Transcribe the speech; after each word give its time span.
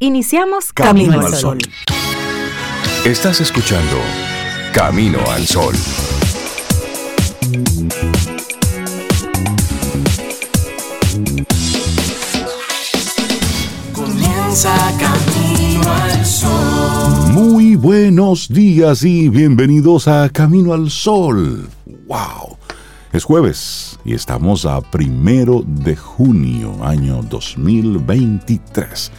Iniciamos 0.00 0.72
Camino, 0.72 1.20
al 1.20 1.34
Sol. 1.34 1.58
Estás 3.04 3.40
escuchando 3.40 3.96
Camino 4.72 5.18
al 5.28 5.44
Sol. 5.44 5.74
Comienza 13.92 14.72
Camino 15.00 15.92
al 15.92 16.24
Sol. 16.24 17.32
Muy 17.32 17.74
buenos 17.74 18.48
días 18.48 19.02
y 19.02 19.28
bienvenidos 19.28 20.06
a 20.06 20.28
Camino 20.28 20.74
al 20.74 20.92
Sol. 20.92 21.68
¡Wow! 22.06 22.56
Es 23.12 23.24
jueves 23.24 23.98
y 24.04 24.14
estamos 24.14 24.64
a 24.64 24.80
primero 24.80 25.64
de 25.66 25.96
junio, 25.96 26.84
año 26.84 27.20
2023. 27.24 29.10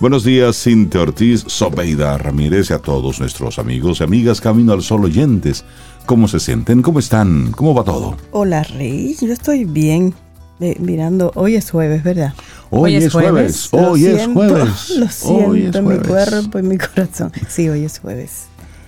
Buenos 0.00 0.24
días, 0.24 0.56
Cintia 0.62 1.02
Ortiz, 1.02 1.44
Sobeida 1.46 2.16
Ramírez 2.16 2.70
y 2.70 2.72
a 2.72 2.78
todos 2.78 3.20
nuestros 3.20 3.58
amigos 3.58 4.00
y 4.00 4.04
amigas 4.04 4.40
Camino 4.40 4.72
al 4.72 4.82
Sol 4.82 5.04
oyentes. 5.04 5.64
¿Cómo 6.06 6.26
se 6.26 6.40
sienten? 6.40 6.80
¿Cómo 6.80 6.98
están? 6.98 7.52
¿Cómo 7.52 7.74
va 7.74 7.84
todo? 7.84 8.16
Hola, 8.30 8.62
Rey. 8.62 9.14
Yo 9.20 9.32
estoy 9.32 9.64
bien. 9.66 10.14
Eh, 10.60 10.76
mirando, 10.78 11.32
hoy 11.36 11.56
es 11.56 11.70
jueves, 11.70 12.02
¿verdad? 12.02 12.34
Hoy, 12.68 12.94
es 12.96 13.10
jueves. 13.12 13.70
Lo 13.72 13.92
Hoy 13.92 14.04
es 14.06 14.16
siento, 14.16 14.34
jueves. 14.40 14.90
Lo 14.96 15.04
Hoy 15.06 15.60
siento 15.60 15.68
es 15.70 15.76
en 15.76 15.84
mi 15.84 15.94
jueves. 15.96 16.06
cuerpo 16.30 16.58
y 16.58 16.62
mi 16.62 16.78
corazón. 16.78 17.32
Sí, 17.48 17.68
hoy 17.70 17.84
es 17.84 17.98
jueves. 17.98 18.44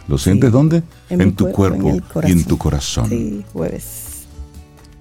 ¿Lo 0.06 0.19
sientes 0.19 0.50
Sí. 0.50 0.52
dónde? 0.52 0.83
En, 1.08 1.19
mi 1.19 1.33
tu 1.33 1.50
cuerpo 1.50 1.88
en 1.88 1.97
el 1.97 2.28
y 2.28 2.33
en 2.33 2.44
tu 2.44 2.58
corazón. 2.58 3.08
Sí, 3.08 3.42
jueves. 3.55 4.02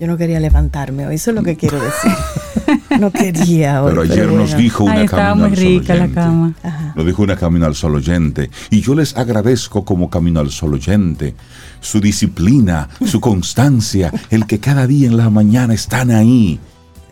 Yo 0.02 0.08
no 0.08 0.18
quería 0.18 0.40
levantarme 0.40 1.06
hoy, 1.06 1.14
eso 1.14 1.30
es 1.30 1.36
lo 1.36 1.44
que 1.44 1.56
quiero 1.56 1.78
decir. 1.80 2.12
no 3.00 3.12
quería 3.12 3.84
hoy. 3.84 3.92
Pero 3.92 4.02
ayer 4.02 4.26
nos 4.32 4.50
bueno. 4.50 4.58
dijo 4.58 4.84
una 4.86 4.94
Ay, 4.96 5.06
estaba 5.06 5.36
muy 5.36 5.44
al 5.46 5.56
Sol 5.56 5.64
rica 5.64 5.94
la 5.94 6.00
oyente. 6.02 6.16
cama. 6.16 6.54
Ajá. 6.64 6.94
Lo 6.96 7.06
dijo 7.06 7.22
una 7.22 7.36
Camino 7.36 7.66
al 7.68 7.76
Sol 7.76 7.96
oyente. 7.96 8.50
Y 8.72 8.82
yo 8.82 8.96
les 8.96 9.16
agradezco 9.16 9.86
como 9.86 10.10
Camino 10.10 10.40
al 10.40 10.50
Sol 10.50 10.74
oyente 10.74 11.36
su 11.82 12.00
disciplina, 12.02 12.90
su 13.06 13.20
constancia, 13.22 14.12
el 14.32 14.48
que 14.48 14.60
cada 14.60 14.88
día 14.88 15.08
en 15.08 15.18
la 15.18 15.30
mañana 15.30 15.76
están 15.76 16.10
ahí. 16.10 16.60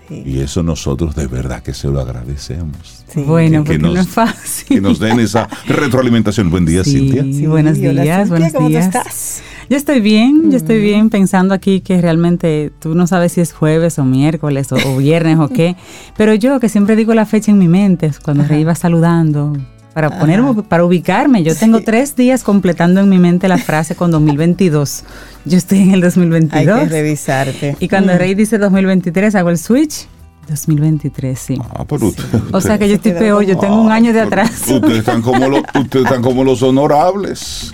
Sí. 0.08 0.24
Y 0.26 0.40
eso 0.40 0.64
nosotros 0.64 1.14
de 1.16 1.28
verdad 1.28 1.62
que 1.62 1.76
se 1.76 1.88
lo 1.90 2.00
agradecemos. 2.00 3.06
Sí. 3.14 3.22
Bueno, 3.22 3.64
que 3.64 3.74
porque 3.74 3.78
nos- 3.78 3.94
no 3.94 4.02
es 4.02 4.08
fácil. 4.08 4.66
Que 4.68 4.81
nos 4.81 4.98
den 4.98 5.20
esa 5.20 5.48
retroalimentación. 5.68 6.50
Buen 6.50 6.66
día, 6.66 6.84
Sí. 6.84 6.94
Cintia. 7.12 7.22
Sí, 7.22 7.46
buenos 7.46 7.78
hola, 7.78 8.02
días, 8.02 8.18
Cintia, 8.18 8.26
buenos 8.26 8.53
¿cómo 8.53 8.68
días. 8.70 8.86
estás? 8.86 9.42
Yo 9.70 9.78
estoy 9.78 10.00
bien, 10.02 10.50
yo 10.50 10.58
estoy 10.58 10.81
bien 10.81 11.09
pensando 11.12 11.53
aquí 11.53 11.81
que 11.81 12.02
realmente 12.02 12.72
tú 12.80 12.95
no 12.95 13.06
sabes 13.06 13.34
si 13.34 13.42
es 13.42 13.53
jueves 13.53 14.00
o 14.00 14.03
miércoles 14.06 14.72
o, 14.72 14.78
o 14.78 14.98
viernes 14.98 15.38
o 15.38 15.48
qué, 15.48 15.75
pero 16.17 16.34
yo 16.34 16.59
que 16.59 16.70
siempre 16.70 16.95
digo 16.95 17.14
la 17.14 17.25
fecha 17.28 17.52
en 17.52 17.59
mi 17.59 17.67
mente 17.67 18.08
es 18.08 18.20
cuando 18.20 18.44
Rey 18.45 18.62
iba 18.62 18.73
saludando 18.73 19.53
para 19.94 20.17
ponerme, 20.20 20.64
para 20.64 20.86
ubicarme. 20.86 21.44
Yo 21.44 21.56
tengo 21.56 21.80
Sí. 21.80 21.84
tres 21.86 22.16
días 22.16 22.44
completando 22.44 23.02
en 23.02 23.09
mi 23.09 23.17
mente 23.20 23.47
la 23.47 23.58
frase 23.58 23.95
con 23.95 24.12
2022. 24.12 25.03
Yo 25.45 25.58
estoy 25.58 25.80
en 25.80 25.90
el 25.92 25.95
Hay 25.95 26.02
2022. 26.02 26.80
que 26.80 26.86
revisarte. 26.90 27.75
Y 27.80 27.90
cuando 27.90 28.14
Mm. 28.14 28.17
Rey 28.17 28.34
dice 28.36 28.58
2023 28.59 29.36
hago 29.36 29.50
el 29.50 29.58
switch. 29.58 30.08
2023, 30.50 31.38
sí. 31.39 31.58
Ah, 31.75 31.86
pero 31.88 32.08
usted- 32.08 32.23
O 32.52 32.59
sea 32.61 32.78
que 32.78 32.88
yo 32.89 32.95
estoy 32.95 33.14
peor, 33.14 33.44
yo 33.45 33.58
tengo 33.58 33.81
un 33.81 33.92
año 33.92 34.11
de 34.14 34.22
atrás. 34.22 34.64
Ustedes 34.69 35.00
están 35.00 35.22
como 35.22 35.47
los, 35.47 35.61
ustedes 35.75 36.06
están 36.06 36.22
como 36.22 36.44
los 36.44 36.61
honorables. 36.64 37.72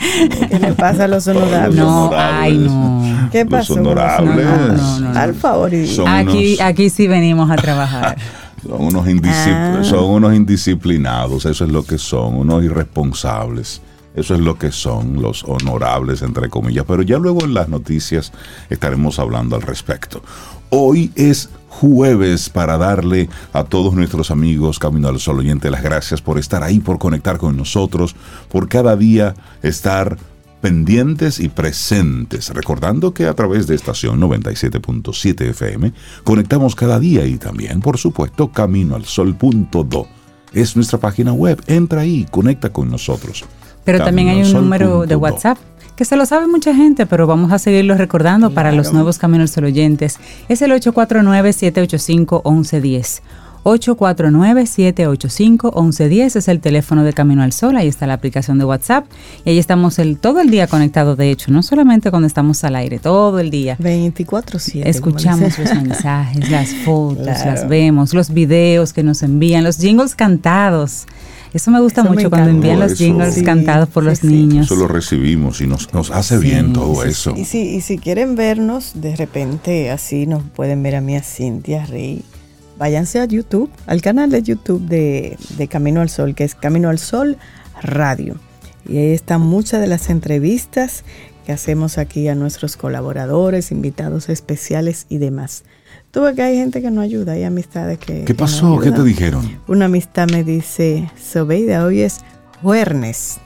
¿Qué 0.49 0.59
le 0.59 0.73
pasa 0.73 1.05
a 1.05 1.07
los 1.07 1.27
honorables? 1.27 1.75
No, 1.79 2.05
honorables. 2.07 2.41
ay, 2.41 2.57
no. 2.57 3.29
¿Qué 3.31 3.45
pasó 3.45 3.75
los 3.75 3.87
honorables. 3.87 4.45
No, 4.45 4.99
no, 4.99 5.13
no. 5.13 5.19
Al 5.19 5.33
favor, 5.33 5.73
y- 5.73 5.87
Son 5.87 6.07
Aquí, 6.07 6.55
unos- 6.55 6.61
aquí 6.61 6.89
sí 6.89 7.07
venimos 7.07 7.49
a 7.49 7.55
trabajar. 7.55 8.17
Son 8.67 8.81
unos, 8.81 9.05
indiscipl- 9.07 9.77
Ah. 9.79 9.83
son 9.83 10.05
unos 10.05 10.33
indisciplinados, 10.33 11.45
eso 11.45 11.65
es 11.65 11.71
lo 11.71 11.83
que 11.83 11.99
son, 11.99 12.35
unos 12.35 12.63
irresponsables. 12.63 13.81
Eso 14.15 14.33
es 14.33 14.39
lo 14.39 14.57
que 14.57 14.71
son 14.71 15.21
los 15.21 15.43
honorables, 15.43 16.21
entre 16.23 16.49
comillas. 16.49 16.85
Pero 16.87 17.01
ya 17.03 17.17
luego 17.19 17.43
en 17.43 17.53
las 17.53 17.67
noticias 17.69 18.31
estaremos 18.69 19.19
hablando 19.19 19.55
al 19.57 19.61
respecto. 19.61 20.23
Hoy 20.69 21.11
es 21.16 21.50
jueves 21.80 22.50
para 22.50 22.78
darle 22.78 23.30
a 23.52 23.66
todos 23.66 23.94
nuestros 23.94 24.31
amigos 24.31 24.80
Camino 24.80 25.09
al 25.09 25.19
Sol 25.19 25.40
oyente 25.40 25.69
las 25.69 25.84
gracias 25.84 26.22
por 26.22 26.40
estar 26.40 26.63
ahí, 26.63 26.80
por 26.80 27.00
conectar 27.00 27.38
con 27.38 27.58
nosotros, 27.58 28.16
por 28.50 28.69
cada 28.69 28.96
día 28.96 29.36
estar 29.62 30.18
pendientes 30.62 31.40
y 31.40 31.50
presentes, 31.50 32.50
recordando 32.50 33.13
que 33.13 33.28
a 33.28 33.34
través 33.34 33.68
de 33.68 33.75
estación 33.75 34.22
97.7 34.22 35.50
FM 35.50 35.94
conectamos 36.24 36.75
cada 36.75 36.97
día 36.97 37.25
y 37.25 37.38
también, 37.38 37.81
por 37.81 37.97
supuesto, 37.97 38.52
caminoalsol.do. 38.52 40.07
Es 40.53 40.75
nuestra 40.75 40.97
página 40.97 41.34
web, 41.34 41.62
entra 41.68 42.02
ahí, 42.02 42.25
conecta 42.31 42.72
con 42.72 42.90
nosotros. 42.90 43.44
Pero 43.84 44.03
también 44.03 44.30
hay 44.30 44.42
un 44.42 44.53
número 44.53 45.06
de. 45.06 45.16
WhatsApp 45.16 45.57
que 45.95 46.06
se 46.06 46.16
lo 46.16 46.25
sabe 46.25 46.47
mucha 46.47 46.73
gente, 46.75 47.06
pero 47.06 47.28
vamos 47.28 47.51
a 47.51 47.59
seguirlo 47.59 47.95
recordando 47.95 48.51
para 48.51 48.72
los 48.72 48.94
nuevos 48.94 49.17
Caminos 49.17 49.51
Sol 49.51 49.66
oyentes. 49.66 50.17
Es 50.50 50.61
el 50.61 50.72
849-785-1110. 50.72 53.22
849-785-1110 53.66 56.35
es 56.35 56.47
el 56.47 56.59
teléfono 56.59 57.03
de 57.03 57.13
Camino 57.13 57.41
al 57.41 57.51
Sol, 57.51 57.75
ahí 57.78 57.88
está 57.88 58.06
la 58.06 58.13
aplicación 58.13 58.59
de 58.59 58.66
WhatsApp 58.66 59.06
y 59.44 59.50
ahí 59.50 59.57
estamos 59.57 59.97
el, 59.97 60.19
todo 60.19 60.39
el 60.39 60.51
día 60.51 60.67
conectados, 60.67 61.17
de 61.17 61.31
hecho, 61.31 61.51
no 61.51 61.63
solamente 61.63 62.12
cuando 62.12 62.27
estamos 62.27 62.63
al 62.63 62.75
aire, 62.75 63.00
todo 63.00 63.39
el 63.39 63.50
día. 63.50 63.75
24-7. 63.79 64.73
como 64.73 64.85
Escuchamos 64.85 65.57
los 65.57 65.73
mensajes, 65.81 66.51
las 66.51 66.75
fotos, 66.75 67.25
Claro. 67.35 67.51
las 67.51 67.67
vemos, 67.67 68.13
los 68.13 68.29
videos 68.31 68.94
que 68.94 69.01
nos 69.01 69.23
envían, 69.23 69.63
los 69.63 69.77
jingles 69.77 70.13
cantados. 70.16 71.07
Eso 71.55 71.71
me 71.71 71.79
gusta 71.79 72.01
Eso 72.01 72.09
me 72.09 72.16
mucho 72.17 72.29
cuando 72.29 72.49
envían 72.49 72.79
los 72.81 72.91
eso. 72.91 73.03
jingles 73.05 73.33
Sí, 73.35 73.43
cantados 73.43 73.88
por 73.89 74.03
sí, 74.03 74.09
los 74.09 74.19
sí. 74.19 74.27
niños. 74.27 74.66
Eso 74.66 74.75
lo 74.75 74.88
recibimos 74.89 75.61
y 75.61 75.67
nos, 75.67 75.93
nos 75.93 76.11
hace 76.11 76.38
Sí, 76.38 76.43
bien 76.43 76.73
todo 76.73 77.01
sí, 77.01 77.09
eso. 77.09 77.33
Y 77.38 77.45
si, 77.45 77.59
y 77.75 77.79
si 77.81 77.97
quieren 77.97 78.35
vernos, 78.35 78.91
de 78.95 79.16
repente 79.16 79.89
así 79.89 80.27
nos 80.27 80.44
pueden 80.44 80.83
ver 80.83 80.95
a 80.95 81.01
mí, 81.01 81.15
a 81.15 81.23
Cintia 81.23 81.85
Rey. 81.85 82.23
Váyanse 82.77 83.21
a 83.21 83.25
YouTube, 83.25 83.69
al 83.88 84.01
canal 84.01 84.29
de 84.31 84.44
YouTube 84.44 84.81
de, 84.81 85.38
de 85.57 85.67
Camino 85.69 86.01
al 86.01 86.09
Sol, 86.09 86.35
que 86.35 86.44
es 86.44 86.55
Camino 86.55 86.89
al 86.89 86.99
Sol 86.99 87.38
Radio. 87.81 88.35
Y 88.85 88.97
ahí 88.97 89.13
están 89.13 89.39
muchas 89.39 89.79
de 89.79 89.88
las 89.88 90.09
entrevistas 90.09 91.05
que 91.45 91.53
hacemos 91.53 91.97
aquí 91.97 92.27
a 92.27 92.35
nuestros 92.35 92.75
colaboradores, 92.75 93.71
invitados 93.71 94.27
especiales 94.27 95.05
y 95.07 95.19
demás. 95.19 95.63
Tuve 96.15 96.33
que 96.33 96.41
hay 96.41 96.55
gente 96.55 96.81
que 96.81 96.89
no 96.89 97.01
ayuda, 97.01 97.33
hay 97.33 97.43
amistades 97.43 97.99
que. 97.99 98.19
¿Qué 98.19 98.23
que 98.23 98.33
no 98.33 98.37
pasó? 98.39 98.79
¿Qué 98.79 98.89
te 98.91 99.03
dijeron? 99.03 99.59
Una 99.67 99.85
amistad 99.85 100.29
me 100.31 100.45
dice, 100.45 101.11
Sobeida, 101.21 101.83
hoy 101.83 102.01
es 102.03 102.21
jueves. 102.63 103.37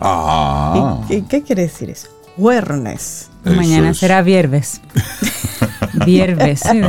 Ah, 0.00 1.00
¿Y, 1.10 1.14
y 1.14 1.22
qué 1.22 1.42
quiere 1.42 1.62
decir 1.62 1.90
eso? 1.90 2.06
Jueves. 2.36 3.28
Mañana 3.44 3.90
es- 3.90 3.98
será 3.98 4.22
viernes. 4.22 4.80
viernes, 6.06 6.60
sí. 6.60 6.80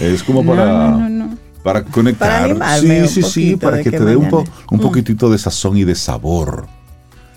Es 0.00 0.22
como 0.22 0.44
para, 0.44 0.66
no, 0.66 0.98
no, 0.98 1.08
no. 1.08 1.38
para 1.62 1.82
conectar. 1.82 2.58
Para 2.58 2.78
sí, 2.78 3.08
sí, 3.08 3.22
sí, 3.22 3.56
para 3.56 3.78
que 3.78 3.84
que 3.90 3.98
te 3.98 4.04
dé 4.04 4.16
un, 4.16 4.28
po- 4.28 4.44
un 4.70 4.78
Mm. 4.78 4.82
poquitito 4.82 5.30
de 5.30 5.38
sazón 5.38 5.78
y 5.78 5.84
de 5.84 5.94
sabor. 5.94 6.66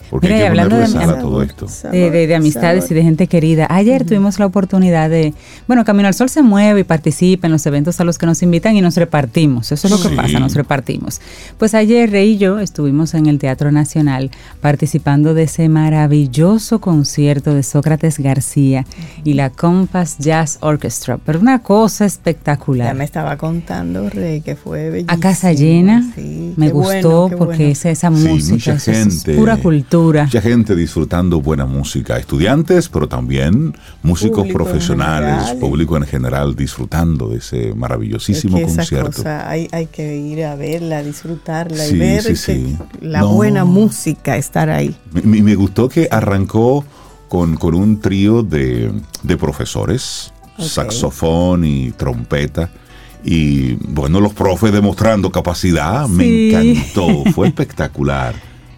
Porque 0.09 0.27
Mira, 0.27 0.37
y 0.37 0.41
hay 0.41 0.45
que 0.45 0.49
hablando 0.49 0.77
de- 0.77 0.87
sal 0.87 1.09
a 1.09 1.19
todo 1.19 1.41
esto. 1.43 1.67
de, 1.91 2.11
de- 2.11 2.27
de 2.27 2.35
amistades 2.35 2.89
y 2.89 2.93
de 2.93 3.01
gente 3.03 3.27
querida. 3.27 3.67
Ayer 3.69 4.05
tuvimos 4.05 4.39
la 4.39 4.45
oportunidad 4.45 5.09
de, 5.09 5.33
bueno, 5.67 5.83
Camino 5.85 6.07
al 6.07 6.13
Sol 6.13 6.29
se 6.29 6.41
mueve 6.41 6.81
y 6.81 6.83
participa 6.83 7.47
en 7.47 7.51
los 7.53 7.65
eventos 7.65 7.99
a 7.99 8.03
los 8.03 8.17
que 8.17 8.25
nos 8.25 8.41
invitan 8.43 8.75
y 8.75 8.81
nos 8.81 8.95
repartimos. 8.95 9.71
Eso 9.71 9.87
es 9.87 9.91
lo 9.91 10.01
que 10.01 10.09
Sí. 10.09 10.15
pasa, 10.15 10.39
nos 10.39 10.53
repartimos. 10.55 11.19
Pues 11.57 11.73
ayer 11.73 12.09
Rey 12.11 12.31
y 12.33 12.37
yo 12.37 12.59
estuvimos 12.59 13.13
en 13.13 13.25
el 13.27 13.37
Teatro 13.39 13.71
Nacional 13.71 14.31
participando 14.61 15.33
de 15.33 15.43
ese 15.43 15.69
maravilloso 15.69 16.79
concierto 16.79 17.53
de 17.53 17.63
Sócrates 17.63 18.19
García 18.19 18.85
y 19.23 19.33
la 19.33 19.49
Compass 19.49 20.17
Jazz 20.19 20.57
Orchestra. 20.61 21.17
Pero 21.25 21.39
una 21.39 21.59
cosa 21.63 22.05
Ya 22.05 22.07
espectacular. 22.07 22.95
me 22.95 23.03
estaba 23.03 23.37
contando, 23.37 24.09
Rey, 24.09 24.41
que 24.41 24.55
fue 24.55 24.89
bellísimo. 24.89 25.13
A 25.13 25.19
casa 25.19 25.51
llena, 25.53 26.11
Sí, 26.15 26.53
me 26.55 26.67
qué 26.67 26.71
gustó 26.73 27.21
bueno, 27.23 27.37
porque 27.37 27.57
bueno. 27.57 27.71
es 27.71 27.85
esa 27.85 28.09
Sí, 28.09 28.27
música, 28.27 28.53
mucha 28.53 28.73
eso 28.75 28.91
es 28.91 28.97
gente. 29.23 29.35
pura 29.35 29.57
cultura. 29.57 29.96
Mucha 30.01 30.41
gente 30.41 30.75
disfrutando 30.75 31.41
buena 31.41 31.65
música. 31.65 32.17
Estudiantes, 32.17 32.89
pero 32.89 33.07
también 33.07 33.75
músicos 34.03 34.39
Público 34.39 34.47
en 34.47 34.53
profesionales, 34.65 35.35
general. 35.39 35.57
público 35.59 35.97
en 35.97 36.03
general, 36.03 36.55
disfrutando 36.55 37.29
de 37.29 37.37
ese 37.37 37.69
Es 37.69 37.75
maravillosísimo 37.75 38.57
que 38.57 38.63
esa 38.63 38.75
concierto. 38.77 39.11
cosa 39.11 39.49
hay, 39.49 39.67
hay 39.71 39.87
que 39.87 40.17
ir 40.17 40.45
a 40.45 40.55
verla, 40.55 41.01
disfrutarla 41.03 41.83
Sí, 41.83 41.95
y 41.95 41.99
ver 41.99 42.21
sí, 42.21 42.29
que 42.29 42.35
sí. 42.35 42.77
la 43.01 43.21
No. 43.21 43.29
buena 43.33 43.65
música, 43.65 44.37
estar 44.37 44.69
ahí. 44.69 44.95
Me, 45.11 45.21
me- 45.21 45.41
me 45.41 45.55
gustó 45.55 45.89
que 45.89 46.07
arrancó 46.11 46.85
con, 47.27 47.55
con 47.57 47.73
un 47.75 47.99
trío 47.99 48.43
de, 48.43 48.91
de 49.23 49.37
profesores, 49.37 50.31
Ok. 50.57 50.65
saxofón 50.65 51.65
y 51.65 51.91
trompeta. 51.91 52.69
Y 53.23 53.73
bueno, 53.89 54.21
los 54.21 54.33
profes 54.33 54.71
demostrando 54.71 55.31
capacidad, 55.31 56.07
me 56.07 56.23
Sí. 56.23 56.53
encantó, 56.53 57.23
fue 57.33 57.47
espectacular. 57.47 58.35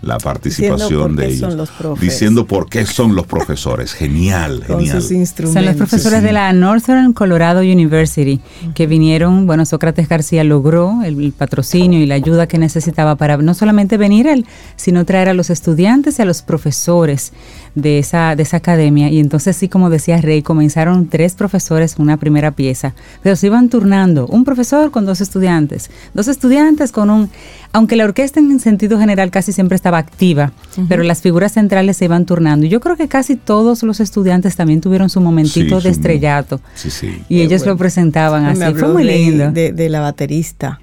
La 0.09 0.17
participación 0.17 1.15
de 1.15 1.27
qué 1.27 1.33
ellos. 1.33 1.49
son 1.49 1.57
los 1.57 1.69
profes. 1.69 2.01
Diciendo 2.01 2.45
por 2.45 2.69
qué 2.69 2.85
son 2.85 3.15
los 3.15 3.25
profesores. 3.25 3.93
Genial, 3.93 4.63
Con 4.67 4.79
genial. 4.79 5.01
sus 5.01 5.11
instrumentos. 5.11 5.63
Son 5.63 5.65
los 5.65 5.75
profesores 5.75 6.19
sí. 6.19 6.25
de 6.25 6.33
la 6.33 6.51
Northern 6.51 7.13
Colorado 7.13 7.61
University 7.61 8.41
que 8.75 8.87
vinieron, 8.87 9.47
bueno, 9.47 9.65
Sócrates 9.65 10.09
García 10.09 10.43
logró 10.43 11.01
el, 11.03 11.23
el 11.23 11.31
patrocinio 11.31 11.99
y 11.99 12.05
la 12.05 12.15
ayuda 12.15 12.47
que 12.47 12.57
necesitaba 12.57 13.15
para 13.15 13.37
no 13.37 13.53
solamente 13.53 13.97
venir 13.97 14.27
él, 14.27 14.45
sino 14.75 15.05
traer 15.05 15.29
a 15.29 15.33
los 15.33 15.49
estudiantes 15.49 16.19
y 16.19 16.21
a 16.21 16.25
los 16.25 16.41
profesores 16.41 17.31
de 17.75 17.99
esa, 17.99 18.35
de 18.35 18.43
esa 18.43 18.57
academia. 18.57 19.09
Y 19.09 19.19
entonces 19.19 19.55
sí, 19.55 19.69
como 19.69 19.89
decía 19.89 20.17
Rey, 20.21 20.41
comenzaron 20.41 21.07
tres 21.07 21.33
profesores 21.35 21.95
en 21.97 22.03
una 22.03 22.17
primera 22.17 22.51
pieza, 22.51 22.93
pero 23.23 23.35
se 23.35 23.47
iban 23.47 23.69
turnando, 23.69 24.27
un 24.27 24.43
profesor 24.43 24.91
con 24.91 25.05
dos 25.05 25.21
estudiantes, 25.21 25.89
dos 26.13 26.27
estudiantes 26.27 26.91
con 26.91 27.09
un, 27.09 27.29
aunque 27.71 27.95
la 27.95 28.05
orquesta 28.05 28.39
en 28.39 28.59
sentido 28.59 28.99
general 28.99 29.31
casi 29.31 29.51
siempre 29.51 29.75
estaba 29.75 29.97
activa, 29.97 30.51
pero 30.87 31.03
las 31.03 31.21
figuras 31.21 31.53
centrales 31.53 31.97
se 31.97 32.05
iban 32.05 32.25
turnando. 32.25 32.65
Y 32.65 32.69
yo 32.69 32.79
creo 32.79 32.95
que 32.97 33.07
casi 33.07 33.35
todos 33.35 33.83
los 33.83 33.99
estudiantes 33.99 34.55
también 34.55 34.81
tuvieron 34.81 35.09
su 35.09 35.21
momentito 35.21 35.79
Sí, 35.79 35.83
de 35.85 35.89
estrellato. 35.91 36.61
Sí, 36.75 36.89
sí. 36.89 37.07
Y 37.29 37.37
Qué 37.37 37.43
ellos 37.43 37.61
bueno. 37.61 37.73
lo 37.73 37.77
presentaban 37.77 38.43
Me 38.43 38.49
así. 38.51 38.63
habló 38.63 38.85
Fue 38.85 38.93
muy 38.93 39.05
de- 39.05 39.17
lindo. 39.17 39.51
De, 39.51 39.71
de 39.71 39.89
la 39.89 39.99
baterista. 40.01 40.79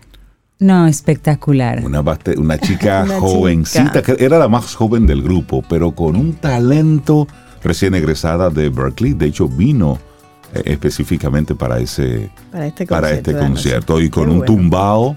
No, 0.58 0.87
espectacular. 0.87 1.82
Una, 1.85 2.03
chica 2.58 3.03
Una 3.05 3.20
jovencita, 3.20 4.00
chica. 4.03 4.17
que 4.17 4.25
era 4.25 4.38
la 4.38 4.49
más 4.49 4.75
joven 4.75 5.06
del 5.06 5.23
grupo, 5.23 5.62
pero 5.69 5.93
con 5.93 6.17
un 6.17 6.35
talento 6.35 7.26
recién 7.62 7.94
egresada 7.94 8.49
de 8.50 8.69
Berkeley. 8.70 9.12
De 9.12 9.26
hecho, 9.26 9.49
vino 9.49 9.99
eh, 10.55 10.62
específicamente 10.67 11.55
para 11.55 11.79
ese 11.79 12.31
Para 12.53 12.67
este 12.67 12.87
concierto. 12.87 12.94
para 12.94 13.11
este 13.11 13.37
concierto 13.37 14.00
y 14.00 14.08
con 14.11 14.25
Qué 14.25 14.31
un 14.31 14.38
bueno. 14.38 14.53
tumbao. 14.55 15.17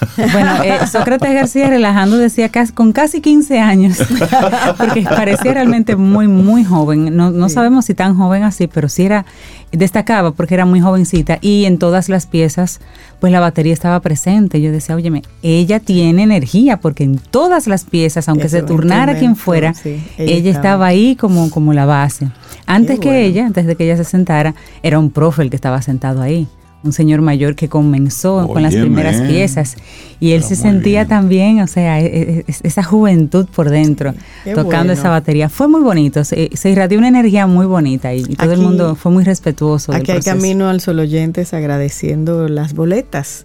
Bueno, 0.32 0.62
eh, 0.62 0.78
Sócrates 0.90 1.32
García 1.34 1.68
relajando 1.68 2.16
decía 2.16 2.48
que 2.48 2.64
con 2.74 2.92
casi 2.92 3.20
15 3.20 3.60
años, 3.60 3.98
porque 4.78 5.02
parecía 5.02 5.52
realmente 5.54 5.94
muy, 5.96 6.26
muy 6.26 6.64
joven. 6.64 7.14
No, 7.16 7.30
no 7.30 7.48
Sí. 7.48 7.54
sabemos 7.56 7.84
si 7.84 7.94
tan 7.94 8.16
joven 8.16 8.42
así, 8.42 8.66
pero 8.66 8.88
sí 8.88 9.04
era, 9.04 9.26
destacaba 9.72 10.32
porque 10.32 10.54
era 10.54 10.64
muy 10.64 10.80
jovencita 10.80 11.38
y 11.42 11.64
en 11.66 11.78
todas 11.78 12.08
las 12.08 12.26
piezas, 12.26 12.80
pues 13.20 13.30
la 13.32 13.40
batería 13.40 13.72
estaba 13.74 14.00
presente. 14.00 14.60
Yo 14.62 14.72
decía, 14.72 14.94
óyeme, 14.96 15.22
ella 15.42 15.80
tiene 15.80 16.22
energía 16.22 16.78
porque 16.78 17.04
en 17.04 17.18
todas 17.18 17.66
las 17.66 17.84
piezas, 17.84 18.28
aunque 18.28 18.48
se 18.48 18.62
turnara 18.62 19.18
quien 19.18 19.36
fuera, 19.36 19.74
sí, 19.74 20.02
ella, 20.16 20.32
ella 20.32 20.50
estaba 20.50 20.50
estaba. 20.50 20.86
ahí 20.86 21.16
como, 21.16 21.50
como 21.50 21.72
la 21.74 21.84
base. 21.84 22.28
Antes 22.66 22.98
que 22.98 23.24
ella, 23.26 23.46
antes 23.46 23.66
de 23.66 23.76
que 23.76 23.84
ella 23.84 23.96
se 23.96 24.04
sentara, 24.04 24.54
era 24.82 24.98
un 24.98 25.10
profe 25.10 25.42
el 25.42 25.50
que 25.50 25.56
estaba 25.56 25.80
sentado 25.82 26.22
ahí. 26.22 26.48
Un 26.86 26.92
señor 26.92 27.20
mayor 27.20 27.54
que 27.56 27.68
comenzó 27.68 28.46
con 28.48 28.62
las 28.62 28.74
primeras 28.74 29.20
piezas 29.22 29.76
y 30.20 30.30
él 30.32 30.38
Pero 30.40 30.48
se 30.48 30.56
sentía 30.56 31.00
bien. 31.00 31.08
también, 31.08 31.60
o 31.60 31.66
sea, 31.66 32.00
e- 32.00 32.06
e- 32.06 32.44
es- 32.46 32.60
esa 32.62 32.82
juventud 32.82 33.46
por 33.54 33.68
dentro, 33.70 34.14
qué 34.44 34.54
tocando 34.54 34.86
bueno. 34.86 34.92
esa 34.92 35.10
batería. 35.10 35.48
Fue 35.48 35.68
muy 35.68 35.82
bonito, 35.82 36.24
se, 36.24 36.50
se 36.54 36.70
irradió 36.70 36.98
una 36.98 37.08
energía 37.08 37.46
muy 37.46 37.66
bonita 37.66 38.14
y, 38.14 38.22
todo 38.22 38.52
el 38.52 38.60
mundo 38.60 38.94
fue 38.94 39.12
muy 39.12 39.24
respetuoso. 39.24 39.92
Aquí 39.92 40.12
hay 40.12 40.20
camino 40.20 40.68
al 40.68 40.80
sol 40.80 41.00
oyentes 41.00 41.52
agradeciendo 41.52 42.48
las 42.48 42.72
boletas 42.74 43.44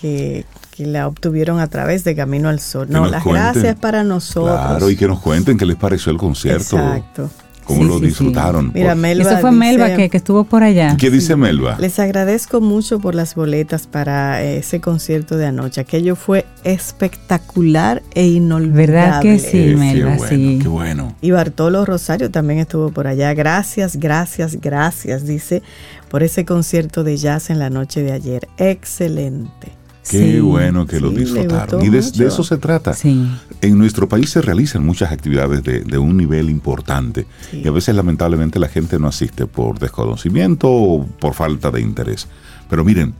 que, 0.00 0.44
que 0.76 0.86
la 0.86 1.08
obtuvieron 1.08 1.60
a 1.60 1.68
través 1.68 2.04
de 2.04 2.14
Camino 2.14 2.48
al 2.48 2.60
Sol. 2.60 2.86
Que 2.88 2.92
No, 2.92 3.06
las 3.06 3.22
cuenten. 3.22 3.52
gracias 3.54 3.76
para 3.76 4.04
nosotros. 4.04 4.58
Claro, 4.60 4.90
y 4.90 4.96
que 4.96 5.06
nos 5.06 5.20
cuenten 5.20 5.56
qué 5.56 5.64
les 5.66 5.76
pareció 5.76 6.12
el 6.12 6.18
concierto. 6.18 6.76
Exacto. 6.76 7.30
Cómo 7.64 7.80
Sí, 7.82 7.86
lo 7.88 7.94
sí, 7.94 8.00
sí. 8.00 8.06
disfrutaron. 8.06 8.70
Mira, 8.74 8.94
Melba 8.94 9.30
Eso 9.32 9.40
fue 9.40 9.50
dice- 9.50 9.58
Melba 9.60 9.96
que, 9.96 10.10
que 10.10 10.16
estuvo 10.16 10.44
por 10.44 10.62
allá. 10.62 10.96
¿Qué 10.98 11.10
dice 11.10 11.34
Melba? 11.36 11.76
Les 11.78 11.98
agradezco 11.98 12.60
mucho 12.60 13.00
por 13.00 13.14
las 13.14 13.34
boletas 13.34 13.86
para 13.86 14.42
ese 14.42 14.80
concierto 14.80 15.36
de 15.36 15.46
anoche. 15.46 15.80
Aquello 15.80 16.14
fue 16.16 16.44
espectacular 16.64 18.02
e 18.14 18.26
inolvidable. 18.26 18.86
¿Verdad 18.86 19.22
que 19.22 19.38
sí? 19.38 19.58
Eh, 19.70 19.76
Melba, 19.76 20.12
qué 20.12 20.18
bueno, 20.18 20.28
sí. 20.28 20.58
qué 20.62 20.68
bueno. 20.68 21.14
Y 21.20 21.30
Bartolo 21.30 21.84
Rosario 21.84 22.30
también 22.30 22.58
estuvo 22.60 22.90
por 22.90 23.06
allá. 23.06 23.32
Gracias, 23.34 23.96
gracias, 23.96 24.60
gracias, 24.60 25.26
dice, 25.26 25.62
por 26.10 26.22
ese 26.22 26.44
concierto 26.44 27.04
de 27.04 27.16
jazz 27.16 27.50
en 27.50 27.58
la 27.58 27.70
noche 27.70 28.02
de 28.02 28.12
ayer. 28.12 28.48
Excelente. 28.58 29.72
Qué 30.08 30.18
Sí, 30.34 30.40
bueno 30.40 30.86
que 30.86 31.00
lo 31.00 31.10
sí, 31.10 31.16
disfrutaron. 31.16 31.82
Y 31.82 31.88
de, 31.88 31.98
eso 31.98 32.44
se 32.44 32.58
trata. 32.58 32.92
Sí. 32.92 33.26
En 33.62 33.78
nuestro 33.78 34.08
país 34.08 34.30
se 34.30 34.42
realizan 34.42 34.84
muchas 34.84 35.10
actividades 35.10 35.62
de, 35.62 35.80
de 35.80 35.98
un 35.98 36.16
nivel 36.16 36.50
importante 36.50 37.26
y 37.52 37.66
a 37.66 37.70
veces 37.70 37.94
lamentablemente 37.94 38.58
la 38.58 38.68
gente 38.68 38.98
no 38.98 39.08
asiste 39.08 39.46
por 39.46 39.78
desconocimiento 39.78 40.70
o 40.70 41.06
por 41.06 41.34
falta 41.34 41.70
de 41.70 41.80
interés. 41.80 42.28
Pero 42.68 42.84
miren, 42.84 43.14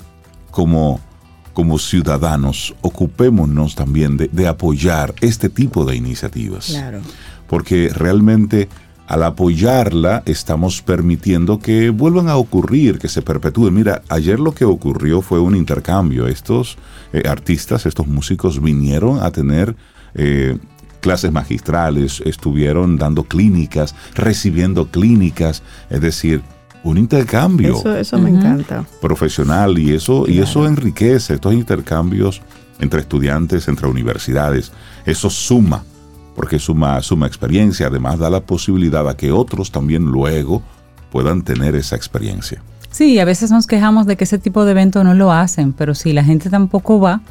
como, 0.51 1.01
como 1.55 1.79
ciudadanos, 1.79 2.75
ocupémonos 2.83 3.75
también 3.75 4.17
de, 4.17 4.29
de 4.29 4.47
apoyar 4.47 5.15
este 5.21 5.49
tipo 5.49 5.85
de 5.85 5.97
iniciativas. 5.97 6.67
Claro. 6.67 7.01
Porque 7.49 7.89
realmente 7.95 8.69
al 9.07 9.23
apoyarla 9.23 10.23
estamos 10.27 10.83
permitiendo 10.83 11.59
que 11.59 11.91
vuelvan 11.91 12.29
a 12.29 12.37
ocurrir, 12.37 12.99
que 12.99 13.09
se 13.09 13.23
perpetúen. 13.23 13.75
Mira, 13.75 14.03
ayer 14.09 14.41
lo 14.41 14.53
que 14.53 14.65
ocurrió 14.65 15.21
fue 15.21 15.41
un 15.41 15.55
intercambio. 15.55 16.27
Estos 16.27 16.79
eh, 17.13 17.23
artistas, 17.29 17.87
estos 17.87 18.07
músicos 18.07 18.63
vinieron 18.63 19.23
a 19.23 19.31
tener 19.31 19.77
eh, 20.15 20.57
clases 21.01 21.33
magistrales, 21.33 22.23
estuvieron 22.25 22.97
dando 22.97 23.25
clínicas, 23.25 23.95
recibiendo 24.15 24.87
clínicas, 24.87 25.63
es 25.91 26.01
decir, 26.01 26.41
un 26.83 26.99
intercambio 26.99 27.79
Eso, 27.79 27.97
eso 27.97 28.19
me 28.19 28.31
encanta. 28.31 28.85
profesional 29.01 29.79
y 29.79 29.95
eso 29.95 30.27
y 30.29 30.41
eso 30.41 30.67
enriquece 30.67 31.35
estos 31.35 31.55
intercambios 31.55 32.43
entre 32.79 33.01
estudiantes, 33.01 33.69
entre 33.69 33.89
universidades. 33.89 34.73
Eso 35.07 35.31
suma, 35.31 35.85
porque 36.35 36.59
suma 36.59 37.01
suma 37.03 37.27
experiencia, 37.27 37.87
además 37.87 38.19
da 38.19 38.31
la 38.31 38.41
posibilidad 38.41 39.09
a 39.09 39.17
que 39.17 39.33
otros 39.33 39.71
también 39.71 40.05
luego 40.05 40.63
puedan 41.11 41.43
tener 41.43 41.75
esa 41.75 41.97
experiencia. 41.97 42.63
Sí, 42.91 43.19
a 43.19 43.25
veces 43.25 43.51
nos 43.51 43.67
quejamos 43.67 44.07
de 44.07 44.17
que 44.17 44.25
ese 44.25 44.39
tipo 44.39 44.65
de 44.65 44.71
eventos 44.71 45.05
no 45.05 45.15
lo 45.15 45.33
hacen, 45.33 45.73
pero 45.73 45.95
si 45.95 46.13
la 46.13 46.23
gente 46.23 46.49
tampoco 46.49 47.01
va, 47.01 47.23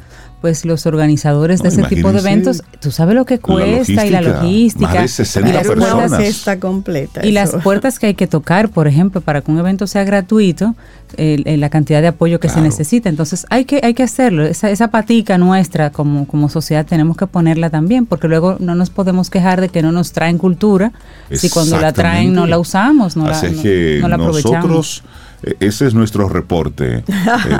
pues 0.44 0.66
los 0.66 0.84
organizadores 0.84 1.62
de 1.62 1.70
No, 1.70 1.72
ese 1.74 1.82
tipo 1.94 2.12
de 2.12 2.18
eventos, 2.18 2.62
tú 2.78 2.90
sabes 2.90 3.14
lo 3.14 3.24
que 3.24 3.38
cuesta 3.38 4.04
y 4.04 4.10
la 4.10 4.20
logística. 4.20 4.92
Más 4.92 5.00
de 5.00 5.08
60 5.08 5.48
y 5.48 5.52
las 5.54 5.66
personas. 5.66 5.94
puertas, 6.10 6.22
cesta 6.22 6.60
completa. 6.60 7.24
y 7.26 7.32
las 7.32 7.52
puertas 7.62 7.98
que 7.98 8.08
hay 8.08 8.14
que 8.14 8.26
tocar, 8.26 8.68
por 8.68 8.86
ejemplo, 8.86 9.22
para 9.22 9.40
que 9.40 9.50
un 9.50 9.58
evento 9.58 9.86
sea 9.86 10.04
gratuito, 10.04 10.74
el- 11.16 11.44
la 11.58 11.70
cantidad 11.70 12.02
de 12.02 12.08
apoyo 12.08 12.40
que 12.40 12.50
se 12.50 12.60
necesita. 12.60 13.08
Entonces 13.08 13.46
hay 13.48 13.64
que, 13.64 13.80
hay 13.82 13.94
que 13.94 14.02
hacerlo. 14.02 14.44
Esa, 14.44 14.68
esa 14.68 14.88
patica 14.88 15.38
nuestra 15.38 15.88
como, 15.88 16.26
como 16.26 16.50
sociedad 16.50 16.84
tenemos 16.84 17.16
que 17.16 17.26
ponerla 17.26 17.70
también, 17.70 18.04
porque 18.04 18.28
luego 18.28 18.56
no 18.60 18.74
nos 18.74 18.90
podemos 18.90 19.30
quejar 19.30 19.62
de 19.62 19.70
que 19.70 19.80
no 19.80 19.92
nos 19.92 20.12
traen 20.12 20.36
cultura, 20.36 20.92
si 21.32 21.48
cuando 21.48 21.80
la 21.80 21.94
traen 21.94 22.34
no 22.34 22.46
la 22.46 22.58
usamos, 22.58 23.16
no 23.16 23.26
la, 23.28 23.38
Así 23.38 23.50
no- 23.50 23.62
que 23.62 23.98
no 24.02 24.08
la 24.08 24.16
aprovechamos. 24.16 24.56
nosotros, 24.66 25.02
eh, 25.06 25.33
ese 25.60 25.86
es 25.86 25.94
nuestro 25.94 26.28
reporte 26.28 26.98
eh, 26.98 27.04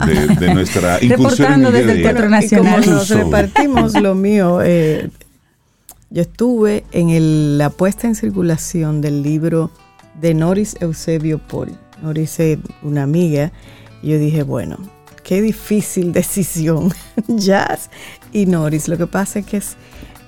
de, 0.07 0.35
de 0.47 0.55
nuestra 0.55 1.03
incursión 1.03 1.53
en 1.55 1.67
el 1.67 1.73
desde 1.73 1.93
el 1.93 2.03
Teatro. 2.03 2.29
Nacional. 2.29 2.81
Y 2.83 2.85
como 2.87 2.95
nos 2.97 3.09
repartimos 3.09 3.95
lo 4.01 4.15
mío, 4.15 4.61
eh, 4.63 5.11
yo 6.11 6.23
estuve 6.23 6.85
en 6.93 7.11
el- 7.11 7.59
la 7.59 7.71
puesta 7.71 8.07
en 8.07 8.15
circulación 8.15 9.01
del 9.01 9.23
libro 9.23 9.71
de 10.21 10.35
Noris 10.35 10.77
Eusebio 10.81 11.39
Paul. 11.39 11.73
Noris 12.03 12.39
es 12.41 12.59
una 12.83 13.03
amiga. 13.03 13.53
Y 14.03 14.11
yo 14.11 14.19
dije, 14.19 14.43
bueno, 14.43 14.77
qué 15.23 15.41
difícil 15.43 16.13
decisión. 16.21 16.93
Jazz 17.29 17.91
y 18.33 18.47
Noris. 18.47 18.89
Lo 18.89 18.97
que 18.99 19.07
pasa 19.07 19.41
es 19.41 19.47
que 19.47 19.57
es 19.59 19.77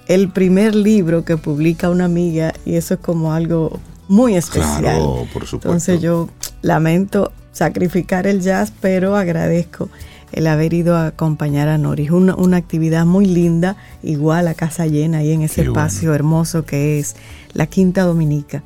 el 0.09 0.29
primer 0.31 0.75
libro 0.75 1.25
que 1.25 1.37
publica 1.37 1.91
una 1.91 2.05
amiga 2.07 2.53
y 2.65 2.75
eso 2.77 2.95
es 2.95 3.01
como 3.01 3.33
algo 3.33 3.79
muy 4.09 4.37
especial. 4.37 4.81
Claro, 4.81 5.27
por 5.33 5.45
supuesto. 5.47 5.69
Entonces 5.69 6.01
yo 6.01 6.29
lamento 6.63 7.33
sacrificar 7.57 8.27
el 8.27 8.43
jazz, 8.43 8.71
pero 8.83 9.17
agradezco 9.17 9.89
el 10.33 10.47
haber 10.47 10.75
ido 10.75 10.95
a 10.95 11.07
acompañar 11.07 11.69
a 11.69 11.79
Noris. 11.79 12.11
Una, 12.11 12.35
una 12.35 12.59
actividad 12.59 13.07
muy 13.07 13.25
linda, 13.25 13.77
igual 14.03 14.47
a 14.49 14.55
casa 14.55 14.87
llena, 14.87 15.19
ahí 15.19 15.33
en 15.33 15.41
ese 15.41 15.63
Qué 15.63 15.69
bueno. 15.69 15.81
espacio 15.81 16.15
hermoso 16.15 16.67
que 16.67 16.99
es 16.99 17.17
la 17.55 17.67
Quinta 17.67 18.03
Dominica. 18.03 18.63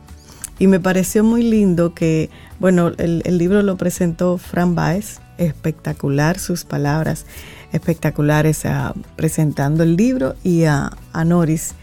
Y 0.58 0.66
me 0.66 0.80
pareció 0.80 1.22
muy 1.22 1.44
lindo 1.44 1.94
que, 1.94 2.30
bueno, 2.58 2.88
el, 2.98 3.22
el 3.24 3.38
libro 3.38 3.62
lo 3.62 3.76
presentó 3.76 4.38
Fran 4.38 4.74
Baez, 4.74 5.20
espectacular 5.38 6.40
sus 6.40 6.64
palabras, 6.64 7.26
espectaculares 7.72 8.66
ah, 8.66 8.92
presentando 9.14 9.84
el 9.84 9.94
libro 9.96 10.34
y 10.42 10.64
a, 10.64 10.90
a 11.12 11.24
Noris. 11.24 11.74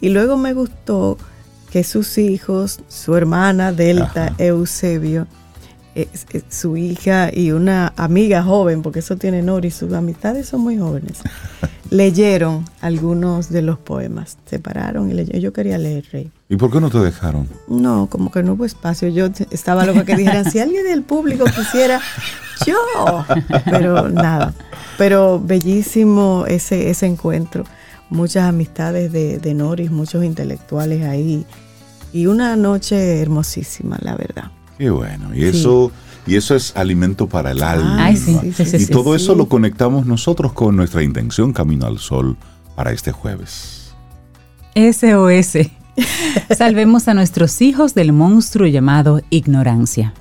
Y 0.00 0.10
luego 0.10 0.36
me 0.36 0.54
gustó 0.54 1.18
que 1.70 1.82
sus 1.82 2.18
hijos, 2.18 2.80
su 2.86 3.16
hermana 3.16 3.72
Delta, 3.72 4.26
Ajá. 4.26 4.34
Eusebio, 4.38 5.26
su 6.48 6.76
hija 6.76 7.30
y 7.32 7.52
una 7.52 7.92
amiga 7.96 8.42
joven, 8.42 8.82
porque 8.82 9.00
eso 9.00 9.16
tiene 9.16 9.42
Noris, 9.42 9.74
sus 9.74 9.92
amistades 9.92 10.48
son 10.48 10.60
muy 10.60 10.78
jóvenes, 10.78 11.18
leyeron 11.90 12.64
algunos 12.80 13.48
de 13.48 13.62
los 13.62 13.78
poemas. 13.78 14.38
Se 14.46 14.58
pararon 14.58 15.10
y 15.10 15.14
leyeron. 15.14 15.40
Yo 15.40 15.52
quería 15.52 15.78
leer, 15.78 16.04
Rey. 16.12 16.30
¿Y 16.48 16.56
por 16.56 16.70
qué 16.70 16.80
no 16.80 16.90
te 16.90 16.98
dejaron? 16.98 17.48
No, 17.68 18.08
como 18.08 18.30
que 18.30 18.42
no 18.42 18.54
hubo 18.54 18.64
espacio. 18.64 19.08
Yo 19.08 19.28
estaba 19.50 19.86
loca 19.86 20.04
que 20.04 20.16
dijeran, 20.16 20.50
si 20.50 20.58
alguien 20.58 20.84
del 20.84 21.02
público 21.02 21.44
quisiera, 21.44 22.00
yo. 22.66 23.24
Pero 23.64 24.08
nada. 24.08 24.54
Pero 24.98 25.40
bellísimo 25.40 26.44
ese, 26.46 26.90
ese 26.90 27.06
encuentro. 27.06 27.64
Muchas 28.10 28.44
amistades 28.44 29.12
de, 29.12 29.38
de 29.38 29.54
Noris, 29.54 29.90
muchos 29.90 30.24
intelectuales 30.24 31.04
ahí. 31.04 31.44
Y 32.12 32.26
una 32.26 32.56
noche 32.56 33.20
hermosísima, 33.20 33.98
la 34.00 34.16
verdad. 34.16 34.50
Qué 34.78 34.90
bueno. 34.90 35.34
Y 35.34 35.44
eso, 35.44 35.90
y 36.26 36.36
eso 36.36 36.54
es 36.54 36.76
alimento 36.76 37.28
para 37.28 37.52
el 37.52 37.62
alma. 37.62 38.04
Ay, 38.04 38.16
sí, 38.16 38.38
sí, 38.54 38.64
sí, 38.64 38.76
y 38.76 38.80
sí, 38.80 38.92
todo 38.92 39.16
sí. 39.16 39.22
eso 39.22 39.34
lo 39.34 39.48
conectamos 39.48 40.06
nosotros 40.06 40.52
con 40.52 40.76
nuestra 40.76 41.02
intención 41.02 41.52
Camino 41.52 41.86
al 41.86 41.98
Sol 41.98 42.36
para 42.74 42.92
este 42.92 43.12
jueves. 43.12 43.94
SOS. 44.74 45.70
Salvemos 46.56 47.08
a 47.08 47.14
nuestros 47.14 47.62
hijos 47.62 47.94
del 47.94 48.12
monstruo 48.12 48.66
llamado 48.66 49.22
ignorancia. 49.30 50.12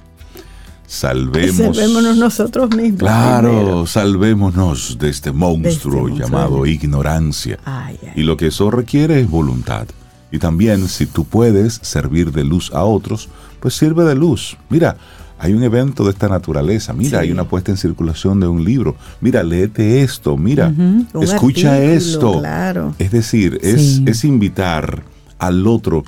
Salvemos. 0.87 1.75
Salvémonos 1.75 2.17
nosotros 2.17 2.69
mismos. 2.75 2.99
Claro, 2.99 3.49
primero. 3.49 3.87
salvémonos 3.87 4.97
de 4.99 5.09
este 5.09 5.31
monstruo 5.31 6.03
monstruo. 6.03 6.17
llamado 6.17 6.65
ignorancia. 6.65 7.57
Ay, 7.65 7.97
ay. 8.03 8.11
Y 8.15 8.23
lo 8.23 8.37
que 8.37 8.47
eso 8.47 8.71
requiere 8.71 9.19
es 9.19 9.29
voluntad. 9.29 9.87
Y 10.31 10.39
también, 10.39 10.87
si 10.87 11.05
tú 11.05 11.25
puedes 11.25 11.79
servir 11.81 12.31
de 12.31 12.43
luz 12.43 12.71
a 12.73 12.83
otros, 12.83 13.29
pues 13.65 13.73
sirve 13.73 14.03
de 14.03 14.13
luz. 14.13 14.57
Mira, 14.69 14.95
hay 15.39 15.53
un 15.53 15.63
evento 15.63 16.03
de 16.03 16.11
esta 16.11 16.29
naturaleza. 16.29 16.93
Mira, 16.93 17.17
Sí. 17.21 17.25
hay 17.25 17.31
una 17.31 17.45
puesta 17.45 17.71
en 17.71 17.77
circulación 17.77 18.39
de 18.39 18.47
un 18.47 18.63
libro. 18.63 18.95
Mira, 19.21 19.41
léete 19.41 20.03
esto. 20.03 20.37
Mira, 20.37 20.71
escucha 21.19 21.71
artículo, 21.73 21.93
esto. 21.97 22.39
claro. 22.41 22.93
Es 22.99 23.09
decir, 23.09 23.57
es, 23.63 23.81
Sí. 23.95 24.03
es 24.05 24.23
invitar 24.23 25.01
al 25.39 25.65
otro. 25.65 26.03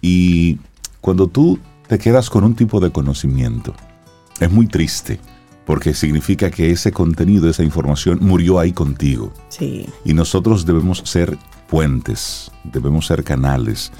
Y 0.00 0.58
cuando 1.02 1.26
tú 1.26 1.58
te 1.86 1.98
quedas 1.98 2.30
con 2.30 2.44
un 2.44 2.54
tipo 2.54 2.80
de 2.80 2.90
conocimiento, 2.90 3.74
es 4.40 4.50
muy 4.50 4.66
triste. 4.66 5.20
Porque 5.66 5.92
significa 5.92 6.50
que 6.50 6.70
ese 6.70 6.92
contenido, 6.92 7.50
esa 7.50 7.62
información 7.62 8.20
murió 8.22 8.58
ahí 8.58 8.72
contigo. 8.72 9.34
Sí. 9.50 9.84
Y 10.02 10.14
nosotros 10.14 10.64
debemos 10.64 11.02
ser 11.04 11.36
puentes, 11.68 12.50
debemos 12.64 13.06
ser 13.06 13.22
canales, 13.22 13.92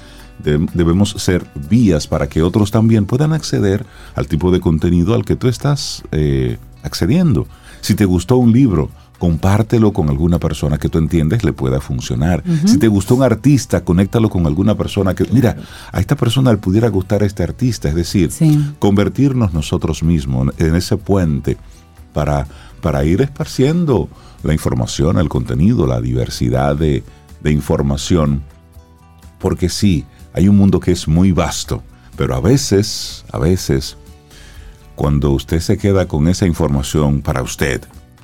debemos 0.43 1.11
ser 1.17 1.45
vías 1.69 2.07
para 2.07 2.27
que 2.27 2.41
otros 2.41 2.71
también 2.71 3.05
puedan 3.05 3.33
acceder 3.33 3.85
al 4.15 4.27
tipo 4.27 4.51
de 4.51 4.59
contenido 4.59 5.13
al 5.15 5.25
que 5.25 5.35
tú 5.35 5.47
estás 5.47 6.03
eh, 6.11 6.57
accediendo. 6.83 7.47
Si 7.81 7.95
te 7.95 8.05
gustó 8.05 8.37
un 8.37 8.51
libro, 8.51 8.89
compártelo 9.19 9.93
con 9.93 10.09
alguna 10.09 10.37
persona 10.39 10.77
que 10.77 10.89
tú 10.89 10.97
entiendes 10.97 11.43
le 11.45 11.53
pueda 11.53 11.79
funcionar. 11.79 12.43
Si 12.65 12.77
te 12.77 12.87
gustó 12.89 13.15
un 13.15 13.23
artista, 13.23 13.83
conéctalo 13.85 14.29
con 14.29 14.45
alguna 14.45 14.75
persona 14.75 15.13
que, 15.15 15.25
mira, 15.31 15.55
a 15.91 15.99
esta 16.01 16.15
persona 16.15 16.51
le 16.51 16.57
pudiera 16.57 16.89
gustar 16.89 17.23
este 17.23 17.43
artista. 17.43 17.87
Es 17.89 17.95
decir, 17.95 18.31
Sí. 18.31 18.59
convertirnos 18.79 19.53
nosotros 19.53 20.03
mismos 20.03 20.49
en 20.57 20.75
ese 20.75 20.97
puente 20.97 21.57
para, 22.13 22.47
para 22.81 23.05
ir 23.05 23.21
esparciendo 23.21 24.09
la 24.43 24.51
información, 24.53 25.17
el 25.17 25.29
contenido, 25.29 25.87
la 25.87 26.01
diversidad 26.01 26.75
de, 26.75 27.03
de 27.41 27.51
información. 27.51 28.43
Porque 29.39 29.69
sí, 29.69 30.05
hay 30.33 30.47
un 30.47 30.57
mundo 30.57 30.79
que 30.79 30.91
es 30.91 31.07
muy 31.07 31.31
vasto, 31.31 31.83
pero 32.17 32.35
a 32.35 32.41
veces, 32.41 33.23
a 33.31 33.39
veces, 33.39 33.97
cuando 34.95 35.31
usted 35.31 35.59
se 35.59 35.77
queda 35.77 36.07
con 36.07 36.27
esa 36.27 36.45
información 36.45 37.21
para 37.21 37.41
usted, 37.41 37.81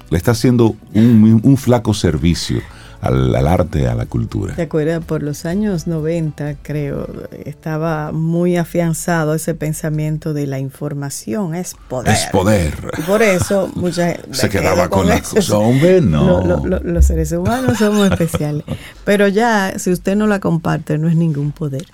le 0.10 0.18
está 0.18 0.32
haciendo 0.32 0.76
un, 0.94 1.40
un 1.44 1.58
flaco 1.58 1.94
servicio 1.94 2.62
al, 3.02 3.34
al 3.34 3.48
arte, 3.48 3.88
a 3.88 3.96
la 3.96 4.06
cultura. 4.06 4.56
¿Te 4.56 4.64
acuerdas? 4.64 5.04
Por 5.06 5.24
los 5.24 5.46
años 5.46 5.88
90, 5.88 6.56
creo, 6.62 7.08
estaba 7.46 8.12
muy 8.12 8.58
afianzado 8.58 9.34
ese 9.36 9.54
pensamiento 9.54 10.34
de 10.34 10.48
la 10.48 10.60
información 10.60 11.56
es 11.56 11.76
poder. 11.88 12.14
Es 12.14 12.26
poder. 12.26 12.74
Y 12.98 13.02
por 13.04 13.22
eso 13.22 13.72
mucha 13.76 14.08
gente 14.12 14.34
Se 14.34 14.50
quedaba 14.50 14.90
con 14.90 15.08
la 15.08 15.16
eso. 15.16 15.36
cosa. 15.36 15.58
Hombre, 15.58 16.02
no. 16.02 16.44
Lo- 16.44 16.58
lo- 16.58 16.66
lo- 16.66 16.80
los 16.84 17.06
seres 17.06 17.32
humanos 17.32 17.78
somos 17.78 18.12
especiales. 18.12 18.64
Pero 19.06 19.28
ya, 19.28 19.78
si 19.80 19.92
usted 19.92 20.16
no 20.18 20.28
la 20.28 20.40
comparte, 20.40 20.98
no 20.98 21.08
es 21.08 21.16
ningún 21.16 21.52
poder. 21.52 21.86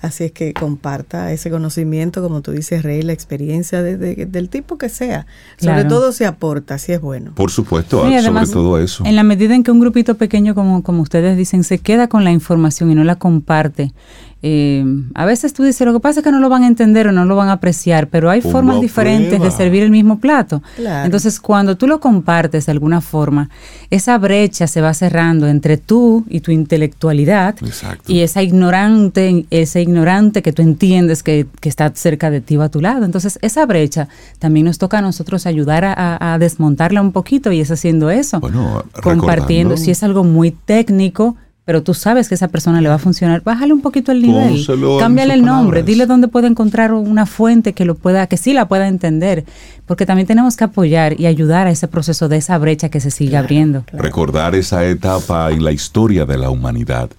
Así 0.00 0.24
es 0.24 0.32
que 0.32 0.52
comparta 0.52 1.32
ese 1.32 1.50
conocimiento, 1.50 2.22
como 2.22 2.40
tú 2.40 2.52
dices, 2.52 2.82
Rey, 2.84 3.02
la 3.02 3.12
experiencia 3.12 3.82
de- 3.82 3.96
de- 3.96 4.26
del 4.26 4.48
tipo 4.48 4.78
que 4.78 4.88
sea. 4.88 5.26
Sobre 5.56 5.74
Claro. 5.74 5.88
todo 5.88 6.12
si 6.12 6.22
aporta, 6.24 6.78
si 6.78 6.92
es 6.92 7.00
bueno. 7.00 7.32
Por 7.34 7.50
supuesto, 7.50 7.98
Y 7.98 8.00
sobre 8.02 8.16
además, 8.18 8.50
todo 8.52 8.78
eso. 8.78 9.04
En 9.04 9.16
la 9.16 9.24
medida 9.24 9.54
en 9.56 9.64
que 9.64 9.70
un 9.72 9.80
grupito 9.80 10.14
pequeño, 10.16 10.54
como, 10.54 10.82
como 10.84 11.02
ustedes 11.02 11.36
dicen, 11.36 11.64
se 11.64 11.78
queda 11.78 12.08
con 12.08 12.22
la 12.22 12.30
información 12.30 12.90
y 12.90 12.94
no 12.94 13.02
la 13.02 13.16
comparte, 13.16 13.92
eh, 14.42 14.84
a 15.14 15.24
veces 15.24 15.52
tú 15.52 15.64
dices, 15.64 15.84
lo 15.86 15.92
que 15.92 16.00
pasa 16.00 16.20
es 16.20 16.24
que 16.24 16.30
no 16.30 16.38
lo 16.38 16.48
van 16.48 16.62
a 16.62 16.68
entender 16.68 17.08
o 17.08 17.12
no 17.12 17.24
lo 17.24 17.34
van 17.34 17.48
a 17.48 17.52
apreciar, 17.54 18.06
pero 18.08 18.30
hay 18.30 18.40
formas 18.40 18.80
diferentes 18.80 19.40
de 19.40 19.50
servir 19.50 19.82
el 19.82 19.90
mismo 19.90 20.18
plato. 20.20 20.62
Claro. 20.76 21.04
Entonces, 21.06 21.40
cuando 21.40 21.76
tú 21.76 21.86
lo 21.88 21.98
compartes 22.00 22.66
de 22.66 22.72
alguna 22.72 23.00
forma, 23.00 23.50
esa 23.90 24.16
brecha 24.18 24.66
se 24.68 24.80
va 24.80 24.94
cerrando 24.94 25.48
entre 25.48 25.76
tú 25.76 26.24
y 26.28 26.40
tu 26.40 26.52
intelectualidad 26.52 27.56
Exacto. 27.64 28.12
y 28.12 28.20
esa 28.20 28.42
ignorante, 28.42 29.46
ese 29.50 29.82
ignorante 29.82 30.42
que 30.42 30.52
tú 30.52 30.62
entiendes 30.62 31.22
que, 31.22 31.46
que 31.60 31.68
está 31.68 31.90
cerca 31.94 32.30
de 32.30 32.40
ti 32.40 32.56
o 32.56 32.62
a 32.62 32.68
tu 32.68 32.80
lado. 32.80 33.04
Entonces, 33.04 33.38
esa 33.42 33.66
brecha 33.66 34.08
también 34.38 34.66
nos 34.66 34.78
toca 34.78 34.98
a 34.98 35.02
nosotros 35.02 35.46
ayudar 35.46 35.84
a, 35.84 35.92
a- 35.94 36.34
a 36.34 36.38
desmontarla 36.38 37.00
un 37.00 37.12
poquito 37.12 37.50
y 37.50 37.60
es 37.60 37.70
haciendo 37.70 38.10
eso. 38.10 38.38
Bueno, 38.40 38.84
compartiendo. 39.02 39.76
Si 39.76 39.90
es 39.90 40.02
algo 40.02 40.22
muy 40.24 40.50
técnico, 40.50 41.36
pero 41.68 41.82
tú 41.82 41.92
sabes 41.92 42.28
que 42.28 42.34
a 42.34 42.36
esa 42.36 42.48
persona 42.48 42.80
le 42.80 42.88
va 42.88 42.94
a 42.94 42.98
funcionar, 42.98 43.42
bájale 43.42 43.74
un 43.74 43.82
poquito 43.82 44.10
el 44.10 44.22
nivel. 44.22 44.52
Pónselo 44.52 44.96
Cámbiale 44.96 45.34
el 45.34 45.44
nombre, 45.44 45.80
palabras. 45.80 45.84
dile 45.84 46.06
dónde 46.06 46.26
puede 46.26 46.46
encontrar 46.46 46.94
una 46.94 47.26
fuente 47.26 47.74
que 47.74 47.84
lo 47.84 47.94
pueda, 47.94 48.26
que 48.26 48.38
sí 48.38 48.54
la 48.54 48.68
pueda 48.68 48.88
entender. 48.88 49.44
Porque 49.84 50.06
también 50.06 50.26
tenemos 50.26 50.56
que 50.56 50.64
apoyar 50.64 51.20
y 51.20 51.26
ayudar 51.26 51.66
a 51.66 51.70
ese 51.70 51.86
proceso 51.86 52.30
de 52.30 52.38
esa 52.38 52.56
brecha 52.56 52.88
que 52.88 53.00
se 53.00 53.10
sigue 53.10 53.36
abriendo. 53.36 53.84
recordar 53.92 54.54
esa 54.54 54.86
etapa 54.86 55.50
en 55.50 55.62
la 55.62 55.72
historia 55.72 56.24
de 56.24 56.38
la 56.38 56.48
humanidad, 56.48 57.10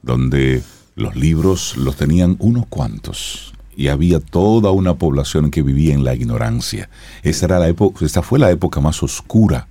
donde 0.00 0.62
los 0.96 1.14
libros 1.14 1.76
los 1.76 1.96
tenían 1.96 2.36
unos 2.38 2.64
cuantos 2.64 3.52
y 3.78 3.86
había 3.88 4.18
toda 4.18 4.72
una 4.72 4.94
población 4.94 5.52
que 5.52 5.62
vivía 5.62 5.94
en 5.94 6.02
la 6.02 6.12
ignorancia. 6.12 6.90
Esa 7.22 7.46
era 7.46 7.58
la 7.60 7.68
época, 7.68 8.04
esta 8.04 8.22
fue 8.22 8.40
la 8.40 8.50
época 8.50 8.80
más 8.80 9.02
oscura 9.04 9.68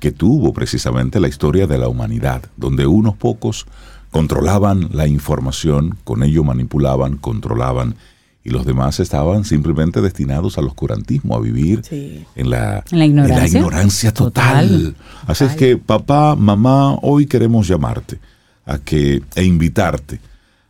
que 0.00 0.12
tuvo 0.12 0.52
precisamente 0.52 1.20
la 1.20 1.28
historia 1.28 1.66
de 1.66 1.78
la 1.78 1.88
humanidad, 1.88 2.42
donde 2.58 2.86
unos 2.86 3.14
pocos 3.16 3.64
controlaban 4.10 4.90
la 4.92 5.06
información, 5.06 5.96
con 6.04 6.22
ello 6.22 6.44
manipulaban, 6.44 7.16
controlaban 7.16 7.94
y 8.42 8.50
los 8.50 8.66
demás 8.66 9.00
estaban 9.00 9.44
simplemente 9.44 10.02
destinados 10.02 10.58
al 10.58 10.66
oscurantismo, 10.66 11.34
a 11.34 11.40
vivir 11.40 11.80
Sí. 11.88 12.24
en 12.34 12.50
la, 12.50 12.84
En 12.90 12.98
la 12.98 13.06
ignorancia. 13.06 13.58
ignorancia 13.60 14.12
total. 14.12 14.68
Total. 14.68 14.96
Así 15.28 15.44
es 15.44 15.54
que 15.56 15.76
papá, 15.78 16.36
mamá, 16.36 16.94
hoy 17.02 17.24
queremos 17.26 17.66
llamarte 17.66 18.18
a 18.66 18.76
que 18.78 19.22
e 19.34 19.44
invitarte 19.44 20.20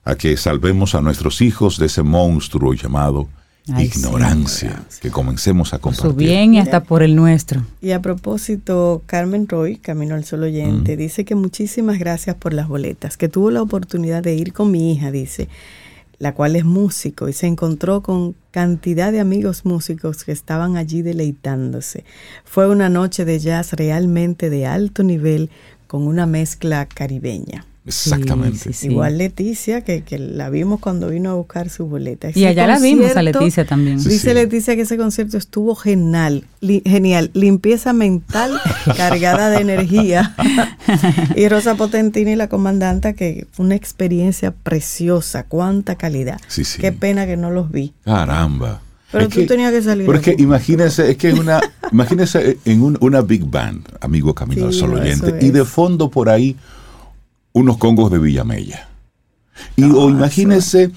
a 0.05 0.15
que 0.17 0.37
salvemos 0.37 0.95
a 0.95 1.01
nuestros 1.01 1.41
hijos 1.41 1.79
de 1.79 1.87
ese 1.87 2.03
monstruo 2.03 2.75
llamado 2.75 3.29
Ay, 3.73 3.89
sí. 3.89 3.99
ignorancia, 4.01 4.83
que 5.01 5.11
comencemos 5.11 5.73
a 5.73 5.79
Por 5.79 5.95
su 5.95 6.03
compartir. 6.03 6.29
bien 6.29 6.55
y 6.55 6.59
hasta 6.59 6.83
por 6.83 7.03
el 7.03 7.17
nuestro. 7.17 7.63
Y 7.81 7.93
a 7.93 8.03
propósito, 8.03 9.03
Carmen 9.07 9.49
Roy, 9.49 9.77
Camino 9.77 10.15
al 10.15 10.25
Sol 10.25 10.43
Oyente, 10.43 10.99
dice 10.99 11.25
que 11.25 11.35
muchísimas 11.35 11.99
gracias 11.99 12.37
por 12.37 12.53
las 12.53 12.69
boletas, 12.69 13.17
que 13.17 13.29
tuvo 13.31 13.51
la 13.51 13.63
oportunidad 13.63 14.23
de 14.23 14.35
ir 14.35 14.53
con 14.53 14.71
mi 14.71 14.93
hija, 14.93 15.11
dice, 15.11 15.49
la 16.19 16.35
cual 16.35 16.57
es 16.57 16.67
músico, 16.67 17.27
y 17.31 17.33
se 17.33 17.47
encontró 17.47 18.03
con 18.03 18.35
cantidad 18.51 19.11
de 19.13 19.21
amigos 19.21 19.65
músicos 19.65 20.25
que 20.25 20.33
estaban 20.33 20.77
allí 20.77 21.01
deleitándose. 21.01 22.05
Fue 22.45 22.69
una 22.69 22.91
noche 22.91 23.25
de 23.25 23.39
jazz 23.39 23.73
realmente 23.73 24.51
de 24.51 24.67
alto 24.67 25.03
nivel 25.03 25.49
con 25.87 26.07
una 26.07 26.27
mezcla 26.27 26.85
caribeña. 26.87 27.65
Exactamente. 27.87 28.59
Sí, 28.59 28.73
sí, 28.73 28.73
sí. 28.73 28.87
Igual 28.89 29.19
Leticia, 29.19 29.83
que, 29.83 30.03
que 30.03 30.19
la 30.19 30.49
vimos 30.51 30.81
cuando 30.81 31.09
vino 31.11 31.31
a 31.31 31.35
buscar 31.35 31.69
su 31.69 31.87
boleta. 31.87 32.29
Y 32.35 32.47
allá 32.47 32.67
la 32.67 32.79
vimos 32.79 33.15
a 33.17 33.23
Leticia 33.23 33.65
también. 33.67 34.01
Sí, 34.01 34.09
Dice 34.09 34.29
sí. 34.31 34.35
Leticia 34.35 34.75
que 34.75 34.83
ese 34.83 34.97
concierto 34.97 35.37
estuvo 35.37 35.75
genial, 35.75 36.45
li- 36.61 36.83
genial, 36.87 37.31
limpieza 37.35 37.93
mental 37.93 38.53
cargada 38.97 39.51
de 39.51 39.59
energía. 39.61 40.35
y 41.37 41.49
Rosa 41.49 41.75
Potentini, 41.75 42.37
la 42.37 42.49
comandanta, 42.49 43.13
que 43.13 43.47
fue 43.53 43.67
una 43.67 43.75
experiencia 43.75 44.53
preciosa, 44.53 45.45
cuánta 45.45 45.97
calidad. 45.97 46.41
Sí, 46.49 46.65
sí. 46.65 46.81
Qué 46.81 46.93
pena 46.93 47.27
que 47.27 47.37
no 47.37 47.51
los 47.51 47.71
vi. 47.71 47.93
Caramba. 48.05 48.81
Pero 49.13 49.27
Es 49.27 49.31
tú 49.35 49.47
tenías 49.47 49.71
que 49.73 49.81
salir 49.81 50.07
Pero 50.07 50.19
es 50.19 50.25
que 50.25 50.31
aquí. 50.33 50.43
imagínense, 50.43 51.09
es 51.11 51.17
que 51.17 51.29
es 51.29 51.39
una, 51.39 51.61
imagínense 51.93 52.59
en 52.65 52.83
un- 52.83 52.99
una 53.01 53.21
big 53.21 53.45
band, 53.45 53.87
amigo 54.01 54.35
Camino 54.35 54.67
al 54.67 54.73
Sí, 54.73 54.81
Sol 54.81 54.95
oyente, 54.95 55.39
y 55.41 55.51
de 55.51 55.65
fondo 55.65 56.11
por 56.11 56.29
ahí 56.29 56.57
unos 57.55 57.79
congos 57.79 58.11
de 58.13 58.19
Villamella. 58.19 58.89
Y 59.77 59.85
Ah, 59.85 59.93
o 59.95 60.11
imagínense 60.11 60.91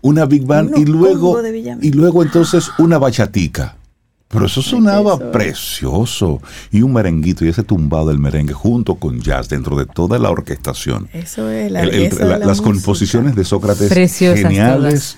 una 0.00 0.24
big 0.24 0.46
band 0.46 0.78
y 0.78 0.84
luego 0.86 1.42
y 1.82 1.90
luego 1.92 2.22
entonces 2.22 2.70
una 2.78 2.96
bachatica. 2.98 3.76
Pero 4.28 4.46
eso 4.46 4.62
sonaba 4.62 5.14
eso 5.14 5.30
precioso. 5.30 6.40
Y 6.72 6.82
un 6.82 6.92
merenguito 6.92 7.44
y 7.44 7.48
ese 7.48 7.62
tumbado 7.62 8.08
del 8.08 8.18
merengue 8.18 8.52
junto 8.52 8.96
con 8.96 9.20
jazz 9.20 9.48
dentro 9.48 9.76
de 9.76 9.86
toda 9.86 10.18
la 10.18 10.30
orquestación. 10.30 11.08
Eso 11.12 11.48
es 11.50 11.70
la 11.70 11.82
El- 11.82 11.90
el- 11.90 11.96
belleza 11.96 12.16
de 12.24 12.30
la- 12.30 12.38
la 12.38 12.46
las 12.46 12.58
música. 12.60 12.64
composiciones 12.72 13.34
de 13.36 13.44
Sócrates 13.44 13.88
Preciosas 13.90 14.40
geniales 14.40 15.16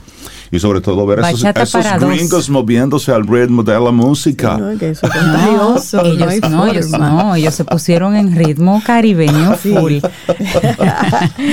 y 0.50 0.58
sobre 0.58 0.80
todo 0.80 1.06
ver 1.06 1.20
esos, 1.20 1.44
esos 1.44 2.00
gringos 2.00 2.50
moviéndose 2.50 3.12
al 3.12 3.26
ritmo 3.26 3.62
de 3.62 3.72
la 3.78 3.90
música. 3.90 4.56
No, 4.56 4.78
que 4.78 4.90
eso 4.90 5.06
es 5.06 5.14
No, 5.14 5.76
ellos, 5.76 5.92
no, 6.50 6.66
ellos, 6.66 6.90
no, 6.90 7.34
ellos 7.34 7.54
se 7.54 7.64
pusieron 7.64 8.16
en 8.16 8.34
ritmo 8.36 8.82
caribeño 8.84 9.56
Sí. 9.62 9.74
full. 9.74 9.94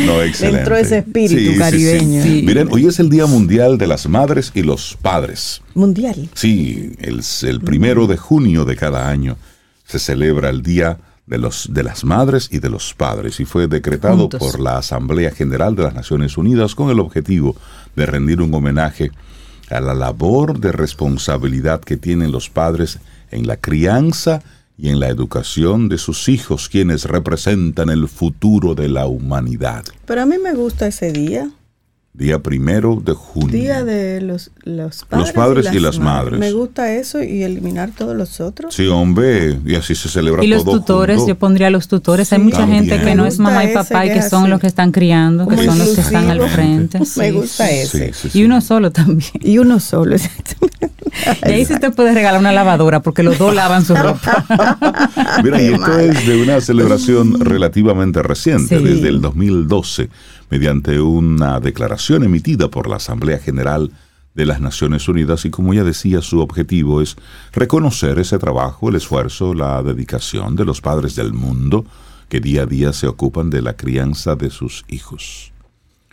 No, 0.06 0.22
excelente. 0.22 0.60
entró 0.60 0.76
ese 0.78 1.00
espíritu 1.00 1.58
caribeño. 1.58 2.24
Sí. 2.24 2.44
Miren, 2.46 2.68
hoy 2.72 2.88
es 2.88 3.00
el 3.00 3.10
Día 3.10 3.26
Mundial 3.26 3.78
de 3.78 3.88
las 3.88 4.08
Madres 4.08 4.52
y 4.54 4.62
los 4.62 4.98
Padres. 5.02 5.62
Mundial. 5.74 6.30
Sí, 6.34 6.94
el, 7.00 7.22
el 7.44 7.62
primero 7.62 8.08
de 8.08 8.18
junio 8.18 8.66
de 8.66 8.76
cada 8.76 9.10
año 9.10 9.38
se 9.86 10.00
celebra 10.00 10.50
el 10.50 10.62
Día 10.62 10.98
de, 11.26 11.38
los, 11.38 11.74
de 11.74 11.84
las 11.84 12.04
Madres 12.04 12.50
y 12.52 12.60
de 12.60 12.70
los 12.70 12.94
Padres 12.94 13.40
y 13.40 13.46
fue 13.46 13.68
decretado 13.68 14.18
Juntos. 14.18 14.40
por 14.40 14.60
la 14.60 14.78
Asamblea 14.78 15.32
General 15.32 15.76
de 15.76 15.84
las 15.84 15.94
Naciones 15.94 16.38
Unidas 16.38 16.76
con 16.76 16.90
el 16.90 17.00
objetivo 17.00 17.56
de 17.96 18.06
rendir 18.06 18.42
un 18.42 18.54
homenaje 18.54 19.12
a 19.70 19.80
la 19.80 19.94
labor 19.94 20.60
de 20.60 20.72
responsabilidad 20.72 21.82
que 21.82 21.98
tienen 21.98 22.32
los 22.32 22.50
padres 22.50 23.00
en 23.32 23.48
la 23.48 23.58
crianza 23.58 24.42
y 24.78 24.90
en 24.90 25.00
la 25.00 25.08
educación 25.08 25.88
de 25.88 25.98
sus 25.98 26.28
hijos, 26.30 26.68
quienes 26.68 27.06
representan 27.06 27.90
el 27.90 28.08
futuro 28.08 28.76
de 28.76 28.90
la 28.90 29.06
humanidad. 29.06 29.84
Pero 30.06 30.22
a 30.22 30.26
mí 30.26 30.38
me 30.38 30.54
gusta 30.54 30.88
ese 30.88 31.12
día. 31.12 31.50
Día 32.16 32.38
primero 32.44 33.02
de 33.04 33.14
junio. 33.14 33.48
Día 33.58 33.84
de 33.84 34.22
los, 34.22 34.52
los 34.66 35.04
padres, 35.06 35.32
padres 35.32 35.70
y 35.74 35.80
las 35.80 35.98
madres. 35.98 36.40
Me 36.40 36.52
gusta 36.52 36.94
eso 36.94 37.24
y 37.24 37.42
eliminar 37.42 37.90
todos 37.90 38.16
los 38.16 38.40
otros. 38.40 38.76
Sí, 38.76 38.86
hombre, 38.86 39.58
y 39.66 39.74
así 39.74 39.96
se 39.96 40.10
celebra 40.10 40.44
Y 40.44 40.48
los 40.48 40.64
todo 40.64 40.80
tutores, 40.80 41.18
junto. 41.18 41.30
yo 41.34 41.40
pondría 41.40 41.72
los 41.72 41.88
tutores. 41.88 42.32
Hay 42.32 42.38
mucha 42.38 42.58
también. 42.60 42.86
gente 42.88 43.04
que 43.04 43.16
no 43.16 43.26
es 43.26 43.40
mamá 43.40 43.66
y 43.66 43.74
papá 43.74 44.06
y 44.06 44.10
que 44.14 44.22
son 44.22 44.44
así. 44.44 44.52
los 44.52 44.60
que 44.62 44.68
están 44.68 44.92
criando, 44.92 45.48
que 45.48 45.56
Como 45.56 45.68
son 45.68 45.80
los 45.80 45.90
que 45.90 46.02
están 46.02 46.30
al 46.30 46.48
frente. 46.50 47.00
Me 47.00 47.06
Sí. 47.06 47.32
gusta 47.32 47.72
ese. 47.72 48.14
Sí, 48.14 48.30
sí, 48.30 48.40
Y 48.40 48.44
uno 48.44 48.62
solo 48.62 48.92
también. 48.92 49.32
Y 49.42 49.58
uno 49.58 49.80
solo, 49.80 50.14
exactamente. 50.14 50.92
Y 51.48 51.52
ahí 51.52 51.64
sí 51.66 51.78
te 51.80 51.92
puedes 51.92 52.16
regalar 52.16 52.40
una 52.40 52.52
lavadora 52.52 53.02
porque 53.04 53.22
los 53.22 53.38
dos 53.38 53.54
lavan 53.54 53.86
su 53.86 53.94
ropa. 53.96 54.46
Mira, 55.44 55.62
y 55.62 55.68
esto 55.74 56.00
es 56.00 56.26
de 56.26 56.42
una 56.42 56.60
celebración 56.60 57.40
relativamente 57.40 58.24
reciente, 58.24 58.80
Sí. 58.80 58.84
desde 58.84 59.10
el 59.10 59.22
2012, 59.22 60.10
mediante 60.54 61.02
una 61.02 61.60
declaración 61.60 62.24
emitida 62.24 62.68
por 62.68 62.88
la 62.88 62.98
Asamblea 62.98 63.40
General 63.40 63.90
de 64.36 64.46
las 64.46 64.62
Naciones 64.62 65.08
Unidas 65.08 65.46
y 65.46 65.50
como 65.50 65.74
ya 65.74 65.84
decía, 65.84 66.22
su 66.22 66.42
objetivo 66.42 67.02
es 67.02 67.16
reconocer 67.54 68.20
ese 68.20 68.38
trabajo, 68.38 68.90
el 68.90 68.96
esfuerzo, 68.96 69.56
la 69.56 69.82
dedicación 69.82 70.56
de 70.56 70.64
los 70.64 70.80
padres 70.80 71.16
del 71.16 71.34
mundo 71.34 71.88
que 72.30 72.40
día 72.40 72.62
a 72.62 72.66
día 72.68 72.94
se 72.94 73.08
ocupan 73.08 73.50
de 73.50 73.64
la 73.64 73.76
crianza 73.76 74.36
de 74.36 74.52
sus 74.52 74.86
hijos. 74.88 75.52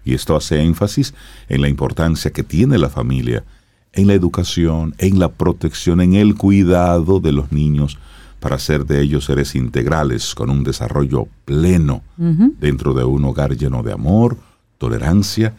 Y 0.06 0.14
esto 0.14 0.35
hace 0.35 0.62
énfasis 0.62 1.12
en 1.50 1.61
la 1.61 1.68
importancia 1.68 2.30
que 2.30 2.42
tiene 2.42 2.78
la 2.78 2.88
familia 2.88 3.44
en 3.92 4.06
la 4.06 4.14
educación, 4.14 4.94
en 4.97 5.18
la 5.18 5.28
protección, 5.28 6.00
en 6.00 6.14
el 6.14 6.35
cuidado 6.35 7.20
de 7.20 7.32
los 7.32 7.52
niños 7.52 7.99
para 8.40 8.56
hacer 8.56 8.87
de 8.87 9.00
ellos 9.00 9.26
seres 9.26 9.54
integrales 9.54 10.35
con 10.35 10.50
un 10.50 10.64
desarrollo 10.64 11.28
pleno 11.44 12.02
dentro 12.16 12.94
de 12.94 13.04
un 13.04 13.25
hogar 13.25 13.56
lleno 13.56 13.82
de 13.82 13.92
amor, 13.92 14.37
tolerancia 14.78 15.54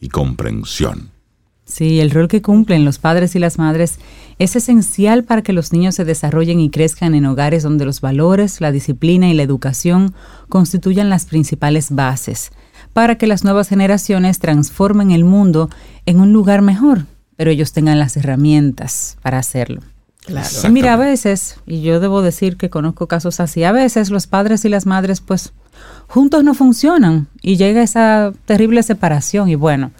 y 0.00 0.08
comprensión. 0.08 1.10
Sí, 1.70 2.00
el 2.00 2.10
rol 2.10 2.26
que 2.26 2.42
cumplen 2.42 2.84
los 2.84 2.98
padres 2.98 3.36
y 3.36 3.38
las 3.38 3.58
madres 3.58 4.00
es 4.40 4.56
esencial 4.56 5.22
para 5.22 5.42
que 5.42 5.52
los 5.52 5.72
niños 5.72 5.94
se 5.94 6.04
desarrollen 6.04 6.58
y 6.58 6.70
crezcan 6.70 7.14
en 7.14 7.26
hogares 7.26 7.62
donde 7.62 7.84
los 7.84 8.00
valores, 8.00 8.60
la 8.60 8.72
disciplina 8.72 9.28
y 9.28 9.34
la 9.34 9.44
educación 9.44 10.12
constituyan 10.48 11.10
las 11.10 11.26
principales 11.26 11.90
bases, 11.92 12.50
para 12.92 13.18
que 13.18 13.28
las 13.28 13.44
nuevas 13.44 13.68
generaciones 13.68 14.40
transformen 14.40 15.12
el 15.12 15.22
mundo 15.22 15.70
en 16.06 16.18
un 16.18 16.32
lugar 16.32 16.60
mejor, 16.60 17.06
pero 17.36 17.52
ellos 17.52 17.72
tengan 17.72 18.00
las 18.00 18.16
herramientas 18.16 19.16
para 19.22 19.38
hacerlo. 19.38 19.80
Claro. 20.26 20.48
Mira, 20.70 20.94
a 20.94 20.96
veces, 20.96 21.56
y 21.66 21.82
yo 21.82 21.98
debo 21.98 22.22
decir 22.22 22.56
que 22.56 22.70
conozco 22.70 23.06
casos 23.06 23.40
así, 23.40 23.64
a 23.64 23.72
veces 23.72 24.10
los 24.10 24.26
padres 24.26 24.64
y 24.64 24.68
las 24.68 24.86
madres 24.86 25.20
pues 25.20 25.52
juntos 26.08 26.44
no 26.44 26.54
funcionan 26.54 27.28
y 27.40 27.56
llega 27.56 27.82
esa 27.82 28.32
terrible 28.44 28.82
separación 28.82 29.48
y 29.48 29.54
bueno, 29.54 29.92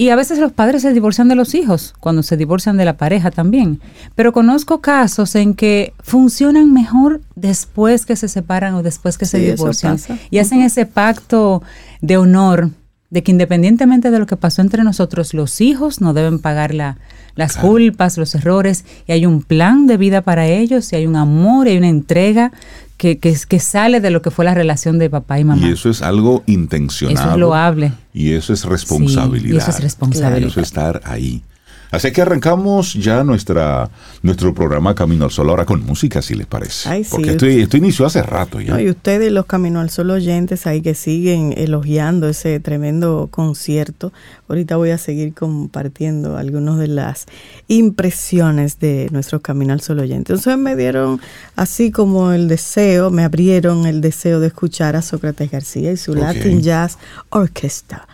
y 0.00 0.10
a 0.10 0.16
veces 0.16 0.38
los 0.38 0.52
padres 0.52 0.82
se 0.82 0.92
divorcian 0.92 1.26
de 1.26 1.34
los 1.34 1.56
hijos, 1.56 1.92
cuando 1.98 2.22
se 2.22 2.36
divorcian 2.36 2.76
de 2.76 2.84
la 2.84 2.96
pareja 2.96 3.32
también. 3.32 3.80
Pero 4.14 4.32
conozco 4.32 4.80
casos 4.80 5.34
en 5.34 5.54
que 5.54 5.92
funcionan 6.04 6.72
mejor 6.72 7.20
después 7.34 8.06
que 8.06 8.14
se 8.14 8.28
separan 8.28 8.74
o 8.74 8.84
después 8.84 9.18
que 9.18 9.26
se 9.26 9.38
Sí, 9.38 9.50
divorcian. 9.50 9.98
Y 10.30 10.38
hacen 10.38 10.60
ese 10.60 10.86
pacto 10.86 11.64
de 12.00 12.16
honor 12.16 12.70
de 13.10 13.22
que 13.22 13.30
independientemente 13.32 14.10
de 14.10 14.18
lo 14.18 14.26
que 14.26 14.36
pasó 14.36 14.60
entre 14.62 14.84
nosotros, 14.84 15.32
los 15.34 15.60
hijos 15.60 16.00
no 16.00 16.12
deben 16.14 16.38
pagar 16.38 16.74
la- 16.74 16.98
las 17.36 17.56
culpas, 17.56 18.18
los 18.18 18.34
errores, 18.34 18.84
y 19.06 19.12
hay 19.12 19.24
un 19.24 19.42
plan 19.42 19.86
de 19.86 19.96
vida 19.96 20.22
para 20.22 20.46
ellos, 20.46 20.92
y 20.92 20.96
hay 20.96 21.06
un 21.06 21.16
amor, 21.16 21.66
y 21.66 21.70
hay 21.70 21.78
una 21.78 21.88
entrega 21.88 22.52
que, 22.96 23.18
que, 23.18 23.34
que 23.48 23.60
sale 23.60 24.00
de 24.00 24.10
lo 24.10 24.22
que 24.22 24.30
fue 24.32 24.44
la 24.44 24.54
relación 24.54 24.98
de 24.98 25.08
papá 25.08 25.38
y 25.38 25.44
mamá. 25.44 25.66
Y 25.68 25.72
eso 25.72 25.88
es 25.88 26.02
algo 26.02 26.42
intencionado. 26.46 27.20
Eso 27.20 27.30
es 27.34 27.38
loable. 27.38 27.92
Y 28.12 28.32
eso 28.32 28.52
es 28.52 28.64
responsabilidad. 28.64 29.50
Sí, 29.50 29.54
y 29.54 29.56
eso 29.58 29.70
es 29.70 29.80
responsabilidad. 29.80 30.48
Eso 30.48 30.60
es 30.60 30.66
estar 30.66 31.00
ahí. 31.04 31.42
Así 31.90 32.12
que 32.12 32.20
arrancamos 32.20 32.94
ya 32.94 33.24
nuestra, 33.24 33.88
nuestro 34.22 34.52
programa 34.52 34.94
Camino 34.94 35.24
al 35.24 35.30
Sol 35.30 35.48
ahora 35.48 35.64
con 35.64 35.84
música, 35.84 36.20
si 36.20 36.34
les 36.34 36.46
parece. 36.46 36.88
Ay, 36.88 37.04
sí. 37.04 37.10
Porque 37.10 37.30
esto, 37.30 37.46
esto 37.46 37.76
inició 37.78 38.04
hace 38.04 38.22
rato 38.22 38.60
ya. 38.60 38.74
No, 38.74 38.80
y 38.80 38.90
ustedes, 38.90 39.32
los 39.32 39.46
Camino 39.46 39.80
al 39.80 39.88
Sol 39.88 40.10
oyentes 40.10 40.66
ahí 40.66 40.82
que 40.82 40.94
siguen 40.94 41.54
elogiando 41.56 42.28
ese 42.28 42.60
tremendo 42.60 43.28
concierto, 43.30 44.12
ahorita 44.48 44.76
voy 44.76 44.90
a 44.90 44.98
seguir 44.98 45.32
compartiendo 45.32 46.36
algunas 46.36 46.78
de 46.78 46.88
las 46.88 47.26
impresiones 47.68 48.78
de 48.78 49.08
nuestros 49.10 49.40
Camino 49.40 49.72
al 49.72 49.80
Sol 49.80 50.00
oyentes. 50.00 50.36
Entonces 50.36 50.58
me 50.58 50.76
dieron 50.76 51.20
así 51.56 51.90
como 51.90 52.32
el 52.32 52.48
deseo, 52.48 53.10
me 53.10 53.24
abrieron 53.24 53.86
el 53.86 54.02
deseo 54.02 54.40
de 54.40 54.48
escuchar 54.48 54.94
a 54.94 55.02
Sócrates 55.02 55.50
García 55.50 55.90
y 55.90 55.96
su. 55.96 56.18
Latin 56.18 56.62
Jazz 56.62 56.98
Orchestra. 57.30 58.06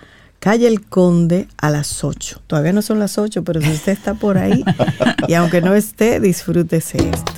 Calle 0.44 0.68
El 0.68 0.82
Conde 0.82 1.48
a 1.56 1.70
las 1.70 2.04
8. 2.04 2.42
Todavía 2.46 2.74
no 2.74 2.82
son 2.82 2.98
las 2.98 3.16
8, 3.16 3.44
pero 3.44 3.62
si 3.62 3.70
usted 3.70 3.92
está 3.92 4.12
por 4.12 4.36
ahí 4.36 4.62
y 5.26 5.32
aunque 5.32 5.62
no 5.62 5.74
esté, 5.74 6.20
disfrútese 6.20 6.98
esto. 6.98 7.32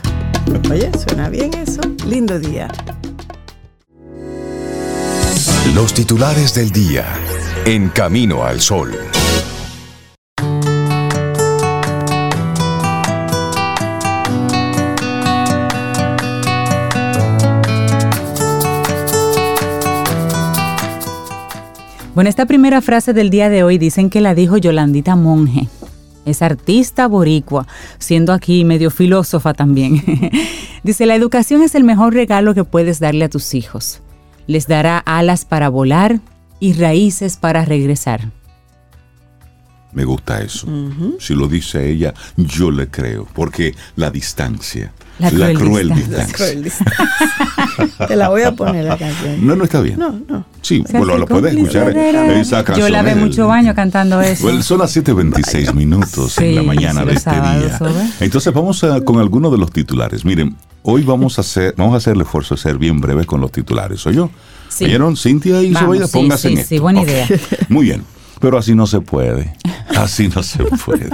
Oye, 0.72 0.90
suena 0.98 1.28
bien 1.28 1.54
eso. 1.54 1.82
Lindo 2.04 2.36
día. 2.40 2.66
Los 5.72 5.94
titulares 5.94 6.52
del 6.54 6.72
día 6.72 7.06
en 7.64 7.90
Camino 7.90 8.42
al 8.42 8.60
Sol. 8.60 8.90
Bueno, 22.16 22.30
esta 22.30 22.46
primera 22.46 22.80
frase 22.80 23.12
del 23.12 23.28
día 23.28 23.50
de 23.50 23.62
hoy 23.62 23.76
dicen 23.76 24.08
que 24.08 24.22
la 24.22 24.34
dijo 24.34 24.56
Yolandita 24.56 25.16
Monge. 25.16 25.68
Es 26.24 26.40
artista 26.40 27.08
boricua, 27.08 27.66
siendo 27.98 28.32
aquí 28.32 28.64
medio 28.64 28.90
filósofa 28.90 29.52
también. 29.52 30.02
Dice, 30.82 31.04
la 31.04 31.14
educación 31.14 31.60
es 31.60 31.74
el 31.74 31.84
mejor 31.84 32.14
regalo 32.14 32.54
que 32.54 32.64
puedes 32.64 33.00
darle 33.00 33.26
a 33.26 33.28
tus 33.28 33.52
hijos. 33.52 34.00
Les 34.46 34.66
dará 34.66 34.96
alas 34.96 35.44
para 35.44 35.68
volar 35.68 36.20
y 36.58 36.72
raíces 36.72 37.36
para 37.36 37.66
regresar. 37.66 38.32
Me 39.92 40.06
gusta 40.06 40.40
eso. 40.40 40.68
Si 41.18 41.34
lo 41.34 41.48
dice 41.48 41.86
ella, 41.86 42.14
yo 42.38 42.70
le 42.70 42.88
creo. 42.88 43.28
Porque 43.34 43.74
la 43.94 44.10
distancia, 44.10 44.90
La 45.18 45.30
la, 45.30 45.52
cruel 45.54 45.56
cruel, 45.58 45.94
distancia. 45.94 46.46
distancia. 46.56 46.86
Te 48.08 48.16
la 48.16 48.28
voy 48.28 48.42
a 48.42 48.52
poner 48.52 48.84
la 48.84 48.98
canción. 48.98 49.46
No, 49.46 49.56
no 49.56 49.64
está 49.64 49.80
bien. 49.80 49.98
No, 49.98 50.18
no. 50.28 50.44
Sí, 50.60 50.84
Se 50.86 50.98
bueno, 50.98 51.12
hace 51.14 51.20
lo 51.20 51.26
puedes 51.26 51.54
escuchar. 51.54 51.96
Esa 51.96 52.64
canción 52.64 52.86
Yo 52.86 52.92
la 52.92 53.02
ve 53.02 53.14
mucho 53.14 53.46
baño 53.48 53.74
cantando 53.74 54.20
eso. 54.20 54.42
Bueno, 54.44 54.62
son 54.62 54.78
las 54.80 54.94
7.26 54.94 55.72
minutos 55.74 56.36
en 56.38 56.54
la 56.56 56.62
mañana 56.62 57.00
sí, 57.02 57.06
de 57.08 57.14
este 57.14 57.30
día. 57.30 57.78
Entonces 58.20 58.52
vamos 58.52 58.84
a- 58.84 59.00
con 59.00 59.18
algunos 59.18 59.52
de 59.52 59.58
los 59.58 59.72
titulares. 59.72 60.24
Miren, 60.24 60.56
hoy 60.82 61.02
vamos 61.02 61.38
a 61.38 61.40
hacer, 61.40 61.74
vamos 61.76 61.94
a 61.94 61.96
hacer 61.96 62.14
el 62.14 62.20
esfuerzo 62.22 62.54
de 62.54 62.60
ser 62.60 62.76
bien 62.76 63.00
breves 63.00 63.24
con 63.26 63.40
los 63.40 63.50
titulares. 63.52 64.00
¿Soy 64.00 64.16
yo? 64.16 64.30
Sí. 64.68 64.84
¿Oyeron? 64.84 65.16
Cintia 65.16 65.62
y 65.62 65.74
sí, 65.74 65.80
póngase 66.12 66.48
sí, 66.48 66.52
en 66.54 66.58
esto. 66.58 66.68
sí, 66.68 66.78
buena 66.78 67.02
idea. 67.02 67.26
Muy 67.70 67.86
bien. 67.86 68.04
Pero 68.38 68.58
así 68.58 68.74
no 68.74 68.86
se 68.86 69.00
puede. 69.00 69.56
Así 69.96 70.28
no 70.28 70.42
se 70.42 70.62
puede. 70.84 71.08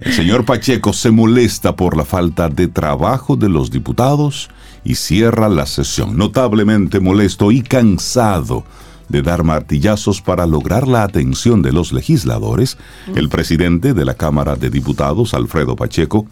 El 0.00 0.14
señor 0.14 0.46
Pacheco 0.46 0.94
se 0.94 1.10
molesta 1.10 1.76
por 1.76 1.94
la 1.94 2.06
falta 2.06 2.48
de 2.48 2.68
trabajo 2.68 3.36
de 3.36 3.50
los 3.50 3.70
diputados 3.70 4.48
y 4.82 4.94
cierra 4.94 5.50
la 5.50 5.66
sesión, 5.66 6.16
notablemente 6.16 7.00
molesto 7.00 7.52
y 7.52 7.60
cansado 7.60 8.64
de 9.10 9.20
dar 9.20 9.44
martillazos 9.44 10.22
para 10.22 10.46
lograr 10.46 10.88
la 10.88 11.02
atención 11.02 11.60
de 11.60 11.72
los 11.72 11.92
legisladores, 11.92 12.78
el 13.14 13.28
presidente 13.28 13.92
de 13.92 14.04
la 14.06 14.14
Cámara 14.14 14.56
de 14.56 14.70
Diputados, 14.70 15.34
Alfredo 15.34 15.76
Pacheco, 15.76 16.26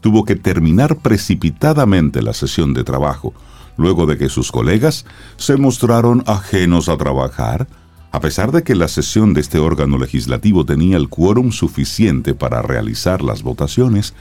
tuvo 0.00 0.24
que 0.24 0.36
terminar 0.36 0.96
precipitadamente 0.96 2.22
la 2.22 2.32
sesión 2.32 2.72
de 2.72 2.84
trabajo, 2.84 3.34
luego 3.76 4.06
de 4.06 4.16
que 4.16 4.30
sus 4.30 4.50
colegas 4.50 5.04
se 5.36 5.58
mostraron 5.58 6.22
ajenos 6.26 6.88
a 6.88 6.96
trabajar, 6.96 7.66
A 8.12 8.20
pesar 8.20 8.50
de 8.50 8.64
que 8.64 8.74
la 8.74 8.88
sesión 8.88 9.34
de 9.34 9.40
este 9.40 9.58
órgano 9.58 9.96
legislativo 9.96 10.64
tenía 10.64 10.96
el 10.96 11.08
quórum 11.08 11.52
suficiente 11.52 12.34
para 12.34 12.60
realizar 12.60 13.22
las 13.22 13.42
votaciones, 13.42 14.14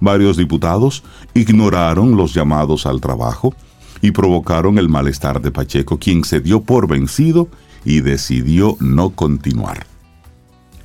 varios 0.00 0.38
diputados 0.38 1.02
ignoraron 1.34 2.16
los 2.16 2.32
llamados 2.32 2.86
al 2.86 3.02
trabajo 3.02 3.54
y 4.00 4.12
provocaron 4.12 4.78
el 4.78 4.88
malestar 4.88 5.42
de 5.42 5.50
Pacheco, 5.50 5.98
quien 5.98 6.24
se 6.24 6.40
dio 6.40 6.62
por 6.62 6.88
vencido 6.88 7.48
y 7.84 8.00
decidió 8.00 8.76
no 8.80 9.10
continuar. 9.10 9.86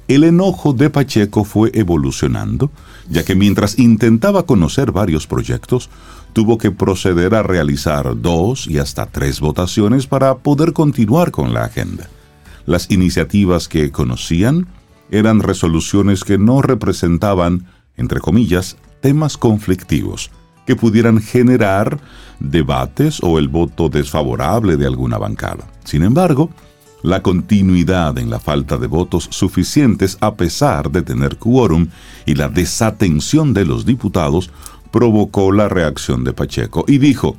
El 0.10 0.24
enojo 0.24 0.74
de 0.74 0.90
Pacheco 0.90 1.44
fue 1.46 1.72
evolucionando, 1.74 2.72
ya 3.10 3.24
que 3.24 3.36
mientras 3.36 3.78
intentaba 3.80 4.44
conocer 4.44 4.92
varios 4.92 5.28
proyectos, 5.28 5.90
tuvo 6.34 6.58
que 6.58 6.72
proceder 6.72 7.36
a 7.36 7.44
realizar 7.44 8.20
dos 8.20 8.68
y 8.68 8.80
hasta 8.80 9.06
tres 9.06 9.40
votaciones 9.40 10.08
para 10.08 10.40
poder 10.40 10.74
continuar 10.74 11.32
con 11.32 11.54
la 11.54 11.64
agenda. 11.64 12.10
Las 12.66 12.90
iniciativas 12.92 13.68
que 13.68 13.92
conocían 13.92 14.68
eran 15.12 15.40
resoluciones 15.40 16.24
que 16.24 16.38
no 16.38 16.62
representaban, 16.62 17.66
entre 17.98 18.20
comillas, 18.20 18.78
temas 19.02 19.38
conflictivos, 19.38 20.32
que 20.66 20.76
pudieran 20.76 21.20
generar 21.20 22.00
debates 22.40 23.20
o 23.24 23.40
el 23.40 23.48
voto 23.48 23.90
desfavorable 23.90 24.78
de 24.78 24.86
alguna 24.86 25.18
bancada. 25.18 25.68
Sin 25.84 26.04
embargo, 26.04 26.52
la 27.02 27.22
continuidad 27.22 28.18
en 28.18 28.30
la 28.30 28.40
falta 28.40 28.78
de 28.78 28.88
votos 28.88 29.28
suficientes 29.32 30.18
a 30.22 30.36
pesar 30.36 30.92
de 30.92 31.02
tener 31.02 31.38
quórum 31.38 31.88
y 32.26 32.36
la 32.36 32.50
desatención 32.50 33.54
de 33.54 33.66
los 33.66 33.86
diputados 33.86 34.52
provocó 34.92 35.52
la 35.52 35.70
reacción 35.70 36.24
de 36.24 36.34
Pacheco 36.34 36.84
y 36.88 36.98
dijo, 36.98 37.38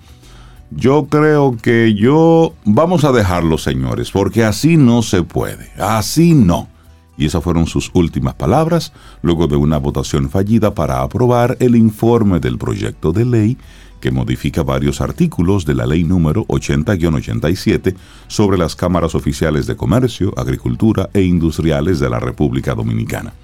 yo 0.70 1.06
creo 1.06 1.56
que 1.60 1.94
yo 1.94 2.54
vamos 2.64 3.04
a 3.04 3.12
dejarlo, 3.12 3.58
señores, 3.58 4.10
porque 4.10 4.44
así 4.44 4.76
no 4.76 5.02
se 5.02 5.22
puede, 5.22 5.70
así 5.78 6.34
no. 6.34 6.68
Y 7.16 7.26
esas 7.26 7.42
fueron 7.42 7.66
sus 7.66 7.90
últimas 7.92 8.34
palabras 8.34 8.92
luego 9.20 9.46
de 9.46 9.56
una 9.56 9.78
votación 9.78 10.30
fallida 10.30 10.74
para 10.74 11.02
aprobar 11.02 11.56
el 11.60 11.76
informe 11.76 12.40
del 12.40 12.56
proyecto 12.56 13.12
de 13.12 13.24
ley 13.26 13.58
que 14.00 14.10
modifica 14.10 14.62
varios 14.62 15.00
artículos 15.00 15.66
de 15.66 15.74
la 15.74 15.86
ley 15.86 16.04
número 16.04 16.46
80-87 16.46 17.94
sobre 18.28 18.56
las 18.56 18.74
cámaras 18.74 19.14
oficiales 19.14 19.66
de 19.66 19.76
comercio, 19.76 20.32
agricultura 20.38 21.10
e 21.12 21.20
industriales 21.20 22.00
de 22.00 22.08
la 22.08 22.18
República 22.18 22.74
Dominicana. 22.74 23.34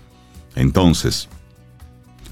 Entonces, 0.54 1.28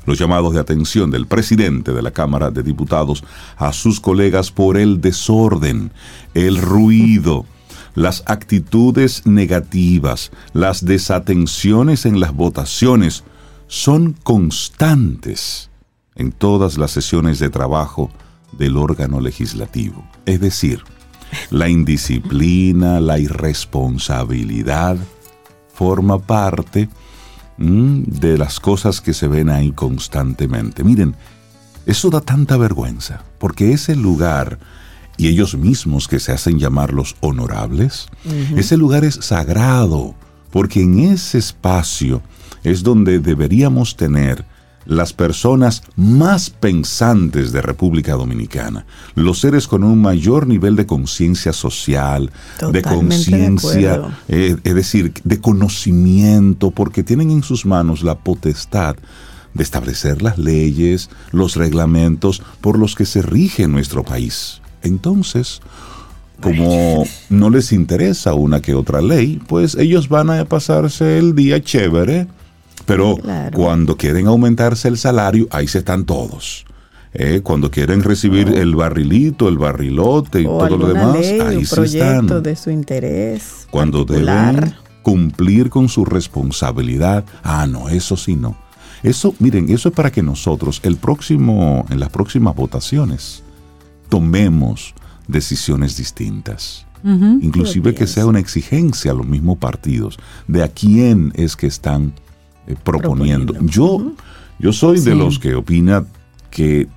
los 0.07 0.19
llamados 0.19 0.55
de 0.55 0.61
atención 0.61 1.11
del 1.11 1.27
presidente 1.27 1.93
de 1.93 2.03
la 2.03 2.11
Cámara 2.11 2.51
de 2.51 2.63
Diputados 2.63 3.25
a 3.57 3.73
sus 3.73 4.01
colegas 4.01 4.51
por 4.51 4.77
el 4.77 5.01
desorden, 5.01 5.93
el 6.35 6.59
ruido, 6.59 7.47
las 7.95 8.23
actitudes 8.27 9.27
negativas, 9.27 10.33
las 10.53 10.85
desatenciones 10.85 12.07
en 12.07 12.21
las 12.21 12.33
votaciones 12.33 13.25
son 13.67 14.13
constantes 14.13 15.71
en 16.17 16.33
todas 16.33 16.79
las 16.79 16.91
sesiones 16.91 17.39
de 17.39 17.51
trabajo 17.51 18.11
del 18.53 18.77
órgano 18.77 19.21
legislativo. 19.21 20.05
Es 20.27 20.41
decir, 20.41 20.83
la 21.51 21.69
indisciplina, 21.69 23.01
la 23.01 23.19
irresponsabilidad 23.19 24.97
forma 25.73 26.19
parte 26.21 26.89
de 27.57 28.37
las 28.37 28.61
cosas 28.61 29.01
que 29.01 29.15
se 29.15 29.29
ven 29.29 29.49
ahí 29.49 29.73
constantemente. 29.73 30.85
Miren, 30.85 31.15
eso 31.87 32.11
da 32.11 32.21
tanta 32.21 32.57
vergüenza, 32.57 33.23
porque 33.39 33.73
ese 33.73 33.95
lugar, 33.95 34.59
y 35.17 35.29
ellos 35.29 35.57
mismos 35.57 36.09
que 36.09 36.19
se 36.19 36.33
hacen 36.33 36.59
llamar 36.59 36.93
los 36.93 37.17
honorables, 37.21 38.09
ese 38.57 38.77
lugar 38.77 39.05
es 39.05 39.17
sagrado, 39.17 40.15
porque 40.51 40.83
en 40.83 40.99
ese 40.99 41.39
espacio 41.39 42.23
es 42.63 42.83
donde 42.83 43.19
deberíamos 43.19 43.97
tener 43.97 44.45
las 44.87 45.13
personas 45.13 45.83
más 45.97 46.51
pensantes 46.51 47.53
de 47.53 47.63
República 47.63 48.13
Dominicana, 48.15 48.87
los 49.15 49.41
seres 49.41 49.67
con 49.67 49.85
un 49.85 50.01
mayor 50.01 50.47
nivel 50.47 50.77
de 50.77 50.87
conciencia 50.87 51.53
social, 51.53 52.31
de 52.71 52.83
conciencia, 52.83 54.03
eh, 54.29 54.57
es 54.63 54.75
decir, 54.75 55.13
de 55.25 55.41
conocimiento, 55.41 56.71
porque 56.71 57.03
tienen 57.03 57.31
en 57.31 57.43
sus 57.43 57.67
manos 57.67 58.03
la 58.03 58.19
potestad 58.19 58.97
de 59.55 59.63
establecer 59.63 60.21
las 60.21 60.37
leyes, 60.37 61.11
los 61.31 61.57
reglamentos 61.57 62.43
por 62.61 62.79
los 62.79 62.95
que 62.95 63.07
se 63.07 63.23
rige 63.23 63.69
nuestro 63.69 64.03
país. 64.03 64.61
Entonces, 64.83 65.61
como 66.41 67.05
no 67.31 67.51
les 67.51 67.73
interesa 67.73 68.35
una 68.35 68.61
que 68.61 68.75
otra 68.75 69.01
ley, 69.01 69.41
pues 69.47 69.77
ellos 69.77 70.09
van 70.09 70.31
a 70.31 70.45
pasarse 70.45 71.19
el 71.19 71.35
día 71.35 71.63
chévere, 71.63 72.27
pero 72.87 73.17
cuando 73.53 73.97
quieren 73.97 74.27
aumentarse 74.27 74.89
el 74.89 74.99
salario, 74.99 75.47
ahí 75.51 75.69
se 75.69 75.79
están 75.79 76.05
todos. 76.05 76.65
Eh, 77.17 77.43
cuando 77.45 77.71
quieren 77.71 78.03
recibir 78.03 78.49
el 78.49 78.75
barrilito, 78.75 79.49
el 79.49 79.57
barrilote 79.57 80.41
y 80.41 80.45
todo 80.45 80.77
lo 80.77 80.89
demás, 80.89 81.17
ahí 81.17 81.65
sí 81.65 81.81
están. 81.83 82.43
de 82.43 82.57
su 82.57 82.71
interés. 82.71 83.69
Cuando 83.71 84.05
deben 84.05 84.75
cumplir 85.03 85.71
con 85.71 85.89
su 85.89 86.05
responsabilidad, 86.05 87.25
ah, 87.45 87.67
no, 87.69 87.89
eso 87.89 88.17
sí 88.17 88.35
no. 88.35 88.57
Eso, 89.05 89.35
miren, 89.39 89.69
eso 89.69 89.91
es 89.91 89.95
para 89.95 90.11
que 90.11 90.23
nosotros 90.23 90.81
el 90.83 90.97
próximo, 90.97 91.85
en 91.91 92.01
las 92.01 92.09
próximas 92.09 92.57
votaciones, 92.57 93.45
tomemos 94.09 94.95
decisiones 95.29 95.97
distintas. 95.97 96.87
Inclusive 97.07 97.95
que 97.95 98.07
sea 98.07 98.25
una 98.25 98.39
exigencia 98.39 99.11
a 99.11 99.15
los 99.15 99.27
mismos 99.27 99.59
partidos 99.59 100.19
de 100.49 100.63
a 100.63 100.69
quién 100.69 101.35
es 101.37 101.55
que 101.55 101.67
están 101.67 102.15
eh, 102.67 102.75
proponiendo. 102.83 103.55
Yo, 103.61 104.13
yo 104.59 104.73
soy 104.73 105.01
de 105.01 105.15
los 105.15 105.39
que 105.39 105.55
opina 105.55 106.05
que 106.51 106.89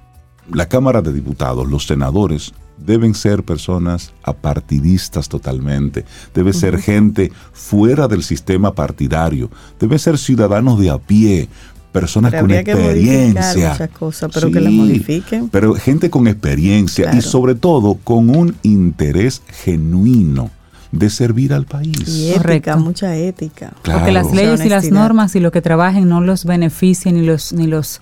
la 0.52 0.68
Cámara 0.68 1.02
de 1.02 1.14
Diputados, 1.14 1.68
los 1.68 1.86
senadores, 1.86 2.54
deben 2.78 3.16
ser 3.16 3.44
personas 3.44 4.14
apartidistas 4.24 5.30
totalmente, 5.30 6.06
debe 6.34 6.54
ser 6.54 6.80
gente 6.80 7.32
fuera 7.52 8.08
del 8.08 8.24
sistema 8.24 8.74
partidario, 8.74 9.50
debe 9.80 9.98
ser 9.98 10.18
ciudadanos 10.18 10.80
de 10.80 10.92
a 10.92 11.00
pie, 11.00 11.50
personas 11.92 12.34
con 12.40 12.52
experiencia. 12.52 13.90
pero 14.34 14.52
que 14.52 14.60
la 14.60 14.70
modifiquen. 14.70 15.50
Pero 15.50 15.74
gente 15.74 16.10
con 16.10 16.28
experiencia 16.28 17.14
y 17.16 17.22
sobre 17.22 17.56
todo 17.56 17.96
con 18.04 18.30
un 18.30 18.56
interés 18.62 19.42
genuino 19.48 20.52
de 20.98 21.10
servir 21.10 21.54
al 21.54 21.66
país. 21.66 22.08
Y 22.08 22.32
ética, 22.32 22.76
mucha 22.78 23.16
ética. 23.16 23.74
Porque 23.84 24.12
las 24.12 24.34
leyes 24.34 24.66
y 24.66 24.70
las 24.70 24.92
normas 24.92 25.36
y 25.36 25.40
lo 25.40 25.52
que 25.52 25.62
trabajen 25.62 26.08
no 26.08 26.22
los 26.22 26.46
beneficien 26.46 27.16
ni 27.16 27.26
los 27.26 27.54
ni 27.54 27.68
los 27.68 28.02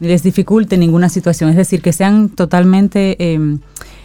les 0.00 0.22
dificulte 0.22 0.76
ninguna 0.76 1.08
situación. 1.08 1.50
Es 1.50 1.56
decir, 1.56 1.80
que 1.80 1.92
sean 1.92 2.28
totalmente 2.28 3.16
eh, 3.18 3.58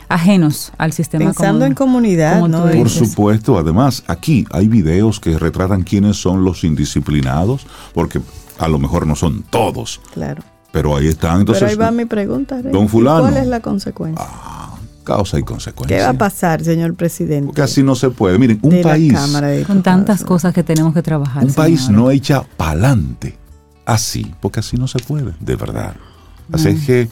ajenos 0.07 0.71
al 0.77 0.91
sistema. 0.93 1.25
Pensando 1.25 1.65
en 1.65 1.73
comunidad, 1.73 2.47
¿no? 2.47 2.69
Por 2.69 2.89
supuesto. 2.89 3.57
Además, 3.57 4.03
aquí 4.07 4.45
hay 4.51 4.67
videos 4.67 5.19
que 5.19 5.37
retratan 5.37 5.83
quiénes 5.83 6.17
son 6.17 6.43
los 6.43 6.63
indisciplinados, 6.63 7.65
porque 7.93 8.21
a 8.57 8.67
lo 8.67 8.79
mejor 8.79 9.07
no 9.07 9.15
son 9.15 9.43
todos. 9.49 10.01
Claro. 10.13 10.43
Pero 10.71 10.95
ahí 10.95 11.07
están. 11.07 11.41
Entonces, 11.41 11.63
Pero 11.63 11.71
ahí 11.71 11.77
va 11.77 11.91
mi 11.91 12.05
pregunta. 12.05 12.61
Don 12.61 12.89
fulano. 12.89 13.21
¿Cuál 13.21 13.37
es 13.37 13.47
la 13.47 13.59
consecuencia? 13.59 14.25
Ah, 14.27 14.68
causa 15.09 15.39
y 15.39 15.43
consecuencia. 15.43 15.97
¿Qué 15.97 16.03
va 16.03 16.09
a 16.09 16.13
pasar, 16.13 16.63
señor 16.63 16.93
presidente? 16.93 17.47
Porque 17.47 17.63
así 17.63 17.81
no 17.81 17.95
se 17.95 18.11
puede. 18.11 18.37
Miren, 18.37 18.59
un 18.61 18.81
país. 18.81 19.13
Con 19.65 19.81
tantas 19.81 20.23
cosas 20.23 20.53
que 20.53 20.63
tenemos 20.63 20.93
que 20.93 21.01
trabajar. 21.01 21.43
Un 21.43 21.53
país 21.53 21.89
no 21.89 22.11
echa 22.11 22.43
pa'lante 22.43 23.37
así, 23.85 24.31
porque 24.39 24.59
así 24.59 24.77
no 24.77 24.87
se 24.87 24.99
puede, 24.99 25.33
de 25.39 25.55
verdad. 25.55 25.95
Así 26.51 26.69
es 26.69 26.85
que 26.85 27.09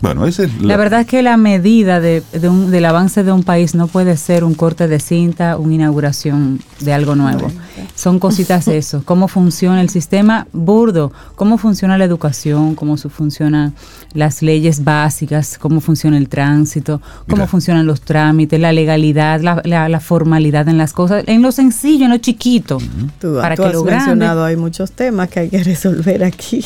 bueno, 0.00 0.26
esa 0.26 0.44
es 0.44 0.62
la... 0.62 0.76
verdad 0.76 1.00
es 1.00 1.06
que 1.06 1.22
la 1.22 1.36
medida 1.36 2.00
de, 2.00 2.22
del 2.32 2.84
avance 2.84 3.24
de 3.24 3.32
un 3.32 3.42
país 3.42 3.74
no 3.74 3.88
puede 3.88 4.16
ser 4.16 4.44
un 4.44 4.54
corte 4.54 4.86
de 4.86 5.00
cinta, 5.00 5.56
una 5.56 5.74
inauguración 5.74 6.60
de 6.80 6.92
algo 6.92 7.16
nuevo. 7.16 7.50
Son 7.94 8.18
cositas 8.20 8.68
eso, 8.68 9.02
cómo 9.04 9.26
funciona 9.26 9.80
el 9.80 9.88
sistema 9.88 10.46
burdo, 10.52 11.12
cómo 11.34 11.58
funciona 11.58 11.98
la 11.98 12.04
educación, 12.04 12.74
cómo 12.76 12.96
funcionan 12.96 13.74
las 14.14 14.40
leyes 14.40 14.84
básicas, 14.84 15.58
cómo 15.58 15.80
funciona 15.80 16.16
el 16.16 16.28
tránsito, 16.28 17.00
cómo 17.28 17.46
funcionan 17.46 17.86
los 17.86 18.00
trámites, 18.00 18.60
la 18.60 18.72
legalidad, 18.72 19.40
la, 19.40 20.00
formalidad 20.00 20.68
en 20.68 20.78
las 20.78 20.92
cosas, 20.92 21.24
en 21.26 21.42
lo 21.42 21.50
sencillo, 21.50 22.04
en 22.04 22.12
lo 22.12 22.18
chiquito. 22.18 22.78
para 23.20 23.56
que 23.56 23.68
lo 23.68 23.82
mencionado, 23.82 24.44
hay 24.44 24.56
muchos 24.56 24.92
temas 24.92 25.28
que 25.28 25.40
hay 25.40 25.48
que 25.48 25.62
resolver 25.64 26.22
aquí 26.22 26.64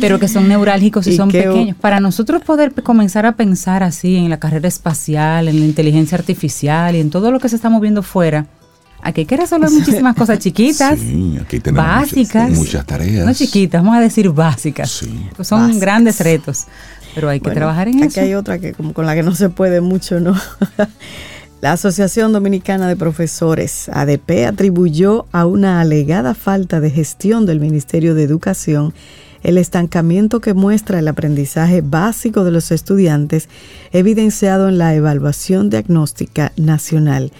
pero 0.00 0.18
que 0.18 0.28
son 0.28 0.48
neurálgicos 0.48 1.06
y, 1.06 1.16
son 1.16 1.30
pequeños. 1.30 1.76
Para 1.76 2.00
nosotros 2.00 2.42
poder 2.42 2.72
comenzar 2.82 3.26
a 3.26 3.32
pensar 3.32 3.82
así 3.82 4.16
en 4.16 4.30
la 4.30 4.38
carrera 4.38 4.68
espacial, 4.68 5.48
en 5.48 5.60
la 5.60 5.66
inteligencia 5.66 6.18
artificial 6.18 6.96
y 6.96 7.00
en 7.00 7.10
todo 7.10 7.30
lo 7.30 7.40
que 7.40 7.48
se 7.48 7.56
está 7.56 7.68
moviendo 7.68 8.02
fuera, 8.02 8.46
aquí 9.02 9.22
hay 9.22 9.26
que 9.26 9.36
resolver 9.36 9.70
muchísimas 9.72 10.14
cosas 10.14 10.38
chiquitas, 10.38 10.98
básicas, 11.72 12.50
muchas, 12.50 12.86
tareas. 12.86 13.26
No 13.26 13.34
chiquitas, 13.34 13.82
vamos 13.82 13.96
a 13.96 14.00
decir 14.00 14.30
básicas. 14.30 15.04
Pues 15.36 15.48
son 15.48 15.78
grandes 15.78 16.20
retos, 16.20 16.66
pero 17.14 17.28
hay 17.28 17.40
que 17.40 17.50
trabajar 17.50 17.88
en 17.88 17.96
aquí 17.96 18.06
eso. 18.06 18.20
Aquí 18.20 18.28
hay 18.28 18.34
otra 18.34 18.58
que 18.58 18.72
como 18.72 18.92
con 18.92 19.06
la 19.06 19.14
que 19.14 19.22
no 19.22 19.34
se 19.34 19.48
puede 19.48 19.80
mucho, 19.80 20.20
¿no? 20.20 20.34
La 21.60 21.72
Asociación 21.72 22.32
Dominicana 22.32 22.86
de 22.86 22.94
Profesores, 22.94 23.88
ADP, 23.88 24.46
atribuyó 24.46 25.26
a 25.32 25.44
una 25.44 25.80
alegada 25.80 26.34
falta 26.34 26.78
de 26.78 26.88
gestión 26.88 27.46
del 27.46 27.58
Ministerio 27.58 28.14
de 28.14 28.22
Educación 28.22 28.94
el 29.42 29.58
estancamiento 29.58 30.40
que 30.40 30.54
muestra 30.54 30.98
el 30.98 31.08
aprendizaje 31.08 31.80
básico 31.80 32.44
de 32.44 32.50
los 32.50 32.70
estudiantes 32.70 33.48
evidenciado 33.92 34.68
en 34.68 34.78
la 34.78 34.94
evaluación 34.94 35.70
diagnóstica 35.70 36.52
nacional. 36.56 37.32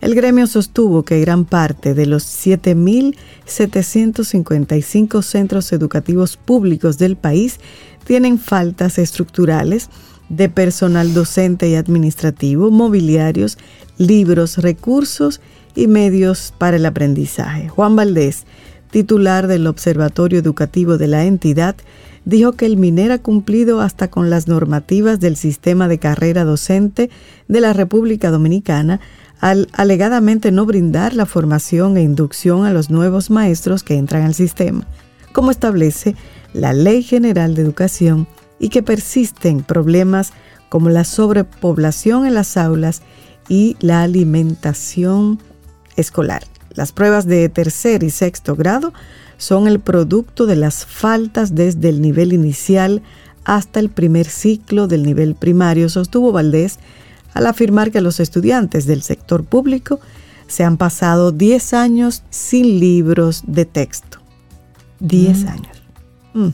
El 0.00 0.14
gremio 0.14 0.46
sostuvo 0.46 1.04
que 1.04 1.20
gran 1.20 1.44
parte 1.44 1.92
de 1.94 2.06
los 2.06 2.24
7.755 2.24 5.22
centros 5.22 5.72
educativos 5.72 6.36
públicos 6.36 6.98
del 6.98 7.16
país 7.16 7.58
tienen 8.04 8.38
faltas 8.38 8.98
estructurales 8.98 9.88
de 10.28 10.48
personal 10.48 11.14
docente 11.14 11.68
y 11.68 11.76
administrativo, 11.76 12.70
mobiliarios, 12.70 13.58
libros, 13.96 14.58
recursos 14.58 15.40
y 15.74 15.86
medios 15.86 16.52
para 16.56 16.76
el 16.76 16.86
aprendizaje. 16.86 17.68
Juan 17.68 17.96
Valdés, 17.96 18.44
titular 18.90 19.46
del 19.46 19.66
Observatorio 19.66 20.38
Educativo 20.38 20.98
de 20.98 21.06
la 21.06 21.24
entidad, 21.24 21.76
dijo 22.24 22.52
que 22.52 22.66
el 22.66 22.76
MINER 22.76 23.12
ha 23.12 23.18
cumplido 23.18 23.80
hasta 23.80 24.08
con 24.10 24.30
las 24.30 24.48
normativas 24.48 25.20
del 25.20 25.36
sistema 25.36 25.88
de 25.88 25.98
carrera 25.98 26.44
docente 26.44 27.10
de 27.48 27.60
la 27.60 27.72
República 27.72 28.30
Dominicana 28.30 29.00
al 29.40 29.68
alegadamente 29.72 30.50
no 30.50 30.66
brindar 30.66 31.14
la 31.14 31.26
formación 31.26 31.96
e 31.96 32.02
inducción 32.02 32.64
a 32.64 32.72
los 32.72 32.90
nuevos 32.90 33.30
maestros 33.30 33.82
que 33.82 33.96
entran 33.96 34.22
al 34.22 34.34
sistema, 34.34 34.86
como 35.32 35.50
establece 35.50 36.16
la 36.52 36.72
Ley 36.72 37.02
General 37.02 37.54
de 37.54 37.62
Educación 37.62 38.26
y 38.58 38.70
que 38.70 38.82
persisten 38.82 39.62
problemas 39.62 40.32
como 40.68 40.88
la 40.88 41.04
sobrepoblación 41.04 42.26
en 42.26 42.34
las 42.34 42.56
aulas 42.56 43.02
y 43.48 43.76
la 43.80 44.02
alimentación 44.02 45.38
escolar. 45.96 46.42
Las 46.76 46.92
pruebas 46.92 47.26
de 47.26 47.48
tercer 47.48 48.02
y 48.02 48.10
sexto 48.10 48.54
grado 48.54 48.92
son 49.38 49.66
el 49.66 49.80
producto 49.80 50.46
de 50.46 50.56
las 50.56 50.86
faltas 50.86 51.54
desde 51.54 51.88
el 51.88 52.00
nivel 52.00 52.32
inicial 52.32 53.02
hasta 53.44 53.80
el 53.80 53.90
primer 53.90 54.26
ciclo 54.26 54.86
del 54.86 55.02
nivel 55.02 55.34
primario, 55.34 55.88
sostuvo 55.88 56.32
Valdés 56.32 56.78
al 57.32 57.46
afirmar 57.46 57.90
que 57.90 58.00
los 58.00 58.18
estudiantes 58.18 58.86
del 58.86 59.02
sector 59.02 59.44
público 59.44 60.00
se 60.48 60.64
han 60.64 60.76
pasado 60.76 61.32
10 61.32 61.74
años 61.74 62.22
sin 62.30 62.80
libros 62.80 63.42
de 63.46 63.64
texto. 63.64 64.18
10 65.00 65.44
mm. 65.44 65.48
años. 65.48 65.82
Mm. 66.34 66.48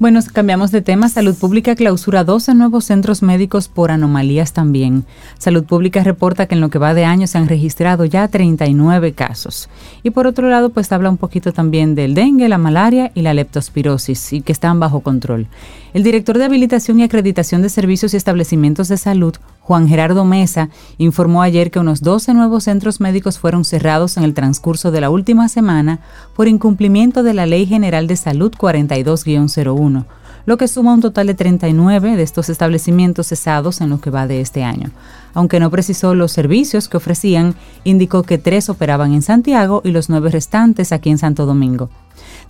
Bueno, 0.00 0.20
cambiamos 0.32 0.70
de 0.70 0.80
tema. 0.80 1.08
Salud 1.08 1.34
Pública 1.34 1.74
clausura 1.74 2.22
12 2.22 2.54
nuevos 2.54 2.84
centros 2.84 3.20
médicos 3.20 3.66
por 3.66 3.90
anomalías 3.90 4.52
también. 4.52 5.04
Salud 5.38 5.64
Pública 5.64 6.04
reporta 6.04 6.46
que 6.46 6.54
en 6.54 6.60
lo 6.60 6.70
que 6.70 6.78
va 6.78 6.94
de 6.94 7.04
año 7.04 7.26
se 7.26 7.36
han 7.36 7.48
registrado 7.48 8.04
ya 8.04 8.28
39 8.28 9.12
casos. 9.14 9.68
Y 10.04 10.10
por 10.10 10.28
otro 10.28 10.48
lado, 10.48 10.70
pues 10.70 10.92
habla 10.92 11.10
un 11.10 11.16
poquito 11.16 11.52
también 11.52 11.96
del 11.96 12.14
dengue, 12.14 12.48
la 12.48 12.58
malaria 12.58 13.10
y 13.16 13.22
la 13.22 13.34
leptospirosis 13.34 14.34
y 14.34 14.40
que 14.40 14.52
están 14.52 14.78
bajo 14.78 15.00
control. 15.00 15.48
El 15.94 16.04
director 16.04 16.38
de 16.38 16.44
Habilitación 16.44 17.00
y 17.00 17.02
Acreditación 17.02 17.62
de 17.62 17.68
Servicios 17.68 18.14
y 18.14 18.18
Establecimientos 18.18 18.86
de 18.86 18.98
Salud, 18.98 19.34
Juan 19.68 19.86
Gerardo 19.86 20.24
Mesa 20.24 20.70
informó 20.96 21.42
ayer 21.42 21.70
que 21.70 21.78
unos 21.78 22.00
12 22.00 22.32
nuevos 22.32 22.64
centros 22.64 23.02
médicos 23.02 23.38
fueron 23.38 23.66
cerrados 23.66 24.16
en 24.16 24.24
el 24.24 24.32
transcurso 24.32 24.90
de 24.90 25.02
la 25.02 25.10
última 25.10 25.46
semana 25.50 26.00
por 26.34 26.48
incumplimiento 26.48 27.22
de 27.22 27.34
la 27.34 27.44
Ley 27.44 27.66
General 27.66 28.06
de 28.06 28.16
Salud 28.16 28.50
42-01, 28.50 30.06
lo 30.46 30.56
que 30.56 30.68
suma 30.68 30.94
un 30.94 31.02
total 31.02 31.26
de 31.26 31.34
39 31.34 32.16
de 32.16 32.22
estos 32.22 32.48
establecimientos 32.48 33.26
cesados 33.26 33.82
en 33.82 33.90
lo 33.90 34.00
que 34.00 34.08
va 34.08 34.26
de 34.26 34.40
este 34.40 34.64
año. 34.64 34.90
Aunque 35.34 35.60
no 35.60 35.70
precisó 35.70 36.14
los 36.14 36.32
servicios 36.32 36.88
que 36.88 36.96
ofrecían, 36.96 37.54
indicó 37.84 38.22
que 38.22 38.38
tres 38.38 38.70
operaban 38.70 39.12
en 39.12 39.20
Santiago 39.20 39.82
y 39.84 39.90
los 39.90 40.08
nueve 40.08 40.30
restantes 40.30 40.92
aquí 40.92 41.10
en 41.10 41.18
Santo 41.18 41.44
Domingo. 41.44 41.90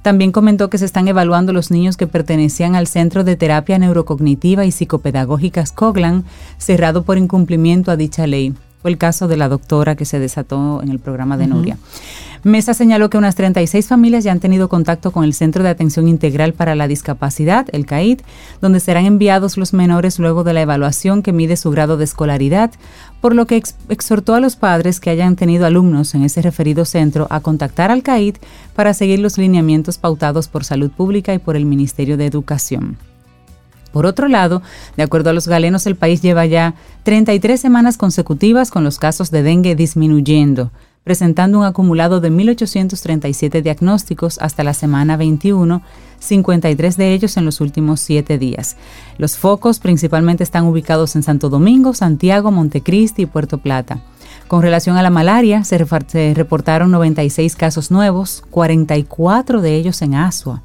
También 0.02 0.32
comentó 0.32 0.70
que 0.70 0.78
se 0.78 0.84
están 0.84 1.08
evaluando 1.08 1.52
los 1.52 1.70
niños 1.70 1.96
que 1.96 2.06
pertenecían 2.06 2.74
al 2.74 2.86
Centro 2.86 3.24
de 3.24 3.36
Terapia 3.36 3.78
Neurocognitiva 3.78 4.64
y 4.64 4.72
Psicopedagógica 4.72 5.64
Scoglan, 5.66 6.24
cerrado 6.56 7.02
por 7.02 7.18
incumplimiento 7.18 7.90
a 7.90 7.96
dicha 7.96 8.26
ley. 8.26 8.54
Fue 8.80 8.92
el 8.92 8.98
caso 8.98 9.26
de 9.26 9.36
la 9.36 9.48
doctora 9.48 9.96
que 9.96 10.04
se 10.04 10.20
desató 10.20 10.80
en 10.82 10.90
el 10.90 11.00
programa 11.00 11.36
de 11.36 11.48
Nuria. 11.48 11.78
Mesa 12.44 12.74
señaló 12.74 13.10
que 13.10 13.18
unas 13.18 13.34
36 13.34 13.88
familias 13.88 14.22
ya 14.22 14.30
han 14.30 14.38
tenido 14.38 14.68
contacto 14.68 15.10
con 15.10 15.24
el 15.24 15.34
Centro 15.34 15.64
de 15.64 15.70
Atención 15.70 16.06
Integral 16.06 16.52
para 16.52 16.76
la 16.76 16.86
Discapacidad, 16.86 17.66
el 17.72 17.84
CAID, 17.84 18.20
donde 18.60 18.78
serán 18.78 19.06
enviados 19.06 19.56
los 19.56 19.72
menores 19.72 20.20
luego 20.20 20.44
de 20.44 20.52
la 20.52 20.62
evaluación 20.62 21.22
que 21.22 21.32
mide 21.32 21.56
su 21.56 21.72
grado 21.72 21.96
de 21.96 22.04
escolaridad, 22.04 22.70
por 23.20 23.34
lo 23.34 23.46
que 23.46 23.62
exhortó 23.88 24.34
a 24.34 24.40
los 24.40 24.56
padres 24.56 25.00
que 25.00 25.10
hayan 25.10 25.36
tenido 25.36 25.66
alumnos 25.66 26.14
en 26.14 26.22
ese 26.22 26.42
referido 26.42 26.84
centro 26.84 27.26
a 27.30 27.40
contactar 27.40 27.90
al 27.90 28.02
CAID 28.02 28.36
para 28.74 28.94
seguir 28.94 29.18
los 29.18 29.38
lineamientos 29.38 29.98
pautados 29.98 30.48
por 30.48 30.64
Salud 30.64 30.90
Pública 30.90 31.34
y 31.34 31.38
por 31.38 31.56
el 31.56 31.64
Ministerio 31.64 32.16
de 32.16 32.26
Educación. 32.26 32.96
Por 33.92 34.06
otro 34.06 34.28
lado, 34.28 34.62
de 34.96 35.02
acuerdo 35.02 35.30
a 35.30 35.32
los 35.32 35.48
galenos, 35.48 35.86
el 35.86 35.96
país 35.96 36.20
lleva 36.22 36.46
ya 36.46 36.74
33 37.04 37.60
semanas 37.60 37.96
consecutivas 37.96 38.70
con 38.70 38.84
los 38.84 38.98
casos 38.98 39.30
de 39.30 39.42
dengue 39.42 39.74
disminuyendo 39.74 40.70
presentando 41.04 41.58
un 41.58 41.64
acumulado 41.64 42.20
de 42.20 42.30
1.837 42.30 43.62
diagnósticos 43.62 44.38
hasta 44.38 44.64
la 44.64 44.74
semana 44.74 45.16
21, 45.16 45.82
53 46.18 46.96
de 46.96 47.12
ellos 47.12 47.36
en 47.36 47.44
los 47.44 47.60
últimos 47.60 48.00
siete 48.00 48.38
días. 48.38 48.76
Los 49.16 49.36
focos 49.36 49.78
principalmente 49.78 50.44
están 50.44 50.64
ubicados 50.66 51.16
en 51.16 51.22
Santo 51.22 51.48
Domingo, 51.48 51.94
Santiago, 51.94 52.50
Montecristi 52.50 53.22
y 53.22 53.26
Puerto 53.26 53.58
Plata. 53.58 54.00
Con 54.48 54.62
relación 54.62 54.96
a 54.96 55.02
la 55.02 55.10
malaria, 55.10 55.64
se, 55.64 55.78
reportaron 56.34 56.90
96 56.90 57.54
casos 57.56 57.90
nuevos, 57.90 58.42
44 58.50 59.60
de 59.60 59.76
ellos 59.76 60.00
en 60.02 60.14
Asua. 60.14 60.62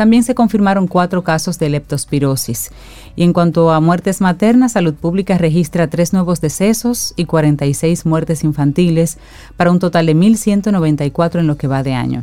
También 0.00 0.22
se 0.22 0.34
confirmaron 0.34 0.86
cuatro 0.86 1.22
casos 1.24 1.58
de 1.58 1.68
leptospirosis. 1.68 2.70
Y 3.16 3.22
en 3.22 3.34
cuanto 3.34 3.70
a 3.70 3.80
muertes 3.80 4.22
maternas, 4.22 4.72
Salud 4.72 4.94
Pública 4.94 5.36
registra 5.36 5.90
tres 5.90 6.14
nuevos 6.14 6.40
decesos 6.40 7.12
y 7.16 7.26
46 7.26 8.06
muertes 8.06 8.42
infantiles, 8.42 9.18
para 9.58 9.70
un 9.70 9.78
total 9.78 10.06
de 10.06 10.16
1.194 10.16 11.40
en 11.40 11.46
lo 11.46 11.58
que 11.58 11.66
va 11.66 11.82
de 11.82 11.92
año. 11.92 12.22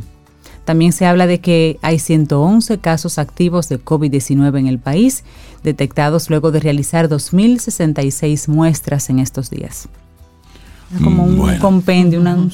También 0.64 0.90
se 0.90 1.06
habla 1.06 1.28
de 1.28 1.38
que 1.38 1.78
hay 1.80 2.00
111 2.00 2.78
casos 2.78 3.16
activos 3.16 3.68
de 3.68 3.78
COVID-19 3.78 4.58
en 4.58 4.66
el 4.66 4.80
país, 4.80 5.22
detectados 5.62 6.30
luego 6.30 6.50
de 6.50 6.58
realizar 6.58 7.08
2.066 7.08 8.48
muestras 8.48 9.08
en 9.08 9.20
estos 9.20 9.50
días 9.50 9.88
como 11.02 11.24
un 11.24 11.58
compendio, 11.58 12.20
una, 12.20 12.48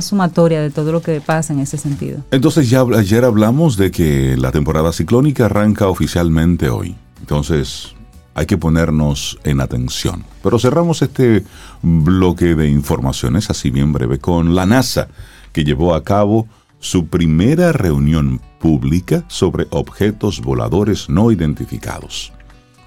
sumatoria 0.00 0.60
de 0.60 0.70
todo 0.70 0.92
lo 0.92 1.02
que 1.02 1.20
pasa 1.20 1.52
en 1.52 1.60
ese 1.60 1.78
sentido. 1.78 2.20
Entonces 2.30 2.68
ya 2.68 2.82
ayer 2.82 3.24
hablamos 3.24 3.76
de 3.76 3.90
que 3.90 4.36
la 4.36 4.50
temporada 4.50 4.92
ciclónica 4.92 5.46
arranca 5.46 5.88
oficialmente 5.88 6.68
hoy. 6.68 6.96
Entonces 7.20 7.94
hay 8.34 8.46
que 8.46 8.58
ponernos 8.58 9.38
en 9.44 9.60
atención. 9.60 10.24
Pero 10.42 10.58
cerramos 10.58 11.02
este 11.02 11.44
bloque 11.82 12.54
de 12.54 12.68
informaciones 12.68 13.50
así 13.50 13.70
bien 13.70 13.92
breve 13.92 14.18
con 14.18 14.54
la 14.54 14.66
NASA, 14.66 15.08
que 15.52 15.64
llevó 15.64 15.94
a 15.94 16.04
cabo 16.04 16.46
su 16.78 17.06
primera 17.06 17.72
reunión 17.72 18.40
pública 18.58 19.24
sobre 19.28 19.66
objetos 19.70 20.40
voladores 20.40 21.08
no 21.08 21.30
identificados. 21.30 22.32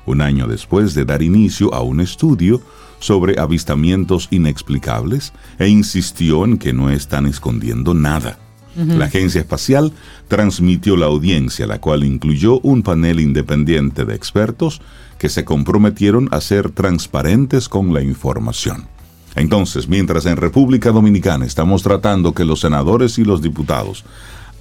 Un 0.05 0.21
año 0.21 0.47
después 0.47 0.93
de 0.93 1.05
dar 1.05 1.21
inicio 1.21 1.73
a 1.73 1.81
un 1.81 2.01
estudio 2.01 2.61
sobre 3.03 3.37
avistamientos 3.37 4.29
inexplicables 4.31 5.33
e 5.59 5.67
insistió 5.67 6.45
en 6.45 6.57
que 6.57 6.71
no 6.71 6.89
están 6.89 7.25
escondiendo 7.25 7.93
nada. 7.93 8.39
La 8.75 9.05
agencia 9.05 9.41
espacial 9.41 9.91
transmitió 10.29 10.95
la 10.95 11.05
audiencia, 11.07 11.67
la 11.67 11.79
cual 11.79 12.05
incluyó 12.05 12.59
un 12.61 12.81
panel 12.81 13.19
independiente 13.19 14.05
de 14.05 14.15
expertos 14.15 14.81
que 15.19 15.27
se 15.27 15.43
comprometieron 15.43 16.29
a 16.31 16.39
ser 16.39 16.71
transparentes 16.71 17.67
con 17.67 17.93
la 17.93 18.01
información. 18.01 18.87
Entonces, 19.35 19.89
mientras 19.89 20.25
en 20.25 20.37
República 20.37 20.91
Dominicana 20.91 21.45
estamos 21.45 21.83
tratando 21.83 22.33
que 22.33 22.45
los 22.45 22.61
senadores 22.61 23.19
y 23.19 23.25
los 23.25 23.41
diputados 23.41 24.05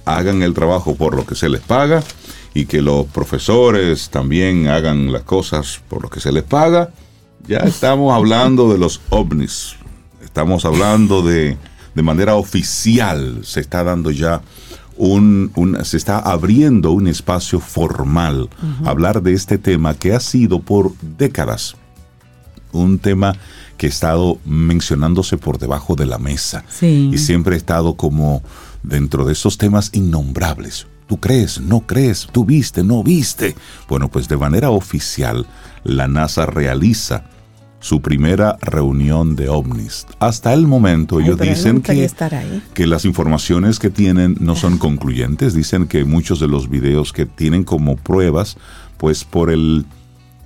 hagan 0.05 0.43
el 0.43 0.53
trabajo 0.53 0.95
por 0.95 1.15
lo 1.15 1.25
que 1.25 1.35
se 1.35 1.47
les 1.47 1.61
paga 1.61 2.03
y 2.53 2.65
que 2.65 2.81
los 2.81 3.05
profesores 3.07 4.09
también 4.09 4.67
hagan 4.67 5.13
las 5.13 5.23
cosas 5.23 5.81
por 5.87 6.03
lo 6.03 6.09
que 6.09 6.19
se 6.19 6.31
les 6.31 6.43
paga, 6.43 6.91
ya 7.47 7.59
estamos 7.59 8.13
hablando 8.13 8.71
de 8.71 8.77
los 8.77 9.01
ovnis. 9.09 9.75
Estamos 10.23 10.65
hablando 10.65 11.21
de, 11.21 11.57
de 11.93 12.01
manera 12.01 12.35
oficial, 12.35 13.41
se 13.43 13.59
está 13.59 13.83
dando 13.83 14.11
ya 14.11 14.41
un, 14.97 15.51
se 15.83 15.97
está 15.97 16.19
abriendo 16.19 16.91
un 16.91 17.07
espacio 17.07 17.59
formal 17.59 18.49
hablar 18.85 19.21
de 19.21 19.33
este 19.33 19.57
tema 19.57 19.95
que 19.95 20.13
ha 20.13 20.19
sido 20.19 20.59
por 20.59 20.93
décadas 21.17 21.75
un 22.71 22.99
tema 22.99 23.35
que 23.77 23.87
ha 23.87 23.89
estado 23.89 24.39
mencionándose 24.45 25.37
por 25.37 25.59
debajo 25.59 25.95
de 25.95 26.05
la 26.05 26.17
mesa 26.17 26.63
y 26.81 27.17
siempre 27.17 27.55
ha 27.55 27.57
estado 27.57 27.95
como 27.95 28.41
dentro 28.81 29.25
de 29.25 29.33
esos 29.33 29.57
temas 29.57 29.91
innombrables. 29.93 30.87
¿Tú 31.07 31.19
crees? 31.19 31.59
¿No 31.59 31.81
crees? 31.81 32.27
¿Tú 32.31 32.45
viste? 32.45 32.83
¿No 32.83 33.03
viste? 33.03 33.55
Bueno, 33.87 34.09
pues 34.09 34.27
de 34.27 34.37
manera 34.37 34.69
oficial 34.69 35.45
la 35.83 36.07
NASA 36.07 36.45
realiza 36.45 37.25
su 37.83 38.01
primera 38.01 38.57
reunión 38.61 39.35
de 39.35 39.49
ovnis. 39.49 40.07
Hasta 40.19 40.53
el 40.53 40.67
momento 40.67 41.17
Ay, 41.17 41.25
ellos 41.25 41.37
dicen 41.37 41.81
que, 41.81 42.09
que 42.73 42.87
las 42.87 43.03
informaciones 43.03 43.77
que 43.77 43.89
tienen 43.89 44.37
no 44.39 44.55
son 44.55 44.77
concluyentes. 44.77 45.53
Dicen 45.53 45.87
que 45.87 46.05
muchos 46.05 46.39
de 46.39 46.47
los 46.47 46.69
videos 46.69 47.11
que 47.11 47.25
tienen 47.25 47.65
como 47.65 47.97
pruebas, 47.97 48.55
pues 48.97 49.25
por 49.25 49.49
el 49.51 49.85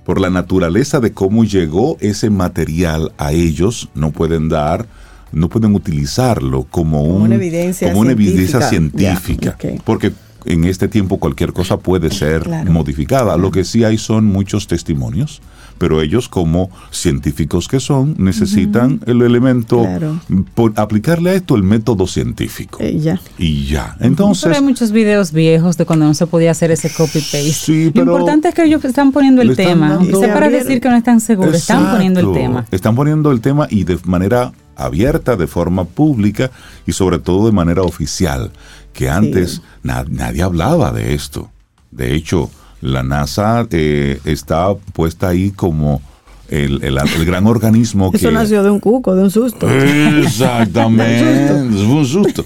por 0.04 0.20
la 0.20 0.30
naturaleza 0.30 0.98
de 0.98 1.12
cómo 1.12 1.44
llegó 1.44 1.96
ese 2.00 2.28
material 2.28 3.12
a 3.18 3.30
ellos, 3.32 3.88
no 3.94 4.10
pueden 4.10 4.48
dar, 4.48 4.86
no 5.30 5.48
pueden 5.48 5.74
utilizarlo 5.76 6.64
como, 6.64 7.04
un- 7.04 7.22
una 7.22 7.34
evidencia 7.36 7.88
como 7.88 8.00
una 8.00 8.12
evidencia 8.12 8.62
científica. 8.62 9.20
científica. 9.58 9.82
Porque 9.84 10.12
en 10.46 10.64
este 10.64 10.88
tiempo 10.88 11.18
cualquier 11.18 11.52
cosa 11.52 11.76
puede 11.76 12.10
ser 12.10 12.42
Claro. 12.42 12.72
modificada. 12.72 13.36
Lo 13.36 13.52
que 13.52 13.64
sí 13.64 13.84
hay 13.84 13.96
son 13.98 14.24
muchos 14.24 14.66
testimonios, 14.66 15.40
pero 15.78 16.02
ellos 16.02 16.28
como 16.28 16.70
científicos 16.90 17.68
que 17.68 17.80
son 17.80 18.14
necesitan 18.18 19.00
el 19.06 19.22
elemento, 19.22 19.82
Claro. 19.82 20.20
por 20.54 20.72
aplicarle 20.76 21.30
a 21.30 21.34
esto 21.34 21.56
el 21.56 21.62
método 21.62 22.06
científico. 22.06 22.78
Eh, 22.80 22.98
ya. 22.98 23.20
Y 23.38 23.64
ya. 23.66 23.94
Pero 23.98 24.08
Entonces, 24.08 24.56
hay 24.56 24.62
muchos 24.62 24.92
videos 24.92 25.32
viejos 25.32 25.76
de 25.76 25.84
cuando 25.86 26.06
no 26.06 26.14
se 26.14 26.26
podía 26.26 26.50
hacer 26.50 26.70
ese 26.70 26.90
copy-paste. 26.90 27.52
Sí, 27.52 27.90
pero- 27.92 28.06
Lo 28.06 28.12
importante 28.12 28.48
es 28.48 28.54
que 28.54 28.64
ellos 28.64 28.84
están 28.84 29.12
poniendo 29.12 29.42
el 29.42 29.54
tema. 29.56 29.98
sea 30.20 30.34
para 30.34 30.48
decir 30.50 30.80
que 30.80 30.88
no 30.88 30.96
están 30.96 31.20
seguros, 31.20 31.54
están 31.54 31.90
poniendo 31.92 32.20
el 32.20 32.32
tema. 32.32 32.66
Están 32.70 32.94
poniendo 32.94 33.30
el 33.30 33.40
tema 33.40 33.66
y 33.70 33.84
de 33.84 33.98
manera 34.04 34.52
abierta, 34.76 35.36
de 35.36 35.46
forma 35.46 35.84
pública 35.84 36.50
y 36.86 36.92
sobre 36.92 37.18
todo 37.18 37.46
de 37.46 37.52
manera 37.52 37.82
oficial, 37.82 38.52
que 38.92 39.08
antes 39.10 39.60
na- 39.82 40.04
nadie 40.08 40.42
hablaba 40.42 40.92
de 40.92 41.14
esto. 41.14 41.50
De 41.90 42.14
hecho, 42.14 42.50
la 42.80 43.02
NASA 43.02 43.66
eh, 43.70 44.20
está 44.24 44.74
puesta 44.92 45.28
ahí 45.28 45.50
como 45.50 46.00
el, 46.48 46.82
el- 46.82 46.96
el 46.98 47.24
gran 47.26 47.46
organismo 47.46 48.10
Eso 48.14 48.28
que... 48.28 48.34
nació 48.34 48.62
de 48.62 48.70
un 48.70 48.80
cuco, 48.80 49.14
de 49.14 49.22
un 49.24 49.30
susto. 49.30 49.68
Exactamente, 49.68 51.54
fue 51.72 51.86
un 51.86 52.06
susto. 52.06 52.44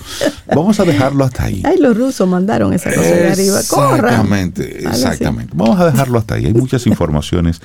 Vamos 0.55 0.79
a 0.81 0.85
dejarlo 0.85 1.25
hasta 1.25 1.45
ahí. 1.45 1.63
Ay, 1.65 1.77
los 1.79 1.97
rusos 1.97 2.27
mandaron 2.29 2.73
esa 2.73 2.91
cosa 2.91 3.03
de 3.03 3.31
arriba. 3.31 3.61
¡Corran! 3.69 3.99
Exactamente, 4.05 4.87
exactamente. 4.89 5.53
Vamos 5.57 5.79
a 5.81 5.87
dejarlo 5.91 6.19
hasta 6.19 6.35
ahí. 6.35 6.47
Hay 6.47 6.55
muchas 6.55 6.87
informaciones, 6.87 7.61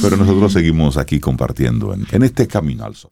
pero 0.00 0.16
nosotros 0.16 0.52
seguimos 0.52 0.96
aquí 0.96 1.20
compartiendo 1.20 1.92
en, 1.94 2.06
en 2.10 2.22
este 2.22 2.46
camino 2.46 2.84
al 2.84 2.94
sol. 2.96 3.10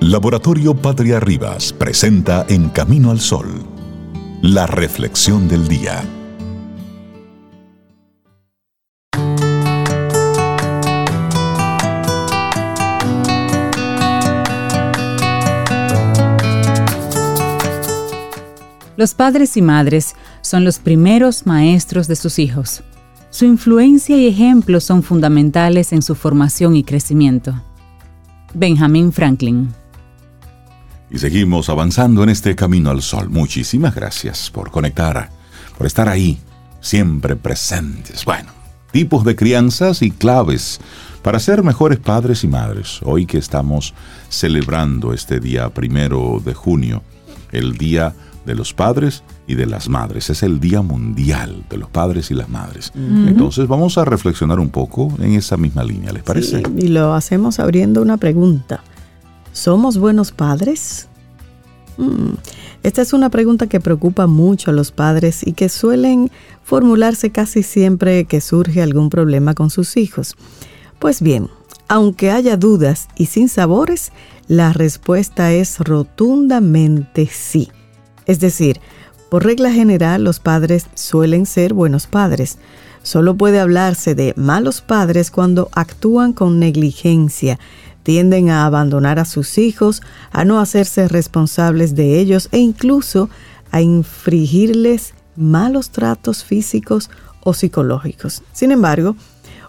Laboratorio 0.00 0.74
Patria 0.74 1.20
Rivas 1.20 1.72
presenta 1.72 2.44
En 2.48 2.68
Camino 2.68 3.10
al 3.10 3.20
Sol, 3.20 3.46
la 4.42 4.66
reflexión 4.66 5.48
del 5.48 5.66
día. 5.68 6.02
Los 18.96 19.14
padres 19.14 19.56
y 19.56 19.62
madres 19.62 20.14
son 20.40 20.64
los 20.64 20.78
primeros 20.78 21.46
maestros 21.46 22.06
de 22.06 22.14
sus 22.14 22.38
hijos. 22.38 22.84
Su 23.30 23.44
influencia 23.44 24.16
y 24.16 24.28
ejemplo 24.28 24.78
son 24.78 25.02
fundamentales 25.02 25.92
en 25.92 26.00
su 26.00 26.14
formación 26.14 26.76
y 26.76 26.84
crecimiento. 26.84 27.60
Benjamin 28.54 29.12
Franklin. 29.12 29.74
Y 31.10 31.18
seguimos 31.18 31.68
avanzando 31.68 32.22
en 32.22 32.28
este 32.28 32.54
camino 32.54 32.90
al 32.90 33.02
sol. 33.02 33.28
Muchísimas 33.30 33.96
gracias 33.96 34.48
por 34.50 34.70
conectar, 34.70 35.28
por 35.76 35.88
estar 35.88 36.08
ahí, 36.08 36.38
siempre 36.80 37.34
presentes. 37.34 38.24
Bueno, 38.24 38.50
tipos 38.92 39.24
de 39.24 39.34
crianzas 39.34 40.02
y 40.02 40.12
claves 40.12 40.80
para 41.22 41.40
ser 41.40 41.64
mejores 41.64 41.98
padres 41.98 42.44
y 42.44 42.48
madres. 42.48 43.00
Hoy 43.02 43.26
que 43.26 43.38
estamos 43.38 43.92
celebrando 44.28 45.12
este 45.12 45.40
día 45.40 45.68
primero 45.70 46.40
de 46.44 46.54
junio, 46.54 47.02
el 47.50 47.76
Día 47.76 48.14
de 48.44 48.54
los 48.54 48.74
Padres 48.74 49.22
y 49.46 49.54
de 49.54 49.66
las 49.66 49.88
Madres. 49.88 50.30
Es 50.30 50.42
el 50.42 50.60
Día 50.60 50.82
Mundial 50.82 51.64
de 51.70 51.78
los 51.78 51.88
Padres 51.88 52.30
y 52.30 52.34
las 52.34 52.48
Madres. 52.48 52.92
Entonces 52.94 53.68
vamos 53.68 53.98
a 53.98 54.04
reflexionar 54.04 54.60
un 54.60 54.70
poco 54.70 55.12
en 55.18 55.34
esa 55.34 55.56
misma 55.56 55.84
línea, 55.84 56.12
¿les 56.12 56.22
parece? 56.22 56.58
Sí, 56.58 56.64
y 56.78 56.88
lo 56.88 57.14
hacemos 57.14 57.58
abriendo 57.58 58.02
una 58.02 58.16
pregunta. 58.16 58.82
¿Somos 59.52 59.98
buenos 59.98 60.32
padres? 60.32 61.08
Mm, 61.96 62.34
Esta 62.82 63.02
es 63.02 63.12
una 63.12 63.30
pregunta 63.30 63.68
que 63.68 63.80
preocupa 63.80 64.26
mucho 64.26 64.70
a 64.70 64.74
los 64.74 64.90
padres 64.90 65.46
y 65.46 65.52
que 65.52 65.68
suelen 65.68 66.30
formularse 66.64 67.30
casi 67.30 67.62
siempre 67.62 68.24
que 68.24 68.40
surge 68.40 68.82
algún 68.82 69.10
problema 69.10 69.54
con 69.54 69.70
sus 69.70 69.96
hijos. 69.96 70.34
Pues 70.98 71.22
bien, 71.22 71.48
aunque 71.88 72.30
haya 72.30 72.56
dudas 72.56 73.08
y 73.16 73.26
sinsabores, 73.26 74.10
la 74.48 74.72
respuesta 74.72 75.52
es 75.52 75.78
rotundamente 75.78 77.28
sí. 77.30 77.70
Es 78.26 78.40
decir, 78.40 78.80
por 79.28 79.44
regla 79.44 79.72
general 79.72 80.24
los 80.24 80.38
padres 80.40 80.86
suelen 80.94 81.46
ser 81.46 81.74
buenos 81.74 82.06
padres. 82.06 82.58
Solo 83.02 83.36
puede 83.36 83.60
hablarse 83.60 84.14
de 84.14 84.32
malos 84.36 84.80
padres 84.80 85.30
cuando 85.30 85.68
actúan 85.72 86.32
con 86.32 86.58
negligencia, 86.58 87.58
tienden 88.02 88.50
a 88.50 88.64
abandonar 88.64 89.18
a 89.18 89.24
sus 89.24 89.58
hijos, 89.58 90.02
a 90.30 90.44
no 90.44 90.60
hacerse 90.60 91.08
responsables 91.08 91.94
de 91.94 92.20
ellos 92.20 92.48
e 92.52 92.58
incluso 92.58 93.28
a 93.70 93.80
infringirles 93.80 95.14
malos 95.36 95.90
tratos 95.90 96.44
físicos 96.44 97.10
o 97.42 97.54
psicológicos. 97.54 98.42
Sin 98.52 98.70
embargo, 98.70 99.16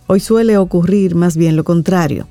hoy 0.08 0.20
suele 0.20 0.58
ocurrir 0.58 1.16
más 1.16 1.38
bien 1.38 1.56
lo 1.56 1.64
contrario. 1.64 2.28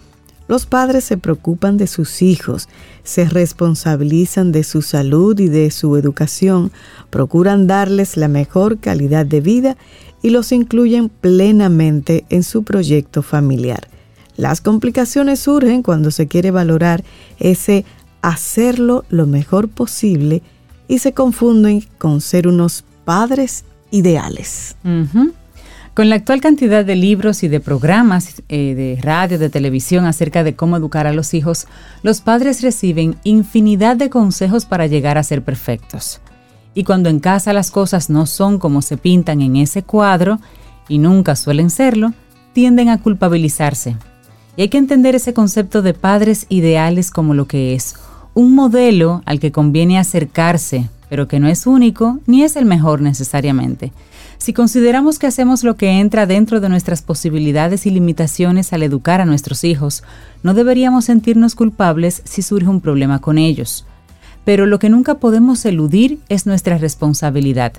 Los 0.46 0.66
padres 0.66 1.04
se 1.04 1.16
preocupan 1.16 1.76
de 1.76 1.86
sus 1.86 2.20
hijos, 2.20 2.68
se 3.02 3.24
responsabilizan 3.24 4.52
de 4.52 4.62
su 4.62 4.82
salud 4.82 5.38
y 5.38 5.48
de 5.48 5.70
su 5.70 5.96
educación, 5.96 6.70
procuran 7.10 7.66
darles 7.66 8.16
la 8.16 8.28
mejor 8.28 8.78
calidad 8.78 9.24
de 9.24 9.40
vida 9.40 9.76
y 10.22 10.30
los 10.30 10.52
incluyen 10.52 11.08
plenamente 11.08 12.26
en 12.28 12.42
su 12.42 12.62
proyecto 12.62 13.22
familiar. 13.22 13.88
Las 14.36 14.60
complicaciones 14.60 15.40
surgen 15.40 15.82
cuando 15.82 16.10
se 16.10 16.26
quiere 16.26 16.50
valorar 16.50 17.04
ese 17.38 17.84
hacerlo 18.20 19.04
lo 19.08 19.26
mejor 19.26 19.68
posible 19.68 20.42
y 20.88 20.98
se 20.98 21.12
confunden 21.12 21.84
con 21.98 22.20
ser 22.20 22.48
unos 22.48 22.84
padres 23.04 23.64
ideales. 23.90 24.76
Con 25.94 26.08
la 26.08 26.16
actual 26.16 26.40
cantidad 26.40 26.84
de 26.84 26.96
libros 26.96 27.44
y 27.44 27.48
de 27.48 27.60
programas 27.60 28.42
eh, 28.48 28.74
de 28.74 28.98
radio, 29.00 29.38
de 29.38 29.48
televisión 29.48 30.06
acerca 30.06 30.42
de 30.42 30.56
cómo 30.56 30.76
educar 30.76 31.06
a 31.06 31.12
los 31.12 31.34
hijos, 31.34 31.68
los 32.02 32.20
padres 32.20 32.62
reciben 32.62 33.14
infinidad 33.22 33.94
de 33.94 34.10
consejos 34.10 34.64
para 34.64 34.88
llegar 34.88 35.18
a 35.18 35.22
ser 35.22 35.42
perfectos. 35.42 36.20
Y 36.74 36.82
cuando 36.82 37.10
en 37.10 37.20
casa 37.20 37.52
las 37.52 37.70
cosas 37.70 38.10
no 38.10 38.26
son 38.26 38.58
como 38.58 38.82
se 38.82 38.96
pintan 38.96 39.40
en 39.40 39.54
ese 39.54 39.84
cuadro, 39.84 40.40
y 40.88 40.98
nunca 40.98 41.36
suelen 41.36 41.70
serlo, 41.70 42.12
tienden 42.52 42.88
a 42.88 43.00
culpabilizarse. 43.00 43.96
Y 44.56 44.62
hay 44.62 44.68
que 44.68 44.78
entender 44.78 45.14
ese 45.14 45.32
concepto 45.32 45.80
de 45.80 45.94
padres 45.94 46.46
ideales 46.48 47.12
como 47.12 47.34
lo 47.34 47.46
que 47.46 47.74
es, 47.74 47.94
un 48.34 48.52
modelo 48.56 49.22
al 49.26 49.38
que 49.38 49.52
conviene 49.52 50.00
acercarse, 50.00 50.88
pero 51.14 51.28
que 51.28 51.38
no 51.38 51.46
es 51.46 51.68
único 51.68 52.18
ni 52.26 52.42
es 52.42 52.56
el 52.56 52.64
mejor 52.64 53.00
necesariamente. 53.00 53.92
Si 54.36 54.52
consideramos 54.52 55.20
que 55.20 55.28
hacemos 55.28 55.62
lo 55.62 55.76
que 55.76 56.00
entra 56.00 56.26
dentro 56.26 56.60
de 56.60 56.68
nuestras 56.68 57.02
posibilidades 57.02 57.86
y 57.86 57.90
limitaciones 57.90 58.72
al 58.72 58.82
educar 58.82 59.20
a 59.20 59.24
nuestros 59.24 59.62
hijos, 59.62 60.02
no 60.42 60.54
deberíamos 60.54 61.04
sentirnos 61.04 61.54
culpables 61.54 62.20
si 62.24 62.42
surge 62.42 62.66
un 62.66 62.80
problema 62.80 63.20
con 63.20 63.38
ellos. 63.38 63.86
Pero 64.44 64.66
lo 64.66 64.80
que 64.80 64.88
nunca 64.88 65.20
podemos 65.20 65.64
eludir 65.66 66.18
es 66.28 66.46
nuestra 66.46 66.78
responsabilidad. 66.78 67.74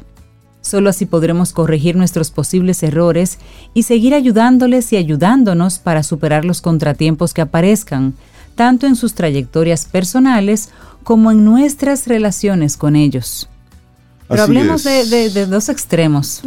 Solo 0.62 0.90
así 0.90 1.06
podremos 1.06 1.52
corregir 1.52 1.98
nuestros 1.98 2.32
posibles 2.32 2.84
errores 2.84 3.38
y 3.74 3.84
seguir 3.84 4.14
ayudándoles 4.14 4.94
y 4.94 4.96
ayudándonos 4.96 5.80
para 5.80 6.04
superar 6.04 6.46
los 6.46 6.62
contratiempos 6.62 7.34
que 7.34 7.42
aparezcan, 7.42 8.14
tanto 8.56 8.88
en 8.88 8.96
sus 8.96 9.14
trayectorias 9.14 9.84
personales 9.84 10.70
como 11.06 11.32
en 11.32 11.46
nuestras 11.46 12.06
relaciones 12.08 12.76
con 12.76 12.98
ellos. 12.98 13.48
Pero 14.28 14.42
Así 14.42 14.50
hablemos 14.58 14.84
de, 14.84 15.02
es. 15.02 15.12
de- 15.12 15.30
de 15.30 15.46
dos 15.46 15.70
extremos. 15.70 16.42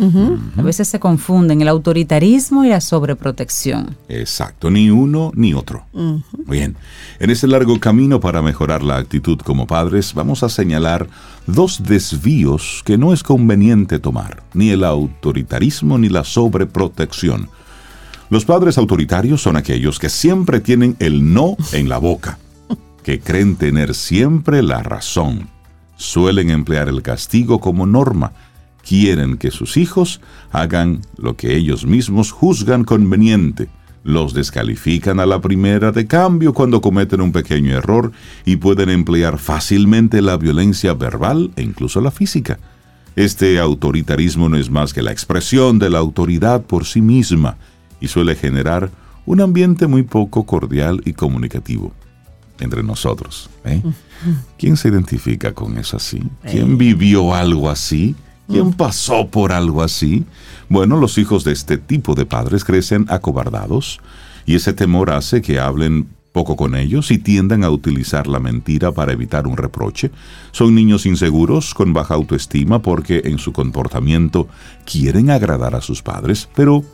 A 0.57 0.63
veces 0.63 0.89
se 0.89 0.99
confunden 0.99 1.63
el 1.63 1.69
autoritarismo 1.69 2.65
y 2.65 2.71
la 2.71 2.81
sobreprotección. 2.81 3.97
Exacto, 4.09 4.69
ni 4.69 4.91
uno 4.91 5.31
ni 5.37 5.55
otro. 5.55 5.85
Muy 5.93 6.23
bien, 6.59 6.75
en 7.21 7.31
ese 7.31 7.47
largo 7.47 7.79
camino 7.79 8.19
para 8.19 8.43
mejorar 8.43 8.83
la 8.83 8.97
actitud 8.97 9.39
como 9.39 9.69
padres, 9.69 10.13
vamos 10.13 10.43
a 10.43 10.49
señalar 10.49 11.07
dos 11.47 11.81
desvíos 11.85 12.83
que 12.85 12.99
no 12.99 13.13
es 13.13 13.23
conveniente 13.23 14.01
tomar, 14.01 14.43
ni 14.55 14.71
el 14.71 14.83
autoritarismo 14.83 15.99
ni 15.99 16.09
la 16.09 16.25
sobreprotección. 16.25 17.49
Los 18.29 18.45
padres 18.45 18.77
autoritarios 18.77 19.41
son 19.41 19.57
aquellos 19.57 20.01
que 20.01 20.09
siempre 20.09 20.59
tienen 20.59 20.97
el 20.99 21.33
no 21.33 21.57
en 21.73 21.89
la 21.89 21.99
boca, 21.99 22.39
que 23.09 23.21
creen 23.21 23.57
tener 23.57 23.95
siempre 23.95 24.63
la 24.63 24.83
razón, 24.83 25.49
suelen 25.97 26.51
emplear 26.51 26.91
el 26.91 27.01
castigo 27.01 27.59
como 27.59 27.87
norma, 27.87 28.33
quieren 28.87 29.39
que 29.39 29.51
sus 29.51 29.79
hijos 29.79 30.21
hagan 30.53 31.01
lo 31.17 31.35
que 31.35 31.57
ellos 31.57 31.87
mismos 31.87 32.33
juzgan 32.33 32.85
conveniente, 32.85 33.71
los 34.05 34.35
descalifican 34.35 35.21
a 35.21 35.25
la 35.25 35.41
primera 35.41 35.91
de 35.91 36.07
cambio 36.07 36.53
cuando 36.53 36.83
cometen 36.83 37.23
un 37.23 37.33
pequeño 37.33 37.79
error 37.79 38.13
y 38.45 38.57
pueden 38.57 38.91
emplear 38.91 39.39
fácilmente 39.39 40.21
la 40.21 40.37
violencia 40.37 40.93
verbal 40.93 41.51
e 41.57 41.63
incluso 41.63 42.03
la 42.03 42.11
física. 42.11 42.59
Este 43.17 43.59
autoritarismo 43.59 44.51
no 44.51 44.59
es 44.59 44.69
más 44.69 44.93
que 44.93 45.01
la 45.01 45.13
expresión 45.13 45.79
de 45.79 45.89
la 45.89 45.97
autoridad 45.97 46.61
por 46.61 46.85
sí 46.85 47.01
misma 47.01 47.57
y 48.03 48.09
suele 48.09 48.37
generar 48.37 48.91
un 49.25 49.41
ambiente 49.41 49.87
muy 49.87 50.03
poco 50.03 50.45
cordial 50.45 51.01
y 51.07 51.15
comunicativo 51.15 51.95
entre 52.61 52.83
nosotros. 52.83 53.51
¿eh? 53.65 53.83
¿Quién 54.59 54.77
se 54.77 54.89
identifica 54.89 55.53
con 55.53 55.79
eso 55.79 55.97
así? 55.97 56.23
¿Quién 56.43 56.79
vivió 56.79 57.35
algo 57.35 57.71
así? 57.71 58.17
¿Quién 58.49 58.73
pasó 58.73 59.29
por 59.29 59.53
algo 59.53 59.83
así? 59.83 60.25
Bueno, 60.69 60.97
los 60.97 61.19
hijos 61.19 61.45
de 61.45 61.53
este 61.53 61.77
tipo 61.77 62.15
de 62.15 62.25
padres 62.25 62.65
crecen 62.65 63.07
acobardados 63.09 64.01
y 64.47 64.55
ese 64.55 64.73
temor 64.73 65.11
hace 65.11 65.43
que 65.43 65.61
hablen 65.61 66.09
poco 66.33 66.57
con 66.57 66.75
ellos 66.75 67.11
y 67.11 67.19
tiendan 67.19 67.65
a 67.65 67.71
utilizar 67.71 68.27
la 68.27 68.39
mentira 68.39 68.93
para 68.93 69.13
evitar 69.13 69.47
un 69.47 69.57
reproche. 69.57 70.11
Son 70.53 70.75
niños 70.75 71.05
inseguros, 71.05 71.75
con 71.75 71.93
baja 71.93 72.15
autoestima, 72.15 72.81
porque 72.81 73.23
en 73.25 73.39
su 73.39 73.53
comportamiento 73.53 74.49
quieren 74.85 75.31
agradar 75.31 75.75
a 75.75 75.81
sus 75.81 76.03
padres, 76.03 76.49
pero 76.55 76.85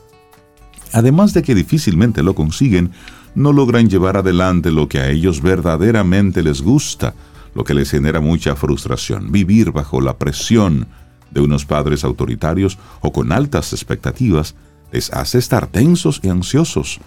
además 0.93 1.35
de 1.35 1.43
que 1.43 1.55
difícilmente 1.55 2.23
lo 2.23 2.35
consiguen, 2.35 2.93
no 3.35 3.53
logran 3.53 3.89
llevar 3.89 4.17
adelante 4.17 4.71
lo 4.71 4.89
que 4.89 4.99
a 4.99 5.11
ellos 5.11 5.41
verdaderamente 5.41 6.43
les 6.43 6.63
gusta, 6.63 7.15
lo 7.55 7.65
que 7.65 7.75
les 7.75 7.91
genera 7.91 8.21
mucha 8.21 8.57
frustración, 8.57 9.33
vivir 9.33 9.73
bajo 9.73 10.01
la 10.01 10.19
presión 10.19 10.87
de 11.31 11.41
unos 11.41 11.65
padres 11.65 12.05
autoritarios 12.05 12.79
o 13.01 13.13
con 13.13 13.33
altas 13.33 13.73
expectativas, 13.73 14.55
les 14.93 15.13
hace 15.13 15.39
estar 15.39 15.67
tensos 15.67 16.21
y 16.23 16.29
ansiosos, 16.29 17.01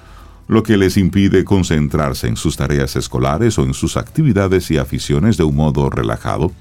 lo 0.48 0.64
que 0.64 0.78
les 0.78 0.98
impide 0.98 1.44
concentrarse 1.44 2.28
en 2.28 2.38
sus 2.38 2.58
tareas 2.58 2.96
escolares 2.96 3.58
o 3.58 3.64
en 3.64 3.74
sus 3.74 3.98
actividades 3.98 4.72
y 4.72 4.78
aficiones 4.78 5.38
de 5.38 5.44
un 5.44 5.56
modo 5.56 5.90
relajado, 5.90 6.52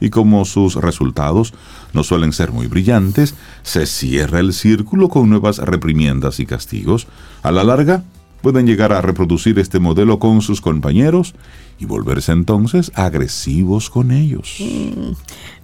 y 0.00 0.10
como 0.10 0.44
sus 0.44 0.74
resultados 0.74 1.54
no 1.92 2.02
suelen 2.02 2.32
ser 2.32 2.50
muy 2.50 2.66
brillantes, 2.66 3.36
se 3.62 3.86
cierra 3.86 4.40
el 4.40 4.52
círculo 4.52 5.08
con 5.08 5.30
nuevas 5.30 5.58
reprimiendas 5.58 6.40
y 6.40 6.46
castigos. 6.46 7.06
A 7.44 7.52
la 7.52 7.62
larga, 7.62 8.02
pueden 8.42 8.66
llegar 8.66 8.92
a 8.92 9.00
reproducir 9.00 9.58
este 9.58 9.78
modelo 9.78 10.18
con 10.18 10.42
sus 10.42 10.60
compañeros 10.60 11.34
y 11.78 11.86
volverse 11.86 12.32
entonces 12.32 12.92
agresivos 12.94 13.88
con 13.88 14.10
ellos. 14.10 14.58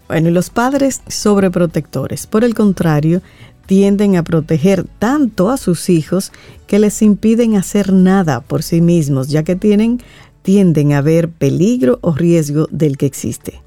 Bueno, 0.07 0.29
y 0.29 0.33
los 0.33 0.49
padres 0.49 1.03
sobreprotectores, 1.09 2.27
por 2.27 2.45
el 2.45 2.55
contrario, 2.55 3.21
tienden 3.67 4.17
a 4.17 4.23
proteger 4.23 4.87
tanto 4.99 5.51
a 5.51 5.59
sus 5.59 5.91
hijos 5.91 6.33
que 6.67 6.79
les 6.79 7.03
impiden 7.03 7.57
hacer 7.57 7.93
nada 7.93 8.41
por 8.41 8.63
sí 8.63 8.81
mismos, 8.81 9.29
ya 9.29 9.43
que 9.43 9.57
tienen, 9.57 10.01
tienden 10.41 10.95
a 10.95 11.03
ver 11.03 11.29
peligro 11.29 11.99
o 12.01 12.15
riesgo 12.15 12.67
del 12.71 12.97
que 12.97 13.05
existe. 13.05 13.61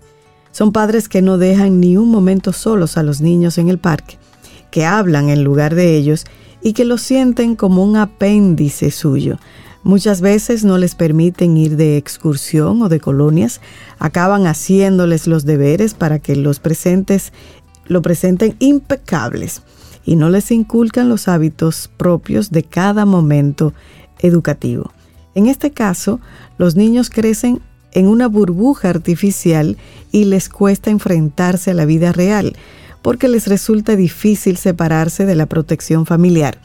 Son 0.52 0.72
padres 0.72 1.08
que 1.08 1.22
no 1.22 1.38
dejan 1.38 1.80
ni 1.80 1.98
un 1.98 2.10
momento 2.10 2.52
solos 2.52 2.98
a 2.98 3.04
los 3.04 3.22
niños 3.22 3.60
en 3.60 3.70
el 3.70 3.78
parque, 3.78 4.18
que 4.72 4.86
hablan 4.86 5.30
en 5.30 5.44
lugar 5.44 5.76
de 5.76 5.96
ellos 5.96 6.26
y 6.62 6.74
que 6.74 6.86
los 6.86 7.02
sienten 7.02 7.56
como 7.56 7.84
un 7.84 7.98
apéndice 7.98 8.92
suyo. 8.92 9.38
Muchas 9.84 10.22
veces 10.22 10.64
no 10.64 10.78
les 10.78 10.94
permiten 10.94 11.58
ir 11.58 11.76
de 11.76 11.98
excursión 11.98 12.82
o 12.84 12.90
de 12.90 13.00
colonias, 13.00 13.62
acaban 13.98 14.46
haciéndoles 14.46 15.26
los 15.26 15.44
deberes 15.44 15.96
para 15.96 16.20
que 16.20 16.36
los 16.36 16.60
presentes 16.60 17.34
lo 17.88 18.02
presenten 18.02 18.56
impecables 18.60 19.64
y 20.06 20.16
no 20.16 20.30
les 20.30 20.52
inculcan 20.52 21.10
los 21.10 21.28
hábitos 21.28 21.90
propios 21.98 22.52
de 22.52 22.64
cada 22.64 23.06
momento 23.06 23.74
educativo. 24.20 24.92
En 25.34 25.48
este 25.48 25.72
caso, 25.72 26.20
los 26.58 26.76
niños 26.76 27.10
crecen 27.10 27.62
en 27.94 28.08
una 28.08 28.28
burbuja 28.28 28.90
artificial 28.90 29.78
y 30.12 30.26
les 30.26 30.50
cuesta 30.50 30.92
enfrentarse 30.92 31.72
a 31.72 31.74
la 31.74 31.86
vida 31.86 32.12
real, 32.12 32.56
porque 33.02 33.28
les 33.28 33.48
resulta 33.48 33.96
difícil 33.96 34.58
separarse 34.58 35.26
de 35.26 35.36
la 35.36 35.46
protección 35.46 36.06
familiar 36.06 36.60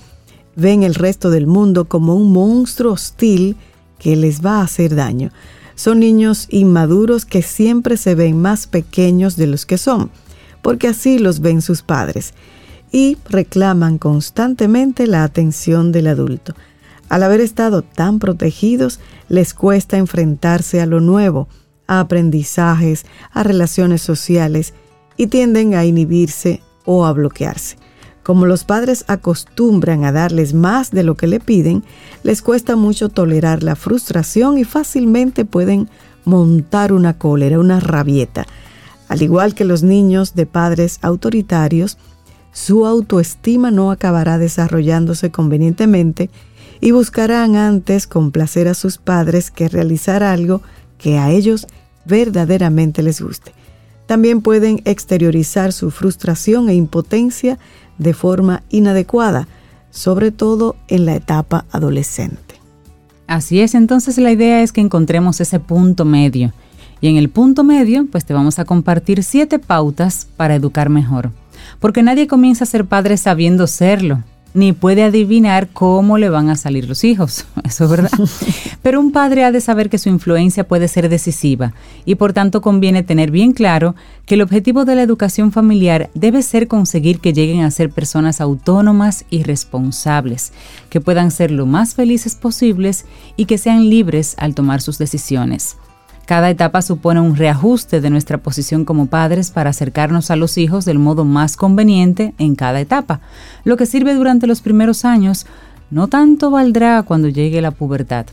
ven 0.56 0.82
el 0.82 0.94
resto 0.94 1.30
del 1.30 1.46
mundo 1.46 1.84
como 1.84 2.16
un 2.16 2.32
monstruo 2.32 2.94
hostil 2.94 3.56
que 3.98 4.16
les 4.16 4.44
va 4.44 4.60
a 4.60 4.64
hacer 4.64 4.94
daño. 4.94 5.30
Son 5.76 6.00
niños 6.00 6.48
inmaduros 6.50 7.26
que 7.26 7.42
siempre 7.42 7.98
se 7.98 8.14
ven 8.14 8.40
más 8.40 8.66
pequeños 8.66 9.36
de 9.36 9.46
los 9.46 9.66
que 9.66 9.78
son, 9.78 10.10
porque 10.62 10.88
así 10.88 11.18
los 11.18 11.40
ven 11.40 11.60
sus 11.60 11.82
padres, 11.82 12.32
y 12.90 13.18
reclaman 13.28 13.98
constantemente 13.98 15.06
la 15.06 15.22
atención 15.22 15.92
del 15.92 16.06
adulto. 16.06 16.54
Al 17.10 17.22
haber 17.22 17.40
estado 17.40 17.82
tan 17.82 18.18
protegidos, 18.18 18.98
les 19.28 19.52
cuesta 19.52 19.98
enfrentarse 19.98 20.80
a 20.80 20.86
lo 20.86 21.00
nuevo, 21.00 21.46
a 21.86 22.00
aprendizajes, 22.00 23.04
a 23.32 23.42
relaciones 23.42 24.00
sociales, 24.00 24.72
y 25.16 25.28
tienden 25.28 25.74
a 25.74 25.84
inhibirse 25.84 26.60
o 26.84 27.06
a 27.06 27.12
bloquearse. 27.12 27.76
Como 28.22 28.46
los 28.46 28.64
padres 28.64 29.04
acostumbran 29.06 30.04
a 30.04 30.10
darles 30.10 30.52
más 30.52 30.90
de 30.90 31.04
lo 31.04 31.14
que 31.14 31.28
le 31.28 31.38
piden, 31.38 31.84
les 32.24 32.42
cuesta 32.42 32.74
mucho 32.74 33.08
tolerar 33.08 33.62
la 33.62 33.76
frustración 33.76 34.58
y 34.58 34.64
fácilmente 34.64 35.44
pueden 35.44 35.88
montar 36.24 36.92
una 36.92 37.16
cólera, 37.18 37.60
una 37.60 37.78
rabieta. 37.78 38.44
Al 39.08 39.22
igual 39.22 39.54
que 39.54 39.64
los 39.64 39.84
niños 39.84 40.34
de 40.34 40.44
padres 40.44 40.98
autoritarios, 41.02 41.98
su 42.52 42.84
autoestima 42.84 43.70
no 43.70 43.92
acabará 43.92 44.38
desarrollándose 44.38 45.30
convenientemente 45.30 46.30
y 46.80 46.90
buscarán 46.90 47.54
antes 47.54 48.06
complacer 48.06 48.66
a 48.66 48.74
sus 48.74 48.98
padres 48.98 49.50
que 49.50 49.68
realizar 49.68 50.22
algo 50.22 50.62
que 50.98 51.18
a 51.18 51.30
ellos 51.30 51.66
verdaderamente 52.06 53.02
les 53.02 53.20
guste. 53.20 53.52
También 54.06 54.40
pueden 54.40 54.80
exteriorizar 54.84 55.72
su 55.72 55.90
frustración 55.90 56.68
e 56.68 56.74
impotencia 56.74 57.58
de 57.98 58.14
forma 58.14 58.62
inadecuada, 58.70 59.48
sobre 59.90 60.30
todo 60.30 60.76
en 60.88 61.06
la 61.06 61.14
etapa 61.14 61.64
adolescente. 61.72 62.54
Así 63.26 63.60
es, 63.60 63.74
entonces 63.74 64.18
la 64.18 64.30
idea 64.30 64.62
es 64.62 64.72
que 64.72 64.80
encontremos 64.80 65.40
ese 65.40 65.58
punto 65.58 66.04
medio. 66.04 66.52
Y 67.00 67.08
en 67.08 67.16
el 67.16 67.28
punto 67.28 67.64
medio, 67.64 68.06
pues 68.06 68.24
te 68.24 68.32
vamos 68.32 68.58
a 68.58 68.64
compartir 68.64 69.22
siete 69.22 69.58
pautas 69.58 70.28
para 70.36 70.54
educar 70.54 70.88
mejor. 70.88 71.32
Porque 71.80 72.02
nadie 72.02 72.26
comienza 72.26 72.64
a 72.64 72.68
ser 72.68 72.86
padre 72.86 73.16
sabiendo 73.16 73.66
serlo 73.66 74.22
ni 74.56 74.72
puede 74.72 75.04
adivinar 75.04 75.68
cómo 75.68 76.16
le 76.18 76.30
van 76.30 76.48
a 76.48 76.56
salir 76.56 76.88
los 76.88 77.04
hijos. 77.04 77.44
Eso 77.64 77.84
es 77.84 77.90
verdad. 77.90 78.10
Pero 78.82 79.00
un 79.00 79.12
padre 79.12 79.44
ha 79.44 79.52
de 79.52 79.60
saber 79.60 79.90
que 79.90 79.98
su 79.98 80.08
influencia 80.08 80.66
puede 80.66 80.88
ser 80.88 81.08
decisiva 81.08 81.74
y 82.04 82.14
por 82.16 82.32
tanto 82.32 82.60
conviene 82.62 83.02
tener 83.02 83.30
bien 83.30 83.52
claro 83.52 83.94
que 84.24 84.34
el 84.34 84.42
objetivo 84.42 84.84
de 84.84 84.96
la 84.96 85.02
educación 85.02 85.52
familiar 85.52 86.10
debe 86.14 86.42
ser 86.42 86.66
conseguir 86.68 87.20
que 87.20 87.32
lleguen 87.32 87.62
a 87.62 87.70
ser 87.70 87.90
personas 87.90 88.40
autónomas 88.40 89.26
y 89.30 89.42
responsables, 89.42 90.52
que 90.88 91.00
puedan 91.00 91.30
ser 91.30 91.50
lo 91.50 91.66
más 91.66 91.94
felices 91.94 92.34
posibles 92.34 93.04
y 93.36 93.44
que 93.44 93.58
sean 93.58 93.88
libres 93.90 94.34
al 94.38 94.54
tomar 94.54 94.80
sus 94.80 94.98
decisiones. 94.98 95.76
Cada 96.26 96.50
etapa 96.50 96.82
supone 96.82 97.20
un 97.20 97.36
reajuste 97.36 98.00
de 98.00 98.10
nuestra 98.10 98.38
posición 98.38 98.84
como 98.84 99.06
padres 99.06 99.52
para 99.52 99.70
acercarnos 99.70 100.32
a 100.32 100.36
los 100.36 100.58
hijos 100.58 100.84
del 100.84 100.98
modo 100.98 101.24
más 101.24 101.56
conveniente 101.56 102.34
en 102.38 102.56
cada 102.56 102.80
etapa. 102.80 103.20
Lo 103.62 103.76
que 103.76 103.86
sirve 103.86 104.12
durante 104.14 104.48
los 104.48 104.60
primeros 104.60 105.04
años 105.04 105.46
no 105.88 106.08
tanto 106.08 106.50
valdrá 106.50 107.04
cuando 107.04 107.28
llegue 107.28 107.62
la 107.62 107.70
pubertad. 107.70 108.26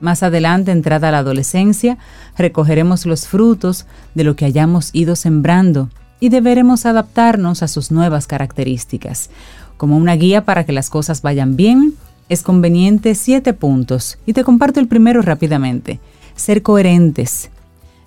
Más 0.00 0.22
adelante, 0.22 0.70
entrada 0.70 1.10
la 1.10 1.18
adolescencia, 1.18 1.98
recogeremos 2.38 3.04
los 3.04 3.26
frutos 3.26 3.84
de 4.14 4.22
lo 4.22 4.36
que 4.36 4.44
hayamos 4.44 4.90
ido 4.92 5.16
sembrando 5.16 5.90
y 6.20 6.28
deberemos 6.28 6.86
adaptarnos 6.86 7.64
a 7.64 7.68
sus 7.68 7.90
nuevas 7.90 8.28
características. 8.28 9.28
Como 9.76 9.96
una 9.96 10.14
guía 10.14 10.44
para 10.44 10.64
que 10.64 10.72
las 10.72 10.88
cosas 10.88 11.20
vayan 11.20 11.56
bien, 11.56 11.94
es 12.28 12.44
conveniente 12.44 13.16
siete 13.16 13.54
puntos 13.54 14.18
y 14.24 14.34
te 14.34 14.44
comparto 14.44 14.78
el 14.78 14.86
primero 14.86 15.20
rápidamente 15.20 15.98
ser 16.40 16.62
coherentes. 16.62 17.50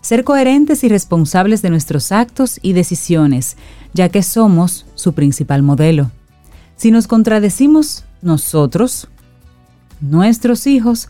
Ser 0.02 0.24
coherentes 0.24 0.84
y 0.84 0.90
responsables 0.90 1.62
de 1.62 1.70
nuestros 1.70 2.12
actos 2.12 2.60
y 2.62 2.74
decisiones, 2.74 3.56
ya 3.94 4.10
que 4.10 4.22
somos 4.22 4.86
su 4.96 5.14
principal 5.14 5.64
modelo. 5.64 6.12
Si 6.76 6.92
nos 6.92 7.08
contradecimos 7.08 8.04
nosotros, 8.22 9.08
nuestros 10.02 10.68
hijos 10.68 11.08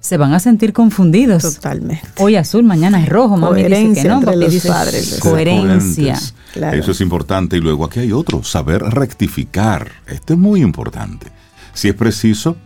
se 0.00 0.16
van 0.16 0.32
a 0.32 0.38
sentir 0.38 0.72
confundidos. 0.72 1.42
Totalmente. 1.42 2.06
Hoy 2.18 2.36
azul, 2.36 2.62
mañana 2.62 3.02
es 3.02 3.08
rojo, 3.08 3.36
mami 3.36 3.64
dice 3.64 4.02
que 4.02 4.08
no, 4.08 4.18
entre 4.18 4.36
los 4.36 4.52
dice 4.52 4.68
padres. 4.68 5.18
coherencia. 5.20 6.16
Claro. 6.52 6.78
Eso 6.78 6.92
es 6.92 7.00
importante. 7.00 7.56
Y 7.56 7.60
luego 7.60 7.84
aquí 7.84 7.98
hay 7.98 8.12
otro, 8.12 8.44
saber 8.44 8.82
rectificar. 8.82 9.90
Esto 10.06 10.34
es 10.34 10.38
muy 10.38 10.62
importante. 10.62 11.26
Si 11.74 11.88
es 11.88 11.94
preciso, 11.94 12.56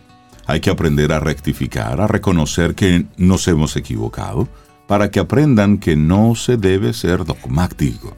hay 0.45 0.59
que 0.59 0.69
aprender 0.69 1.11
a 1.11 1.19
rectificar, 1.19 2.01
a 2.01 2.07
reconocer 2.07 2.75
que 2.75 3.05
nos 3.17 3.47
hemos 3.47 3.75
equivocado, 3.75 4.47
para 4.87 5.09
que 5.11 5.19
aprendan 5.19 5.77
que 5.77 5.95
no 5.95 6.35
se 6.35 6.57
debe 6.57 6.93
ser 6.93 7.23
dogmático 7.23 8.15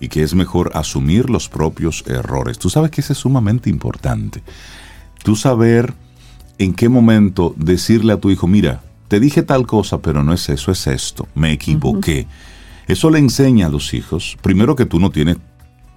y 0.00 0.08
que 0.08 0.22
es 0.22 0.34
mejor 0.34 0.72
asumir 0.74 1.30
los 1.30 1.48
propios 1.48 2.04
errores. 2.06 2.58
Tú 2.58 2.68
sabes 2.68 2.90
que 2.90 3.00
eso 3.00 3.12
es 3.12 3.18
sumamente 3.18 3.70
importante. 3.70 4.42
Tú 5.22 5.36
saber 5.36 5.94
en 6.58 6.74
qué 6.74 6.88
momento 6.88 7.54
decirle 7.56 8.12
a 8.12 8.20
tu 8.20 8.30
hijo, 8.30 8.46
mira, 8.46 8.82
te 9.08 9.20
dije 9.20 9.42
tal 9.42 9.66
cosa, 9.66 9.98
pero 10.02 10.22
no 10.22 10.32
es 10.32 10.48
eso, 10.48 10.72
es 10.72 10.86
esto, 10.86 11.28
me 11.34 11.52
equivoqué. 11.52 12.26
Eso 12.88 13.10
le 13.10 13.18
enseña 13.18 13.66
a 13.66 13.70
los 13.70 13.94
hijos, 13.94 14.36
primero 14.42 14.76
que 14.76 14.86
tú 14.86 14.98
no 14.98 15.10
tienes 15.10 15.38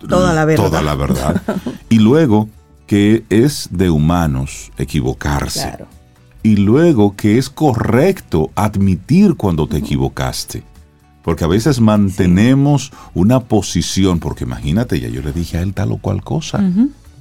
Toda 0.08 0.34
la 0.34 0.46
verdad. 0.46 0.64
toda 0.64 0.82
la 0.82 0.96
verdad, 0.96 1.42
y 1.90 2.00
luego 2.00 2.48
que 2.90 3.24
es 3.30 3.70
de 3.72 3.92
humanos 3.92 4.72
equivocarse. 4.80 5.60
Claro. 5.60 5.86
Y 6.42 6.56
luego 6.56 7.16
que 7.16 7.38
es 7.38 7.48
correcto 7.48 8.50
admitir 8.56 9.36
cuando 9.36 9.68
te 9.68 9.78
equivocaste. 9.78 10.64
Porque 11.24 11.44
a 11.44 11.48
veces 11.48 11.82
mantenemos 11.82 12.92
una 13.14 13.42
posición, 13.42 14.18
porque 14.18 14.46
imagínate, 14.46 15.00
ya 15.00 15.08
yo 15.08 15.22
le 15.22 15.34
dije 15.34 15.60
a 15.60 15.62
él 15.62 15.76
tal 15.76 15.92
o 15.92 15.98
cual 15.98 16.24
cosa. 16.24 16.64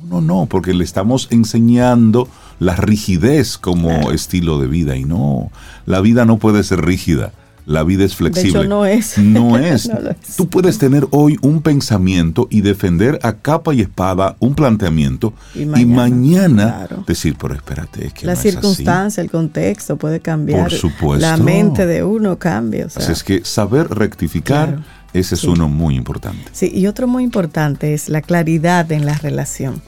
No, 0.08 0.22
no, 0.22 0.46
porque 0.46 0.72
le 0.72 0.84
estamos 0.84 1.28
enseñando 1.30 2.28
la 2.58 2.74
rigidez 2.74 3.58
como 3.58 4.10
estilo 4.10 4.58
de 4.58 4.68
vida. 4.68 4.96
Y 4.96 5.04
no, 5.04 5.50
la 5.84 6.00
vida 6.00 6.24
no 6.24 6.38
puede 6.38 6.64
ser 6.64 6.82
rígida. 6.82 7.32
La 7.68 7.84
vida 7.84 8.04
es 8.04 8.16
flexible. 8.16 8.66
no 8.66 8.86
es. 8.86 9.18
No 9.18 9.58
es. 9.58 9.88
No 9.92 10.10
es. 10.10 10.36
Tú 10.36 10.48
puedes 10.48 10.78
tener 10.78 11.06
hoy 11.10 11.36
un 11.42 11.60
pensamiento 11.60 12.48
y 12.50 12.62
defender 12.62 13.18
a 13.22 13.34
capa 13.34 13.74
y 13.74 13.82
espada 13.82 14.36
un 14.40 14.54
planteamiento 14.54 15.34
Y 15.54 15.62
y 15.62 15.84
mañana, 15.84 16.86
claro. 16.88 17.04
decir, 17.06 17.36
pero 17.38 17.54
espérate, 17.54 18.06
es 18.06 18.12
que 18.14 18.24
la 18.26 18.32
no 18.32 18.32
es 18.32 18.38
así". 18.40 18.50
circunstancia, 18.52 19.22
el 19.22 19.30
contexto 19.30 19.96
puede 19.98 20.20
cambiar. 20.20 20.62
Por 20.62 20.72
supuesto. 20.72 21.26
La 21.26 21.36
mente 21.36 21.84
de 21.86 22.02
uno 22.02 22.38
cambia. 22.38 22.86
o 22.86 22.88
sea. 22.88 23.02
Así 23.02 23.12
es 23.12 23.22
que 23.22 23.44
saber 23.44 23.88
rectificar, 23.88 24.68
Claro. 24.68 24.84
ese 25.12 25.34
es 25.34 25.42
Sí. 25.42 25.48
uno 25.48 25.68
muy 25.68 25.94
importante. 25.94 26.44
Sí, 26.52 26.70
y 26.74 26.86
otro 26.86 27.06
muy 27.06 27.22
importante 27.22 27.92
es 27.92 28.08
la 28.08 28.22
claridad 28.22 28.90
en 28.92 29.04
la 29.04 29.14
relación. 29.18 29.82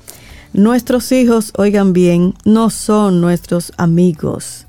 Nuestros 0.53 1.13
hijos, 1.13 1.53
oigan 1.57 1.93
bien, 1.95 2.35
no 2.45 2.69
son 2.71 3.21
nuestros 3.23 3.73
amigos. 3.77 4.67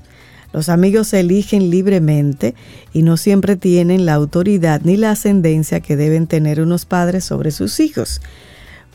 Los 0.52 0.68
amigos 0.68 1.08
se 1.08 1.20
eligen 1.20 1.70
libremente 1.70 2.54
y 2.92 3.02
no 3.02 3.16
siempre 3.16 3.56
tienen 3.56 4.04
la 4.04 4.14
autoridad 4.14 4.82
ni 4.84 4.96
la 4.96 5.12
ascendencia 5.12 5.80
que 5.80 5.96
deben 5.96 6.26
tener 6.26 6.60
unos 6.60 6.84
padres 6.84 7.24
sobre 7.24 7.50
sus 7.50 7.80
hijos. 7.80 8.20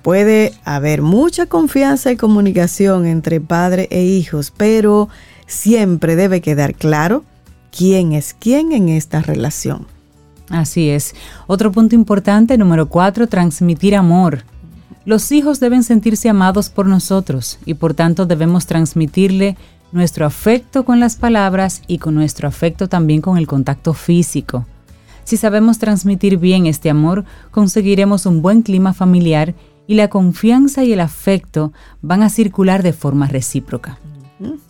Puede 0.03 0.53
haber 0.63 1.01
mucha 1.01 1.47
confianza 1.47 2.11
y 2.11 2.15
comunicación 2.15 3.05
entre 3.05 3.41
padre 3.41 3.87
e 3.91 4.03
hijos, 4.03 4.53
pero 4.55 5.09
siempre 5.47 6.15
debe 6.15 6.41
quedar 6.41 6.75
claro 6.75 7.23
quién 7.75 8.13
es 8.13 8.35
quién 8.37 8.71
en 8.71 8.89
esta 8.89 9.21
relación. 9.21 9.87
Así 10.49 10.89
es. 10.89 11.13
Otro 11.47 11.71
punto 11.71 11.95
importante, 11.95 12.57
número 12.57 12.87
cuatro, 12.87 13.27
transmitir 13.27 13.95
amor. 13.95 14.43
Los 15.03 15.31
hijos 15.31 15.59
deben 15.59 15.83
sentirse 15.83 16.29
amados 16.29 16.69
por 16.69 16.85
nosotros 16.85 17.59
y 17.65 17.73
por 17.73 17.93
tanto 17.93 18.25
debemos 18.25 18.65
transmitirle 18.65 19.57
nuestro 19.91 20.25
afecto 20.25 20.85
con 20.85 20.99
las 20.99 21.15
palabras 21.15 21.81
y 21.87 21.97
con 21.97 22.15
nuestro 22.15 22.47
afecto 22.47 22.87
también 22.89 23.21
con 23.21 23.37
el 23.37 23.47
contacto 23.47 23.93
físico. 23.93 24.65
Si 25.23 25.37
sabemos 25.37 25.79
transmitir 25.79 26.37
bien 26.37 26.67
este 26.67 26.89
amor, 26.89 27.25
conseguiremos 27.51 28.25
un 28.25 28.41
buen 28.41 28.61
clima 28.61 28.93
familiar 28.93 29.55
y 29.87 29.95
la 29.95 30.09
confianza 30.09 30.83
y 30.83 30.93
el 30.93 30.99
afecto 30.99 31.73
van 32.01 32.23
a 32.23 32.29
circular 32.29 32.83
de 32.83 32.93
forma 32.93 33.27
recíproca. 33.27 33.99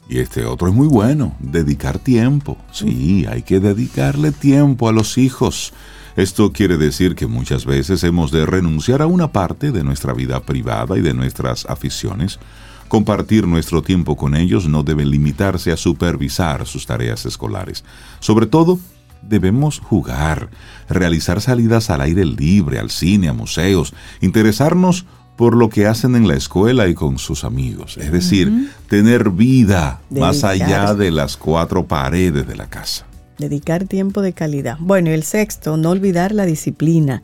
Y 0.09 0.20
este 0.20 0.45
otro 0.45 0.70
es 0.70 0.74
muy 0.74 0.88
bueno, 0.88 1.36
dedicar 1.39 1.99
tiempo. 1.99 2.57
Sí, 2.72 3.26
hay 3.30 3.41
que 3.41 3.59
dedicarle 3.59 4.32
tiempo 4.32 4.88
a 4.88 4.93
los 4.93 5.18
hijos. 5.18 5.74
Esto 6.15 6.53
quiere 6.53 6.78
decir 6.78 7.15
que 7.15 7.28
muchas 7.28 7.65
veces 7.65 8.03
hemos 8.03 8.32
de 8.32 8.45
renunciar 8.45 9.01
a 9.01 9.07
una 9.07 9.32
parte 9.32 9.72
de 9.72 9.84
nuestra 9.84 10.13
vida 10.13 10.39
privada 10.39 10.97
y 10.97 11.01
de 11.01 11.13
nuestras 11.13 11.65
aficiones. 11.65 12.39
Compartir 12.88 13.47
nuestro 13.47 13.81
tiempo 13.81 14.15
con 14.15 14.35
ellos 14.35 14.67
no 14.67 14.83
debe 14.83 15.05
limitarse 15.05 15.71
a 15.71 15.77
supervisar 15.77 16.65
sus 16.65 16.85
tareas 16.85 17.25
escolares. 17.25 17.83
Sobre 18.19 18.45
todo, 18.45 18.79
debemos 19.21 19.79
jugar, 19.79 20.49
realizar 20.89 21.41
salidas 21.41 21.89
al 21.89 22.01
aire 22.01 22.25
libre, 22.25 22.79
al 22.79 22.89
cine, 22.89 23.27
a 23.27 23.33
museos, 23.33 23.93
interesarnos 24.21 25.05
por 25.35 25.55
lo 25.55 25.69
que 25.69 25.85
hacen 25.85 26.15
en 26.15 26.27
la 26.27 26.35
escuela 26.35 26.88
y 26.88 26.95
con 26.95 27.19
sus 27.19 27.43
amigos. 27.43 27.97
Es 27.97 28.11
decir, 28.11 28.71
tener 28.89 29.29
vida 29.29 30.01
más 30.09 30.43
allá 30.43 30.95
de 30.95 31.11
las 31.11 31.38
cuatro 31.38 31.85
paredes 31.85 32.47
de 32.47 32.55
la 32.55 32.67
casa. 32.67 33.05
Dedicar 33.38 33.85
tiempo 33.85 34.23
de 34.23 34.33
calidad. 34.33 34.77
Bueno, 34.79 35.11
y 35.11 35.13
el 35.13 35.23
sexto, 35.23 35.77
no 35.77 35.91
olvidar 35.91 36.31
la 36.31 36.45
disciplina. 36.45 37.21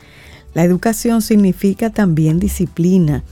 La 0.54 0.64
educación 0.64 1.24
significa 1.24 1.90
también 1.90 2.40
disciplina. 2.40 3.24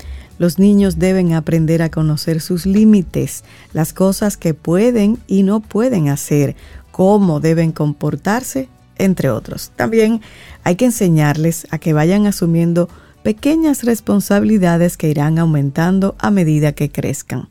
Los 0.41 0.57
niños 0.57 0.97
deben 0.97 1.33
aprender 1.33 1.83
a 1.83 1.91
conocer 1.91 2.41
sus 2.41 2.65
límites, 2.65 3.43
las 3.73 3.93
cosas 3.93 4.37
que 4.37 4.55
pueden 4.55 5.19
y 5.27 5.43
no 5.43 5.59
pueden 5.59 6.09
hacer, 6.09 6.55
cómo 6.89 7.39
deben 7.39 7.71
comportarse, 7.71 8.67
entre 8.95 9.29
otros. 9.29 9.71
También 9.75 10.19
hay 10.63 10.77
que 10.77 10.85
enseñarles 10.85 11.67
a 11.69 11.77
que 11.77 11.93
vayan 11.93 12.25
asumiendo 12.25 12.89
pequeñas 13.21 13.83
responsabilidades 13.83 14.97
que 14.97 15.09
irán 15.09 15.37
aumentando 15.37 16.15
a 16.17 16.31
medida 16.31 16.71
que 16.71 16.89
crezcan. 16.89 17.49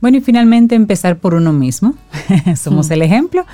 Bueno, 0.00 0.18
y 0.18 0.20
finalmente 0.20 0.76
empezar 0.76 1.18
por 1.18 1.34
uno 1.34 1.52
mismo. 1.52 1.96
Somos 2.56 2.88
el 2.92 3.02
ejemplo. 3.02 3.44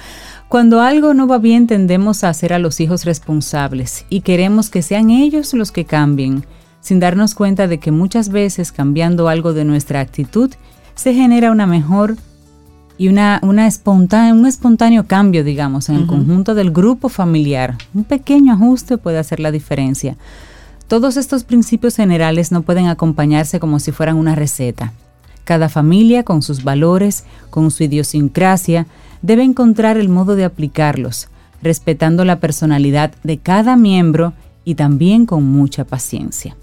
Cuando 0.51 0.83
algo 0.83 1.15
no 1.15 1.27
va 1.27 1.39
bien, 1.39 1.67
tendemos 1.67 2.23
a 2.23 2.29
hacer 2.29 2.53
a 2.53 2.59
los 2.59 2.81
hijos 2.81 3.07
responsables 3.07 4.05
y 4.11 4.21
queremos 4.21 4.69
que 4.69 4.83
sean 4.83 5.09
ellos 5.09 5.55
los 5.55 5.73
que 5.73 5.87
cambien, 5.87 6.45
sin 6.83 7.01
darnos 7.01 7.35
cuenta 7.35 7.69
de 7.69 7.79
que 7.79 7.93
muchas 7.93 8.29
veces 8.29 8.73
cambiando 8.73 9.29
algo 9.29 9.55
de 9.55 9.65
nuestra 9.65 10.01
actitud 10.01 10.51
se 10.95 11.15
genera 11.15 11.51
una 11.51 11.67
mejor 11.67 12.17
y 12.99 13.09
una, 13.09 13.41
una 13.43 13.67
espontánea, 13.67 14.35
un 14.35 14.47
espontáneo 14.47 15.07
cambio, 15.07 15.45
digamos, 15.45 15.89
en 15.89 15.97
el 15.97 16.07
conjunto 16.07 16.55
del 16.55 16.71
grupo 16.71 17.09
familiar. 17.09 17.79
Un 17.95 18.05
pequeño 18.05 18.53
ajuste 18.53 18.99
puede 18.99 19.19
hacer 19.19 19.41
la 19.41 19.51
diferencia. 19.51 20.17
Todos 20.89 21.17
estos 21.17 21.45
principios 21.45 21.97
generales 21.97 22.53
no 22.53 22.63
pueden 22.63 22.89
acompañarse 22.89 23.59
como 23.59 23.79
si 23.79 23.93
fueran 23.93 24.17
una 24.17 24.35
receta. 24.35 24.93
Cada 25.45 25.69
familia, 25.69 26.23
con 26.23 26.43
sus 26.43 26.63
valores, 26.63 27.25
con 27.51 27.71
su 27.71 27.85
idiosincrasia, 27.85 28.87
debe 29.23 29.43
encontrar 29.43 29.97
el 29.97 30.09
modo 30.09 30.37
de 30.37 30.45
aplicarlos, 30.45 31.29
respetando 31.63 32.25
la 32.25 32.41
personalidad 32.41 33.13
de 33.23 33.39
cada 33.39 33.77
miembro 33.77 34.35
y 34.65 34.75
también 34.75 35.27
con 35.27 35.45
mucha 35.45 35.85
paciencia. 35.85 36.57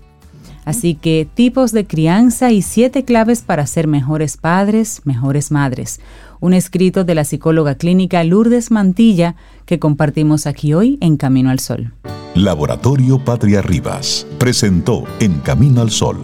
Así 0.69 0.93
que 0.93 1.27
tipos 1.33 1.71
de 1.71 1.87
crianza 1.87 2.51
y 2.51 2.61
siete 2.61 3.03
claves 3.03 3.41
para 3.41 3.65
ser 3.65 3.87
mejores 3.87 4.37
padres, 4.37 5.01
mejores 5.03 5.49
madres. 5.49 5.99
Un 6.39 6.53
escrito 6.53 7.03
de 7.03 7.15
la 7.15 7.23
psicóloga 7.23 7.73
clínica 7.73 8.23
Lourdes 8.23 8.69
Mantilla 8.69 9.35
que 9.65 9.79
compartimos 9.79 10.45
aquí 10.45 10.75
hoy 10.75 10.99
en 11.01 11.17
Camino 11.17 11.49
al 11.49 11.59
Sol. 11.59 11.95
Laboratorio 12.35 13.17
Patria 13.17 13.63
Rivas 13.63 14.27
presentó 14.37 15.05
En 15.19 15.39
Camino 15.39 15.81
al 15.81 15.89
Sol, 15.89 16.19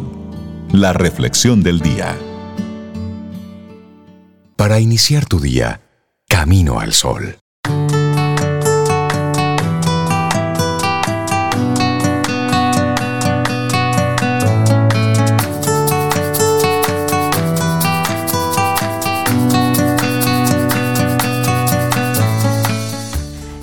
la 0.71 0.93
reflexión 0.93 1.63
del 1.63 1.79
día. 1.79 2.15
Para 4.55 4.79
iniciar 4.79 5.25
tu 5.25 5.39
día, 5.39 5.81
Camino 6.27 6.79
al 6.79 6.93
Sol. 6.93 7.39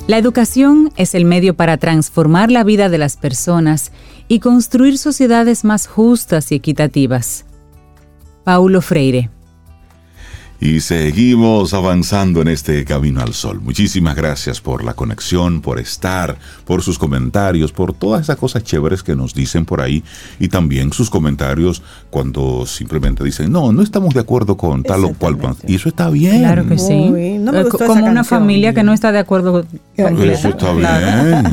La 0.08 0.18
educación 0.18 0.90
es 0.96 1.14
el 1.14 1.24
medio 1.24 1.54
para 1.54 1.76
transformar 1.76 2.50
la 2.50 2.64
vida 2.64 2.88
de 2.88 2.98
las 2.98 3.16
personas 3.16 3.92
y 4.26 4.40
construir 4.40 4.98
sociedades 4.98 5.64
más 5.64 5.86
justas 5.86 6.50
y 6.50 6.56
equitativas. 6.56 7.44
Paulo 8.42 8.82
Freire. 8.82 9.30
Y 10.64 10.78
seguimos 10.80 11.74
avanzando 11.74 12.40
en 12.40 12.46
este 12.46 12.84
camino 12.84 13.20
al 13.20 13.34
sol. 13.34 13.60
Muchísimas 13.60 14.14
gracias 14.14 14.60
por 14.60 14.84
la 14.84 14.94
conexión, 14.94 15.60
por 15.60 15.80
estar, 15.80 16.38
por 16.64 16.82
sus 16.82 17.00
comentarios, 17.00 17.72
por 17.72 17.92
todas 17.92 18.20
esas 18.20 18.36
cosas 18.36 18.62
chéveres 18.62 19.02
que 19.02 19.16
nos 19.16 19.34
dicen 19.34 19.64
por 19.64 19.80
ahí 19.80 20.04
y 20.38 20.46
también 20.46 20.92
sus 20.92 21.10
comentarios 21.10 21.82
cuando 22.10 22.64
simplemente 22.64 23.24
dicen, 23.24 23.50
no, 23.50 23.72
no 23.72 23.82
estamos 23.82 24.14
de 24.14 24.20
acuerdo 24.20 24.56
con 24.56 24.84
tal 24.84 25.04
o 25.04 25.14
cual. 25.14 25.36
plan". 25.36 25.50
Exactamente. 25.50 25.72
Y 25.72 25.74
eso 25.74 25.88
está 25.88 26.08
bien. 26.10 26.38
Claro 26.38 26.68
que 26.68 26.78
sí. 26.78 27.08
No 27.40 27.50
me 27.50 27.58
Eh, 27.58 27.62
gustó 27.64 27.78
esa 27.78 27.86
Como 27.88 28.04
una 28.04 28.14
canción. 28.14 28.24
familia 28.40 28.72
que 28.72 28.84
no 28.84 28.92
está 28.92 29.10
de 29.10 29.18
acuerdo 29.18 29.66
completa. 29.96 30.32
Eso 30.32 30.48
está 30.50 30.72
bien. 30.74 31.50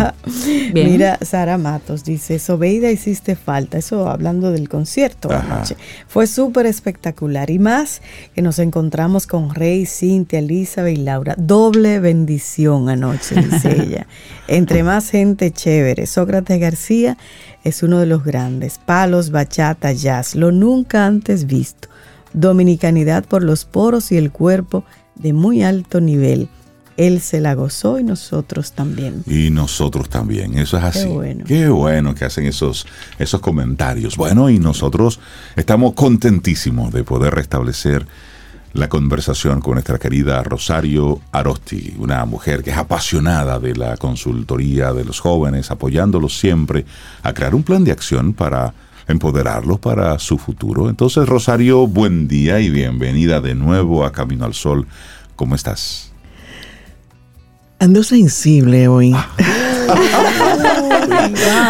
Bien. 0.73 0.91
Mira, 0.91 1.17
Sara 1.23 1.57
Matos 1.57 2.03
dice, 2.03 2.37
Sobeida 2.37 2.91
hiciste 2.91 3.35
falta, 3.35 3.79
eso 3.79 4.07
hablando 4.07 4.51
del 4.51 4.69
concierto 4.69 5.31
anoche. 5.31 5.75
Fue 6.07 6.27
súper 6.27 6.67
espectacular 6.67 7.49
y 7.49 7.57
más 7.57 8.03
que 8.35 8.43
nos 8.43 8.59
encontramos 8.59 8.98
con 9.27 9.55
Rey, 9.55 9.85
Cintia, 9.85 10.39
Elizabeth 10.39 10.97
y 10.97 11.01
Laura. 11.01 11.33
Doble 11.37 12.01
bendición 12.01 12.89
anoche, 12.89 13.35
dice 13.35 13.81
ella. 13.83 14.07
Entre 14.49 14.83
más 14.83 15.09
gente 15.09 15.51
chévere. 15.51 16.05
Sócrates 16.05 16.59
García 16.59 17.17
es 17.63 17.81
uno 17.81 17.99
de 17.99 18.05
los 18.05 18.25
grandes. 18.25 18.77
Palos, 18.77 19.31
bachata, 19.31 19.93
jazz, 19.93 20.35
lo 20.35 20.51
nunca 20.51 21.05
antes 21.05 21.45
visto. 21.45 21.87
dominicanidad 22.33 23.23
por 23.23 23.41
los 23.41 23.63
poros 23.63 24.11
y 24.11 24.17
el 24.17 24.31
cuerpo 24.31 24.83
de 25.15 25.31
muy 25.31 25.63
alto 25.63 26.01
nivel. 26.01 26.49
Él 26.97 27.21
se 27.21 27.39
la 27.39 27.53
gozó 27.53 27.99
y 27.99 28.03
nosotros 28.03 28.73
también. 28.73 29.23
Y 29.25 29.49
nosotros 29.49 30.09
también, 30.09 30.57
eso 30.57 30.77
es 30.77 30.83
así. 30.83 31.03
Qué 31.03 31.07
bueno. 31.07 31.45
Qué 31.47 31.69
bueno 31.69 32.13
que 32.13 32.25
hacen 32.25 32.45
esos, 32.45 32.85
esos 33.17 33.39
comentarios. 33.39 34.17
Bueno, 34.17 34.49
y 34.49 34.59
nosotros 34.59 35.21
estamos 35.55 35.93
contentísimos 35.93 36.91
de 36.91 37.05
poder 37.05 37.33
restablecer 37.33 38.05
la 38.73 38.87
conversación 38.87 39.61
con 39.61 39.73
nuestra 39.73 39.97
querida 39.97 40.43
Rosario 40.43 41.19
Arosti, 41.31 41.95
una 41.97 42.23
mujer 42.25 42.63
que 42.63 42.71
es 42.71 42.77
apasionada 42.77 43.59
de 43.59 43.75
la 43.75 43.97
consultoría 43.97 44.93
de 44.93 45.05
los 45.05 45.19
jóvenes, 45.19 45.71
apoyándolos 45.71 46.37
siempre 46.37 46.85
a 47.23 47.33
crear 47.33 47.55
un 47.55 47.63
plan 47.63 47.83
de 47.83 47.91
acción 47.91 48.33
para 48.33 48.73
empoderarlos 49.07 49.79
para 49.79 50.19
su 50.19 50.37
futuro. 50.37 50.89
Entonces, 50.89 51.27
Rosario, 51.27 51.87
buen 51.87 52.27
día 52.27 52.59
y 52.59 52.69
bienvenida 52.69 53.41
de 53.41 53.55
nuevo 53.55 54.05
a 54.05 54.11
Camino 54.11 54.45
al 54.45 54.53
Sol. 54.53 54.85
¿Cómo 55.35 55.55
estás? 55.55 56.11
Ando 57.79 58.03
sensible 58.03 58.87
hoy. 58.87 59.15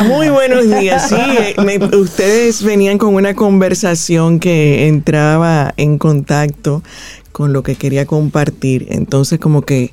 Muy 0.08 0.30
buenos 0.30 0.66
días. 0.80 1.10
Sí, 1.10 1.16
eh, 1.16 1.56
me- 1.64 1.78
ustedes 1.97 2.64
venían 2.64 2.97
con 2.97 3.16
una 3.16 3.34
conversación 3.34 4.39
que 4.39 4.88
entraba 4.88 5.74
en 5.78 5.97
contacto 5.97 6.84
con 7.32 7.54
lo 7.54 7.64
que 7.64 7.76
quería 7.76 8.06
compartir. 8.06 8.88
Entonces, 8.89 9.39
como 9.39 9.62
que 9.62 9.91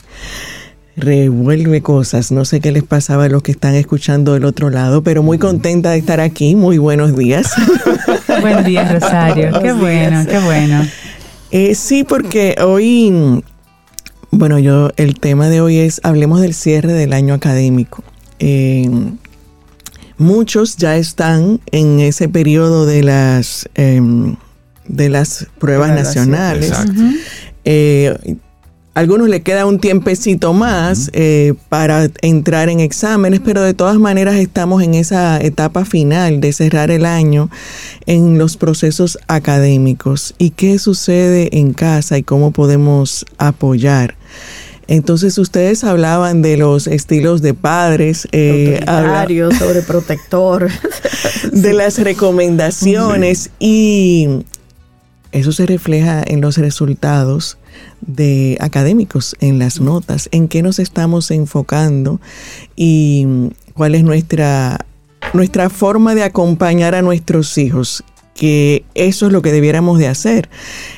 revuelve 0.97 1.83
cosas. 1.83 2.33
No 2.33 2.45
sé 2.45 2.61
qué 2.61 2.73
les 2.73 2.83
pasaba 2.83 3.25
a 3.25 3.29
los 3.29 3.43
que 3.43 3.53
están 3.53 3.75
escuchando 3.75 4.33
del 4.35 4.45
otro 4.45 4.71
lado, 4.71 5.03
pero 5.03 5.23
muy 5.23 5.39
contenta 5.39 5.91
de 5.91 5.99
estar 5.99 6.21
aquí. 6.21 6.55
Muy 6.57 6.79
buenos 6.79 7.17
días. 7.17 7.53
Buen 8.41 8.65
día, 8.65 8.91
Rosario. 9.01 9.61
Qué 9.61 9.73
bueno, 9.73 10.25
qué 10.29 10.39
bueno. 10.39 10.87
Eh, 11.51 11.75
sí, 11.75 12.03
porque 12.05 12.57
hoy, 12.65 13.43
bueno, 14.31 14.59
yo, 14.59 14.91
el 14.97 15.19
tema 15.21 15.49
de 15.49 15.61
hoy 15.61 15.79
es, 15.79 16.01
hablemos 16.03 16.41
del 16.41 16.55
cierre 16.55 16.93
del 16.93 17.13
año 17.13 17.35
académico. 17.35 18.03
Eh, 18.39 18.89
muchos 20.19 20.77
ya 20.77 20.97
están 20.97 21.61
en 21.73 22.01
ese 22.01 22.29
periodo 22.29 22.87
de 22.87 23.03
las, 23.03 23.69
em, 23.75 24.37
de 24.89 25.09
las 25.09 25.47
pruebas 25.59 25.91
nacionales. 25.91 26.73
Eh, 27.65 28.17
a 28.95 29.01
algunos 29.01 29.29
le 29.29 29.43
queda 29.43 29.67
un 29.67 29.79
tiempecito 29.79 30.55
más 30.55 31.11
eh, 31.13 31.53
para 31.69 32.09
entrar 32.23 32.71
en 32.71 32.81
exámenes, 32.81 33.41
pero 33.45 33.61
de 33.61 33.75
todas 33.75 33.99
maneras 33.99 34.37
estamos 34.37 34.83
en 34.83 34.95
esa 34.95 35.39
etapa 35.39 35.85
final 35.85 36.41
de 36.41 36.55
cerrar 36.55 36.91
el 36.91 37.05
año 37.05 37.51
en 38.07 38.39
los 38.39 38.57
procesos 38.57 39.19
académicos. 39.29 40.35
¿Y 40.39 40.51
qué 40.51 40.79
sucede 40.79 41.59
en 41.59 41.75
casa 41.75 42.17
y 42.17 42.23
cómo 42.23 42.53
podemos 42.53 43.27
apoyar? 43.37 44.17
Entonces 44.89 45.37
ustedes 45.39 45.83
hablaban 45.85 46.43
de 46.43 46.57
los 46.57 46.87
estilos 46.87 47.43
de 47.43 47.55
padres, 47.55 48.29
eh, 48.33 48.81
habla- 48.87 49.27
sobreprotector. 49.59 50.69
de 51.53 51.73
las 51.73 51.99
recomendaciones 51.99 53.51
y 53.59 54.29
eso 55.33 55.53
se 55.53 55.67
refleja 55.67 56.23
en 56.27 56.41
los 56.41 56.57
resultados 56.57 57.59
de 58.01 58.57
académicos, 58.61 59.37
en 59.41 59.59
las 59.59 59.81
notas, 59.81 60.29
en 60.33 60.49
qué 60.49 60.63
nos 60.63 60.79
estamos 60.79 61.31
enfocando 61.31 62.21
y 62.77 63.27
cuál 63.75 63.95
es 63.95 64.05
nuestra, 64.05 64.87
nuestra 65.33 65.69
forma 65.69 66.15
de 66.15 66.23
acompañar 66.23 66.95
a 66.95 67.03
nuestros 67.03 67.59
hijos 67.59 68.05
que 68.37 68.85
eso 68.95 69.27
es 69.27 69.33
lo 69.33 69.43
que 69.43 69.51
debiéramos 69.51 69.99
de 69.99 70.09
hacer. 70.09 70.49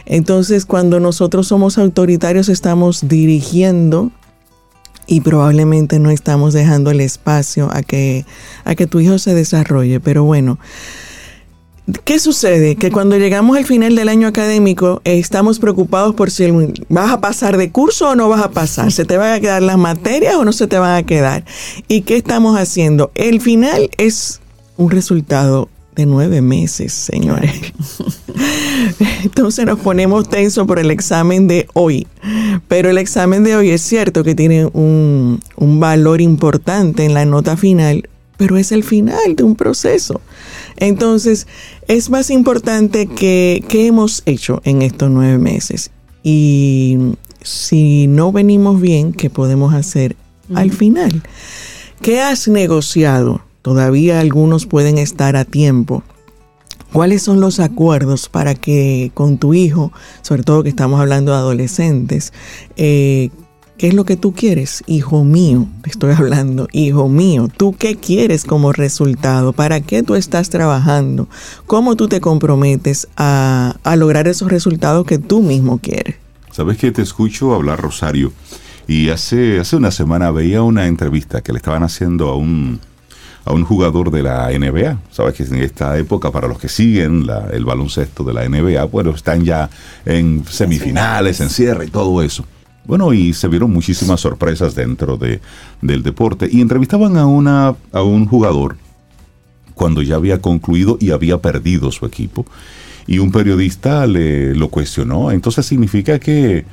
Entonces, 0.04 0.66
cuando 0.66 1.00
nosotros 1.00 1.46
somos 1.46 1.78
autoritarios, 1.78 2.48
estamos 2.48 3.08
dirigiendo 3.08 4.10
y 5.06 5.22
probablemente 5.22 5.98
no 5.98 6.10
estamos 6.10 6.52
dejando 6.52 6.90
el 6.90 7.00
espacio 7.00 7.70
a 7.72 7.82
que, 7.82 8.26
a 8.64 8.74
que 8.74 8.86
tu 8.86 9.00
hijo 9.00 9.18
se 9.18 9.34
desarrolle. 9.34 10.00
Pero 10.00 10.24
bueno, 10.24 10.58
¿qué 12.04 12.18
sucede? 12.18 12.76
Que 12.76 12.90
cuando 12.90 13.16
llegamos 13.16 13.56
al 13.56 13.64
final 13.64 13.96
del 13.96 14.10
año 14.10 14.28
académico 14.28 15.00
estamos 15.04 15.60
preocupados 15.60 16.14
por 16.14 16.30
si 16.30 16.50
vas 16.90 17.10
a 17.10 17.20
pasar 17.20 17.56
de 17.56 17.70
curso 17.70 18.10
o 18.10 18.16
no 18.16 18.28
vas 18.28 18.42
a 18.42 18.50
pasar. 18.50 18.92
¿Se 18.92 19.06
te 19.06 19.16
van 19.16 19.32
a 19.32 19.40
quedar 19.40 19.62
las 19.62 19.78
materias 19.78 20.34
o 20.34 20.44
no 20.44 20.52
se 20.52 20.66
te 20.66 20.78
van 20.78 20.96
a 20.96 21.06
quedar? 21.06 21.44
¿Y 21.86 22.02
qué 22.02 22.16
estamos 22.16 22.58
haciendo? 22.58 23.10
El 23.14 23.40
final 23.40 23.90
es 23.96 24.40
un 24.76 24.90
resultado 24.90 25.70
de 25.98 26.06
nueve 26.06 26.40
meses, 26.40 26.92
señores. 26.92 27.50
Entonces 29.24 29.66
nos 29.66 29.80
ponemos 29.80 30.28
tenso 30.28 30.64
por 30.64 30.78
el 30.78 30.92
examen 30.92 31.48
de 31.48 31.66
hoy. 31.74 32.06
Pero 32.68 32.88
el 32.88 32.98
examen 32.98 33.42
de 33.42 33.56
hoy 33.56 33.70
es 33.70 33.82
cierto 33.82 34.22
que 34.22 34.36
tiene 34.36 34.66
un, 34.66 35.40
un 35.56 35.80
valor 35.80 36.20
importante 36.20 37.04
en 37.04 37.14
la 37.14 37.24
nota 37.24 37.56
final, 37.56 38.08
pero 38.36 38.56
es 38.56 38.70
el 38.70 38.84
final 38.84 39.34
de 39.34 39.42
un 39.42 39.56
proceso. 39.56 40.20
Entonces, 40.76 41.48
es 41.88 42.10
más 42.10 42.30
importante 42.30 43.08
que 43.08 43.64
qué 43.68 43.88
hemos 43.88 44.22
hecho 44.24 44.60
en 44.62 44.82
estos 44.82 45.10
nueve 45.10 45.38
meses. 45.38 45.90
Y 46.22 46.96
si 47.42 48.06
no 48.06 48.30
venimos 48.30 48.80
bien, 48.80 49.12
¿qué 49.12 49.30
podemos 49.30 49.74
hacer 49.74 50.14
al 50.54 50.70
final? 50.70 51.24
¿Qué 52.00 52.20
has 52.20 52.46
negociado? 52.46 53.47
Todavía 53.68 54.20
algunos 54.20 54.64
pueden 54.64 54.96
estar 54.96 55.36
a 55.36 55.44
tiempo. 55.44 56.02
¿Cuáles 56.90 57.20
son 57.20 57.42
los 57.42 57.60
acuerdos 57.60 58.30
para 58.30 58.54
que 58.54 59.10
con 59.12 59.36
tu 59.36 59.52
hijo, 59.52 59.92
sobre 60.22 60.42
todo 60.42 60.62
que 60.62 60.70
estamos 60.70 60.98
hablando 60.98 61.32
de 61.32 61.36
adolescentes, 61.36 62.32
eh, 62.76 63.28
qué 63.76 63.88
es 63.88 63.92
lo 63.92 64.06
que 64.06 64.16
tú 64.16 64.32
quieres? 64.32 64.82
Hijo 64.86 65.22
mío, 65.22 65.66
estoy 65.84 66.14
hablando, 66.14 66.66
hijo 66.72 67.10
mío, 67.10 67.50
¿tú 67.54 67.76
qué 67.78 67.96
quieres 67.96 68.44
como 68.46 68.72
resultado? 68.72 69.52
¿Para 69.52 69.82
qué 69.82 70.02
tú 70.02 70.14
estás 70.14 70.48
trabajando? 70.48 71.28
¿Cómo 71.66 71.94
tú 71.94 72.08
te 72.08 72.22
comprometes 72.22 73.06
a, 73.18 73.76
a 73.84 73.96
lograr 73.96 74.28
esos 74.28 74.50
resultados 74.50 75.04
que 75.04 75.18
tú 75.18 75.42
mismo 75.42 75.76
quieres? 75.76 76.16
Sabes 76.52 76.78
que 76.78 76.90
te 76.90 77.02
escucho 77.02 77.54
hablar, 77.54 77.82
Rosario, 77.82 78.32
y 78.86 79.10
hace, 79.10 79.60
hace 79.60 79.76
una 79.76 79.90
semana 79.90 80.30
veía 80.30 80.62
una 80.62 80.86
entrevista 80.86 81.42
que 81.42 81.52
le 81.52 81.58
estaban 81.58 81.82
haciendo 81.82 82.30
a 82.30 82.34
un, 82.34 82.80
a 83.48 83.54
un 83.54 83.64
jugador 83.64 84.10
de 84.10 84.22
la 84.22 84.50
NBA. 84.50 84.98
Sabes 85.10 85.32
que 85.32 85.42
en 85.42 85.62
esta 85.62 85.96
época, 85.96 86.30
para 86.30 86.46
los 86.46 86.58
que 86.58 86.68
siguen 86.68 87.26
el 87.50 87.64
baloncesto 87.64 88.22
de 88.22 88.34
la 88.34 88.46
NBA, 88.46 88.84
bueno, 88.84 89.10
están 89.10 89.42
ya 89.42 89.70
en 90.04 90.44
semifinales, 90.46 91.40
en 91.40 91.48
cierre 91.48 91.86
y 91.86 91.90
todo 91.90 92.22
eso. 92.22 92.44
Bueno, 92.84 93.14
y 93.14 93.32
se 93.32 93.48
vieron 93.48 93.72
muchísimas 93.72 94.20
sorpresas 94.20 94.74
dentro 94.74 95.16
de, 95.16 95.40
del 95.80 96.02
deporte. 96.02 96.46
Y 96.50 96.60
entrevistaban 96.60 97.16
a, 97.16 97.26
una, 97.26 97.74
a 97.92 98.02
un 98.02 98.26
jugador 98.26 98.76
cuando 99.74 100.02
ya 100.02 100.16
había 100.16 100.42
concluido 100.42 100.98
y 101.00 101.10
había 101.12 101.38
perdido 101.38 101.90
su 101.90 102.04
equipo. 102.04 102.44
Y 103.06 103.18
un 103.18 103.32
periodista 103.32 104.06
le 104.06 104.54
lo 104.54 104.68
cuestionó. 104.68 105.30
Entonces 105.30 105.64
significa 105.64 106.18
que, 106.18 106.66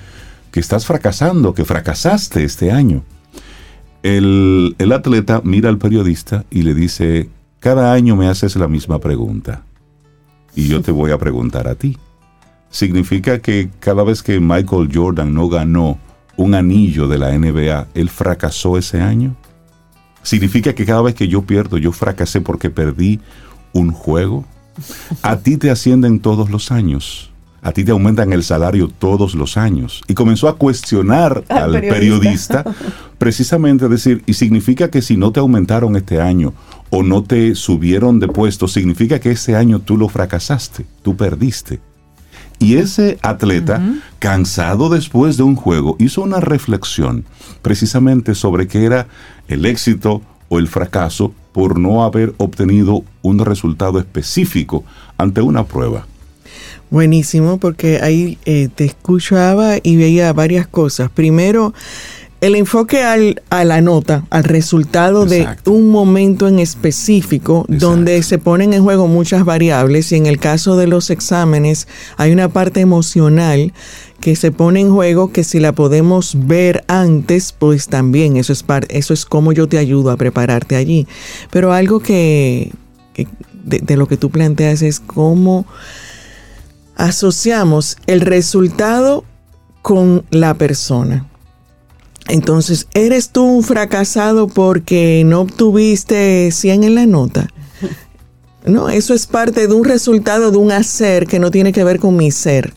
que 0.52 0.60
estás 0.60 0.86
fracasando, 0.86 1.54
que 1.54 1.64
fracasaste 1.64 2.44
este 2.44 2.70
año. 2.70 3.02
El, 4.06 4.76
atleta 4.94 5.42
mira 5.44 5.68
al 5.68 5.80
periodista 5.80 6.46
y 6.52 6.62
le 6.62 6.76
dice, 6.76 7.28
cada 7.60 7.92
año 7.92 8.16
me 8.16 8.28
haces 8.28 8.56
la 8.56 8.68
misma 8.68 9.00
pregunta. 9.00 9.64
Y 10.54 10.68
yo 10.68 10.84
te 10.84 10.92
voy 10.92 11.10
a 11.10 11.18
preguntar 11.18 11.68
a 11.68 11.74
ti. 11.74 11.98
¿Significa 12.70 13.40
que 13.40 13.72
cada 13.80 14.04
vez 14.04 14.22
que 14.22 14.40
Michael 14.40 14.92
Jordan 14.94 15.34
no 15.34 15.50
ganó 15.50 15.98
un 16.38 16.54
anillo 16.54 17.08
de 17.08 17.18
la 17.18 17.36
NBA, 17.36 17.88
él 17.96 18.10
fracasó 18.12 18.78
ese 18.78 19.02
año? 19.02 19.36
¿Significa 20.22 20.76
que 20.76 20.86
cada 20.86 21.02
vez 21.02 21.16
que 21.16 21.28
yo 21.28 21.42
pierdo, 21.42 21.80
yo 21.80 21.92
fracasé 21.92 22.42
porque 22.42 22.70
perdí 22.70 23.22
un 23.74 23.92
juego? 23.92 24.46
A 25.24 25.38
ti 25.38 25.58
te 25.58 25.72
ascienden 25.72 26.20
todos 26.20 26.52
los 26.52 26.72
años. 26.72 27.32
A 27.66 27.72
ti 27.72 27.84
te 27.84 27.90
aumentan 27.90 28.32
el 28.32 28.44
salario 28.44 28.90
todos 28.90 29.34
los 29.34 29.58
años. 29.58 30.04
Y 30.08 30.14
comenzó 30.14 30.48
a 30.48 30.56
cuestionar 30.56 31.44
Al 31.50 31.76
al, 31.76 31.82
periodista. 31.82 32.64
precisamente 33.18 33.90
decir, 33.90 34.22
y 34.28 34.36
significa 34.36 34.92
que 34.92 35.02
si 35.02 35.18
no 35.18 35.32
te 35.32 35.40
aumentaron 35.40 35.96
este 35.96 36.22
año 36.22 36.54
o 36.92 37.02
no 37.02 37.24
te 37.24 37.56
subieron 37.56 38.20
de 38.20 38.28
puesto, 38.28 38.68
significa 38.68 39.20
que 39.20 39.32
ese 39.32 39.56
año 39.56 39.80
tú 39.80 39.98
lo 39.98 40.10
fracasaste, 40.10 40.86
tú 41.02 41.18
perdiste. 41.18 41.80
Y 42.60 42.76
ese 42.76 43.18
atleta, 43.24 43.82
cansado 44.20 44.90
después 44.90 45.36
de 45.36 45.42
un 45.42 45.56
juego, 45.56 45.96
hizo 45.98 46.22
una 46.22 46.42
reflexión 46.42 47.26
precisamente 47.64 48.36
sobre 48.36 48.68
qué 48.68 48.86
era 48.86 49.08
el 49.48 49.66
éxito 49.66 50.22
o 50.50 50.60
el 50.60 50.68
fracaso 50.68 51.34
por 51.52 51.80
no 51.80 52.04
haber 52.04 52.36
obtenido 52.38 53.04
un 53.24 53.40
resultado 53.40 53.98
específico 53.98 54.84
ante 55.18 55.42
una 55.42 55.64
prueba. 55.66 56.06
Buenísimo, 56.90 57.58
porque 57.58 58.00
ahí 58.02 58.38
eh, 58.46 58.70
te 58.74 58.86
escuchaba 58.86 59.76
y 59.82 59.96
veía 59.98 60.32
varias 60.34 60.68
cosas. 60.68 61.10
Primero, 61.10 61.74
el 62.42 62.56
enfoque 62.56 63.02
al- 63.02 63.42
a 63.50 63.64
la 63.64 63.82
nota, 63.82 64.26
al 64.30 64.44
resultado 64.44 65.24
Exacto. 65.26 65.72
de 65.72 65.78
un 65.78 65.90
momento 65.90 66.48
en 66.48 66.60
específico 66.60 67.66
Exacto. 67.68 67.88
donde 67.90 68.22
se 68.24 68.38
ponen 68.38 68.74
en 68.74 68.84
juego 68.84 69.08
muchas 69.08 69.46
variables 69.46 70.12
y 70.12 70.16
en 70.18 70.26
el 70.28 70.38
caso 70.38 70.78
de 70.78 70.86
los 70.86 71.10
exámenes 71.10 71.88
hay 72.18 72.32
una 72.32 72.50
parte 72.50 72.82
emocional 72.82 73.74
que 74.20 74.36
se 74.36 74.52
pone 74.52 74.82
en 74.82 74.92
juego 74.92 75.32
que 75.32 75.44
si 75.44 75.60
la 75.60 75.72
podemos 75.74 76.36
ver 76.48 76.84
antes, 76.88 77.52
pues 77.58 77.88
también 77.88 78.38
eso 78.38 78.54
es 78.54 78.64
parte, 78.64 78.96
eso 78.98 79.14
es 79.14 79.26
como 79.26 79.52
yo 79.52 79.68
te 79.68 79.78
ayudo 79.80 80.12
a 80.12 80.18
prepararte 80.18 80.76
allí. 80.76 81.08
Pero 81.52 81.74
algo 81.74 82.00
que, 82.00 82.72
que 83.14 83.28
de, 83.64 83.80
de 83.80 83.98
lo 83.98 84.08
que 84.08 84.18
tú 84.18 84.30
planteas 84.30 84.82
es 84.84 85.00
cómo 85.00 85.66
asociamos 86.96 87.98
el 88.08 88.22
resultado 88.22 89.24
con 89.82 90.26
la 90.32 90.56
persona. 90.56 91.28
Entonces, 92.28 92.88
¿eres 92.94 93.30
tú 93.30 93.44
un 93.44 93.64
fracasado 93.64 94.48
porque 94.48 95.24
no 95.26 95.42
obtuviste 95.42 96.50
100 96.52 96.84
en 96.84 96.96
la 96.96 97.06
nota? 97.06 97.48
No, 98.66 98.90
eso 98.90 99.14
es 99.14 99.28
parte 99.28 99.68
de 99.68 99.74
un 99.76 99.86
resultado 99.86 100.50
de 100.50 100.58
un 100.58 100.72
hacer 100.72 101.28
que 101.28 101.38
no 101.38 101.52
tiene 101.52 101.72
que 101.72 101.84
ver 101.84 102.00
con 102.00 102.16
mi 102.16 102.32
ser. 102.32 102.74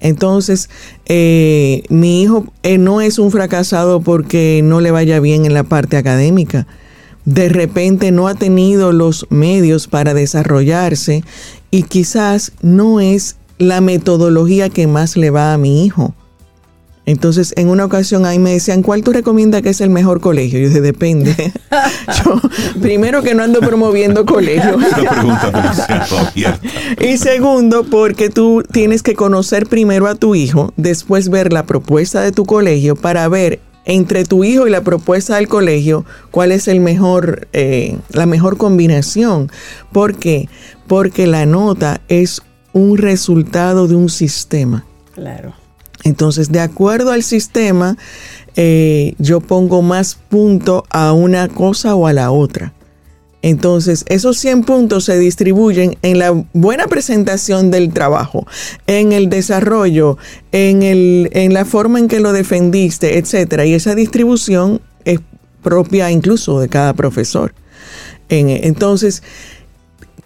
Entonces, 0.00 0.68
eh, 1.06 1.82
mi 1.88 2.20
hijo 2.20 2.52
eh, 2.62 2.76
no 2.76 3.00
es 3.00 3.18
un 3.18 3.30
fracasado 3.30 4.02
porque 4.02 4.60
no 4.62 4.82
le 4.82 4.90
vaya 4.90 5.18
bien 5.18 5.46
en 5.46 5.54
la 5.54 5.64
parte 5.64 5.96
académica. 5.96 6.66
De 7.24 7.48
repente 7.48 8.10
no 8.10 8.28
ha 8.28 8.34
tenido 8.34 8.92
los 8.92 9.26
medios 9.30 9.88
para 9.88 10.12
desarrollarse 10.12 11.24
y 11.70 11.84
quizás 11.84 12.52
no 12.62 13.00
es 13.00 13.36
la 13.58 13.80
metodología 13.80 14.68
que 14.68 14.86
más 14.86 15.16
le 15.16 15.30
va 15.30 15.52
a 15.52 15.58
mi 15.58 15.84
hijo. 15.84 16.14
Entonces, 17.08 17.54
en 17.56 17.70
una 17.70 17.86
ocasión 17.86 18.26
ahí 18.26 18.38
me 18.38 18.50
decían, 18.50 18.82
¿cuál 18.82 19.02
tú 19.02 19.14
recomiendas 19.14 19.62
que 19.62 19.70
es 19.70 19.80
el 19.80 19.88
mejor 19.88 20.20
colegio? 20.20 20.60
Yo 20.60 20.68
dije, 20.68 20.82
depende. 20.82 21.34
Yo, 22.22 22.38
primero 22.82 23.22
que 23.22 23.34
no 23.34 23.42
ando 23.42 23.60
promoviendo 23.60 24.26
colegios. 24.26 24.76
Y 27.00 27.16
segundo, 27.16 27.84
porque 27.84 28.28
tú 28.28 28.62
tienes 28.70 29.02
que 29.02 29.14
conocer 29.14 29.66
primero 29.66 30.06
a 30.06 30.16
tu 30.16 30.34
hijo, 30.34 30.74
después 30.76 31.30
ver 31.30 31.50
la 31.50 31.64
propuesta 31.64 32.20
de 32.20 32.30
tu 32.30 32.44
colegio 32.44 32.94
para 32.94 33.26
ver 33.28 33.60
entre 33.88 34.24
tu 34.24 34.44
hijo 34.44 34.68
y 34.68 34.70
la 34.70 34.82
propuesta 34.82 35.36
del 35.36 35.48
colegio 35.48 36.04
cuál 36.30 36.52
es 36.52 36.68
el 36.68 36.78
mejor, 36.78 37.48
eh, 37.52 37.98
la 38.10 38.26
mejor 38.26 38.56
combinación. 38.58 39.50
¿Por 39.92 40.16
qué? 40.16 40.48
Porque 40.86 41.26
la 41.26 41.46
nota 41.46 42.00
es 42.08 42.42
un 42.72 42.98
resultado 42.98 43.88
de 43.88 43.96
un 43.96 44.10
sistema. 44.10 44.84
Claro. 45.14 45.54
Entonces, 46.04 46.52
de 46.52 46.60
acuerdo 46.60 47.10
al 47.10 47.22
sistema, 47.22 47.96
eh, 48.56 49.14
yo 49.18 49.40
pongo 49.40 49.82
más 49.82 50.14
punto 50.14 50.84
a 50.90 51.12
una 51.12 51.48
cosa 51.48 51.94
o 51.94 52.06
a 52.06 52.12
la 52.12 52.30
otra. 52.30 52.74
Entonces, 53.40 54.04
esos 54.08 54.36
100 54.38 54.64
puntos 54.64 55.04
se 55.04 55.18
distribuyen 55.18 55.96
en 56.02 56.18
la 56.18 56.32
buena 56.52 56.86
presentación 56.88 57.70
del 57.70 57.92
trabajo, 57.92 58.46
en 58.88 59.12
el 59.12 59.28
desarrollo, 59.30 60.18
en, 60.50 60.82
el, 60.82 61.30
en 61.32 61.54
la 61.54 61.64
forma 61.64 62.00
en 62.00 62.08
que 62.08 62.18
lo 62.20 62.32
defendiste, 62.32 63.16
etcétera. 63.18 63.64
Y 63.64 63.74
esa 63.74 63.94
distribución 63.94 64.80
es 65.04 65.20
propia 65.62 66.10
incluso 66.10 66.58
de 66.60 66.68
cada 66.68 66.94
profesor. 66.94 67.54
En- 68.28 68.48
entonces, 68.50 69.22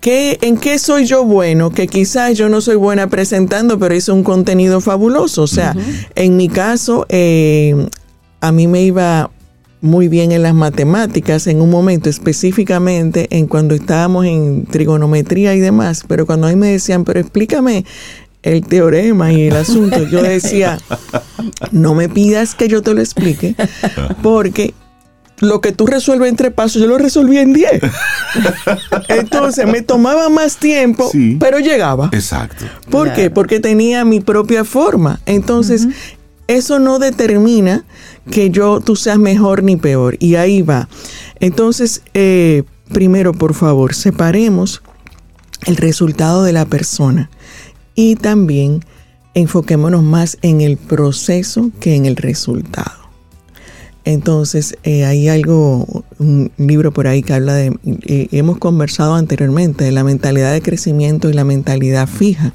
¿Qué, 0.00 0.38
¿En 0.42 0.56
qué 0.56 0.80
soy 0.80 1.06
yo 1.06 1.24
bueno? 1.24 1.70
Que 1.70 1.86
quizás 1.86 2.36
yo 2.36 2.48
no 2.48 2.60
soy 2.60 2.74
buena 2.74 3.08
presentando, 3.08 3.78
pero 3.78 3.94
hice 3.94 4.10
un 4.10 4.24
contenido 4.24 4.80
fabuloso. 4.80 5.42
O 5.42 5.46
sea, 5.46 5.76
en 6.16 6.36
mi 6.36 6.48
caso, 6.48 7.06
eh, 7.08 7.86
a 8.40 8.50
mí 8.50 8.66
me 8.66 8.82
iba 8.82 9.30
muy 9.82 10.08
bien 10.08 10.32
en 10.32 10.42
las 10.42 10.54
matemáticas 10.54 11.46
en 11.48 11.60
un 11.60 11.68
momento 11.68 12.08
específicamente 12.08 13.26
en 13.36 13.46
cuando 13.46 13.74
estábamos 13.74 14.24
en 14.24 14.64
trigonometría 14.64 15.54
y 15.54 15.60
demás, 15.60 16.04
pero 16.08 16.24
cuando 16.24 16.46
ahí 16.46 16.56
me 16.56 16.68
decían, 16.68 17.04
pero 17.04 17.20
explícame 17.20 17.84
el 18.42 18.64
teorema 18.64 19.32
y 19.32 19.48
el 19.48 19.56
asunto, 19.56 20.04
yo 20.08 20.22
decía, 20.22 20.78
no 21.72 21.94
me 21.94 22.08
pidas 22.08 22.54
que 22.54 22.68
yo 22.68 22.80
te 22.82 22.94
lo 22.94 23.00
explique, 23.00 23.54
porque 24.22 24.72
lo 25.40 25.60
que 25.60 25.72
tú 25.72 25.86
resuelves 25.86 26.28
en 26.30 26.36
tres 26.36 26.52
pasos, 26.52 26.80
yo 26.80 26.86
lo 26.86 26.98
resolví 26.98 27.38
en 27.38 27.52
diez. 27.52 27.82
Entonces 29.08 29.66
me 29.66 29.82
tomaba 29.82 30.28
más 30.28 30.56
tiempo, 30.58 31.08
Sí. 31.10 31.36
pero 31.40 31.58
llegaba. 31.58 32.10
Exacto. 32.12 32.64
¿Por 32.90 33.12
qué? 33.12 33.30
Porque 33.30 33.58
tenía 33.58 34.04
mi 34.04 34.20
propia 34.20 34.64
forma. 34.64 35.20
Entonces, 35.26 35.88
eso 36.46 36.78
no 36.78 36.98
determina 36.98 37.84
que 38.30 38.50
yo 38.50 38.80
tú 38.80 38.96
seas 38.96 39.18
mejor 39.18 39.62
ni 39.62 39.76
peor. 39.76 40.16
Y 40.20 40.36
ahí 40.36 40.62
va. 40.62 40.88
Entonces, 41.40 42.02
eh, 42.14 42.62
primero, 42.92 43.32
por 43.32 43.54
favor, 43.54 43.94
separemos 43.94 44.82
el 45.66 45.76
resultado 45.76 46.42
de 46.42 46.52
la 46.52 46.66
persona 46.66 47.30
y 47.94 48.16
también 48.16 48.84
enfoquémonos 49.34 50.02
más 50.02 50.38
en 50.42 50.60
el 50.60 50.76
proceso 50.76 51.70
que 51.80 51.94
en 51.94 52.06
el 52.06 52.16
resultado. 52.16 53.02
Entonces, 54.04 54.76
eh, 54.82 55.04
hay 55.04 55.28
algo, 55.28 56.04
un 56.18 56.50
libro 56.56 56.92
por 56.92 57.06
ahí 57.06 57.22
que 57.22 57.34
habla 57.34 57.54
de, 57.54 57.76
eh, 57.84 58.28
hemos 58.32 58.58
conversado 58.58 59.14
anteriormente, 59.14 59.84
de 59.84 59.92
la 59.92 60.02
mentalidad 60.02 60.52
de 60.52 60.60
crecimiento 60.60 61.30
y 61.30 61.34
la 61.34 61.44
mentalidad 61.44 62.08
fija. 62.08 62.52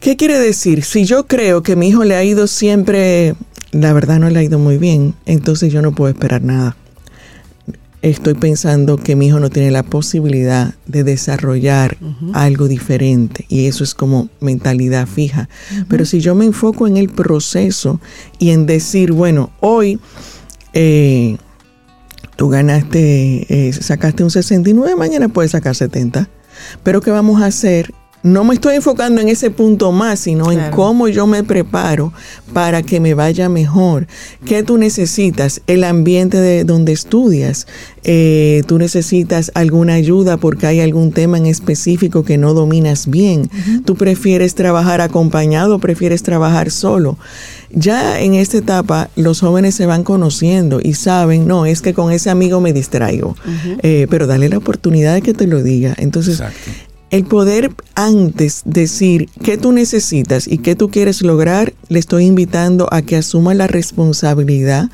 ¿Qué 0.00 0.16
quiere 0.16 0.38
decir? 0.38 0.82
Si 0.82 1.04
yo 1.04 1.26
creo 1.26 1.62
que 1.62 1.76
mi 1.76 1.88
hijo 1.88 2.04
le 2.04 2.16
ha 2.16 2.24
ido 2.24 2.46
siempre, 2.46 3.34
la 3.76 3.92
verdad 3.92 4.18
no 4.18 4.30
le 4.30 4.38
ha 4.38 4.42
ido 4.42 4.58
muy 4.58 4.78
bien, 4.78 5.14
entonces 5.26 5.72
yo 5.72 5.82
no 5.82 5.92
puedo 5.92 6.10
esperar 6.10 6.42
nada. 6.42 6.76
Estoy 8.02 8.34
pensando 8.34 8.98
que 8.98 9.16
mi 9.16 9.26
hijo 9.26 9.40
no 9.40 9.50
tiene 9.50 9.70
la 9.70 9.82
posibilidad 9.82 10.74
de 10.86 11.02
desarrollar 11.02 11.96
algo 12.34 12.68
diferente 12.68 13.46
y 13.48 13.66
eso 13.66 13.82
es 13.82 13.94
como 13.94 14.28
mentalidad 14.38 15.08
fija. 15.08 15.48
Pero 15.88 16.04
si 16.04 16.20
yo 16.20 16.34
me 16.34 16.44
enfoco 16.44 16.86
en 16.86 16.96
el 16.96 17.08
proceso 17.08 18.00
y 18.38 18.50
en 18.50 18.66
decir, 18.66 19.12
bueno, 19.12 19.50
hoy 19.60 19.98
eh, 20.72 21.36
tú 22.36 22.48
ganaste, 22.48 23.68
eh, 23.68 23.72
sacaste 23.72 24.22
un 24.22 24.30
69, 24.30 24.94
mañana 24.94 25.28
puedes 25.28 25.50
sacar 25.50 25.74
70. 25.74 26.28
Pero 26.84 27.00
¿qué 27.00 27.10
vamos 27.10 27.42
a 27.42 27.46
hacer? 27.46 27.92
No 28.26 28.42
me 28.42 28.54
estoy 28.54 28.74
enfocando 28.74 29.20
en 29.20 29.28
ese 29.28 29.52
punto 29.52 29.92
más, 29.92 30.18
sino 30.18 30.50
en 30.50 30.72
cómo 30.72 31.06
yo 31.06 31.28
me 31.28 31.44
preparo 31.44 32.12
para 32.52 32.82
que 32.82 32.98
me 32.98 33.14
vaya 33.14 33.48
mejor. 33.48 34.08
¿Qué 34.44 34.64
tú 34.64 34.78
necesitas? 34.78 35.60
El 35.68 35.84
ambiente 35.84 36.40
de 36.40 36.64
donde 36.64 36.92
estudias. 36.92 37.68
Eh, 38.02 38.62
tú 38.66 38.78
necesitas 38.78 39.52
alguna 39.54 39.94
ayuda 39.94 40.38
porque 40.38 40.66
hay 40.66 40.80
algún 40.80 41.12
tema 41.12 41.38
en 41.38 41.46
específico 41.46 42.24
que 42.24 42.36
no 42.36 42.52
dominas 42.52 43.06
bien. 43.06 43.48
Tú 43.84 43.94
prefieres 43.94 44.56
trabajar 44.56 45.00
acompañado, 45.00 45.78
prefieres 45.78 46.24
trabajar 46.24 46.72
solo. 46.72 47.18
Ya 47.70 48.20
en 48.20 48.34
esta 48.34 48.58
etapa 48.58 49.10
los 49.14 49.40
jóvenes 49.40 49.76
se 49.76 49.86
van 49.86 50.02
conociendo 50.02 50.80
y 50.82 50.94
saben, 50.94 51.46
no, 51.46 51.66
es 51.66 51.80
que 51.80 51.94
con 51.94 52.10
ese 52.10 52.30
amigo 52.30 52.60
me 52.60 52.72
distraigo. 52.72 53.36
Eh, 53.82 54.08
pero 54.10 54.26
dale 54.26 54.48
la 54.48 54.58
oportunidad 54.58 55.14
de 55.14 55.22
que 55.22 55.34
te 55.34 55.46
lo 55.46 55.62
diga. 55.62 55.94
Entonces, 55.98 56.40
Exacto. 56.40 56.70
El 57.10 57.24
poder 57.24 57.70
antes 57.94 58.62
decir 58.64 59.28
qué 59.42 59.56
tú 59.56 59.72
necesitas 59.72 60.48
y 60.48 60.58
qué 60.58 60.74
tú 60.74 60.90
quieres 60.90 61.22
lograr, 61.22 61.72
le 61.88 61.98
estoy 61.98 62.24
invitando 62.24 62.88
a 62.92 63.02
que 63.02 63.16
asuma 63.16 63.54
la 63.54 63.66
responsabilidad 63.66 64.90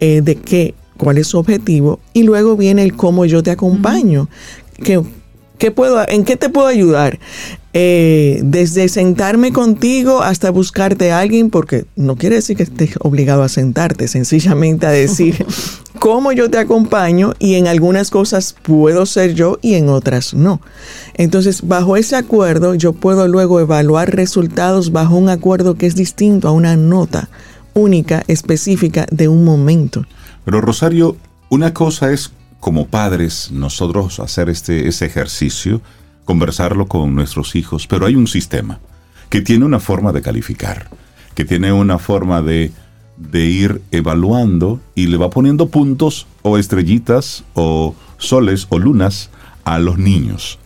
eh, 0.00 0.20
de 0.22 0.36
qué, 0.36 0.74
cuál 0.96 1.18
es 1.18 1.28
su 1.28 1.38
objetivo 1.38 2.00
y 2.12 2.24
luego 2.24 2.56
viene 2.56 2.82
el 2.82 2.94
cómo 2.94 3.24
yo 3.24 3.42
te 3.42 3.50
acompaño. 3.50 4.28
¿Qué, 4.82 5.02
qué 5.58 5.70
puedo, 5.70 6.06
¿En 6.08 6.24
qué 6.24 6.36
te 6.36 6.50
puedo 6.50 6.66
ayudar? 6.66 7.18
Eh, 7.74 8.40
desde 8.42 8.88
sentarme 8.88 9.52
contigo 9.52 10.22
hasta 10.22 10.50
buscarte 10.50 11.12
a 11.12 11.20
alguien, 11.20 11.50
porque 11.50 11.84
no 11.96 12.16
quiere 12.16 12.36
decir 12.36 12.56
que 12.56 12.62
estés 12.62 12.94
obligado 13.00 13.42
a 13.42 13.48
sentarte, 13.48 14.08
sencillamente 14.08 14.86
a 14.86 14.90
decir 14.90 15.46
cómo 15.98 16.32
yo 16.32 16.50
te 16.50 16.58
acompaño 16.58 17.34
y 17.38 17.54
en 17.54 17.66
algunas 17.66 18.10
cosas 18.10 18.54
puedo 18.62 19.06
ser 19.06 19.34
yo 19.34 19.58
y 19.62 19.74
en 19.74 19.88
otras 19.88 20.34
no. 20.34 20.60
Entonces, 21.14 21.66
bajo 21.66 21.96
ese 21.96 22.16
acuerdo, 22.16 22.74
yo 22.74 22.92
puedo 22.92 23.28
luego 23.28 23.60
evaluar 23.60 24.14
resultados 24.14 24.92
bajo 24.92 25.16
un 25.16 25.28
acuerdo 25.28 25.74
que 25.74 25.86
es 25.86 25.94
distinto 25.94 26.48
a 26.48 26.52
una 26.52 26.76
nota 26.76 27.28
única, 27.74 28.24
específica 28.26 29.06
de 29.10 29.28
un 29.28 29.44
momento. 29.44 30.04
Pero 30.44 30.60
Rosario, 30.60 31.16
una 31.48 31.74
cosa 31.74 32.12
es 32.12 32.32
como 32.60 32.86
padres 32.86 33.50
nosotros 33.52 34.18
hacer 34.20 34.48
este 34.48 34.88
ese 34.88 35.06
ejercicio, 35.06 35.80
conversarlo 36.24 36.86
con 36.86 37.14
nuestros 37.14 37.54
hijos, 37.54 37.86
pero 37.86 38.06
hay 38.06 38.16
un 38.16 38.26
sistema 38.26 38.80
que 39.28 39.40
tiene 39.40 39.64
una 39.64 39.80
forma 39.80 40.12
de 40.12 40.22
calificar, 40.22 40.88
que 41.34 41.44
tiene 41.44 41.72
una 41.72 41.98
forma 41.98 42.42
de, 42.42 42.72
de 43.18 43.46
ir 43.46 43.82
evaluando 43.90 44.80
y 44.94 45.06
le 45.08 45.16
va 45.16 45.30
poniendo 45.30 45.68
puntos 45.68 46.26
o 46.42 46.56
estrellitas 46.58 47.44
o 47.54 47.94
soles 48.16 48.66
o 48.70 48.78
lunas 48.78 49.30
a 49.64 49.78
los 49.78 49.98
niños. 49.98 50.58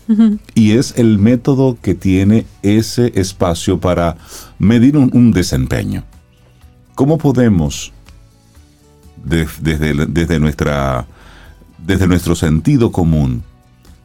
Y 0.55 0.73
es 0.73 0.95
el 0.99 1.19
método 1.19 1.79
que 1.81 1.95
tiene 1.95 2.45
ese 2.63 3.13
espacio 3.19 3.81
para 3.81 4.17
medir 4.59 4.97
un, 4.99 5.11
un 5.15 5.33
desempeño. 5.33 6.05
¿Cómo 6.95 7.17
podemos, 7.17 7.93
de- 9.25 9.49
desde, 9.61 10.07
desde, 10.07 10.39
nuestra, 10.39 11.07
desde 11.79 12.07
nuestro 12.07 12.35
sentido 12.35 12.93
común, 12.93 13.43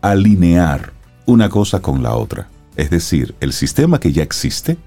alinear 0.02 0.94
una 1.26 1.50
cosa 1.50 1.82
con 1.82 2.02
la 2.02 2.16
otra? 2.16 2.48
Es 2.78 2.90
decir, 2.90 3.36
el 3.42 3.52
sistema 3.52 4.00
que 4.00 4.14
ya 4.14 4.24
existe 4.24 4.78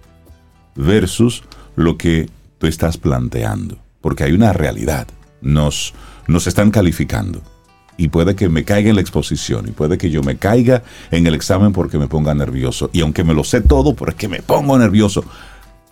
versus 0.75 1.43
lo 1.77 1.99
que 1.99 2.31
tú 2.61 2.67
estás 2.67 2.99
planteando. 2.99 3.79
Porque 4.01 4.25
hay 4.25 4.33
una 4.33 4.53
realidad. 4.53 5.09
Nos, 5.41 5.95
nos 6.29 6.47
están 6.47 6.71
calificando. 6.71 7.43
Y 7.97 8.09
puede 8.09 8.37
que 8.37 8.49
me 8.49 8.65
caiga 8.65 8.91
en 8.91 8.97
la 8.97 9.01
exposición. 9.01 9.67
Y 9.67 9.73
puede 9.73 9.99
que 9.99 10.11
yo 10.11 10.23
me 10.23 10.37
caiga 10.37 10.85
en 11.11 11.27
el 11.27 11.35
examen 11.35 11.73
porque 11.73 11.99
me 11.99 12.07
ponga 12.07 12.35
nervioso. 12.35 12.91
Y 12.93 13.01
aunque 13.01 13.25
me 13.25 13.35
lo 13.35 13.45
sé 13.45 13.63
todo, 13.63 13.97
pero 13.97 14.15
es 14.17 14.29
me 14.29 14.43
pongo 14.43 14.79
nervioso. 14.79 15.25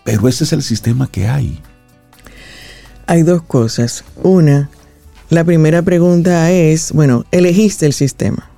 Pero 0.04 0.28
ese 0.28 0.44
es 0.44 0.52
el 0.52 0.62
sistema 0.62 1.08
que 1.10 1.26
hay. 1.26 1.58
Hay 3.06 3.22
dos 3.22 3.42
cosas. 3.42 4.04
Una, 4.22 4.70
la 5.30 5.44
primera 5.44 5.82
pregunta 5.82 6.50
es, 6.50 6.92
bueno, 6.92 7.24
elegiste 7.30 7.86
el 7.86 7.94
sistema. 7.94 8.50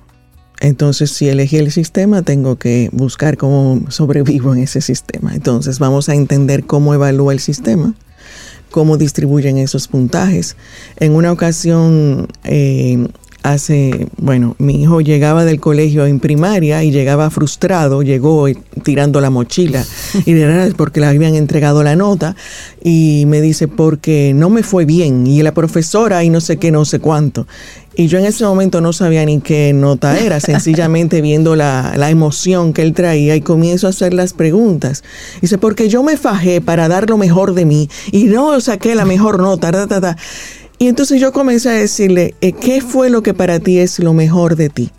Entonces, 0.61 1.09
si 1.09 1.27
elegí 1.27 1.57
el 1.57 1.71
sistema, 1.71 2.21
tengo 2.21 2.55
que 2.55 2.89
buscar 2.93 3.35
cómo 3.35 3.81
sobrevivo 3.89 4.53
en 4.53 4.61
ese 4.61 4.79
sistema. 4.79 5.33
Entonces, 5.33 5.79
vamos 5.79 6.07
a 6.07 6.13
entender 6.13 6.65
cómo 6.65 6.93
evalúa 6.93 7.33
el 7.33 7.39
sistema, 7.39 7.95
cómo 8.69 8.97
distribuyen 8.97 9.57
esos 9.57 9.87
puntajes. 9.87 10.55
En 10.97 11.13
una 11.13 11.31
ocasión, 11.31 12.27
eh, 12.43 13.07
hace, 13.43 14.07
bueno, 14.17 14.55
mi 14.59 14.83
hijo 14.83 15.01
llegaba 15.01 15.45
del 15.45 15.59
colegio 15.59 16.05
en 16.05 16.19
primaria 16.19 16.83
y 16.83 16.91
llegaba 16.91 17.29
frustrado, 17.29 18.03
llegó 18.03 18.45
tirando 18.83 19.19
la 19.19 19.29
mochila 19.29 19.83
y 20.25 20.33
era 20.33 20.67
porque 20.77 20.99
le 20.99 21.07
habían 21.07 21.35
entregado 21.35 21.83
la 21.83 21.95
nota 21.95 22.35
y 22.83 23.23
me 23.27 23.41
dice, 23.41 23.67
porque 23.67 24.33
no 24.35 24.49
me 24.49 24.63
fue 24.63 24.85
bien 24.85 25.25
y 25.25 25.41
la 25.41 25.53
profesora 25.53 26.23
y 26.23 26.29
no 26.29 26.41
sé 26.41 26.57
qué, 26.57 26.71
no 26.71 26.85
sé 26.85 26.99
cuánto. 26.99 27.47
Y 27.93 28.07
yo 28.07 28.19
en 28.19 28.25
ese 28.25 28.45
momento 28.45 28.79
no 28.79 28.93
sabía 28.93 29.25
ni 29.25 29.41
qué 29.41 29.73
nota 29.73 30.17
era, 30.17 30.39
sencillamente 30.41 31.21
viendo 31.21 31.55
la, 31.55 31.93
la 31.97 32.09
emoción 32.09 32.73
que 32.73 32.81
él 32.81 32.93
traía 32.93 33.35
y 33.35 33.41
comienzo 33.41 33.87
a 33.87 33.89
hacer 33.89 34.13
las 34.13 34.33
preguntas. 34.33 35.03
Dice, 35.41 35.57
porque 35.57 35.89
yo 35.89 36.03
me 36.03 36.17
fajé 36.17 36.61
para 36.61 36.87
dar 36.87 37.09
lo 37.09 37.17
mejor 37.17 37.53
de 37.53 37.65
mí 37.65 37.89
y 38.11 38.25
no 38.25 38.59
saqué 38.61 38.95
la 38.95 39.05
mejor 39.05 39.39
nota. 39.39 39.71
ta, 39.71 39.87
ta, 39.87 39.99
ta". 39.99 40.17
Y 40.77 40.87
entonces 40.87 41.21
yo 41.21 41.31
comencé 41.31 41.69
a 41.69 41.73
decirle, 41.73 42.33
eh, 42.41 42.53
¿qué 42.53 42.81
fue 42.81 43.09
lo 43.09 43.21
que 43.21 43.33
para 43.33 43.59
ti 43.59 43.77
es 43.77 43.99
lo 43.99 44.13
mejor 44.13 44.55
de 44.55 44.69
ti? 44.69 44.91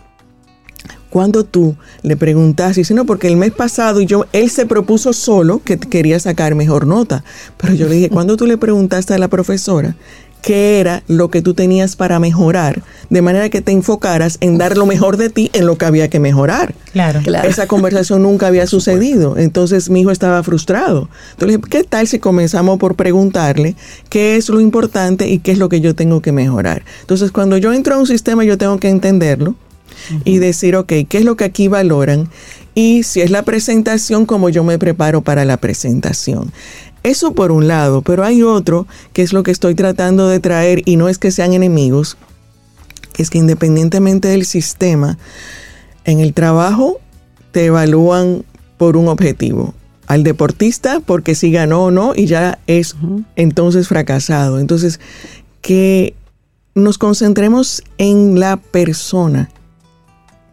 Cuando 1.11 1.45
tú 1.45 1.77
le 2.03 2.17
preguntas, 2.17 2.77
dice, 2.77 2.95
no, 2.95 3.05
porque 3.05 3.27
el 3.27 3.37
mes 3.37 3.53
pasado 3.53 4.01
y 4.01 4.07
yo, 4.07 4.25
él 4.33 4.49
se 4.49 4.65
propuso 4.65 5.13
solo 5.13 5.61
que 5.63 5.79
quería 5.79 6.19
sacar 6.19 6.55
mejor 6.55 6.87
nota. 6.87 7.23
Pero 7.59 7.75
yo 7.75 7.89
le 7.89 7.97
dije, 7.97 8.09
cuando 8.13 8.37
tú 8.37 8.47
le 8.47 8.57
preguntaste 8.57 9.13
a 9.13 9.19
la 9.19 9.29
profesora 9.29 9.97
qué 10.43 10.81
era 10.81 11.03
lo 11.07 11.31
que 11.31 11.41
tú 11.41 11.55
tenías 11.55 11.97
para 11.97 12.19
mejorar, 12.19 12.83
de 13.09 13.23
manera 13.23 13.49
que 13.49 13.63
te 13.63 13.73
enfocaras 13.73 14.39
en 14.41 14.59
dar 14.59 14.77
lo 14.77 14.87
mejor 14.87 15.17
de 15.17 15.31
ti 15.31 15.51
en 15.55 15.67
lo 15.67 15.79
que 15.79 15.87
había 15.87 16.11
que 16.11 16.21
mejorar. 16.21 16.75
Claro. 16.93 17.21
Esa 17.45 17.67
conversación 17.67 18.23
nunca 18.23 18.49
había 18.49 18.67
sucedido. 18.67 19.39
Entonces 19.39 19.89
mi 19.89 20.01
hijo 20.03 20.11
estaba 20.11 20.43
frustrado. 20.43 21.09
Entonces 21.33 21.59
¿qué 21.71 21.85
tal 21.85 22.09
si 22.09 22.19
comenzamos 22.19 22.79
por 22.79 22.97
preguntarle 22.97 23.77
qué 24.11 24.37
es 24.37 24.49
lo 24.49 24.61
importante 24.61 25.29
y 25.29 25.39
qué 25.39 25.53
es 25.53 25.59
lo 25.59 25.69
que 25.69 25.81
yo 25.81 25.95
tengo 25.95 26.21
que 26.21 26.33
mejorar? 26.33 26.85
Entonces 27.01 27.31
cuando 27.31 27.57
yo 27.57 27.73
entro 27.73 27.95
a 27.95 27.99
un 27.99 28.07
sistema 28.07 28.45
yo 28.45 28.59
tengo 28.59 28.79
que 28.79 28.89
entenderlo 28.89 29.55
y 30.25 30.39
decir, 30.39 30.75
ok, 30.75 30.93
¿qué 31.09 31.19
es 31.19 31.25
lo 31.25 31.37
que 31.37 31.45
aquí 31.45 31.69
valoran? 31.69 32.29
Y 32.75 33.03
si 33.03 33.21
es 33.21 33.31
la 33.31 33.43
presentación, 33.43 34.27
cómo 34.27 34.49
yo 34.49 34.65
me 34.65 34.79
preparo 34.79 35.21
para 35.21 35.45
la 35.45 35.59
presentación. 35.59 36.51
Eso 37.03 37.33
por 37.33 37.51
un 37.51 37.67
lado, 37.67 38.03
pero 38.03 38.25
hay 38.25 38.43
otro 38.43 38.87
que 39.13 39.23
es 39.23 39.33
lo 39.33 39.43
que 39.43 39.51
estoy 39.51 39.75
tratando 39.75 40.29
de 40.29 40.41
traer 40.41 40.83
y 40.85 40.97
no 40.97 41.09
es 41.09 41.19
que 41.19 41.31
sean 41.31 41.53
enemigos, 41.53 42.17
es 43.17 43.29
que 43.29 43.39
independientemente 43.39 44.29
del 44.29 44.45
sistema, 44.45 45.19
en 46.05 46.21
el 46.21 46.33
trabajo 46.33 47.01
te 47.51 47.67
evalúan 47.67 48.45
por 48.77 48.97
un 48.97 49.09
objetivo. 49.09 49.75
Al 50.07 50.25
deportista 50.25 51.01
porque 51.01 51.35
si 51.35 51.51
ganó 51.51 51.85
o 51.85 51.91
no 51.91 52.13
y 52.15 52.27
ya 52.27 52.59
es 52.67 52.97
entonces 53.37 53.89
fracasado. 53.89 54.59
Entonces, 54.59 55.01
que 55.61 56.15
nos 56.75 56.99
concentremos 56.99 57.83
en 57.99 58.41
la 58.41 58.57
persona, 58.57 59.51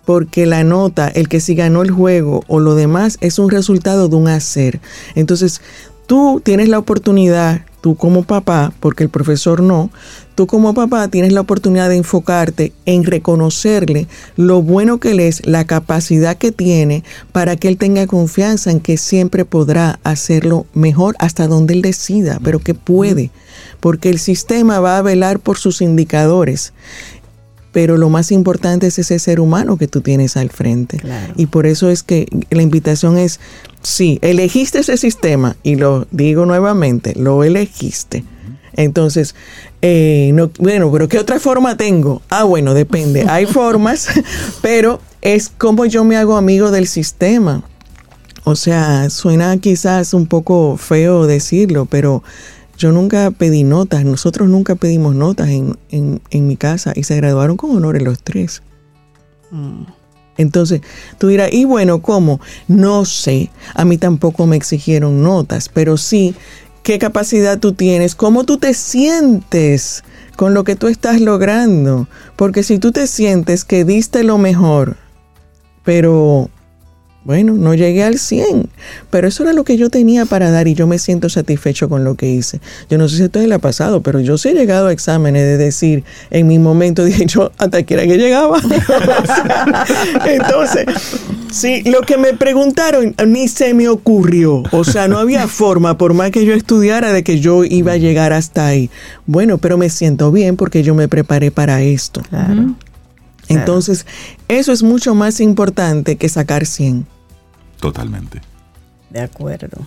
porque 0.06 0.46
la 0.46 0.64
nota, 0.64 1.08
el 1.08 1.30
que 1.30 1.40
si 1.40 1.56
ganó 1.56 1.82
el 1.82 1.92
juego 1.92 2.44
o 2.48 2.60
lo 2.60 2.76
demás 2.76 3.18
es 3.22 3.38
un 3.38 3.50
resultado 3.50 4.08
de 4.08 4.16
un 4.16 4.28
hacer. 4.28 4.80
Entonces, 5.16 5.62
tú 6.10 6.42
tienes 6.44 6.70
la 6.70 6.80
oportunidad, 6.80 7.62
tú 7.82 7.96
como 7.96 8.24
papá, 8.24 8.74
porque 8.80 9.04
el 9.04 9.12
profesor 9.12 9.62
no, 9.62 9.92
tú 10.34 10.48
como 10.48 10.74
papá 10.74 11.08
tienes 11.08 11.34
la 11.34 11.42
oportunidad 11.42 11.88
de 11.88 11.98
enfocarte 11.98 12.74
en 12.88 13.04
reconocerle 13.04 14.08
lo 14.36 14.64
bueno 14.64 15.00
que 15.00 15.12
él 15.12 15.20
es, 15.20 15.46
la 15.46 15.66
capacidad 15.66 16.36
que 16.36 16.52
tiene 16.52 17.04
para 17.32 17.58
que 17.58 17.68
él 17.68 17.78
tenga 17.78 18.08
confianza 18.08 18.72
en 18.72 18.80
que 18.80 18.98
siempre 18.98 19.46
podrá 19.46 20.00
hacerlo 20.04 20.66
mejor 20.74 21.16
hasta 21.20 21.46
donde 21.46 21.76
él 21.76 21.84
decida, 21.84 22.40
pero 22.44 22.58
que 22.58 22.74
puede, 22.74 23.30
porque 23.80 24.10
el 24.10 24.18
sistema 24.18 24.80
va 24.80 24.98
a 24.98 25.04
velar 25.04 25.38
por 25.38 25.60
sus 25.60 25.80
indicadores 25.80 26.74
pero 27.72 27.98
lo 27.98 28.10
más 28.10 28.32
importante 28.32 28.88
es 28.88 29.00
ese 29.00 29.20
ser 29.20 29.40
humano 29.40 29.78
que 29.78 29.88
tú 29.88 30.02
tienes 30.02 30.38
al 30.38 30.50
frente. 30.50 30.98
Claro. 30.98 31.34
Y 31.36 31.48
por 31.48 31.66
eso 31.66 31.90
es 31.90 32.04
que 32.04 32.28
la 32.50 32.62
invitación 32.62 33.18
es, 33.18 33.40
sí, 33.82 34.20
elegiste 34.22 34.80
ese 34.80 34.98
sistema, 34.98 35.56
y 35.64 35.76
lo 35.76 36.08
digo 36.12 36.46
nuevamente, 36.46 37.14
lo 37.16 37.44
elegiste. 37.44 38.24
Entonces, 38.74 39.36
eh, 39.82 40.32
no, 40.34 40.52
bueno, 40.60 40.92
pero 40.92 41.08
¿qué 41.08 41.20
otra 41.20 41.40
forma 41.40 41.76
tengo? 41.78 42.22
Ah, 42.30 42.44
bueno, 42.44 42.74
depende. 42.74 43.26
Hay 43.28 43.46
formas, 43.48 44.08
pero 44.62 45.02
es 45.22 45.50
como 45.50 45.86
yo 45.86 46.04
me 46.04 46.18
hago 46.18 46.38
amigo 46.38 46.72
del 46.72 46.88
sistema. 46.88 47.64
O 48.46 48.56
sea, 48.56 49.10
suena 49.10 49.58
quizás 49.58 50.14
un 50.14 50.28
poco 50.28 50.78
feo 50.78 51.28
decirlo, 51.28 51.86
pero 51.86 52.24
yo 52.80 52.94
nunca 52.94 53.30
pedí 53.30 53.64
notas, 53.64 54.06
nosotros 54.06 54.48
nunca 54.48 54.76
pedimos 54.76 55.14
notas 55.14 55.50
en, 55.50 55.78
en, 55.90 56.22
en 56.32 56.48
mi 56.48 56.56
casa 56.56 56.94
y 56.96 57.04
se 57.04 57.18
graduaron 57.18 57.58
con 57.58 57.76
honores 57.76 58.02
los 58.02 58.24
tres. 58.24 58.64
Entonces, 60.38 60.82
tú 61.18 61.28
dirás, 61.28 61.52
y 61.52 61.66
bueno, 61.66 62.02
¿cómo? 62.02 62.40
No 62.70 63.04
sé, 63.04 63.52
a 63.74 63.84
mí 63.84 63.98
tampoco 63.98 64.48
me 64.48 64.56
exigieron 64.56 65.22
notas, 65.22 65.68
pero 65.68 65.98
sí, 65.98 66.36
¿qué 66.82 66.98
capacidad 67.00 67.60
tú 67.60 67.74
tienes? 67.74 68.16
¿Cómo 68.16 68.46
tú 68.46 68.58
te 68.58 68.74
sientes 68.74 70.06
con 70.38 70.54
lo 70.54 70.64
que 70.64 70.78
tú 70.78 70.88
estás 70.88 71.20
logrando? 71.20 72.08
Porque 72.38 72.64
si 72.64 72.80
tú 72.80 72.94
te 72.94 73.08
sientes 73.08 73.66
que 73.66 73.84
diste 73.84 74.24
lo 74.24 74.38
mejor, 74.38 74.96
pero 75.84 76.50
bueno, 77.30 77.54
no 77.54 77.76
llegué 77.76 78.04
al 78.04 78.18
100, 78.18 78.70
pero 79.12 79.28
eso 79.28 79.44
era 79.44 79.54
lo 79.54 79.64
que 79.64 79.78
yo 79.78 79.92
tenía 79.92 80.26
para 80.26 80.50
dar 80.50 80.68
y 80.68 80.74
yo 80.74 80.88
me 80.88 80.98
siento 80.98 81.30
satisfecho 81.30 81.88
con 81.88 82.04
lo 82.04 82.16
que 82.16 82.28
hice. 82.28 82.60
Yo 82.90 82.98
no 82.98 83.08
sé 83.08 83.18
si 83.18 83.24
ustedes 83.26 83.48
le 83.48 83.54
ha 83.54 83.60
pasado, 83.60 84.02
pero 84.02 84.20
yo 84.20 84.40
sí 84.40 84.50
he 84.50 84.54
llegado 84.56 84.88
a 84.88 84.92
exámenes 84.92 85.44
de 85.44 85.58
decir, 85.58 86.04
en 86.32 86.48
mi 86.48 86.58
momento 86.58 87.06
dije 87.06 87.28
yo, 87.28 87.52
hasta 87.60 87.84
que 87.84 87.94
era 87.94 88.08
que 88.08 88.18
llegaba. 88.18 88.58
O 88.58 88.62
sea, 89.28 89.86
entonces, 90.26 90.86
sí, 91.52 91.84
lo 91.84 92.02
que 92.02 92.18
me 92.18 92.34
preguntaron 92.34 93.14
ni 93.28 93.48
se 93.48 93.76
me 93.76 93.90
ocurrió. 93.90 94.64
O 94.72 94.84
sea, 94.84 95.08
no 95.08 95.20
había 95.20 95.48
forma, 95.48 96.00
por 96.00 96.16
más 96.16 96.32
que 96.32 96.46
yo 96.46 96.56
estudiara, 96.56 97.14
de 97.14 97.24
que 97.24 97.40
yo 97.40 97.64
iba 97.64 97.92
a 97.92 97.98
llegar 97.98 98.34
hasta 98.34 98.66
ahí. 98.66 98.90
Bueno, 99.28 99.60
pero 99.60 99.78
me 99.78 99.92
siento 99.92 100.32
bien 100.32 100.56
porque 100.56 100.82
yo 100.82 100.96
me 100.96 101.08
preparé 101.08 101.52
para 101.52 101.84
esto. 101.84 102.24
Claro. 102.28 102.74
Entonces, 103.50 104.08
eso 104.48 104.72
es 104.72 104.82
mucho 104.82 105.14
más 105.14 105.40
importante 105.40 106.16
que 106.16 106.28
sacar 106.28 106.66
100. 106.66 107.19
Totalmente. 107.80 108.42
De 109.10 109.22
acuerdo. 109.22 109.78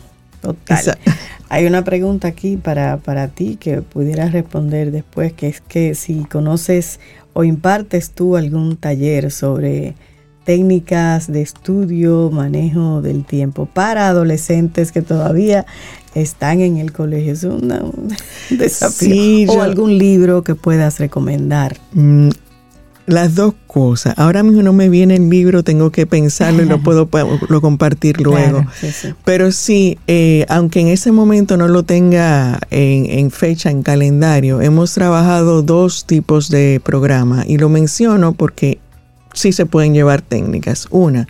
Total. 0.40 0.98
Hay 1.48 1.66
una 1.66 1.84
pregunta 1.84 2.28
aquí 2.28 2.56
para, 2.56 2.96
para 2.96 3.28
ti 3.28 3.56
que 3.60 3.82
pudieras 3.82 4.32
responder 4.32 4.90
después, 4.90 5.32
que 5.32 5.48
es 5.48 5.60
que 5.60 5.94
si 5.94 6.24
conoces 6.24 6.98
o 7.34 7.44
impartes 7.44 8.10
tú 8.10 8.36
algún 8.36 8.76
taller 8.76 9.30
sobre 9.30 9.94
técnicas 10.44 11.30
de 11.30 11.42
estudio, 11.42 12.30
manejo 12.32 13.00
del 13.02 13.24
tiempo 13.24 13.66
para 13.66 14.08
adolescentes 14.08 14.90
que 14.90 15.02
todavía 15.02 15.66
están 16.14 16.60
en 16.60 16.78
el 16.78 16.90
colegio. 16.92 17.32
Es 17.34 17.44
una- 17.44 17.82
un 17.82 18.08
desafío. 18.50 19.08
Sí, 19.14 19.46
o 19.48 19.54
yo- 19.54 19.62
algún 19.62 19.96
libro 19.98 20.42
que 20.42 20.54
puedas 20.56 20.98
recomendar. 20.98 21.76
Las 23.06 23.34
dos 23.34 23.54
cosas. 23.66 24.14
Ahora 24.16 24.42
mismo 24.42 24.62
no 24.62 24.72
me 24.72 24.88
viene 24.88 25.16
el 25.16 25.28
libro, 25.28 25.64
tengo 25.64 25.90
que 25.90 26.06
pensarlo 26.06 26.62
y 26.62 26.66
lo 26.66 26.80
puedo 26.82 27.08
lo 27.48 27.60
compartir 27.60 28.20
luego. 28.20 28.60
Claro. 28.60 28.70
Sí, 28.80 28.92
sí. 28.92 29.08
Pero 29.24 29.50
sí, 29.50 29.98
eh, 30.06 30.46
aunque 30.48 30.80
en 30.80 30.88
ese 30.88 31.10
momento 31.10 31.56
no 31.56 31.68
lo 31.68 31.82
tenga 31.82 32.60
en, 32.70 33.06
en 33.06 33.30
fecha, 33.30 33.70
en 33.70 33.82
calendario, 33.82 34.60
hemos 34.60 34.94
trabajado 34.94 35.62
dos 35.62 36.06
tipos 36.06 36.48
de 36.48 36.80
programa 36.84 37.44
y 37.46 37.58
lo 37.58 37.68
menciono 37.68 38.32
porque 38.34 38.78
sí 39.34 39.52
se 39.52 39.66
pueden 39.66 39.94
llevar 39.94 40.22
técnicas. 40.22 40.86
Una, 40.90 41.26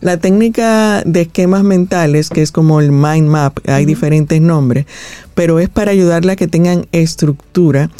La 0.00 0.16
técnica 0.16 1.02
de 1.04 1.22
esquemas 1.22 1.62
mentales, 1.62 2.28
que 2.28 2.42
es 2.42 2.50
como 2.50 2.80
el 2.80 2.90
mind 2.90 3.28
map, 3.28 3.58
hay 3.68 3.84
diferentes 3.84 4.40
nombres, 4.40 4.86
pero 5.34 5.60
es 5.60 5.68
para 5.68 5.92
ayudarle 5.92 6.32
a 6.32 6.36
que 6.36 6.48
tengan 6.48 6.86
estructura 6.92 7.90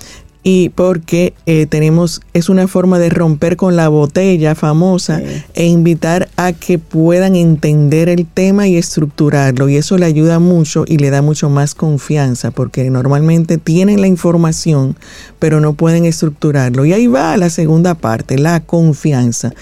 y 0.45 0.71
porque 0.71 1.35
eh, 1.47 1.67
tenemos, 1.67 2.21
es 2.33 2.49
una 2.49 2.67
forma 2.67 2.99
de 2.99 3.11
romper 3.11 3.57
con 3.57 3.77
la 3.77 3.89
botella 3.89 4.55
famosa 4.57 5.19
Sí. 5.21 5.43
e 5.55 5.67
invitar 5.67 6.29
a 6.37 6.53
que 6.53 6.79
puedan 6.79 7.37
entender 7.37 8.09
el 8.09 8.27
tema 8.27 8.67
y 8.67 8.77
estructurarlo. 8.77 9.69
Y 9.69 9.77
eso 9.77 9.99
le 9.99 10.07
ayuda 10.07 10.41
mucho 10.41 10.85
y 10.89 10.97
le 10.99 11.11
da 11.11 11.23
mucho 11.23 11.49
más 11.49 11.77
confianza, 11.77 12.51
porque 12.51 12.91
normalmente 12.91 13.57
tienen 13.57 14.01
la 14.01 14.09
información, 14.09 14.97
pero 15.39 15.61
no 15.61 15.75
pueden 15.75 16.07
estructurarlo. 16.07 16.85
Y 16.85 16.93
ahí 16.93 17.07
va 17.07 17.37
la 17.37 17.49
segunda 17.51 17.95
parte, 17.95 18.37
la 18.39 18.61
confianza. 18.61 19.53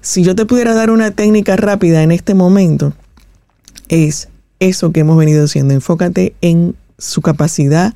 Si 0.00 0.22
yo 0.22 0.34
te 0.34 0.46
pudiera 0.46 0.72
dar 0.74 0.90
una 0.90 1.10
técnica 1.10 1.56
rápida 1.56 2.02
en 2.02 2.12
este 2.12 2.32
momento, 2.34 2.94
es 3.88 4.28
eso 4.58 4.90
que 4.90 5.00
hemos 5.00 5.18
venido 5.18 5.44
haciendo. 5.44 5.74
Enfócate 5.74 6.34
en 6.40 6.74
su 6.98 7.20
capacidad, 7.20 7.94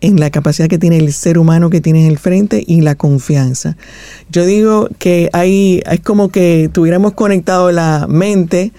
en 0.00 0.18
la 0.18 0.30
capacidad 0.30 0.68
que 0.68 0.78
tiene 0.78 0.98
el 0.98 1.12
ser 1.12 1.38
humano 1.38 1.70
que 1.70 1.80
tienes 1.80 2.04
en 2.04 2.10
el 2.10 2.18
frente 2.18 2.62
y 2.66 2.80
la 2.80 2.94
confianza. 2.94 3.76
Yo 4.30 4.46
digo 4.46 4.88
que 4.98 5.28
hay, 5.32 5.82
es 5.90 6.00
como 6.00 6.30
que 6.30 6.70
tuviéramos 6.72 7.12
conectado 7.14 7.72
la 7.72 8.06
mente, 8.08 8.72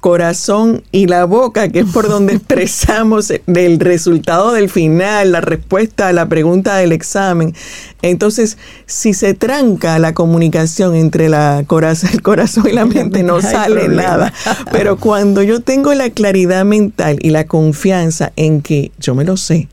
corazón 0.00 0.82
y 0.92 1.06
la 1.06 1.24
boca, 1.24 1.68
que 1.68 1.80
es 1.80 1.86
por 1.86 2.08
donde 2.10 2.34
expresamos 2.34 3.30
el 3.30 3.80
resultado 3.80 4.52
del 4.52 4.68
final, 4.68 5.32
la 5.32 5.40
respuesta 5.40 6.08
a 6.08 6.12
la 6.12 6.28
pregunta 6.28 6.76
del 6.76 6.92
examen. 6.92 7.54
Entonces, 8.02 8.58
si 8.86 9.14
se 9.14 9.34
tranca 9.34 9.98
la 9.98 10.14
comunicación 10.14 10.94
entre 10.94 11.28
la 11.28 11.64
corazón, 11.66 12.10
el 12.12 12.22
corazón 12.22 12.68
y 12.68 12.72
la 12.72 12.84
mente, 12.86 13.22
no 13.22 13.40
sale 13.40 13.84
problema. 13.84 14.02
nada. 14.02 14.32
Pero 14.72 14.98
cuando 14.98 15.42
yo 15.42 15.60
tengo 15.60 15.92
la 15.94 16.10
claridad 16.10 16.64
mental 16.64 17.18
y 17.20 17.30
la 17.30 17.46
confianza 17.46 18.32
en 18.36 18.60
que 18.62 18.92
yo 18.98 19.14
me 19.14 19.24
lo 19.24 19.36
sé, 19.36 19.68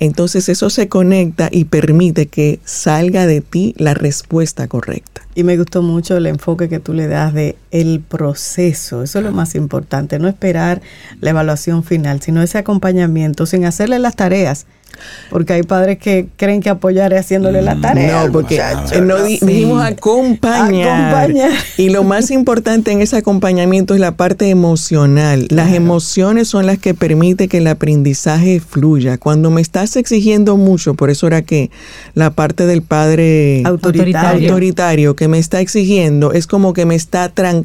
entonces 0.00 0.48
eso 0.48 0.70
se 0.70 0.88
conecta 0.88 1.48
y 1.52 1.66
permite 1.66 2.26
que 2.26 2.58
salga 2.64 3.26
de 3.26 3.42
ti 3.42 3.74
la 3.76 3.94
respuesta 3.94 4.66
correcta. 4.66 5.20
Y 5.34 5.44
me 5.44 5.56
gustó 5.56 5.82
mucho 5.82 6.16
el 6.16 6.26
enfoque 6.26 6.68
que 6.68 6.80
tú 6.80 6.94
le 6.94 7.06
das 7.06 7.34
de 7.34 7.56
el 7.70 8.00
proceso. 8.00 9.02
Eso 9.02 9.18
es 9.18 9.24
lo 9.24 9.32
más 9.32 9.54
importante, 9.54 10.18
no 10.18 10.28
esperar 10.28 10.80
la 11.20 11.30
evaluación 11.30 11.84
final, 11.84 12.20
sino 12.20 12.42
ese 12.42 12.58
acompañamiento 12.58 13.46
sin 13.46 13.64
hacerle 13.64 13.98
las 13.98 14.16
tareas. 14.16 14.66
Porque 15.30 15.52
hay 15.52 15.62
padres 15.62 15.98
que 15.98 16.26
creen 16.36 16.60
que 16.60 16.68
apoyar 16.68 17.12
es 17.12 17.20
haciéndole 17.20 17.62
la 17.62 17.80
tarea. 17.80 18.22
al 18.22 18.26
No, 18.26 18.32
porque 18.32 18.56
muchacho, 18.56 18.94
eh, 18.96 19.00
no 19.00 19.24
Sí. 19.24 19.38
dijimos 19.40 19.82
acompañar. 19.84 21.14
Acompañar. 21.14 21.52
Y 21.78 21.90
lo 21.90 22.02
más 22.02 22.30
importante 22.32 22.90
en 22.90 23.00
ese 23.00 23.16
acompañamiento 23.16 23.94
es 23.94 24.00
la 24.00 24.16
parte 24.16 24.50
emocional. 24.50 25.46
Las 25.48 25.72
emociones 25.72 26.48
son 26.48 26.66
las 26.66 26.78
que 26.78 26.92
permiten 26.94 27.48
que 27.48 27.58
el 27.58 27.68
aprendizaje 27.68 28.60
fluya. 28.60 29.16
Cuando 29.16 29.50
me 29.50 29.60
estás 29.60 29.94
exigiendo 29.96 30.56
mucho, 30.56 30.94
por 30.94 31.08
eso 31.08 31.28
era 31.28 31.42
que 31.42 31.70
la 32.14 32.30
parte 32.30 32.66
del 32.66 32.82
padre 32.82 33.62
Autoritario. 33.64 34.48
autoritario 34.50 35.14
que 35.16 35.28
me 35.28 35.38
está 35.38 35.60
exigiendo 35.60 36.32
es 36.32 36.48
como 36.48 36.72
que 36.72 36.84
me 36.84 36.96
está 36.96 37.28
trancando. 37.28 37.59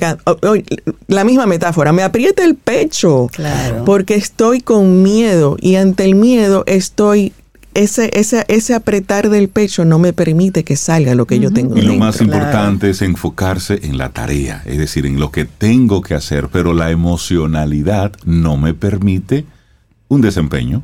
La 1.07 1.23
misma 1.23 1.45
metáfora, 1.45 1.91
me 1.91 2.03
aprieta 2.03 2.43
el 2.43 2.55
pecho. 2.55 3.29
Claro. 3.31 3.85
Porque 3.85 4.15
estoy 4.15 4.61
con 4.61 5.03
miedo 5.03 5.57
y 5.59 5.75
ante 5.75 6.05
el 6.05 6.15
miedo 6.15 6.63
estoy. 6.67 7.33
Ese, 7.73 8.09
ese, 8.17 8.45
ese 8.47 8.73
apretar 8.73 9.29
del 9.29 9.49
pecho 9.49 9.83
no 9.83 9.99
me 9.99 10.13
permite 10.13 10.63
que 10.63 10.77
salga 10.77 11.13
lo 11.13 11.25
que 11.27 11.39
yo 11.39 11.51
tengo 11.51 11.75
Y 11.75 11.81
lo 11.81 11.89
dentro. 11.89 12.05
más 12.05 12.17
Claro. 12.17 12.33
importante 12.33 12.89
es 12.89 13.01
enfocarse 13.01 13.81
en 13.83 13.97
la 13.97 14.09
tarea, 14.09 14.63
es 14.65 14.77
decir, 14.77 15.05
en 15.05 15.19
lo 15.19 15.29
que 15.29 15.43
tengo 15.43 16.01
que 16.01 16.13
hacer, 16.13 16.47
pero 16.49 16.73
la 16.73 16.89
emocionalidad 16.91 18.13
no 18.23 18.55
me 18.55 18.73
permite 18.73 19.43
un 20.07 20.21
desempeño. 20.21 20.83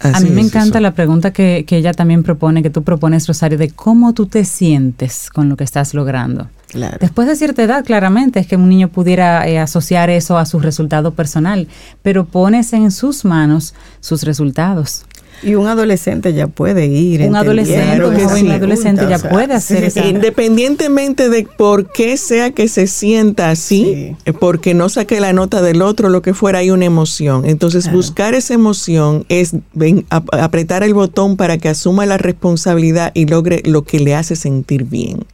A 0.00 0.20
mí 0.20 0.30
me 0.30 0.40
es. 0.40 0.48
encanta 0.48 0.78
eso. 0.78 0.80
la 0.80 0.94
pregunta 0.94 1.32
que, 1.32 1.64
que 1.66 1.76
ella 1.78 1.92
también 1.92 2.22
propone, 2.22 2.62
que 2.62 2.70
tú 2.70 2.82
propones, 2.82 3.26
Rosario, 3.26 3.58
de 3.58 3.70
cómo 3.70 4.12
tú 4.12 4.26
te 4.26 4.44
sientes 4.44 5.30
con 5.30 5.48
lo 5.48 5.56
que 5.56 5.64
estás 5.64 5.94
logrando. 5.94 6.48
Claro. 6.68 6.98
Después 7.00 7.28
de 7.28 7.36
cierta 7.36 7.62
edad, 7.62 7.84
claramente, 7.84 8.40
es 8.40 8.46
que 8.46 8.56
un 8.56 8.68
niño 8.68 8.88
pudiera 8.88 9.46
eh, 9.48 9.58
asociar 9.58 10.10
eso 10.10 10.36
a 10.36 10.46
su 10.46 10.58
resultado 10.58 11.14
personal, 11.14 11.68
pero 12.02 12.26
pones 12.26 12.72
en 12.72 12.90
sus 12.90 13.24
manos 13.24 13.74
sus 14.00 14.22
resultados. 14.24 15.04
Y 15.42 15.54
un 15.54 15.66
adolescente 15.66 16.32
ya 16.34 16.46
puede 16.46 16.86
ir. 16.86 17.22
Un 17.22 17.36
adolescente, 17.36 18.04
un 18.04 18.14
joven 18.20 18.50
adolescente 18.50 19.06
ya 19.08 19.16
o 19.16 19.18
sea, 19.20 19.30
puede 19.30 19.54
hacer 19.54 19.84
esa- 19.84 20.06
Independientemente 20.06 21.28
de 21.28 21.46
por 21.56 21.90
qué 21.92 22.16
sea 22.16 22.50
que 22.52 22.68
se 22.68 22.86
sienta 22.86 23.50
así, 23.50 23.84
Sí. 23.84 24.16
eh, 24.24 24.32
porque 24.32 24.74
no 24.74 24.88
saque 24.88 25.20
la 25.20 25.32
nota 25.32 25.60
del 25.62 25.82
otro, 25.82 26.08
lo 26.08 26.22
que 26.22 26.34
fuera, 26.34 26.60
hay 26.60 26.70
una 26.70 26.84
emoción. 26.86 27.44
Entonces, 27.44 27.84
Claro. 27.84 27.98
buscar 27.98 28.34
esa 28.34 28.54
emoción 28.54 29.24
es 29.28 29.52
ven, 29.74 30.06
ap- 30.10 30.32
apretar 30.34 30.82
el 30.82 30.94
botón 30.94 31.36
para 31.36 31.58
que 31.58 31.68
asuma 31.68 32.06
la 32.06 32.16
responsabilidad 32.18 33.12
y 33.14 33.26
logre 33.26 33.62
lo 33.64 33.82
que 33.84 34.00
le 34.00 34.14
hace 34.14 34.36
sentir 34.36 34.84
bien. 34.84 35.24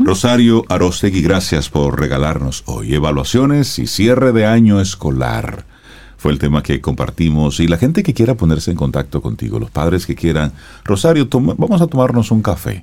Rosario 0.00 0.64
Arostegui, 0.68 1.22
gracias 1.22 1.68
por 1.68 1.98
regalarnos 1.98 2.62
hoy 2.66 2.94
evaluaciones 2.94 3.78
y 3.78 3.86
cierre 3.86 4.32
de 4.32 4.46
año 4.46 4.80
escolar. 4.80 5.64
Fue 6.24 6.32
el 6.32 6.38
tema 6.38 6.62
que 6.62 6.80
compartimos 6.80 7.60
y 7.60 7.68
la 7.68 7.76
gente 7.76 8.02
que 8.02 8.14
quiera 8.14 8.34
ponerse 8.34 8.70
en 8.70 8.78
contacto 8.78 9.20
contigo, 9.20 9.58
los 9.58 9.70
padres 9.70 10.06
que 10.06 10.14
quieran, 10.14 10.54
Rosario, 10.82 11.28
vamos 11.30 11.82
a 11.82 11.86
tomarnos 11.86 12.30
un 12.30 12.40
café 12.40 12.82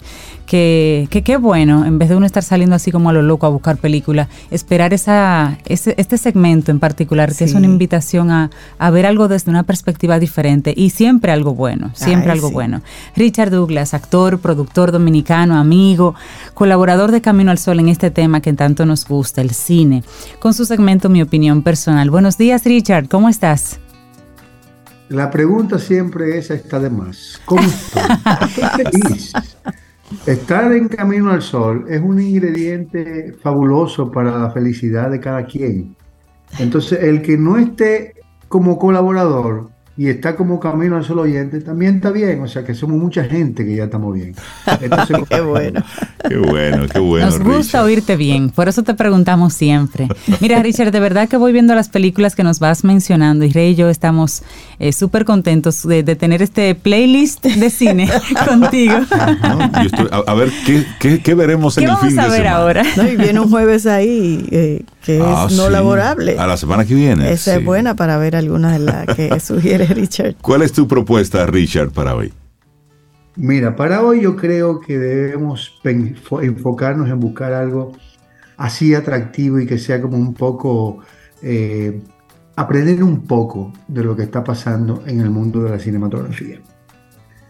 que 0.45 1.07
que 1.09 1.23
qué 1.23 1.37
bueno, 1.37 1.85
en 1.85 1.97
vez 1.99 2.09
de 2.09 2.15
uno 2.15 2.25
estar 2.25 2.43
saliendo 2.43 2.75
así 2.75 2.91
como 2.91 3.09
a 3.09 3.13
lo 3.13 3.21
loco 3.21 3.45
a 3.45 3.49
buscar 3.49 3.77
películas, 3.77 4.27
esperar 4.51 4.93
esa, 4.93 5.57
ese, 5.65 5.95
este 5.97 6.17
segmento 6.17 6.71
en 6.71 6.79
particular, 6.79 7.33
que 7.35 7.43
es 7.43 7.53
una 7.53 7.65
invitación 7.65 8.31
a, 8.31 8.49
a 8.77 8.89
ver 8.89 9.05
algo 9.05 9.27
desde 9.27 9.51
una 9.51 9.63
perspectiva 9.63 10.19
diferente 10.19 10.73
y 10.75 10.89
siempre 10.89 11.31
algo 11.31 11.53
bueno, 11.53 11.91
siempre 11.93 12.31
Ay, 12.31 12.37
algo 12.37 12.47
sí. 12.49 12.53
bueno. 12.53 12.81
Richard 13.15 13.51
Douglas, 13.51 13.93
actor, 13.93 14.39
productor 14.39 14.91
dominicano, 14.91 15.57
amigo, 15.57 16.15
colaborador 16.53 17.11
de 17.11 17.21
Camino 17.21 17.51
al 17.51 17.57
Sol 17.57 17.79
en 17.79 17.89
este 17.89 18.11
tema 18.11 18.41
que 18.41 18.53
tanto 18.53 18.85
nos 18.85 19.07
gusta, 19.07 19.41
el 19.41 19.51
cine, 19.51 20.03
con 20.39 20.53
su 20.53 20.65
segmento 20.65 21.09
Mi 21.09 21.21
opinión 21.21 21.63
personal. 21.63 22.09
Buenos 22.09 22.37
días, 22.37 22.63
Richard, 22.65 23.07
¿cómo 23.07 23.29
estás? 23.29 23.79
la 25.09 25.29
pregunta 25.29 25.77
siempre 25.77 26.37
esa 26.37 26.55
está 26.55 26.79
de 26.79 26.89
más. 26.89 27.39
¿Cómo 27.45 27.61
estoy? 28.77 29.29
Estar 30.25 30.71
en 30.71 30.87
camino 30.87 31.31
al 31.31 31.41
sol 31.41 31.85
es 31.89 32.01
un 32.01 32.19
ingrediente 32.19 33.33
fabuloso 33.41 34.11
para 34.11 34.37
la 34.37 34.51
felicidad 34.51 35.11
de 35.11 35.19
cada 35.19 35.45
quien. 35.45 35.95
Entonces, 36.59 37.01
el 37.01 37.21
que 37.21 37.37
no 37.37 37.57
esté 37.57 38.13
como 38.47 38.77
colaborador 38.77 39.72
y 39.95 40.07
está 40.09 40.35
como 40.35 40.59
camino 40.59 40.97
al 40.97 41.03
sol 41.03 41.19
oyente, 41.19 41.61
también 41.61 41.97
está 41.97 42.09
bien. 42.11 42.41
O 42.41 42.47
sea, 42.47 42.63
que 42.63 42.73
somos 42.73 42.97
mucha 42.99 43.23
gente 43.25 43.63
que 43.65 43.75
ya 43.75 43.83
estamos 43.83 44.15
bien. 44.15 44.33
Entonces, 44.81 45.17
Qué 45.29 45.41
bueno. 45.41 45.83
Qué 46.27 46.37
bueno, 46.37 46.85
qué 46.91 46.99
bueno. 46.99 47.25
Nos 47.27 47.39
gusta 47.39 47.57
Richard. 47.57 47.83
oírte 47.85 48.15
bien, 48.15 48.49
por 48.49 48.67
eso 48.69 48.81
te 48.83 48.93
preguntamos 48.95 49.53
siempre. 49.53 50.07
Mira, 50.39 50.61
Richard, 50.63 50.91
de 50.91 50.99
verdad 50.99 51.27
que 51.29 51.37
voy 51.37 51.51
viendo 51.51 51.75
las 51.75 51.89
películas 51.89 52.35
que 52.35 52.43
nos 52.43 52.59
vas 52.59 52.83
mencionando 52.83 53.45
y 53.45 53.51
Rey 53.51 53.71
y 53.71 53.75
yo 53.75 53.89
estamos 53.89 54.41
eh, 54.79 54.93
súper 54.93 55.25
contentos 55.25 55.87
de, 55.87 56.01
de 56.03 56.15
tener 56.15 56.41
este 56.41 56.73
playlist 56.75 57.45
de 57.45 57.69
cine 57.69 58.09
contigo. 58.47 58.95
estoy- 59.83 60.09
a, 60.11 60.31
a 60.31 60.33
ver, 60.33 60.51
¿qué, 60.65 60.85
qué, 60.99 61.19
qué 61.21 61.33
veremos 61.35 61.77
en 61.77 61.85
¿Qué 61.85 61.91
el 61.91 61.97
fin 61.97 62.15
vamos 62.15 62.31
a 62.31 62.37
ver 62.37 62.47
ahora? 62.47 62.83
No, 62.97 63.07
y 63.07 63.15
viene 63.15 63.39
un 63.39 63.49
jueves 63.49 63.85
ahí 63.85 64.47
eh, 64.51 64.83
que 65.03 65.17
es 65.17 65.23
Ah, 65.23 65.47
no 65.51 65.65
sí. 65.67 65.71
laborable. 65.71 66.35
A 66.39 66.47
la 66.47 66.57
semana 66.57 66.85
que 66.85 66.95
viene. 66.95 67.31
Esa 67.31 67.53
sí. 67.53 67.59
es 67.59 67.65
buena 67.65 67.95
para 67.95 68.17
ver 68.17 68.35
alguna 68.35 68.71
de 68.71 68.79
las 68.79 69.05
que 69.15 69.39
sugiere 69.39 69.85
Richard. 69.87 70.35
¿Cuál 70.41 70.61
es 70.63 70.71
tu 70.71 70.87
propuesta, 70.87 71.45
Richard, 71.45 71.91
para 71.91 72.15
hoy? 72.15 72.33
Mira, 73.35 73.75
para 73.75 74.01
hoy 74.03 74.21
yo 74.21 74.35
creo 74.35 74.79
que 74.79 74.97
debemos 74.97 75.79
enfocarnos 76.41 77.09
en 77.09 77.19
buscar 77.19 77.51
algo 77.53 77.91
así 78.57 78.93
atractivo 78.93 79.59
y 79.59 79.65
que 79.65 79.77
sea 79.79 79.99
como 80.01 80.17
un 80.17 80.33
poco, 80.35 80.99
eh, 81.41 81.99
aprender 82.55 83.03
un 83.03 83.21
poco 83.25 83.73
de 83.87 84.03
lo 84.03 84.15
que 84.15 84.21
está 84.23 84.43
pasando 84.43 85.03
en 85.07 85.19
el 85.21 85.31
mundo 85.31 85.63
de 85.63 85.71
la 85.71 85.79
cinematografía. 85.79 86.59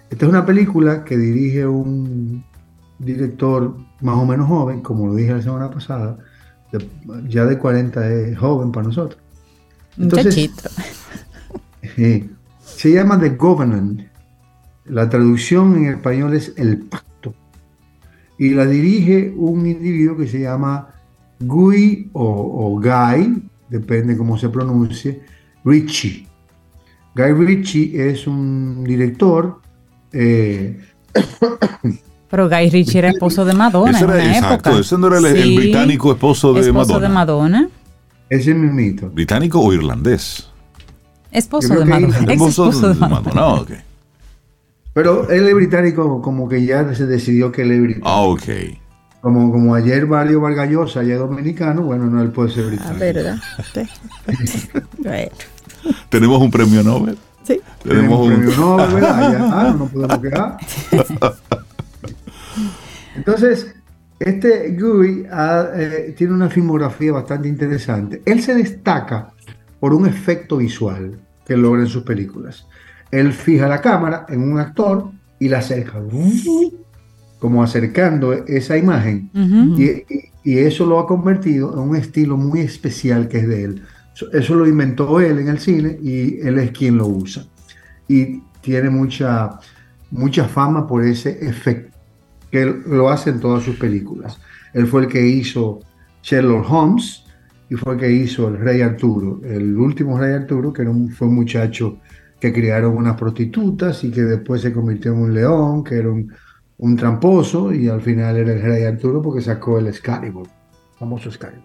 Esta 0.09 0.25
es 0.25 0.29
una 0.29 0.45
película 0.45 1.03
que 1.03 1.17
dirige 1.17 1.65
un 1.67 2.45
director 2.99 3.75
más 4.01 4.15
o 4.17 4.25
menos 4.25 4.47
joven, 4.47 4.79
como 4.81 5.07
lo 5.07 5.15
dije 5.15 5.33
la 5.33 5.41
semana 5.41 5.69
pasada, 5.69 6.17
de- 6.77 7.29
ya 7.29 7.45
de 7.45 7.57
40 7.57 8.09
es 8.09 8.37
joven 8.37 8.71
para 8.71 8.87
nosotros. 8.87 9.19
Entonces, 9.97 10.35
eh, 11.97 12.29
se 12.63 12.91
llama 12.91 13.19
The 13.19 13.37
Covenant. 13.37 14.01
La 14.85 15.07
traducción 15.09 15.75
en 15.77 15.93
español 15.93 16.33
es 16.35 16.53
El 16.57 16.79
Pacto. 16.79 17.33
Y 18.37 18.49
la 18.49 18.65
dirige 18.65 19.33
un 19.35 19.65
individuo 19.65 20.17
que 20.17 20.27
se 20.27 20.41
llama 20.41 20.89
Guy 21.39 22.09
o, 22.13 22.23
o 22.75 22.81
Guy, 22.81 23.43
depende 23.69 24.17
cómo 24.17 24.37
se 24.37 24.49
pronuncie, 24.49 25.21
Ritchie. 25.63 26.27
Guy 27.15 27.31
Ritchie 27.33 28.09
es 28.09 28.27
un 28.27 28.83
director. 28.83 29.61
eh, 30.11 30.79
Pero 32.33 32.49
Guy 32.49 32.71
Ritchie 32.71 32.97
era 32.97 33.09
esposo 33.09 33.45
de 33.45 33.53
Madonna 33.53 33.91
Ese 33.91 34.05
en 34.05 34.09
era- 34.09 34.23
una 34.23 34.33
exacto, 34.33 34.69
época. 34.71 34.81
ese 34.81 34.97
no 34.97 35.05
era 35.15 35.17
el- 35.19 35.55
británico 35.55 36.11
esposo 36.11 36.51
de 36.51 36.61
esposo 36.61 36.93
Madonna. 36.93 37.07
de 37.07 37.13
Madonna. 37.13 37.69
ese 38.27 38.55
mismito. 38.55 39.07
¿Británico 39.11 39.59
o 39.61 39.71
irlandés? 39.71 40.49
Esposo 41.31 41.75
de 41.75 41.85
Madonna. 41.85 42.07
era 42.07 42.23
Ex 42.23 42.31
Esposo 42.31 42.69
esposo 42.69 42.87
de 42.87 42.93
de 42.95 42.99
Madonna. 43.01 43.21
Madonna. 43.21 43.41
Ah, 43.41 43.53
ok. 43.61 43.71
Pero 44.95 45.29
él 45.29 45.47
es 45.47 45.53
británico, 45.53 46.23
como 46.23 46.49
que 46.49 46.65
ya 46.65 46.91
se 46.95 47.05
decidió 47.05 47.51
que 47.51 47.61
él 47.61 47.71
es 47.73 47.81
británico. 47.81 48.09
Ah, 48.09 48.21
ok. 48.23 48.43
Como, 49.21 49.51
como 49.51 49.75
ayer 49.75 50.07
Mario 50.07 50.41
Vargallosa 50.41 51.03
ya 51.03 51.13
es 51.13 51.19
dominicano, 51.19 51.83
bueno, 51.83 52.05
no, 52.07 52.19
él 52.19 52.31
puede 52.31 52.49
ser 52.49 52.63
Ah, 52.63 52.67
británico. 52.69 52.99
¿verdad? 52.99 53.37
Sí. 53.75 53.81
Bueno, 54.97 55.31
Tenemos 56.09 56.41
un 56.41 56.49
premio 56.49 56.81
Nobel. 56.81 57.15
sí. 57.43 57.61
Tenemos 57.83 58.19
un 58.25 58.31
un- 58.33 58.39
premio 58.39 58.57
Nobel, 58.57 58.91
¿verdad? 58.95 59.31
Ya, 59.33 59.39
ah, 59.51 59.75
no 59.77 59.85
podemos 59.85 60.17
quedar. 60.17 60.57
Entonces, 63.15 63.73
este 64.19 64.75
Guy 64.79 65.25
ah, 65.31 65.67
eh, 65.75 66.13
tiene 66.17 66.33
una 66.33 66.49
filmografía 66.49 67.11
bastante 67.11 67.47
interesante. 67.47 68.21
Él 68.25 68.41
se 68.41 68.55
destaca 68.55 69.31
por 69.79 69.93
un 69.93 70.07
efecto 70.07 70.57
visual 70.57 71.19
que 71.45 71.57
logra 71.57 71.81
en 71.81 71.87
sus 71.87 72.03
películas. 72.03 72.65
Él 73.11 73.33
fija 73.33 73.67
la 73.67 73.81
cámara 73.81 74.25
en 74.29 74.41
un 74.41 74.59
actor 74.59 75.11
y 75.39 75.49
la 75.49 75.59
acerca, 75.59 75.99
como 77.39 77.61
acercando 77.63 78.33
esa 78.33 78.77
imagen. 78.77 79.29
Y, 79.79 79.83
y- 79.83 80.29
y 80.45 80.57
eso 80.57 80.85
lo 80.85 80.99
ha 80.99 81.07
convertido 81.07 81.71
en 81.73 81.79
un 81.89 81.95
estilo 81.95 82.35
muy 82.35 82.59
especial 82.59 83.29
que 83.29 83.39
es 83.39 83.47
de 83.47 83.63
él. 83.63 83.81
Eso, 84.13 84.29
eso 84.33 84.55
lo 84.55 84.67
inventó 84.67 85.21
él 85.21 85.39
en 85.39 85.47
el 85.47 85.59
cine 85.59 85.97
y 86.03 86.39
él 86.41 86.59
es 86.59 86.71
quien 86.71 86.97
lo 86.97 87.07
usa. 87.07 87.45
Y 88.09 88.41
tiene 88.59 88.89
mucha, 88.89 89.57
mucha 90.11 90.43
fama 90.45 90.85
por 90.85 91.01
ese 91.03 91.45
efecto, 91.47 91.92
que 92.53 92.65
lo 92.65 93.09
hace 93.09 93.31
en 93.31 93.39
todas 93.39 93.63
sus 93.63 93.77
películas. 93.77 94.39
Él 94.75 94.85
fue 94.85 95.01
el 95.01 95.07
que 95.07 95.25
hizo 95.25 95.79
Sherlock 96.21 96.69
Holmes 96.69 97.23
y 97.67 97.73
fue 97.73 97.95
el 97.95 97.99
que 97.99 98.11
hizo 98.11 98.47
el 98.47 98.59
Rey 98.59 98.81
Arturo, 98.81 99.41
el 99.43 99.75
último 99.75 100.19
Rey 100.19 100.33
Arturo, 100.35 100.71
que 100.71 100.83
era 100.83 100.91
un- 100.91 101.09
fue 101.09 101.27
un 101.29 101.33
muchacho 101.33 101.97
que 102.39 102.53
criaron 102.53 102.95
unas 102.95 103.17
prostitutas 103.17 104.03
y 104.03 104.11
que 104.11 104.21
después 104.21 104.61
se 104.61 104.71
convirtió 104.71 105.13
en 105.13 105.17
un 105.17 105.33
león, 105.33 105.83
que 105.83 105.95
era 105.95 106.11
un, 106.11 106.31
un 106.77 106.95
tramposo 106.95 107.73
y 107.73 107.87
al 107.87 108.01
final 108.01 108.37
era 108.37 108.53
el 108.53 108.61
Rey 108.61 108.83
Arturo 108.83 109.19
porque 109.19 109.41
sacó 109.41 109.79
el 109.79 109.87
Excalibur, 109.87 110.47
famoso 110.99 111.29
Excalibur. 111.29 111.63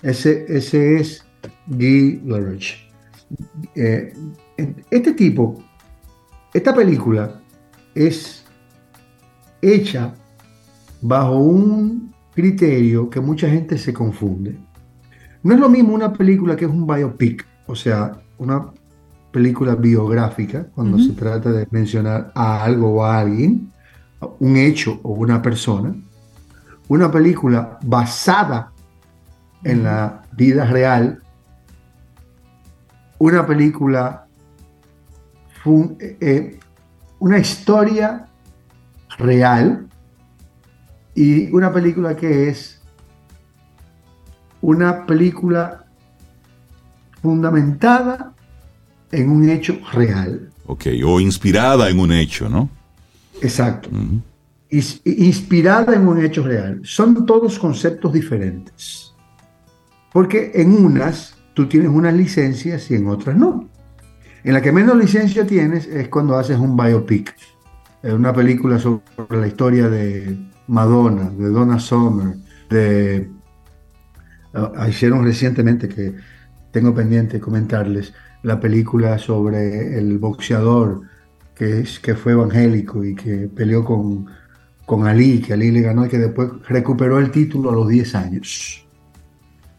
Ese, 0.00 0.44
ese 0.48 1.00
es 1.00 1.26
Guy 1.66 2.20
Lurch. 2.24 2.88
Eh, 3.74 4.12
este 4.92 5.12
tipo, 5.14 5.60
esta 6.52 6.72
película 6.72 7.40
es 7.96 8.43
hecha 9.72 10.14
bajo 11.00 11.36
un 11.36 12.12
criterio 12.34 13.08
que 13.08 13.20
mucha 13.20 13.48
gente 13.48 13.78
se 13.78 13.92
confunde. 13.92 14.58
No 15.42 15.54
es 15.54 15.60
lo 15.60 15.68
mismo 15.68 15.94
una 15.94 16.12
película 16.12 16.56
que 16.56 16.64
es 16.64 16.70
un 16.70 16.86
biopic, 16.86 17.46
o 17.66 17.74
sea, 17.76 18.12
una 18.38 18.66
película 19.30 19.74
biográfica, 19.74 20.66
cuando 20.74 20.98
se 20.98 21.12
trata 21.12 21.50
de 21.50 21.66
mencionar 21.70 22.30
a 22.34 22.62
algo 22.64 22.94
o 22.94 23.04
a 23.04 23.18
alguien, 23.18 23.70
un 24.38 24.56
hecho 24.56 25.00
o 25.02 25.12
una 25.12 25.42
persona. 25.42 25.94
Una 26.88 27.10
película 27.10 27.78
basada 27.82 28.72
en 29.64 29.82
la 29.84 30.22
vida 30.36 30.66
real. 30.66 31.20
Una 33.18 33.46
película, 33.46 34.26
fun- 35.62 35.96
eh, 35.98 36.16
eh, 36.20 36.58
una 37.18 37.38
historia 37.38 38.26
real 39.18 39.86
y 41.14 41.50
una 41.52 41.72
película 41.72 42.16
que 42.16 42.48
es 42.48 42.80
una 44.60 45.06
película 45.06 45.84
fundamentada 47.22 48.32
en 49.12 49.30
un 49.30 49.48
hecho 49.48 49.78
real. 49.92 50.50
Ok, 50.66 50.86
o 51.04 51.20
inspirada 51.20 51.88
en 51.88 51.98
un 51.98 52.12
hecho, 52.12 52.48
¿no? 52.48 52.68
Exacto. 53.42 53.90
Is- 54.70 55.00
inspirada 55.04 55.94
en 55.94 56.08
un 56.08 56.24
hecho 56.24 56.42
real. 56.42 56.80
Son 56.84 57.26
todos 57.26 57.58
conceptos 57.58 58.12
diferentes. 58.12 59.12
Porque 60.12 60.52
en 60.54 60.72
unas 60.72 61.34
tú 61.54 61.66
tienes 61.66 61.90
unas 61.90 62.14
licencias 62.14 62.90
y 62.90 62.94
en 62.94 63.06
otras 63.08 63.36
no. 63.36 63.68
En 64.42 64.52
la 64.52 64.60
que 64.62 64.72
menos 64.72 64.96
licencia 64.96 65.46
tienes 65.46 65.86
es 65.86 66.08
cuando 66.08 66.36
haces 66.36 66.58
un 66.58 66.76
biopic. 66.76 67.34
Una 68.12 68.32
película 68.34 68.78
sobre 68.78 69.02
la 69.30 69.46
historia 69.46 69.88
de 69.88 70.36
Madonna, 70.66 71.30
de 71.30 71.48
Donna 71.48 71.78
Summer, 71.78 72.36
de... 72.68 73.30
ah, 74.52 74.86
hicieron 74.88 75.24
recientemente 75.24 75.88
que 75.88 76.14
tengo 76.70 76.94
pendiente 76.94 77.40
comentarles 77.40 78.12
la 78.42 78.60
película 78.60 79.18
sobre 79.18 79.98
el 79.98 80.18
boxeador 80.18 81.02
que, 81.54 81.80
es, 81.80 81.98
que 82.00 82.14
fue 82.14 82.32
evangélico 82.32 83.04
y 83.04 83.14
que 83.14 83.48
peleó 83.48 83.84
con, 83.84 84.26
con 84.84 85.06
Ali, 85.06 85.40
que 85.40 85.54
Ali 85.54 85.70
le 85.70 85.80
ganó 85.82 86.04
y 86.04 86.08
que 86.08 86.18
después 86.18 86.50
recuperó 86.68 87.18
el 87.18 87.30
título 87.30 87.70
a 87.70 87.74
los 87.74 87.88
10 87.88 88.14
años. 88.16 88.86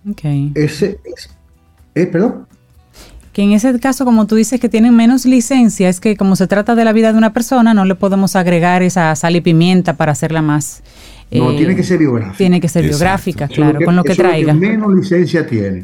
Ok. 0.09 0.21
Ese, 0.55 0.99
es- 1.03 1.29
eh, 1.93 2.07
perdón, 2.07 2.47
Que 3.35 3.41
en 3.41 3.51
ese 3.51 3.77
caso, 3.81 4.05
como 4.05 4.27
tú 4.27 4.35
dices, 4.35 4.61
que 4.61 4.69
tienen 4.69 4.95
menos 4.95 5.25
licencia, 5.25 5.89
es 5.89 5.99
que 5.99 6.15
como 6.15 6.37
se 6.37 6.47
trata 6.47 6.73
de 6.73 6.85
la 6.85 6.93
vida 6.93 7.11
de 7.11 7.17
una 7.17 7.33
persona, 7.33 7.73
no 7.73 7.83
le 7.83 7.93
podemos 7.93 8.37
agregar 8.37 8.81
esa 8.81 9.13
sal 9.17 9.35
y 9.35 9.41
pimienta 9.41 9.97
para 9.97 10.13
hacerla 10.13 10.41
más. 10.41 10.81
no, 11.33 11.51
eh, 11.51 11.57
tiene 11.57 11.75
que 11.75 11.83
ser 11.83 11.99
biográfico. 11.99 12.37
Tiene 12.37 12.61
que 12.61 12.69
ser 12.69 12.85
Exacto. 12.85 12.97
biográfica, 12.97 13.47
claro, 13.49 13.79
con 13.83 13.93
lo 13.97 14.05
que 14.05 14.15
traiga. 14.15 14.53
menos 14.53 14.95
licencia 14.95 15.45
tiene. 15.45 15.83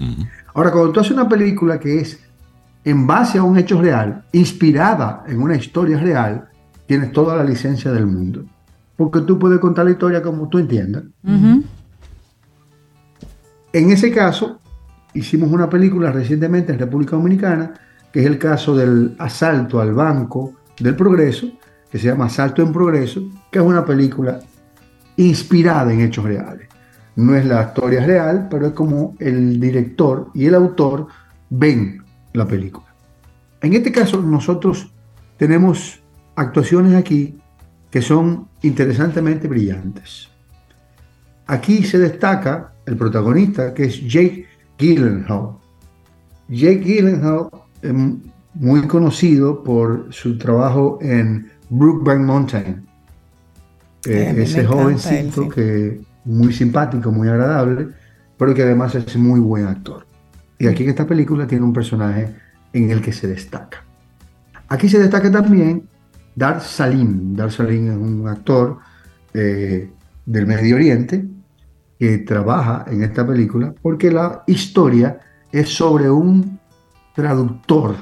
Ahora, 0.54 0.72
cuando 0.72 0.94
tú 0.94 1.02
haces 1.02 1.12
una 1.12 1.28
película 1.28 1.78
que 1.78 2.00
es 2.00 2.22
en 2.86 3.06
base 3.06 3.38
a 3.38 3.44
un 3.44 3.58
hecho 3.58 3.82
real, 3.82 4.24
inspirada 4.32 5.26
en 5.28 5.42
una 5.42 5.58
historia 5.58 6.00
real, 6.00 6.46
tienes 6.86 7.12
toda 7.12 7.36
la 7.36 7.44
licencia 7.44 7.92
del 7.92 8.06
mundo. 8.06 8.46
Porque 8.96 9.20
tú 9.28 9.38
puedes 9.38 9.60
contar 9.60 9.84
la 9.84 9.92
historia 9.92 10.22
como 10.22 10.48
tú 10.48 10.58
entiendas. 10.58 11.04
En 13.74 13.92
ese 13.92 14.10
caso, 14.10 14.61
hicimos 15.14 15.52
una 15.52 15.70
película 15.70 16.12
recientemente 16.12 16.72
en 16.72 16.80
República 16.80 17.16
Dominicana 17.16 17.74
que 18.12 18.20
es 18.20 18.26
el 18.26 18.38
caso 18.38 18.76
del 18.76 19.16
asalto 19.20 19.80
al 19.80 19.94
Banco 19.94 20.54
del 20.80 20.96
Progreso, 20.96 21.48
que 21.90 21.98
se 21.98 22.08
llama 22.08 22.26
Asalto 22.26 22.62
en 22.62 22.72
Progreso, 22.72 23.22
que 23.52 23.60
es 23.60 23.66
una 23.66 23.86
película 23.86 24.40
inspirada 25.18 25.94
en 25.94 26.02
hechos 26.02 26.26
reales. 26.26 26.68
No 27.16 27.36
es 27.36 27.46
la 27.46 27.64
historia 27.64 28.06
real, 28.06 28.48
pero 28.50 28.68
es 28.68 28.74
como 28.74 29.16
el 29.20 29.60
director 29.60 30.30
y 30.34 30.46
el 30.46 30.56
autor 30.56 31.08
ven 31.50 32.04
la 32.34 32.46
película. 32.48 32.88
En 33.62 33.74
este 33.74 33.92
caso, 33.92 34.22
nosotros 34.22 34.92
tenemos 35.38 36.02
actuaciones 36.36 36.96
aquí 36.96 37.38
que 37.90 38.02
son 38.02 38.48
interesantemente 38.62 39.48
brillantes. 39.48 40.30
Aquí 41.48 41.84
se 41.84 42.00
destaca 42.00 42.74
el 42.86 42.96
protagonista, 42.96 43.74
que 43.74 43.84
es 43.84 44.02
Jake 44.08 44.48
Gyllenhaal. 44.82 45.58
Jake 46.50 46.82
Gyllenhaal 46.84 47.50
es 47.82 47.94
muy 48.56 48.88
conocido 48.88 49.64
por 49.64 50.08
su 50.10 50.38
trabajo 50.38 50.98
en 51.02 51.50
Brookbank 51.70 52.22
Mountain. 52.22 52.86
Eh, 54.06 54.34
me 54.36 54.44
ese 54.44 54.66
jovencito 54.66 55.44
él, 55.44 55.48
sí. 55.48 55.56
que 55.56 56.02
muy 56.26 56.52
simpático, 56.52 57.12
muy 57.12 57.28
agradable, 57.28 57.90
pero 58.38 58.54
que 58.54 58.64
además 58.64 58.96
es 58.96 59.16
muy 59.16 59.40
buen 59.40 59.68
actor. 59.68 60.06
Y 60.58 60.68
aquí 60.68 60.84
en 60.84 60.90
esta 60.90 61.06
película 61.06 61.46
tiene 61.46 61.64
un 61.64 61.74
personaje 61.74 62.36
en 62.74 62.90
el 62.90 63.02
que 63.02 63.14
se 63.14 63.28
destaca. 63.28 63.84
Aquí 64.68 64.90
se 64.90 65.00
destaca 65.00 65.32
también 65.32 65.88
Dar 66.36 66.62
Salim. 66.62 67.36
Dar 67.36 67.52
Salim 67.52 67.92
es 67.92 67.98
un 67.98 68.28
actor 68.28 68.80
eh, 69.34 69.92
del 70.26 70.48
Medio 70.48 70.76
Oriente 70.76 71.26
que 72.02 72.18
trabaja 72.18 72.84
en 72.88 73.04
esta 73.04 73.28
película 73.28 73.76
porque 73.80 74.10
la 74.10 74.44
historia 74.48 75.20
es 75.52 75.70
sobre 75.70 76.10
un 76.10 76.60
traductor 77.14 77.94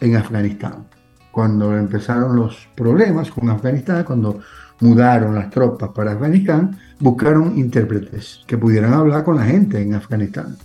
en 0.00 0.16
Afganistán. 0.16 0.86
Cuando 1.32 1.76
empezaron 1.76 2.34
los 2.34 2.66
problemas 2.74 3.30
con 3.30 3.50
Afganistán, 3.50 4.04
cuando 4.04 4.40
mudaron 4.80 5.34
las 5.34 5.50
tropas 5.50 5.90
para 5.90 6.12
Afganistán, 6.12 6.78
buscaron 6.98 7.58
intérpretes 7.58 8.40
que 8.46 8.56
pudieran 8.56 8.94
hablar 8.94 9.22
con 9.22 9.36
la 9.36 9.44
gente 9.44 9.82
en 9.82 9.92
Afganistán. 9.92 10.56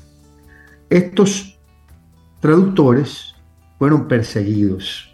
Estos 0.89 1.59
traductores 2.39 3.35
fueron 3.79 4.07
perseguidos 4.07 5.13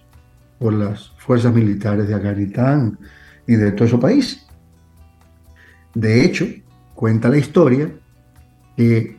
por 0.59 0.73
las 0.73 1.09
fuerzas 1.17 1.51
militares 1.55 2.07
de 2.07 2.13
Afganistán 2.13 2.99
y 3.47 3.55
de 3.55 3.71
todo 3.71 3.87
ese 3.87 3.97
país. 3.97 4.45
De 5.95 6.23
hecho, 6.23 6.45
cuenta 6.97 7.29
la 7.29 7.37
historia 7.37 7.89
que 8.75 9.15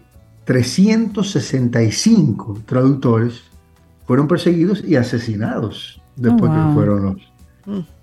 365 0.47 2.63
traductores 2.67 3.45
fueron 4.05 4.27
perseguidos 4.27 4.83
y 4.85 4.97
asesinados 4.97 6.03
después 6.17 6.51
Oh, 6.51 6.55
que 6.55 6.75
fueron 6.75 7.03
los, 7.05 7.33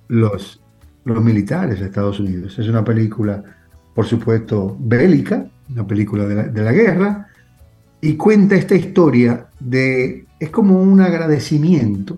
los, 0.07 0.61
los 1.03 1.21
militares 1.21 1.81
de 1.81 1.87
Estados 1.87 2.21
Unidos. 2.21 2.57
Es 2.57 2.69
una 2.69 2.85
película, 2.85 3.43
por 3.93 4.05
supuesto, 4.05 4.77
bélica, 4.79 5.45
una 5.69 5.85
película 5.85 6.25
de 6.25 6.35
la, 6.35 6.43
de 6.43 6.63
la 6.63 6.71
guerra, 6.71 7.27
y 7.99 8.15
cuenta 8.15 8.55
esta 8.55 8.75
historia 8.75 9.47
de, 9.59 10.25
es 10.39 10.51
como 10.51 10.81
un 10.81 11.01
agradecimiento 11.01 12.17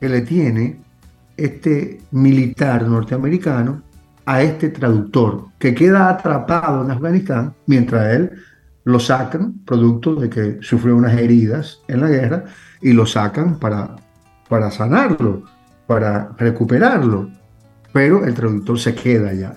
que 0.00 0.08
le 0.08 0.22
tiene 0.22 0.80
este 1.36 2.00
militar 2.10 2.88
norteamericano 2.88 3.82
a 4.30 4.42
este 4.42 4.68
traductor 4.68 5.46
que 5.58 5.74
queda 5.74 6.08
atrapado 6.08 6.84
en 6.84 6.92
Afganistán 6.92 7.52
mientras 7.66 8.14
él 8.14 8.30
lo 8.84 9.00
sacan, 9.00 9.54
producto 9.64 10.14
de 10.14 10.30
que 10.30 10.58
sufrió 10.60 10.96
unas 10.96 11.18
heridas 11.18 11.82
en 11.88 12.00
la 12.00 12.08
guerra, 12.08 12.44
y 12.80 12.92
lo 12.92 13.06
sacan 13.06 13.58
para, 13.58 13.96
para 14.48 14.70
sanarlo, 14.70 15.42
para 15.88 16.30
recuperarlo. 16.38 17.28
Pero 17.92 18.24
el 18.24 18.34
traductor 18.34 18.78
se 18.78 18.94
queda 18.94 19.30
allá, 19.30 19.56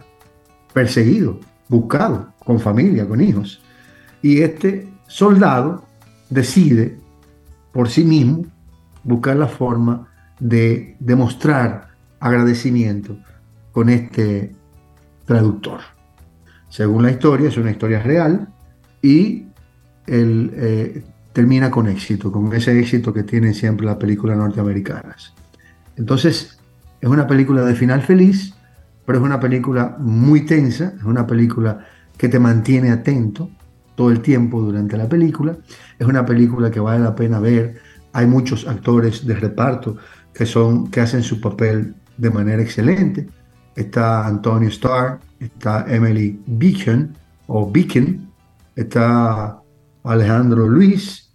perseguido, 0.73 1.39
buscado, 1.69 2.33
con 2.43 2.59
familia, 2.59 3.07
con 3.07 3.21
hijos. 3.21 3.61
Y 4.23 4.41
este 4.41 4.91
soldado 5.05 5.85
decide 6.31 6.97
por 7.71 7.89
sí 7.89 8.03
mismo 8.03 8.47
buscar 9.03 9.35
la 9.35 9.47
forma 9.47 10.07
de 10.39 10.97
demostrar 10.99 11.89
agradecimiento 12.19 13.15
con 13.71 13.89
este 13.89 14.55
traductor. 15.25 15.79
Según 16.69 17.03
la 17.03 17.11
historia, 17.11 17.49
es 17.49 17.57
una 17.57 17.71
historia 17.71 18.01
real 18.01 18.47
y 19.01 19.45
él 20.07 20.51
eh, 20.55 21.03
termina 21.33 21.69
con 21.69 21.87
éxito, 21.87 22.31
con 22.31 22.53
ese 22.53 22.79
éxito 22.79 23.13
que 23.13 23.23
tienen 23.23 23.53
siempre 23.53 23.85
las 23.85 23.97
películas 23.97 24.37
norteamericanas. 24.37 25.33
Entonces, 25.95 26.59
es 27.01 27.09
una 27.09 27.27
película 27.27 27.63
de 27.63 27.75
final 27.75 28.01
feliz, 28.01 28.53
pero 29.05 29.19
es 29.19 29.23
una 29.23 29.39
película 29.39 29.97
muy 29.99 30.45
tensa, 30.45 30.93
es 30.97 31.03
una 31.03 31.27
película 31.27 31.85
que 32.17 32.29
te 32.29 32.39
mantiene 32.39 32.91
atento 32.91 33.49
todo 33.95 34.09
el 34.09 34.21
tiempo 34.21 34.61
durante 34.61 34.97
la 34.97 35.07
película, 35.07 35.57
es 35.99 36.07
una 36.07 36.25
película 36.25 36.71
que 36.71 36.79
vale 36.79 37.03
la 37.03 37.15
pena 37.15 37.39
ver, 37.39 37.75
hay 38.13 38.25
muchos 38.25 38.67
actores 38.67 39.25
de 39.25 39.35
reparto 39.35 39.97
que, 40.33 40.45
son, 40.45 40.89
que 40.89 41.01
hacen 41.01 41.23
su 41.23 41.41
papel 41.41 41.95
de 42.17 42.29
manera 42.29 42.61
excelente, 42.61 43.27
está 43.75 44.27
Antonio 44.27 44.69
Starr, 44.69 45.19
está 45.39 45.85
Emily 45.87 46.39
Beacon, 46.45 47.15
o 47.47 47.69
Beacon, 47.69 48.29
está 48.75 49.61
Alejandro 50.03 50.67
Luis, 50.67 51.29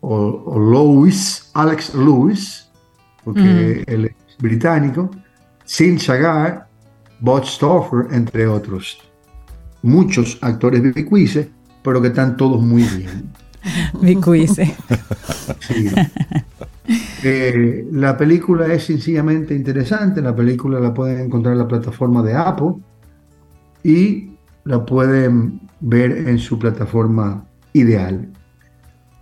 o, 0.00 0.14
o 0.46 0.58
Louis, 0.58 1.50
Alex 1.54 1.94
Lewis, 1.94 2.70
porque 3.24 3.84
él 3.86 4.06
es 4.06 4.36
británico, 4.38 5.10
Sin 5.64 5.98
Chagar, 5.98 6.68
Bob 7.20 7.44
Stoffer, 7.44 8.06
entre 8.12 8.46
otros. 8.46 8.98
Muchos 9.82 10.38
actores 10.40 10.82
bicuices, 10.94 11.48
pero 11.82 12.00
que 12.00 12.08
están 12.08 12.36
todos 12.36 12.62
muy 12.62 12.82
bien. 12.82 13.30
Mi 14.00 14.16
cuise. 14.16 14.76
Sí. 15.60 15.90
Eh, 17.22 17.86
la 17.92 18.16
película 18.16 18.72
es 18.72 18.84
sencillamente 18.84 19.54
interesante. 19.54 20.22
La 20.22 20.34
película 20.34 20.80
la 20.80 20.94
pueden 20.94 21.20
encontrar 21.20 21.52
en 21.52 21.58
la 21.58 21.68
plataforma 21.68 22.22
de 22.22 22.34
Apple 22.34 22.74
y 23.82 24.30
la 24.64 24.84
pueden 24.84 25.60
ver 25.80 26.28
en 26.28 26.38
su 26.38 26.58
plataforma 26.58 27.44
ideal. 27.72 28.28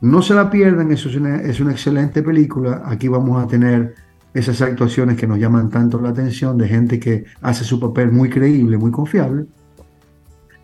No 0.01 0.23
se 0.23 0.35
la 0.35 0.51
pierdan, 0.51 0.93
eso 0.93 1.09
es 1.09 1.16
una, 1.16 1.36
es 1.36 1.60
una 1.60 1.73
excelente 1.73 2.23
película. 2.23 2.82
Aquí 2.85 3.09
vamos 3.09 3.43
a 3.43 3.47
tener 3.47 3.94
esas 4.35 4.60
actuaciones 4.60 5.16
que 5.16 5.27
nos 5.27 5.39
llaman 5.39 5.70
tanto 5.70 6.01
la 6.01 6.10
atención 6.10 6.59
de 6.59 6.68
gente 6.68 7.01
que 7.01 7.24
hace 7.40 7.64
su 7.64 7.81
papel 7.81 8.12
muy 8.12 8.28
creíble, 8.28 8.77
muy 8.77 8.90
confiable. 8.90 9.47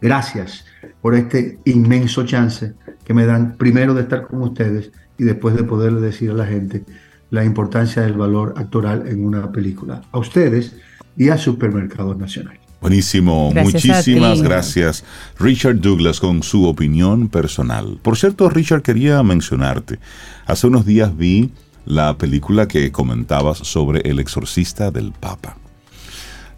Gracias 0.01 0.67
por 1.01 1.15
este 1.15 1.59
inmenso 1.65 2.27
chance 2.27 2.75
que 3.05 3.15
me 3.15 3.27
dan 3.27 3.57
primero 3.57 3.95
de 3.95 4.03
estar 4.03 4.27
con 4.27 4.43
ustedes 4.43 4.93
y 5.19 5.25
después 5.25 5.55
de 5.55 5.65
poderle 5.65 6.01
decir 6.01 6.31
a 6.31 6.35
la 6.35 6.47
gente 6.47 6.85
la 7.31 7.45
importancia 7.45 8.03
del 8.03 8.13
valor 8.13 8.55
actoral 8.57 9.07
en 9.09 9.25
una 9.25 9.51
película. 9.53 10.03
A 10.13 10.19
ustedes 10.19 10.77
y 11.17 11.31
a 11.31 11.39
Supermercados 11.39 12.17
Nacional. 12.17 12.59
Buenísimo, 12.81 13.51
Gracias 13.53 13.75
muchísimas 13.75 14.43
gracias. 14.43 15.05
Richard 15.39 15.81
Douglas 15.81 16.19
con 16.19 16.43
su 16.43 16.67
opinión 16.67 17.29
personal. 17.29 17.99
Por 18.03 18.19
cierto, 18.19 18.51
Richard, 18.51 18.83
quería 18.83 19.23
mencionarte. 19.23 20.01
Hace 20.47 20.67
unos 20.67 20.85
días 20.85 21.17
vi 21.17 21.53
la 21.87 22.19
película 22.19 22.67
que 22.67 22.91
comentabas 22.91 23.59
sobre 23.59 24.01
El 24.01 24.19
exorcista 24.19 24.91
del 24.91 25.13
Papa. 25.13 25.57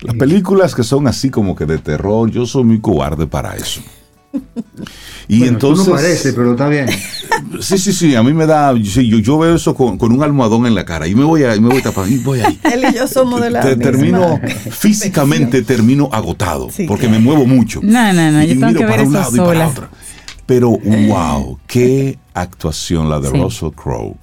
Las 0.01 0.17
películas 0.17 0.75
que 0.75 0.83
son 0.83 1.07
así 1.07 1.31
como 1.31 1.55
que 1.55 1.67
de 1.67 1.79
terror, 1.79 2.31
yo 2.31 2.47
soy 2.47 2.65
muy 2.65 2.81
cobarde 2.81 3.27
para 3.27 3.55
eso. 3.55 3.81
Y 5.29 5.39
Bueno, 5.39 5.59
tú 5.59 5.67
entonces... 5.69 5.87
no 5.89 5.95
parece, 5.95 6.33
pero 6.33 6.53
está 6.53 6.69
bien. 6.69 6.87
Sí, 7.61 7.79
sí, 7.79 7.93
sí, 7.93 8.15
a 8.17 8.23
mí 8.23 8.33
me 8.33 8.47
da... 8.47 8.73
yo, 8.75 9.01
yo 9.03 9.39
veo 9.39 9.55
eso 9.55 9.75
con, 9.75 9.97
con 9.97 10.11
un 10.13 10.23
almohadón 10.23 10.67
en 10.67 10.75
la 10.75 10.85
cara 10.85 11.07
y 11.07 11.15
me 11.15 11.25
voy 11.25 11.45
a, 11.45 11.55
y 11.55 11.61
me 11.61 11.69
voy 11.69 11.83
tapando 11.83 12.11
y 12.13 12.19
voy 12.19 12.41
ahí. 12.41 12.59
Él 12.73 12.85
y 12.91 12.97
yo 12.97 13.07
somos 13.07 13.41
de 13.41 13.51
la 13.51 13.61
Te- 13.61 13.69
misma 13.77 13.83
termino 13.85 14.41
físicamente 14.71 15.63
termino 15.63 16.09
agotado 16.13 16.69
Sí, 16.71 16.85
porque 16.87 17.07
claro. 17.07 17.19
me 17.21 17.25
muevo 17.25 17.47
mucho 17.47 17.81
No, 17.83 18.13
no, 18.13 18.31
no, 18.33 18.43
yo 18.43 18.53
Y 18.53 18.55
tengo 18.59 18.67
miro 18.69 18.79
que 18.81 18.85
ver 18.87 18.95
para 18.97 19.03
un 19.05 19.13
lado 19.13 19.35
y 19.35 19.39
para 19.39 19.49
sola. 19.51 19.69
otro 19.69 19.89
pero 20.47 20.71
wow 20.71 21.59
qué 21.67 22.19
actuación 22.35 23.09
la 23.09 23.21
de 23.21 23.31
Sí. 23.31 23.37
Russell 23.41 23.71
Crowe 23.71 24.17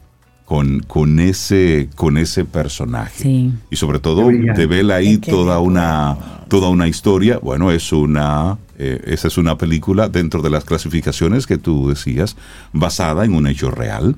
con, 0.52 0.82
con 0.82 1.22
ese 1.22 1.88
con 1.96 2.18
ese 2.18 2.44
personaje. 2.44 3.24
Sí. 3.24 3.54
y 3.70 3.78
sobre 3.78 4.00
todo 4.00 4.28
Qué 4.28 4.36
brillante. 4.36 4.60
de 4.60 4.68
ver 4.68 4.92
ahí 4.92 5.18
toda 5.18 5.60
una 5.60 6.18
toda 6.50 6.68
una 6.68 6.90
historia. 6.90 7.40
Bueno 7.42 7.72
es 7.72 7.94
una 7.94 8.58
eh, 8.78 9.00
esa 9.06 9.30
es 9.30 9.38
una 9.38 9.58
película 9.58 10.10
dentro 10.10 10.42
de 10.42 10.50
las 10.50 10.66
clasificaciones 10.66 11.48
que 11.48 11.58
tú 11.58 11.88
decías 11.88 12.36
basada 12.74 13.24
en 13.24 13.34
un 13.34 13.48
hecho 13.48 13.72
real. 13.72 14.18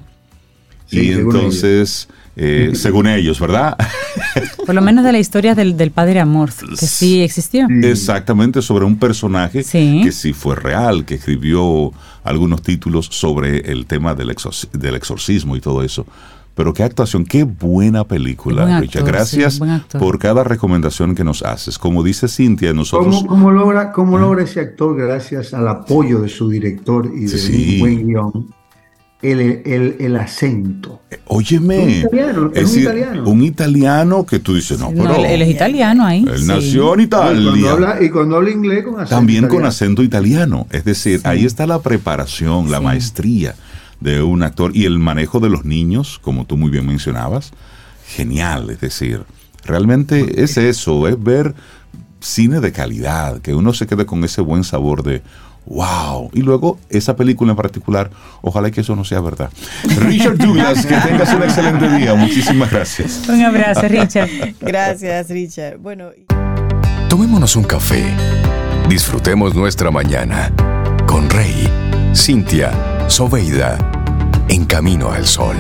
Sí, 0.88 1.01
y 1.01 1.11
entonces 1.11 2.10
eh, 2.35 2.72
según 2.73 3.07
ellos 3.07 3.39
verdad 3.39 3.77
Por 4.65 4.73
lo 4.76 4.81
menos 4.81 5.03
de 5.03 5.11
la 5.11 5.19
historia 5.19 5.53
del, 5.55 5.76
del 5.77 5.91
padre 5.91 6.19
Amor, 6.19 6.49
que 6.80 6.88
sí 6.88 7.22
existió. 7.22 7.68
Exactamente, 7.84 8.61
sobre 8.61 8.85
un 8.85 8.97
personaje 8.97 9.64
Sí. 9.64 10.01
que 10.03 10.11
sí 10.11 10.34
fue 10.34 10.55
real, 10.55 11.05
que 11.05 11.15
escribió 11.15 11.91
algunos 12.23 12.61
títulos 12.61 13.07
sobre 13.11 13.72
el 13.72 13.85
tema 13.85 14.15
del, 14.15 14.30
exorci- 14.30 14.72
del 14.72 14.95
exorcismo 14.95 15.55
y 15.55 15.61
todo 15.61 15.84
eso. 15.84 16.05
Pero 16.55 16.72
qué 16.73 16.84
actuación, 16.84 17.26
qué 17.26 17.43
buena 17.43 18.03
película, 18.03 18.64
Buen 18.65 18.81
Richard. 18.81 19.01
actor, 19.01 19.14
Gracias 19.15 19.53
sí, 19.55 19.97
por 19.97 20.19
cada 20.19 20.43
recomendación 20.43 21.15
que 21.15 21.23
nos 21.23 21.41
haces. 21.41 21.77
Como 21.80 22.03
dice 22.03 22.27
Cintia, 22.27 22.73
nosotros... 22.73 23.15
¿Cómo, 23.18 23.27
cómo 23.27 23.51
logra, 23.51 23.91
cómo 23.91 24.18
logra 24.19 24.43
ese 24.43 24.60
actor 24.60 24.95
gracias 24.95 25.53
al 25.55 25.68
apoyo 25.68 26.19
de 26.22 26.30
su 26.30 26.49
director 26.49 27.11
y 27.14 27.22
de 27.26 27.38
Sí. 27.38 27.73
un 27.76 27.80
buen 27.80 28.07
guion? 28.07 28.53
El, 29.23 29.39
el, 29.65 29.95
el 29.99 30.15
acento. 30.17 31.01
Óyeme, 31.27 31.77
Un 31.79 31.89
italiano, 31.89 32.51
es 32.53 32.63
un 32.63 32.65
decir, 32.65 32.81
italiano. 32.83 33.23
un 33.29 33.43
italiano 33.43 34.25
que 34.25 34.39
tú 34.39 34.53
dices, 34.55 34.77
no, 34.79 34.91
No, 34.91 35.03
pero 35.03 35.15
él, 35.15 35.25
él 35.25 35.41
es 35.43 35.49
italiano 35.49 36.05
ahí. 36.05 36.25
él 36.29 36.39
sí. 36.39 36.45
nació 36.45 36.93
en 36.95 36.99
Y 37.01 37.07
cuando, 37.07 37.55
Italia. 37.55 37.71
habla, 37.71 37.97
y 38.03 38.09
cuando 38.09 38.35
habla 38.35 38.49
inglés 38.51 38.83
con 38.83 38.95
acento 38.95 39.15
También 39.15 39.47
con 39.47 39.65
acento 39.65 40.03
italiano. 40.03 40.67
Es 40.71 40.83
decir, 40.85 41.21
ahí 41.23 41.45
está 41.45 41.65
la 41.65 41.81
preparación, 41.81 42.69
la 42.69 42.79
Sí. 42.79 42.83
maestría 42.83 43.55
de 44.01 44.21
un 44.21 44.43
actor 44.43 44.75
y 44.75 44.83
el 44.85 44.99
manejo 44.99 45.39
de 45.39 45.49
los 45.49 45.63
niños, 45.65 46.19
como 46.21 46.45
tú 46.45 46.57
muy 46.57 46.69
bien 46.69 46.85
mencionabas. 46.85 47.51
Genial, 48.05 48.69
es 48.69 48.81
decir, 48.81 49.21
realmente 49.65 50.43
es 50.43 50.57
eso, 50.57 51.07
es 51.07 51.21
ver 51.23 51.55
cine 52.19 52.59
de 52.59 52.71
calidad, 52.73 53.39
que 53.41 53.53
uno 53.55 53.73
se 53.73 53.87
quede 53.87 54.05
con 54.05 54.23
ese 54.25 54.41
buen 54.41 54.63
sabor 54.65 55.03
de 55.03 55.21
wow. 55.65 56.30
Y 56.34 56.41
luego 56.41 56.80
esa 56.90 57.15
película 57.15 57.52
en 57.52 57.57
particular, 57.57 58.10
ojalá 58.41 58.72
que 58.72 58.81
eso 58.81 58.95
no 58.95 59.03
sea 59.03 59.22
verdad. 59.22 59.49
Richard 59.98 60.38
Douglas, 60.38 60.85
que 60.85 60.95
tengas 60.95 61.34
un 61.34 61.44
excelente 61.44 61.90
día. 61.98 62.14
Muchísimas 62.15 62.72
gracias. 62.72 63.23
Un 63.27 63.41
abrazo, 63.41 63.88
Richard. 63.88 64.30
Gracias, 64.61 65.30
Richard. 65.30 65.77
Bueno. 65.77 66.10
Tomémonos 67.10 67.56
un 67.56 67.64
café. 67.64 68.03
Disfrutemos 68.90 69.56
nuestra 69.56 69.91
mañana 69.91 70.52
con 71.06 71.30
Rey, 71.30 71.69
Cintia, 72.15 72.72
Soveida, 73.07 73.77
en 74.49 74.65
camino 74.65 75.11
al 75.11 75.26
sol. 75.26 75.56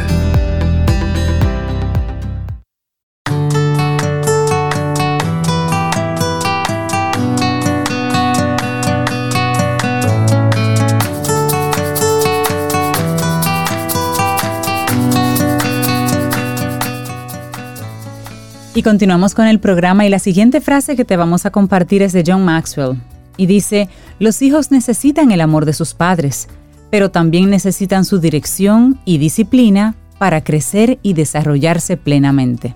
Y 18.75 18.81
continuamos 18.81 19.35
con 19.35 19.45
el 19.45 19.59
programa 19.59 20.03
y 20.03 20.09
la 20.09 20.17
siguiente 20.17 20.59
frase 20.59 20.95
que 20.95 21.05
te 21.05 21.15
vamos 21.15 21.45
a 21.45 21.51
compartir 21.51 22.01
es 22.01 22.11
de 22.11 22.23
John 22.25 22.43
Maxwell. 22.43 22.99
Y 23.37 23.45
dice, 23.45 23.87
los 24.17 24.41
hijos 24.41 24.71
necesitan 24.71 25.31
el 25.31 25.41
amor 25.41 25.65
de 25.65 25.73
sus 25.73 25.93
padres, 25.93 26.47
pero 26.89 27.11
también 27.11 27.51
necesitan 27.51 28.03
su 28.03 28.17
dirección 28.17 28.99
y 29.05 29.19
disciplina 29.19 29.93
para 30.17 30.43
crecer 30.43 30.97
y 31.03 31.13
desarrollarse 31.13 31.97
plenamente. 31.97 32.73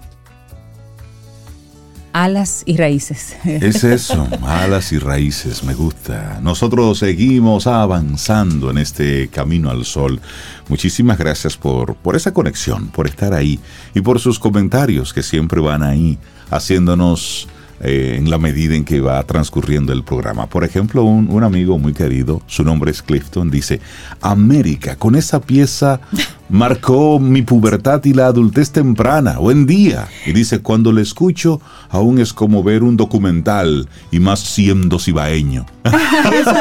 Alas 2.18 2.64
y 2.66 2.78
raíces. 2.78 3.36
Es 3.46 3.84
eso, 3.84 4.28
alas 4.42 4.92
y 4.92 4.98
raíces, 4.98 5.64
me 5.64 5.76
gusta. 5.76 6.40
Nosotros 6.42 6.98
seguimos 6.98 7.68
avanzando 7.68 8.72
en 8.72 8.80
este 8.80 9.28
camino 9.28 9.70
al 9.70 9.86
sol. 9.86 10.20
Muchísimas 10.68 11.20
gracias 11.20 11.56
por, 11.56 11.94
por 11.94 12.16
esa 12.16 12.34
conexión, 12.34 12.88
por 12.88 13.06
estar 13.06 13.36
ahí 13.36 13.60
y 13.94 14.02
por 14.02 14.20
sus 14.20 14.40
comentarios 14.40 15.14
que 15.14 15.22
siempre 15.22 15.62
van 15.62 15.84
ahí 15.84 16.18
haciéndonos 16.50 17.48
eh, 17.82 18.16
en 18.18 18.32
la 18.32 18.40
medida 18.40 18.74
en 18.76 18.84
que 18.84 19.00
va 19.00 19.22
transcurriendo 19.22 19.94
el 19.94 20.04
programa. 20.04 20.48
Por 20.48 20.64
ejemplo, 20.64 21.04
un, 21.04 21.30
un 21.30 21.44
amigo 21.44 21.78
muy 21.78 21.94
querido, 21.94 22.42
su 22.48 22.64
nombre 22.64 22.90
es 22.90 23.04
Clifton, 23.04 23.52
dice, 23.52 23.80
América, 24.22 24.96
con 24.96 25.14
esa 25.14 25.40
pieza 25.40 26.02
marcó 26.50 27.20
mi 27.20 27.42
pubertad 27.42 28.04
y 28.06 28.14
la 28.14 28.28
adultez 28.28 28.72
temprana. 28.72 29.38
Buen 29.40 29.66
día. 29.66 30.08
Y 30.26 30.34
dice, 30.34 30.60
cuando 30.60 30.92
le 30.92 31.02
escucho, 31.02 31.62
aún 31.90 32.20
es 32.20 32.34
como 32.34 32.64
ver 32.64 32.84
un 32.84 32.98
documental 32.98 33.88
y 34.12 34.20
más 34.20 34.40
siendo 34.40 35.00
cibaeño. 35.00 35.66
Eso 35.86 36.54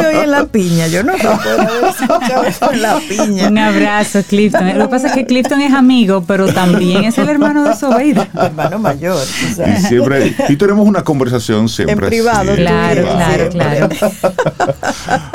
se 0.00 0.06
oye 0.06 0.24
en 0.24 0.30
la 0.30 0.44
piña. 0.46 0.86
Yo 0.86 1.02
no 1.02 1.12
eso 1.14 2.72
en 2.72 2.82
la 2.82 2.98
piña. 3.08 3.48
Un 3.48 3.58
abrazo, 3.58 4.20
Clifton. 4.28 4.78
Lo 4.78 4.84
que 4.84 4.90
pasa 4.90 5.08
es 5.08 5.12
que 5.14 5.26
Clifton 5.26 5.60
es 5.60 5.72
amigo, 5.72 6.24
pero 6.26 6.52
también 6.52 7.04
es 7.04 7.18
el 7.18 7.28
hermano 7.28 7.64
de 7.64 7.74
Sobeida. 7.74 8.28
Hermano 8.40 8.78
mayor. 8.78 9.16
o 9.16 9.54
sea. 9.54 9.78
Y 9.78 9.82
siempre, 9.82 10.34
y 10.48 10.56
tenemos 10.56 10.86
una 10.86 11.02
conversación 11.02 11.68
siempre. 11.68 12.06
En 12.06 12.10
privado, 12.10 12.52
así, 12.52 12.60
Claro, 12.60 13.02
claro, 13.02 13.50
siempre. 13.50 13.50
claro. 13.50 13.88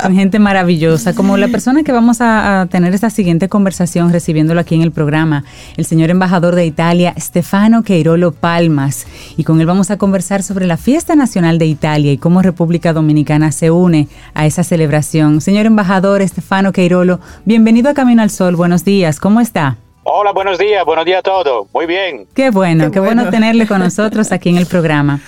Con 0.01 0.15
gente 0.15 0.39
maravillosa, 0.39 1.13
como 1.13 1.37
la 1.37 1.47
persona 1.47 1.83
que 1.83 1.91
vamos 1.91 2.21
a, 2.21 2.61
a 2.61 2.64
tener 2.67 2.93
esta 2.93 3.09
siguiente 3.09 3.49
conversación 3.49 4.11
recibiéndolo 4.11 4.59
aquí 4.59 4.75
en 4.75 4.81
el 4.81 4.91
programa, 4.91 5.43
el 5.77 5.85
señor 5.85 6.09
embajador 6.09 6.55
de 6.55 6.65
Italia, 6.65 7.13
Stefano 7.19 7.83
Queirolo 7.83 8.31
Palmas. 8.31 9.05
Y 9.37 9.43
con 9.43 9.59
él 9.61 9.67
vamos 9.67 9.91
a 9.91 9.97
conversar 9.97 10.43
sobre 10.43 10.65
la 10.65 10.77
fiesta 10.77 11.15
nacional 11.15 11.57
de 11.57 11.65
Italia 11.65 12.11
y 12.11 12.17
cómo 12.17 12.41
República 12.41 12.93
Dominicana 12.93 13.51
se 13.51 13.71
une 13.71 14.07
a 14.33 14.45
esa 14.45 14.63
celebración. 14.63 15.41
Señor 15.41 15.65
embajador 15.65 16.21
Stefano 16.27 16.71
Queirolo, 16.71 17.19
bienvenido 17.45 17.89
a 17.89 17.93
Camino 17.93 18.21
al 18.21 18.29
Sol. 18.29 18.55
Buenos 18.55 18.83
días, 18.85 19.19
¿cómo 19.19 19.41
está? 19.41 19.77
Hola, 20.03 20.33
buenos 20.33 20.59
días, 20.59 20.85
buenos 20.85 21.03
días 21.03 21.19
a 21.19 21.23
todos. 21.23 21.67
Muy 21.73 21.87
bien. 21.87 22.27
Qué 22.35 22.51
bueno, 22.51 22.85
Qué 22.85 22.91
qué, 22.91 22.99
bueno. 22.99 23.23
bueno. 23.23 23.31
tenerle 23.31 23.65
con 23.65 23.79
nosotros 23.87 24.31
aquí 24.31 24.49
en 24.49 24.57
el 24.57 24.67
programa. 24.67 25.19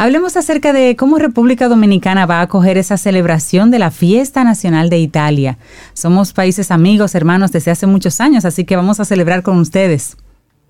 Hablemos 0.00 0.38
acerca 0.38 0.72
de 0.72 0.96
cómo 0.96 1.18
República 1.18 1.68
Dominicana 1.68 2.24
va 2.24 2.38
a 2.38 2.44
acoger 2.44 2.78
esa 2.78 2.96
celebración 2.96 3.70
de 3.70 3.78
la 3.78 3.90
Fiesta 3.90 4.44
Nacional 4.44 4.88
de 4.88 4.98
Italia. 4.98 5.58
Somos 5.92 6.32
países 6.32 6.70
amigos, 6.70 7.14
hermanos, 7.14 7.52
desde 7.52 7.70
hace 7.70 7.86
muchos 7.86 8.18
años, 8.18 8.46
así 8.46 8.64
que 8.64 8.76
vamos 8.76 8.98
a 8.98 9.04
celebrar 9.04 9.42
con 9.42 9.58
ustedes. 9.58 10.16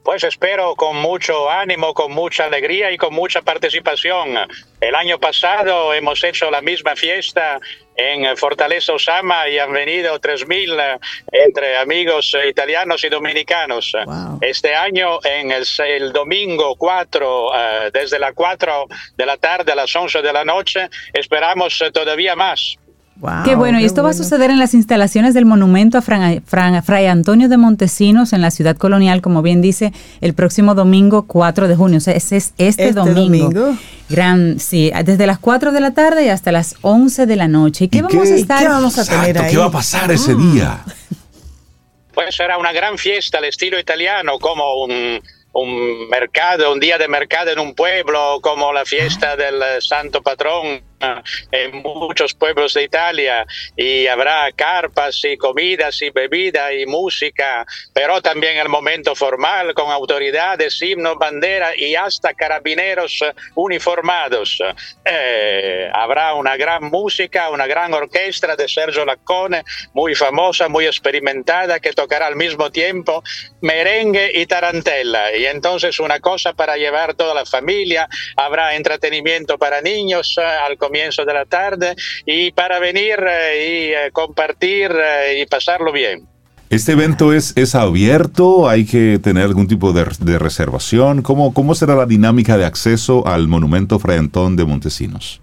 Pues 0.02 0.24
espero 0.24 0.74
con 0.76 0.96
mucho 0.96 1.50
ánimo, 1.50 1.92
con 1.92 2.12
mucha 2.12 2.46
alegría 2.46 2.90
y 2.90 2.96
con 2.96 3.14
mucha 3.14 3.42
participación. 3.42 4.34
El 4.80 4.94
año 4.94 5.18
pasado 5.18 5.92
hemos 5.92 6.24
hecho 6.24 6.50
la 6.50 6.62
misma 6.62 6.96
fiesta 6.96 7.60
en 7.96 8.36
Fortaleza 8.36 8.94
Osama 8.94 9.48
y 9.48 9.58
han 9.58 9.72
venido 9.72 10.18
3.000 10.18 10.80
eh, 10.80 10.98
entre 11.32 11.76
amigos 11.76 12.34
eh, 12.34 12.48
italianos 12.48 13.04
y 13.04 13.10
dominicanos. 13.10 13.92
Wow. 14.06 14.38
Este 14.40 14.74
año, 14.74 15.20
en 15.22 15.52
el, 15.52 15.64
el 15.86 16.12
domingo 16.12 16.76
4, 16.76 17.50
eh, 17.54 17.90
desde 17.92 18.18
las 18.18 18.32
4 18.32 18.86
de 19.16 19.26
la 19.26 19.36
tarde 19.36 19.72
a 19.72 19.74
las 19.74 19.94
11 19.94 20.22
de 20.22 20.32
la 20.32 20.44
noche, 20.44 20.88
esperamos 21.12 21.82
todavía 21.92 22.34
más. 22.34 22.76
Wow, 23.20 23.42
qué 23.44 23.54
bueno, 23.54 23.78
y 23.78 23.84
esto 23.84 24.02
va 24.02 24.10
a 24.10 24.14
suceder 24.14 24.50
en 24.50 24.58
las 24.58 24.72
instalaciones 24.72 25.34
del 25.34 25.44
monumento 25.44 25.98
a 25.98 26.00
Fran- 26.02 26.42
Fran- 26.42 26.82
Fray 26.82 27.04
Antonio 27.06 27.50
de 27.50 27.58
Montesinos 27.58 28.32
en 28.32 28.40
la 28.40 28.50
ciudad 28.50 28.78
colonial, 28.78 29.20
como 29.20 29.42
bien 29.42 29.60
dice, 29.60 29.92
el 30.22 30.32
próximo 30.32 30.74
domingo 30.74 31.26
4 31.26 31.68
de 31.68 31.76
junio. 31.76 31.98
O 31.98 32.00
sea, 32.00 32.14
ese 32.14 32.38
es 32.38 32.54
este, 32.56 32.88
Este 32.88 32.92
domingo. 32.92 33.50
domingo. 33.50 33.76
Gran, 34.08 34.58
sí, 34.58 34.90
desde 35.04 35.26
las 35.26 35.38
4 35.38 35.70
de 35.72 35.80
la 35.80 35.90
tarde 35.92 36.24
y 36.24 36.28
hasta 36.30 36.50
las 36.50 36.76
11 36.80 37.26
de 37.26 37.36
la 37.36 37.46
noche. 37.46 37.84
¿Y 37.84 37.88
qué 37.88 37.98
¿Y 37.98 38.00
vamos 38.00 38.26
qué- 38.28 38.32
a 38.32 38.36
estar? 38.36 38.62
qué 38.62 38.68
vamos 38.68 38.98
a 38.98 39.04
tener 39.04 39.20
Exacto, 39.28 39.42
ahí? 39.46 39.50
¿qué 39.52 39.58
va 39.58 39.66
a 39.66 39.70
pasar 39.70 40.10
ese 40.10 40.34
día? 40.34 40.80
Pues 42.14 42.34
será 42.34 42.58
una 42.58 42.72
gran 42.72 42.98
fiesta 42.98 43.38
al 43.38 43.44
estilo 43.44 43.78
italiano, 43.78 44.38
como 44.40 44.82
un, 44.84 45.20
un 45.52 46.08
mercado, 46.08 46.72
un 46.72 46.80
día 46.80 46.98
de 46.98 47.06
mercado 47.06 47.50
en 47.50 47.58
un 47.58 47.74
pueblo, 47.74 48.40
como 48.42 48.72
la 48.72 48.84
fiesta 48.84 49.36
del 49.36 49.60
Santo 49.80 50.22
Patrón 50.22 50.80
en 51.50 51.82
muchos 51.82 52.34
pueblos 52.34 52.74
de 52.74 52.84
Italia. 52.84 53.46
Y 53.76 54.06
habrá 54.06 54.50
carpas 54.52 55.20
y 55.24 55.36
comidas 55.36 56.00
y 56.02 56.10
bebida 56.10 56.72
y 56.72 56.86
música, 56.86 57.66
pero 57.92 58.20
también 58.20 58.58
el 58.58 58.68
momento 58.68 59.14
formal 59.14 59.74
con 59.74 59.90
autoridades, 59.90 60.80
himnos, 60.82 61.16
bandera 61.16 61.72
y 61.76 61.94
hasta 61.94 62.34
carabineros 62.34 63.20
uniformados. 63.54 64.58
Eh, 65.04 65.90
habrá 65.92 66.34
una 66.34 66.56
gran 66.56 66.84
música, 66.84 67.50
una 67.50 67.66
gran 67.66 67.92
orquesta 67.94 68.56
de 68.56 68.68
Sergio 68.68 69.04
Laccone, 69.04 69.64
muy 69.94 70.14
famosa, 70.14 70.68
muy 70.68 70.86
experimentada, 70.86 71.80
que 71.80 71.92
tocará 71.92 72.26
al 72.26 72.36
mismo 72.36 72.70
tiempo 72.70 73.22
merengue 73.60 74.32
y 74.34 74.46
tarantela. 74.46 75.34
Y 75.36 75.46
entonces 75.46 75.98
una 75.98 76.20
cosa 76.20 76.52
para 76.52 76.76
llevar 76.76 77.14
toda 77.14 77.34
la 77.34 77.46
familia, 77.46 78.08
habrá 78.36 78.74
entretenimiento 78.74 79.58
para 79.58 79.80
niños 79.80 80.36
eh, 80.38 80.42
al 80.42 80.76
comienzo 80.76 80.89
de 80.90 81.34
la 81.34 81.44
tarde 81.44 81.94
y 82.26 82.52
para 82.52 82.78
venir 82.78 83.18
eh, 83.20 83.90
y 83.90 83.92
eh, 83.92 84.10
compartir 84.12 84.90
eh, 84.90 85.40
y 85.40 85.46
pasarlo 85.46 85.92
bien. 85.92 86.26
¿Este 86.68 86.92
evento 86.92 87.32
es, 87.32 87.56
es 87.56 87.74
abierto? 87.74 88.68
¿Hay 88.68 88.86
que 88.86 89.18
tener 89.22 89.44
algún 89.44 89.66
tipo 89.66 89.92
de, 89.92 90.04
de 90.20 90.38
reservación? 90.38 91.22
¿Cómo, 91.22 91.52
¿Cómo 91.52 91.74
será 91.74 91.94
la 91.96 92.06
dinámica 92.06 92.56
de 92.56 92.64
acceso 92.64 93.26
al 93.26 93.48
monumento 93.48 93.98
Fray 93.98 94.18
Antón 94.18 94.56
de 94.56 94.64
Montesinos? 94.64 95.40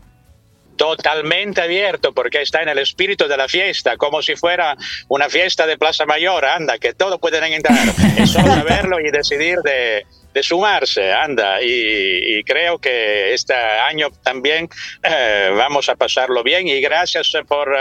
totalmente 0.78 1.60
abierto 1.60 2.14
porque 2.14 2.42
está 2.42 2.62
en 2.62 2.70
el 2.70 2.78
espíritu 2.78 3.28
de 3.28 3.36
la 3.36 3.48
fiesta, 3.48 3.98
como 3.98 4.22
si 4.22 4.36
fuera 4.36 4.78
una 5.08 5.28
fiesta 5.28 5.66
de 5.66 5.76
Plaza 5.76 6.06
Mayor, 6.06 6.46
anda, 6.46 6.78
que 6.78 6.94
todos 6.94 7.20
pueden 7.20 7.52
entrar, 7.52 7.88
es 8.18 8.30
solo 8.30 8.54
saberlo 8.54 9.00
y 9.00 9.10
decidir 9.10 9.58
de, 9.64 10.06
de 10.38 10.44
sumarse, 10.44 11.12
anda, 11.12 11.64
y, 11.64 12.44
creo 12.44 12.78
que 12.78 13.34
este 13.34 13.56
año 13.56 14.10
también 14.24 14.70
eh, 15.02 15.50
vamos 15.58 15.90
a 15.90 15.96
pasarlo 15.96 16.44
bien 16.44 16.68
y 16.68 16.80
gracias 16.80 17.34
por 17.48 17.76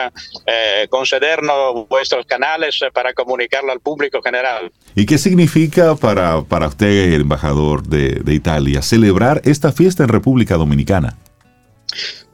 eh, 0.47 0.87
concedernos 0.89 1.87
vuestros 1.87 2.24
canales 2.24 2.81
para 2.95 3.12
comunicarlo 3.12 3.73
al 3.73 3.81
público 3.81 4.23
general. 4.23 4.73
¿Y 4.95 5.05
qué 5.05 5.19
significa 5.19 5.97
para, 5.97 6.43
para 6.45 6.69
usted, 6.69 7.12
el 7.12 7.20
embajador 7.20 7.83
de, 7.83 8.20
de 8.24 8.35
Italia, 8.35 8.81
celebrar 8.81 9.43
esta 9.45 9.70
fiesta 9.70 10.05
en 10.05 10.09
República 10.09 10.55
Dominicana? 10.57 11.19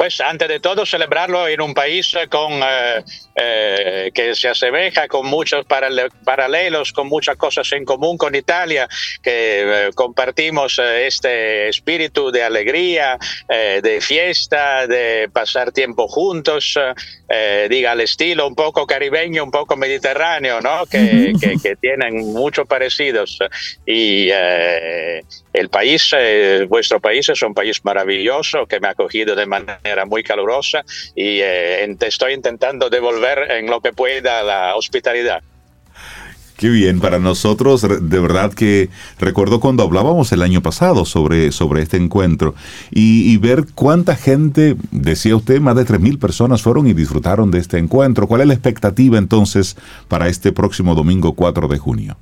Pues 0.03 0.21
antes 0.21 0.49
de 0.49 0.59
todo 0.59 0.85
celebrarlo 0.85 1.47
en 1.47 1.61
un 1.61 1.75
país 1.75 2.13
con 2.29 2.55
eh, 2.55 3.05
eh, 3.37 4.11
que 4.13 4.35
se 4.35 4.49
asemeja 4.49 5.07
con 5.07 5.27
muchos 5.29 5.65
parale- 5.65 6.11
paralelos, 6.25 6.93
con 6.93 7.07
muchas 7.07 7.37
cosas 7.37 7.71
en 7.71 7.85
común 7.85 8.19
con 8.19 8.35
Italia, 8.35 8.89
que 9.23 9.87
eh, 9.87 9.91
compartimos 9.95 10.81
eh, 10.81 11.07
este 11.07 11.69
espíritu 11.69 12.33
de 12.33 12.43
alegría, 12.43 13.17
eh, 13.49 13.79
de 13.81 14.01
fiesta, 14.01 14.89
de 14.89 15.31
pasar 15.33 15.71
tiempo 15.71 16.09
juntos, 16.09 16.77
eh, 17.29 17.69
diga 17.71 17.93
al 17.93 18.01
estilo 18.01 18.49
un 18.49 18.57
poco 18.57 18.89
caribeño, 18.89 19.45
un 19.45 19.53
poco 19.53 19.77
mediterráneo, 19.77 20.61
¿no? 20.61 20.85
Que, 20.87 21.33
que- 21.41 21.59
que 21.63 21.77
tienen 21.77 22.33
muchos 22.33 22.67
parecidos. 22.67 23.39
Y 23.87 24.31
eh, 24.33 25.23
el 25.53 25.69
país, 25.69 26.11
eh, 26.19 26.67
vuestro 26.69 26.99
país 26.99 27.29
es 27.29 27.41
un 27.43 27.55
país 27.55 27.85
maravilloso 27.85 28.67
que 28.67 28.81
me 28.81 28.89
ha 28.89 28.91
acogido 28.91 29.37
de 29.37 29.47
manera 29.47 29.92
muy 30.07 30.23
calurosa 30.23 30.85
y 31.15 31.41
eh, 31.41 31.97
estoy 32.01 32.35
intentando 32.35 32.91
devolver 32.91 33.51
en 33.51 33.67
lo 33.67 33.81
que 33.81 33.93
pueda 33.93 34.43
la 34.43 34.75
hospitalidad. 34.77 35.43
Qué 36.57 36.69
bien, 36.69 37.01
para 37.01 37.19
nosotros, 37.19 37.83
de 37.83 38.21
verdad 38.21 38.53
que 38.53 38.89
recuerdo 39.19 39.59
cuando 39.59 39.83
hablábamos 39.83 40.31
el 40.31 40.43
año 40.43 40.63
pasado 40.63 41.05
sobre, 41.05 41.51
sobre 41.51 41.83
este 41.83 41.97
encuentro 41.97 42.55
y, 42.93 43.33
y 43.33 43.37
ver 43.39 43.65
cuánta 43.75 44.15
gente, 44.15 44.77
decía 44.93 45.35
usted, 45.35 45.61
más 45.61 45.75
de 45.75 45.85
3.000 45.85 46.21
personas 46.21 46.63
fueron 46.63 46.87
y 46.87 46.93
disfrutaron 46.93 47.51
de 47.51 47.59
este 47.59 47.79
encuentro. 47.79 48.29
¿Cuál 48.29 48.43
es 48.43 48.47
la 48.47 48.55
expectativa 48.55 49.19
entonces 49.19 49.77
para 50.07 50.29
este 50.29 50.53
próximo 50.53 50.95
domingo 50.95 51.33
4 51.33 51.67
de 51.67 51.79
junio? 51.79 52.17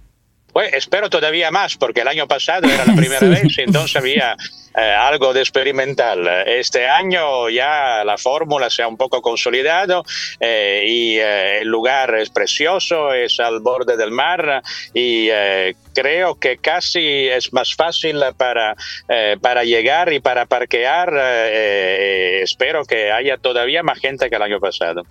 Pues 0.53 0.73
espero 0.75 1.09
todavía 1.11 1.51
más, 1.51 1.77
porque 1.77 2.01
el 2.01 2.09
año 2.09 2.27
pasado 2.27 2.69
era 2.69 2.85
la 2.85 2.95
primera 2.97 3.21
Sí. 3.21 3.27
vez 3.29 3.59
y 3.59 3.63
entonces 3.63 3.97
había 3.97 4.37
eh, 4.77 4.81
algo 4.81 5.33
de 5.33 5.41
experimental. 5.41 6.27
Este 6.47 6.89
año 6.89 7.49
ya 7.49 8.03
la 8.05 8.17
fórmula 8.19 8.71
se 8.71 8.83
ha 8.83 8.89
un 8.89 8.97
poco 8.97 9.21
consolidado 9.23 10.05
eh, 10.39 10.85
y 10.87 11.19
eh, 11.19 11.61
el 11.63 11.69
lugar 11.69 12.15
es 12.15 12.31
precioso, 12.31 13.13
es 13.13 13.39
al 13.41 13.61
borde 13.61 13.97
del 13.97 14.11
mar 14.13 14.63
y 14.95 15.29
eh, 15.31 15.75
creo 15.95 16.37
que 16.39 16.57
casi 16.59 17.27
es 17.29 17.53
más 17.53 17.75
fácil 17.75 18.21
para, 18.37 18.75
eh, 19.09 19.37
para 19.41 19.65
llegar 19.65 20.13
y 20.13 20.21
para 20.21 20.47
parquear. 20.47 21.13
eh, 21.17 22.41
espero 22.43 22.85
que 22.85 23.11
haya 23.13 23.37
todavía 23.39 23.83
más 23.83 23.99
gente 23.99 24.29
que 24.31 24.37
el 24.37 24.43
año 24.43 24.61
pasado. 24.61 25.03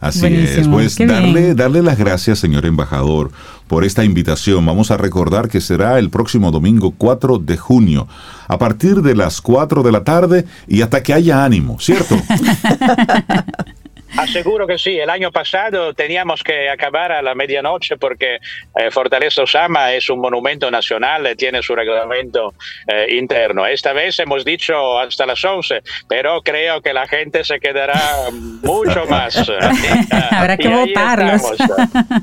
Así 0.00 0.20
Buenísimo, 0.20 0.80
es, 0.80 0.94
pues 0.94 0.96
qué 0.96 1.06
darle, 1.06 1.40
bien. 1.40 1.56
darle 1.56 1.80
las 1.82 1.96
gracias, 1.96 2.40
señor 2.40 2.66
embajador, 2.66 3.30
por 3.72 3.86
esta 3.86 4.04
invitación. 4.04 4.66
Vamos 4.66 4.90
a 4.90 4.98
recordar 4.98 5.48
que 5.48 5.62
será 5.62 5.98
el 5.98 6.10
próximo 6.10 6.50
domingo 6.50 6.92
4 6.98 7.38
de 7.38 7.56
junio, 7.56 8.06
a 8.46 8.58
partir 8.58 9.00
de 9.00 9.16
las 9.16 9.40
4 9.40 9.82
de 9.82 9.90
la 9.90 10.04
tarde 10.04 10.44
y 10.68 10.82
hasta 10.82 11.02
que 11.02 11.14
haya 11.14 11.42
ánimo, 11.42 11.80
¿cierto? 11.80 12.16
Aseguro 14.16 14.66
que 14.66 14.78
sí. 14.78 14.98
El 14.98 15.10
año 15.10 15.30
pasado 15.30 15.94
teníamos 15.94 16.42
que 16.42 16.68
acabar 16.68 17.12
a 17.12 17.22
la 17.22 17.34
medianoche 17.34 17.96
porque 17.96 18.36
eh, 18.76 18.90
Fortaleza 18.90 19.42
Osama 19.42 19.92
es 19.92 20.08
un 20.10 20.20
monumento 20.20 20.70
nacional, 20.70 21.26
eh, 21.26 21.36
tiene 21.36 21.62
su 21.62 21.74
reglamento 21.74 22.54
eh, 22.86 23.16
interno. 23.16 23.66
Esta 23.66 23.92
vez 23.92 24.18
hemos 24.18 24.44
dicho 24.44 24.98
hasta 24.98 25.26
las 25.26 25.42
11, 25.44 25.82
pero 26.08 26.42
creo 26.42 26.80
que 26.80 26.92
la 26.92 27.06
gente 27.06 27.44
se 27.44 27.58
quedará 27.60 28.00
mucho 28.62 29.06
más. 29.06 29.36
Habrá 30.30 30.56
que 30.56 30.68
votarlos. 30.68 31.42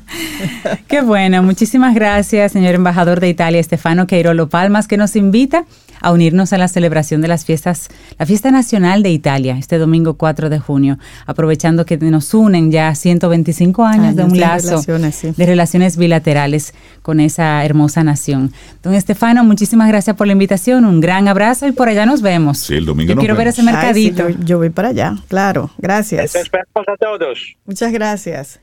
Qué 0.87 1.01
bueno, 1.01 1.43
muchísimas 1.43 1.93
gracias, 1.95 2.51
señor 2.51 2.75
embajador 2.75 3.19
de 3.19 3.29
Italia, 3.29 3.59
Estefano 3.59 4.07
Queirolo 4.07 4.49
Palmas, 4.49 4.87
que 4.87 4.97
nos 4.97 5.15
invita 5.15 5.65
a 6.01 6.11
unirnos 6.11 6.53
a 6.53 6.57
la 6.57 6.67
celebración 6.67 7.21
de 7.21 7.27
las 7.27 7.45
fiestas, 7.45 7.89
la 8.17 8.25
fiesta 8.25 8.51
nacional 8.51 9.03
de 9.03 9.11
Italia, 9.11 9.57
este 9.57 9.77
domingo 9.77 10.15
4 10.15 10.49
de 10.49 10.59
junio, 10.59 10.97
aprovechando 11.25 11.85
que 11.85 11.97
nos 11.97 12.33
unen 12.33 12.71
ya 12.71 12.93
125 12.93 13.85
años, 13.85 13.99
Años 13.99 14.15
de 14.15 14.23
un 14.23 14.33
de 14.33 14.39
lazo 14.39 14.69
relaciones, 14.69 15.15
sí. 15.15 15.33
de 15.35 15.45
relaciones 15.45 15.97
bilaterales 15.97 16.73
con 17.01 17.19
esa 17.19 17.63
hermosa 17.63 18.03
nación. 18.03 18.51
Don 18.83 18.93
Estefano, 18.93 19.43
muchísimas 19.43 19.87
gracias 19.87 20.15
por 20.15 20.27
la 20.27 20.33
invitación, 20.33 20.85
un 20.85 21.01
gran 21.01 21.27
abrazo 21.27 21.67
y 21.67 21.71
por 21.71 21.89
allá 21.89 22.05
nos 22.05 22.21
vemos. 22.21 22.59
Sí, 22.59 22.75
el 22.75 22.85
domingo 22.85 23.09
Yo 23.09 23.15
nos 23.15 23.21
quiero 23.21 23.35
ver 23.35 23.47
ese 23.47 23.63
mercadito. 23.63 24.25
Ay, 24.25 24.33
sí, 24.33 24.39
yo, 24.39 24.45
yo 24.45 24.57
voy 24.57 24.69
para 24.69 24.89
allá, 24.89 25.15
claro. 25.27 25.69
Gracias. 25.77 26.33
Les 26.33 26.35
esperamos 26.35 26.87
a 26.87 26.97
todos. 26.97 27.55
Muchas 27.65 27.91
gracias. 27.91 28.59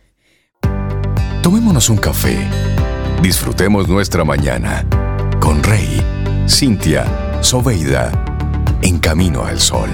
Tomémonos 1.43 1.91
un 1.91 1.99
café. 1.99 2.37
Disfrutemos 3.23 3.89
nuestra 3.89 4.25
mañana 4.25 4.85
con 5.41 5.63
Rey, 5.63 6.03
Cintia, 6.48 7.05
Soveida, 7.43 8.12
en 8.81 8.98
camino 9.01 9.44
al 9.44 9.59
sol. 9.59 9.90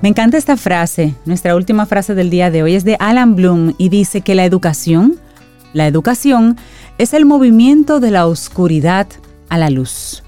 Me 0.00 0.08
encanta 0.08 0.38
esta 0.38 0.56
frase, 0.56 1.16
nuestra 1.26 1.56
última 1.56 1.84
frase 1.84 2.14
del 2.14 2.30
día 2.30 2.52
de 2.52 2.62
hoy 2.62 2.76
es 2.76 2.84
de 2.84 2.96
Alan 3.00 3.34
Bloom 3.34 3.74
y 3.76 3.88
dice 3.88 4.20
que 4.20 4.36
la 4.36 4.44
educación, 4.44 5.16
la 5.72 5.88
educación 5.88 6.56
es 6.98 7.12
el 7.12 7.26
movimiento 7.26 7.98
de 7.98 8.12
la 8.12 8.26
oscuridad 8.26 9.08
a 9.48 9.58
la 9.58 9.68
luz. 9.68 10.22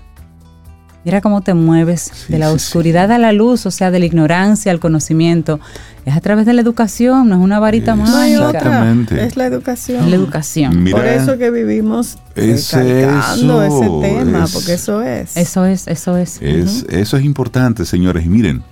Mira 1.04 1.20
cómo 1.20 1.40
te 1.40 1.52
mueves 1.54 2.10
Sí, 2.14 2.32
de 2.32 2.38
la 2.38 2.48
sí, 2.50 2.54
oscuridad 2.54 3.10
a 3.10 3.18
la 3.18 3.32
luz, 3.32 3.66
o 3.66 3.70
sea, 3.72 3.90
de 3.90 3.98
la 3.98 4.06
ignorancia 4.06 4.70
al 4.70 4.78
conocimiento. 4.78 5.58
Es 6.06 6.14
a 6.16 6.20
través 6.20 6.46
de 6.46 6.52
la 6.52 6.60
educación, 6.62 7.28
no 7.28 7.34
es 7.36 7.40
una 7.40 7.58
varita 7.58 7.94
Sí, 7.94 7.98
No 8.02 8.16
hay 8.16 8.32
mágica. 8.36 8.46
otra. 8.48 8.60
Exactamente. 8.60 9.24
Es 9.26 9.36
la 9.36 9.46
educación. 9.46 10.04
Es 10.04 10.10
la 10.10 10.16
educación. 10.16 10.82
Mira, 10.82 10.96
Por 10.98 11.06
eso 11.06 11.38
que 11.38 11.50
vivimos 11.50 12.18
es 12.36 12.72
eso, 12.74 12.80
ese 12.80 13.90
tema, 14.00 14.44
es- 14.44 14.52
porque 14.52 14.74
eso 14.74 15.02
es. 15.02 15.36
Eso 15.36 15.64
es, 15.64 15.88
eso 15.88 16.16
es. 16.16 16.40
Es, 16.40 16.84
Eso 16.88 17.16
es 17.16 17.24
importante, 17.24 17.84
señores. 17.84 18.24
Y 18.24 18.28
miren, 18.28 18.62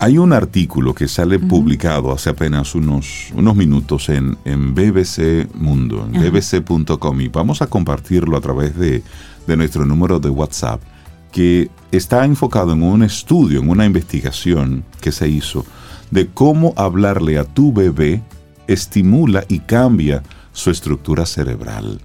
hay 0.00 0.18
un 0.18 0.32
artículo 0.32 0.94
que 0.94 1.08
sale 1.08 1.38
publicado 1.38 2.12
hace 2.12 2.28
apenas 2.30 2.74
unos, 2.74 3.28
unos 3.34 3.56
minutos 3.56 4.08
en, 4.10 4.36
en 4.44 4.74
BBC 4.74 5.48
Mundo, 5.54 6.06
en 6.12 6.20
bbc.com, 6.20 7.20
y 7.20 7.28
vamos 7.28 7.62
a 7.62 7.68
compartirlo 7.68 8.36
a 8.36 8.40
través 8.40 8.76
de, 8.76 9.02
de 9.46 9.56
nuestro 9.56 9.84
número 9.84 10.18
de 10.18 10.30
WhatsApp, 10.30 10.80
que 11.32 11.70
está 11.90 12.24
enfocado 12.24 12.72
en 12.72 12.82
un 12.82 13.02
estudio, 13.02 13.60
en 13.60 13.68
una 13.68 13.86
investigación 13.86 14.84
que 15.00 15.12
se 15.12 15.28
hizo 15.28 15.64
de 16.10 16.28
cómo 16.28 16.72
hablarle 16.76 17.38
a 17.38 17.44
tu 17.44 17.72
bebé 17.72 18.22
estimula 18.66 19.44
y 19.48 19.58
cambia 19.60 20.22
su 20.52 20.70
estructura 20.70 21.26
cerebral. 21.26 22.00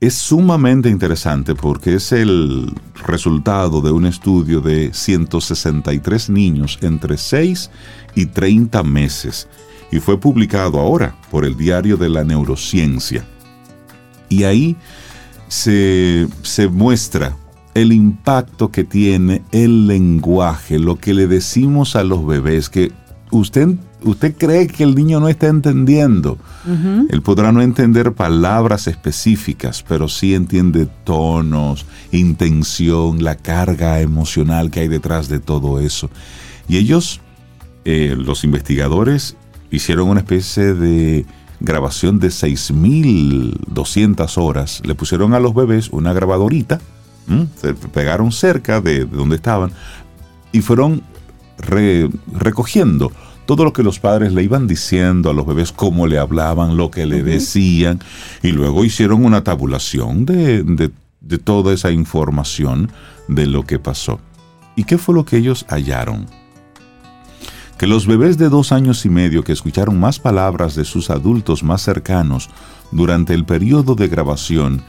Es 0.00 0.14
sumamente 0.14 0.88
interesante 0.88 1.54
porque 1.56 1.94
es 1.94 2.12
el 2.12 2.72
resultado 3.06 3.80
de 3.80 3.90
un 3.90 4.06
estudio 4.06 4.60
de 4.60 4.92
163 4.92 6.30
niños 6.30 6.78
entre 6.82 7.16
6 7.16 7.70
y 8.14 8.26
30 8.26 8.82
meses 8.84 9.48
y 9.90 9.98
fue 9.98 10.20
publicado 10.20 10.78
ahora 10.78 11.16
por 11.30 11.44
el 11.44 11.56
Diario 11.56 11.96
de 11.96 12.08
la 12.08 12.22
Neurociencia. 12.22 13.24
Y 14.28 14.44
ahí 14.44 14.76
se, 15.48 16.28
se 16.42 16.68
muestra 16.68 17.36
el 17.74 17.92
impacto 17.92 18.70
que 18.70 18.84
tiene 18.84 19.42
el 19.52 19.86
lenguaje, 19.86 20.78
lo 20.78 20.96
que 20.96 21.14
le 21.14 21.26
decimos 21.26 21.96
a 21.96 22.04
los 22.04 22.26
bebés, 22.26 22.68
que 22.68 22.92
usted, 23.30 23.68
usted 24.02 24.34
cree 24.36 24.66
que 24.66 24.84
el 24.84 24.94
niño 24.94 25.20
no 25.20 25.28
está 25.28 25.48
entendiendo. 25.48 26.38
Él 27.10 27.22
podrá 27.22 27.50
no 27.50 27.62
entender 27.62 28.12
palabras 28.12 28.88
específicas, 28.88 29.82
pero 29.88 30.06
sí 30.08 30.34
entiende 30.34 30.86
tonos, 31.04 31.86
intención, 32.12 33.24
la 33.24 33.36
carga 33.36 34.00
emocional 34.00 34.70
que 34.70 34.80
hay 34.80 34.88
detrás 34.88 35.28
de 35.28 35.40
todo 35.40 35.80
eso. 35.80 36.10
Y 36.68 36.76
ellos, 36.76 37.20
eh, 37.86 38.14
los 38.18 38.44
investigadores, 38.44 39.36
hicieron 39.70 40.08
una 40.08 40.20
especie 40.20 40.74
de 40.74 41.24
grabación 41.60 42.18
de 42.18 42.28
6.200 42.28 44.38
horas. 44.38 44.80
Le 44.84 44.94
pusieron 44.94 45.34
a 45.34 45.40
los 45.40 45.54
bebés 45.54 45.88
una 45.90 46.12
grabadorita, 46.12 46.80
¿m? 47.28 47.46
se 47.60 47.74
pegaron 47.74 48.32
cerca 48.32 48.80
de, 48.80 49.04
de 49.04 49.16
donde 49.16 49.36
estaban 49.36 49.70
y 50.52 50.60
fueron 50.60 51.02
re- 51.58 52.08
recogiendo 52.32 53.12
todo 53.46 53.64
lo 53.64 53.72
que 53.72 53.82
los 53.82 53.98
padres 53.98 54.32
le 54.34 54.42
iban 54.42 54.66
diciendo 54.66 55.30
a 55.30 55.32
los 55.32 55.46
bebés, 55.46 55.72
cómo 55.72 56.06
le 56.06 56.18
hablaban, 56.18 56.76
lo 56.76 56.90
que 56.90 57.06
le 57.06 57.22
decían, 57.22 57.98
y 58.42 58.50
luego 58.52 58.84
hicieron 58.84 59.24
una 59.24 59.42
tabulación 59.42 60.26
de, 60.26 60.62
de- 60.62 60.90
de 61.20 61.38
toda 61.38 61.72
esa 61.72 61.90
información 61.90 62.90
de 63.26 63.46
lo 63.46 63.64
que 63.64 63.78
pasó. 63.78 64.20
¿Y 64.76 64.84
qué 64.84 64.98
fue 64.98 65.14
lo 65.14 65.24
que 65.24 65.38
ellos 65.38 65.64
hallaron? 65.68 66.26
Que 67.78 67.86
los 67.86 68.08
bebés 68.08 68.38
de 68.38 68.48
dos 68.48 68.72
años 68.72 69.06
y 69.06 69.08
medio 69.08 69.44
que 69.44 69.52
escucharon 69.52 70.00
más 70.00 70.18
palabras 70.18 70.74
de 70.74 70.84
sus 70.84 71.10
adultos 71.10 71.62
más 71.62 71.80
cercanos 71.80 72.50
durante 72.90 73.34
el 73.34 73.44
periodo 73.44 73.94
de 73.94 74.08
grabación 74.08 74.82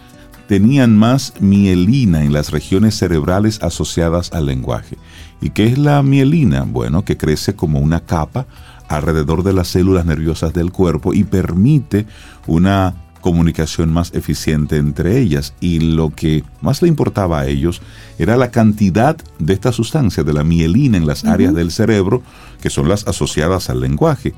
tenían 0.48 0.98
más 0.98 1.36
mielina 1.40 2.24
en 2.24 2.34
las 2.34 2.50
regiones 2.50 2.98
cerebrales 2.98 3.62
asociadas 3.62 4.34
al 4.34 4.48
lenguaje. 4.48 4.98
¿Y 5.40 5.52
qué 5.52 5.68
es 5.68 5.78
la 5.78 6.02
mielina? 6.02 6.64
Bueno, 6.64 7.06
que 7.06 7.18
crece 7.18 7.56
como 7.56 7.80
una 7.80 8.00
capa 8.00 8.48
alrededor 8.88 9.44
de 9.44 9.54
las 9.54 9.68
células 9.68 10.08
nerviosas 10.08 10.52
del 10.54 10.72
cuerpo 10.72 11.14
y 11.14 11.24
permite 11.24 12.08
una 12.48 12.96
comunicación 13.20 13.92
más 13.92 14.14
eficiente 14.14 14.78
entre 14.78 15.20
ellas 15.20 15.54
y 15.60 15.80
lo 15.80 16.10
que 16.10 16.44
más 16.62 16.82
le 16.82 16.88
importaba 16.88 17.40
a 17.40 17.48
ellos 17.48 17.82
era 18.18 18.38
la 18.38 18.52
cantidad 18.52 19.18
de 19.40 19.54
esta 19.54 19.72
sustancia, 19.72 20.24
de 20.24 20.34
la 20.34 20.44
mielina 20.44 20.98
en 20.98 21.08
las 21.08 21.26
áreas 21.26 21.54
del 21.54 21.72
cerebro 21.72 22.22
que 22.62 22.70
son 22.70 22.90
las 22.90 23.08
asociadas 23.08 23.70
al 23.70 23.82
lenguaje. 23.82 24.34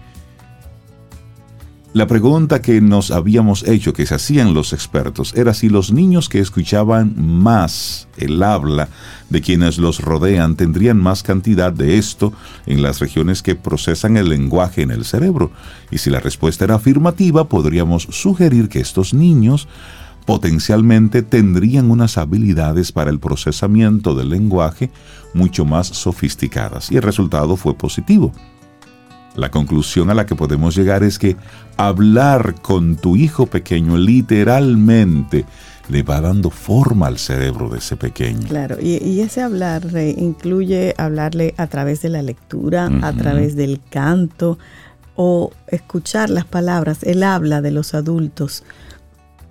La 1.94 2.08
pregunta 2.08 2.62
que 2.62 2.80
nos 2.80 3.12
habíamos 3.12 3.68
hecho, 3.68 3.92
que 3.92 4.06
se 4.06 4.16
hacían 4.16 4.54
los 4.54 4.72
expertos, 4.72 5.34
era 5.36 5.54
si 5.54 5.68
los 5.68 5.92
niños 5.92 6.30
que 6.30 6.40
escuchaban 6.40 7.16
más 7.18 8.08
el 8.16 8.42
habla 8.44 8.88
de 9.30 9.42
quienes 9.42 9.78
los 9.78 10.00
rodean 10.00 10.56
tendrían 10.56 10.98
más 10.98 11.22
cantidad 11.22 11.74
de 11.74 11.98
esto 11.98 12.32
en 12.66 12.82
las 12.82 13.02
regiones 13.02 13.44
que 13.44 13.56
procesan 13.56 14.16
el 14.16 14.30
lenguaje 14.30 14.84
en 14.84 14.92
el 14.92 15.04
cerebro. 15.04 15.52
Y 15.92 15.98
si 15.98 16.10
la 16.10 16.22
respuesta 16.22 16.64
era 16.64 16.76
afirmativa, 16.76 17.50
podríamos 17.50 18.04
sugerir 18.04 18.70
que 18.70 18.80
estos 18.80 19.14
niños 19.14 19.68
potencialmente 20.26 21.24
tendrían 21.24 21.92
unas 21.92 22.18
habilidades 22.18 22.94
para 22.94 23.10
el 23.10 23.20
procesamiento 23.20 24.16
del 24.16 24.30
lenguaje 24.30 24.92
mucho 25.34 25.66
más 25.66 25.88
sofisticadas. 25.88 26.90
Y 26.90 26.96
el 26.96 27.04
resultado 27.04 27.58
fue 27.58 27.74
positivo. 27.74 28.32
La 29.36 29.50
conclusión 29.50 30.10
a 30.10 30.14
la 30.14 30.26
que 30.26 30.36
podemos 30.36 30.76
llegar 30.76 31.04
es 31.04 31.18
que 31.18 31.38
hablar 31.78 32.56
con 32.62 32.98
tu 32.98 33.16
hijo 33.16 33.46
pequeño 33.46 33.98
literalmente 33.98 35.46
le 35.90 36.04
va 36.04 36.22
dando 36.22 36.50
forma 36.50 37.08
al 37.08 37.18
cerebro 37.18 37.70
de 37.70 37.80
ese 37.80 37.98
pequeño. 37.98 38.48
Claro, 38.48 38.78
y, 38.82 39.20
ese 39.20 39.42
hablar 39.42 39.84
eh, 39.96 40.16
incluye 40.18 40.94
hablarle 40.98 41.54
a 41.58 41.68
través 41.68 42.02
de 42.02 42.10
la 42.10 42.22
lectura, 42.22 42.90
a 43.02 43.14
través 43.14 43.56
del 43.56 43.82
canto 43.90 44.58
o 45.16 45.52
escuchar 45.68 46.30
las 46.30 46.46
palabras. 46.46 47.04
Él 47.04 47.24
habla 47.24 47.62
de 47.62 47.72
los 47.72 47.94
adultos 47.94 48.64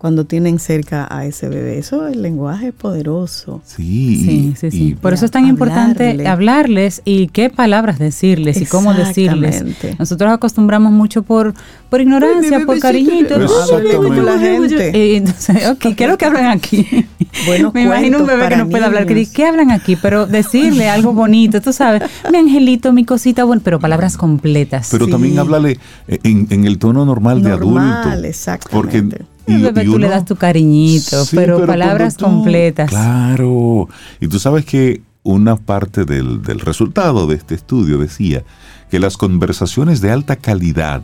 cuando 0.01 0.24
tienen 0.24 0.59
cerca 0.59 1.06
a 1.10 1.27
ese 1.27 1.51
bebé. 1.51 1.77
Eso 1.77 2.09
es 2.09 2.14
el 2.14 2.22
lenguaje 2.22 2.72
poderoso. 2.72 3.60
Sí, 3.66 4.55
sí, 4.59 4.70
sí. 4.70 4.97
Por 4.98 5.12
eso 5.12 5.27
es 5.27 5.31
tan 5.31 5.47
importante 5.47 6.27
hablarles 6.27 7.02
y 7.05 7.28
qué 7.28 7.51
palabras 7.51 7.98
decirles 7.98 8.62
y 8.62 8.64
cómo 8.64 8.94
decirles. 8.94 9.62
Nosotros 9.98 10.32
acostumbramos 10.32 10.90
mucho 10.90 11.22
por, 11.22 11.52
por 11.90 12.01
ignorancia, 12.01 12.64
por 12.64 12.78
cariñito. 12.78 13.36
la 13.39 14.39
gente. 14.39 15.16
Entonces, 15.18 15.68
okay, 15.68 15.93
¿qué 15.94 16.05
es 16.05 16.10
lo 16.10 16.16
que 16.16 16.24
hablan 16.24 16.47
aquí? 16.47 17.06
Bueno, 17.44 17.70
Me 17.74 17.82
imagino 17.82 18.20
un 18.20 18.27
bebé 18.27 18.48
que 18.48 18.56
no 18.56 18.70
puede 18.70 18.86
hablar, 18.86 19.06
que 19.06 19.14
dice, 19.14 19.35
¿qué 19.35 19.44
hablan 19.44 19.70
aquí? 19.70 19.97
Pero 19.97 20.27
decirle 20.27 20.89
algo 20.89 21.12
bonito, 21.12 21.60
tú 21.60 21.74
sabes, 21.74 22.05
mi 22.32 22.39
angelito, 22.39 22.94
mi 22.94 23.05
cosita, 23.05 23.44
bueno, 23.44 23.60
pero 23.62 23.78
palabras 23.78 24.16
completas. 24.16 24.89
Pero 24.90 25.09
también 25.09 25.39
háblale 25.39 25.78
en, 26.09 26.47
en, 26.48 26.64
el 26.64 26.78
tono 26.78 27.05
normal, 27.05 27.43
de 27.43 27.52
adulto. 27.52 28.12
exactamente. 28.24 28.70
Porque 28.70 29.27
y, 29.47 29.85
tú 29.85 29.99
le 29.99 30.09
das 30.09 30.25
tu 30.25 30.37
cariñito, 30.37 31.25
pero, 31.33 31.67
palabras 31.67 32.17
completas. 32.17 32.91
Claro. 32.91 33.89
Y 34.21 34.29
tú 34.29 34.39
sabes 34.39 34.65
que 34.65 35.03
una 35.23 35.57
parte 35.57 36.05
del, 36.05 36.43
del 36.43 36.61
resultado 36.61 37.27
de 37.27 37.37
este 37.37 37.55
estudio 37.55 37.99
decía 37.99 38.45
que 38.91 38.99
las 38.99 39.17
conversaciones 39.17 40.01
de 40.01 40.11
alta 40.11 40.37
calidad 40.37 41.03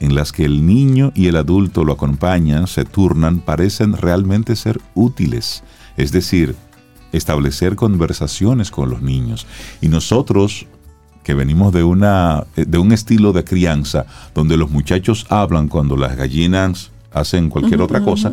en 0.00 0.14
las 0.14 0.32
que 0.32 0.44
el 0.44 0.66
niño 0.66 1.12
y 1.14 1.28
el 1.28 1.36
adulto 1.36 1.84
lo 1.84 1.92
acompañan, 1.92 2.66
se 2.66 2.84
turnan, 2.84 3.40
parecen 3.40 3.96
realmente 3.96 4.56
ser 4.56 4.80
útiles. 4.94 5.62
Es 5.96 6.12
decir, 6.12 6.56
establecer 7.12 7.76
conversaciones 7.76 8.70
con 8.70 8.90
los 8.90 9.02
niños. 9.02 9.46
Y 9.80 9.88
nosotros, 9.88 10.66
que 11.22 11.34
venimos 11.34 11.72
de, 11.72 11.84
una, 11.84 12.44
de 12.56 12.78
un 12.78 12.92
estilo 12.92 13.32
de 13.32 13.44
crianza 13.44 14.06
donde 14.34 14.56
los 14.56 14.70
muchachos 14.70 15.26
hablan 15.30 15.68
cuando 15.68 15.96
las 15.96 16.16
gallinas 16.16 16.90
hacen 17.14 17.48
cualquier 17.48 17.80
otra 17.80 18.02
cosa, 18.02 18.32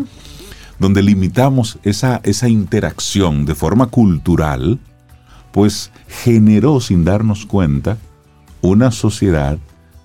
donde 0.80 1.04
limitamos 1.04 1.78
esa, 1.84 2.20
esa 2.24 2.50
interacción 2.50 3.46
de 3.46 3.56
forma 3.56 3.88
cultural, 3.88 4.80
pues 5.52 5.92
generó 6.08 6.82
sin 6.82 7.06
darnos 7.06 7.46
cuenta 7.46 7.98
una 8.62 8.92
sociedad 8.92 9.58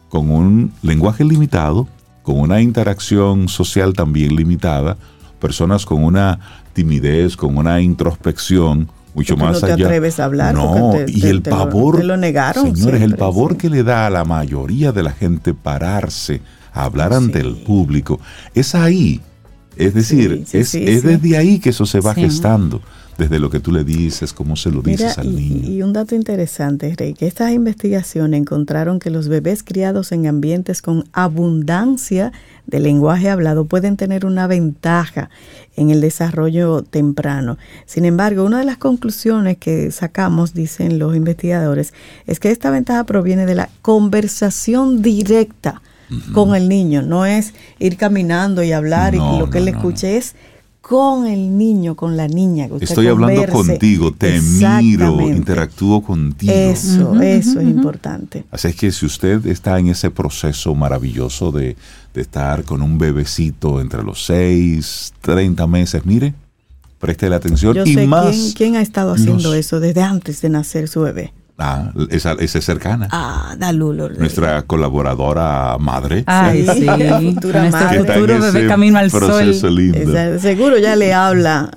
con 0.08 0.30
un 0.30 0.72
lenguaje 0.82 1.24
limitado, 1.24 1.88
con 2.22 2.38
una 2.38 2.60
interacción 2.60 3.48
social 3.48 3.94
también 3.94 4.36
limitada, 4.36 4.96
personas 5.40 5.86
con 5.86 6.04
una 6.04 6.38
timidez, 6.72 7.36
con 7.36 7.56
una 7.56 7.80
introspección 7.80 8.88
mucho 9.16 9.36
más 9.36 9.62
no 9.62 9.66
te 9.66 9.72
atreves 9.72 10.20
a 10.20 10.26
hablar 10.26 10.54
no 10.54 10.92
y 11.06 11.26
el 11.26 11.40
pavor 11.40 12.04
lo, 12.04 12.18
negaron 12.18 12.76
señores 12.76 13.00
el 13.00 13.16
pavor 13.16 13.56
que 13.56 13.70
le 13.70 13.82
da 13.82 14.06
a 14.06 14.10
la 14.10 14.26
mayoría 14.26 14.92
de 14.92 15.02
la 15.02 15.10
gente 15.10 15.54
pararse 15.54 16.42
hablar 16.84 17.12
ante 17.12 17.40
el 17.40 17.56
público, 17.56 18.20
es 18.54 18.74
ahí. 18.74 19.20
Es 19.76 19.92
decir, 19.92 20.44
es, 20.52 20.72
desde 20.72 21.36
ahí 21.36 21.58
que 21.58 21.70
eso 21.70 21.84
se 21.84 22.00
va 22.00 22.14
gestando, 22.14 22.80
desde 23.18 23.38
lo 23.38 23.50
que 23.50 23.60
tú 23.60 23.72
le 23.72 23.84
dices, 23.84 24.32
cómo 24.32 24.56
se 24.56 24.70
lo 24.70 24.80
dices 24.80 25.18
al 25.18 25.34
niño. 25.34 25.68
Y 25.68 25.82
un 25.82 25.92
dato 25.92 26.14
interesante, 26.14 26.94
Rey, 26.96 27.12
que 27.12 27.26
estas 27.26 27.52
investigaciones 27.52 28.40
encontraron 28.40 28.98
que 28.98 29.10
los 29.10 29.28
bebés 29.28 29.62
criados 29.62 30.12
en 30.12 30.26
ambientes 30.26 30.80
con 30.80 31.04
abundancia 31.12 32.32
de 32.66 32.80
lenguaje 32.80 33.28
hablado 33.28 33.66
pueden 33.66 33.98
tener 33.98 34.24
una 34.24 34.46
ventaja 34.46 35.28
en 35.76 35.90
el 35.90 36.00
desarrollo 36.00 36.82
temprano. 36.82 37.58
Sin 37.84 38.06
embargo, 38.06 38.44
una 38.44 38.58
de 38.58 38.64
las 38.64 38.78
conclusiones 38.78 39.58
que 39.58 39.90
sacamos, 39.90 40.54
dicen 40.54 40.98
los 40.98 41.14
investigadores, 41.14 41.92
es 42.26 42.40
que 42.40 42.50
esta 42.50 42.70
ventaja 42.70 43.04
proviene 43.04 43.44
de 43.44 43.56
la 43.56 43.68
conversación 43.82 45.02
directa 45.02 45.82
con 46.32 46.54
el 46.54 46.68
niño, 46.68 47.02
no 47.02 47.26
es 47.26 47.54
ir 47.78 47.96
caminando 47.96 48.62
y 48.62 48.72
hablar 48.72 49.14
y 49.14 49.18
lo 49.18 49.50
que 49.50 49.58
él 49.58 49.68
escuche 49.68 50.16
es 50.16 50.34
con 50.86 51.26
el 51.26 51.58
niño, 51.58 51.96
con 51.96 52.16
la 52.16 52.28
niña. 52.28 52.68
Estoy 52.80 53.08
hablando 53.08 53.44
contigo, 53.48 54.12
te 54.12 54.40
miro, 54.40 55.20
interactúo 55.20 56.00
contigo. 56.00 56.52
Eso, 56.52 57.20
eso 57.20 57.58
es 57.58 57.66
importante. 57.66 58.44
Así 58.52 58.68
es 58.68 58.76
que 58.76 58.92
si 58.92 59.04
usted 59.04 59.44
está 59.46 59.80
en 59.80 59.88
ese 59.88 60.12
proceso 60.12 60.76
maravilloso 60.76 61.50
de, 61.50 61.76
estar 62.14 62.62
con 62.62 62.82
un 62.82 62.98
bebecito 62.98 63.80
entre 63.80 64.04
los 64.04 64.24
6, 64.26 65.14
30 65.20 65.66
meses, 65.66 66.06
mire, 66.06 66.34
preste 67.00 67.28
la 67.28 67.36
atención 67.36 67.74
Yo 67.74 67.84
y 67.84 67.92
sé 67.92 68.06
más. 68.06 68.30
¿quién, 68.30 68.52
¿Quién 68.52 68.76
ha 68.76 68.80
estado 68.80 69.12
haciendo 69.12 69.54
eso 69.54 69.80
desde 69.80 70.02
antes 70.02 70.40
de 70.40 70.50
nacer 70.50 70.86
su 70.86 71.00
bebé? 71.00 71.32
Ah, 71.58 71.90
esa, 72.10 72.32
esa 72.32 72.58
es 72.58 72.64
cercana. 72.64 73.08
Ah, 73.10 73.56
Dalulo. 73.58 74.10
Nuestra 74.10 74.62
colaboradora 74.62 75.78
madre. 75.78 76.22
Ay, 76.26 76.66
sí. 76.66 76.86
futura 77.34 77.70
madre. 77.70 77.98
futuro 78.00 78.40
bebé 78.40 78.66
camino 78.66 78.98
al 78.98 79.10
sol. 79.10 79.54
seguro 80.38 80.76
ya 80.78 80.96
le 80.96 81.14
habla. 81.14 81.70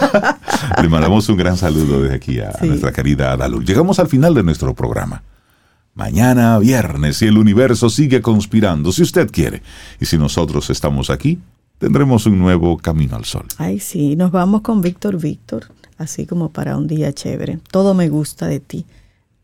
le 0.82 0.88
mandamos 0.88 1.28
un 1.28 1.36
gran 1.36 1.58
saludo 1.58 2.02
desde 2.02 2.16
aquí 2.16 2.40
a, 2.40 2.52
nuestra 2.62 2.92
querida 2.92 3.36
Dalu. 3.36 3.62
Llegamos 3.62 3.98
al 3.98 4.08
final 4.08 4.34
de 4.34 4.42
nuestro 4.42 4.74
programa. 4.74 5.22
Mañana 5.94 6.58
viernes, 6.58 7.18
si 7.18 7.26
el 7.26 7.36
universo 7.36 7.90
sigue 7.90 8.22
conspirando, 8.22 8.90
si 8.90 9.02
usted 9.02 9.30
quiere, 9.30 9.62
y 10.00 10.06
si 10.06 10.16
nosotros 10.16 10.70
estamos 10.70 11.10
aquí, 11.10 11.38
tendremos 11.78 12.24
un 12.24 12.38
nuevo 12.38 12.78
camino 12.78 13.16
al 13.16 13.26
sol. 13.26 13.46
Ay, 13.58 13.80
sí, 13.80 14.16
nos 14.16 14.30
vamos 14.30 14.62
con 14.62 14.80
Víctor 14.80 15.20
Víctor, 15.20 15.66
así 15.98 16.24
como 16.24 16.50
para 16.50 16.78
un 16.78 16.86
día 16.86 17.12
chévere. 17.12 17.58
Todo 17.70 17.92
me 17.92 18.08
gusta 18.08 18.46
de 18.46 18.60
ti. 18.60 18.86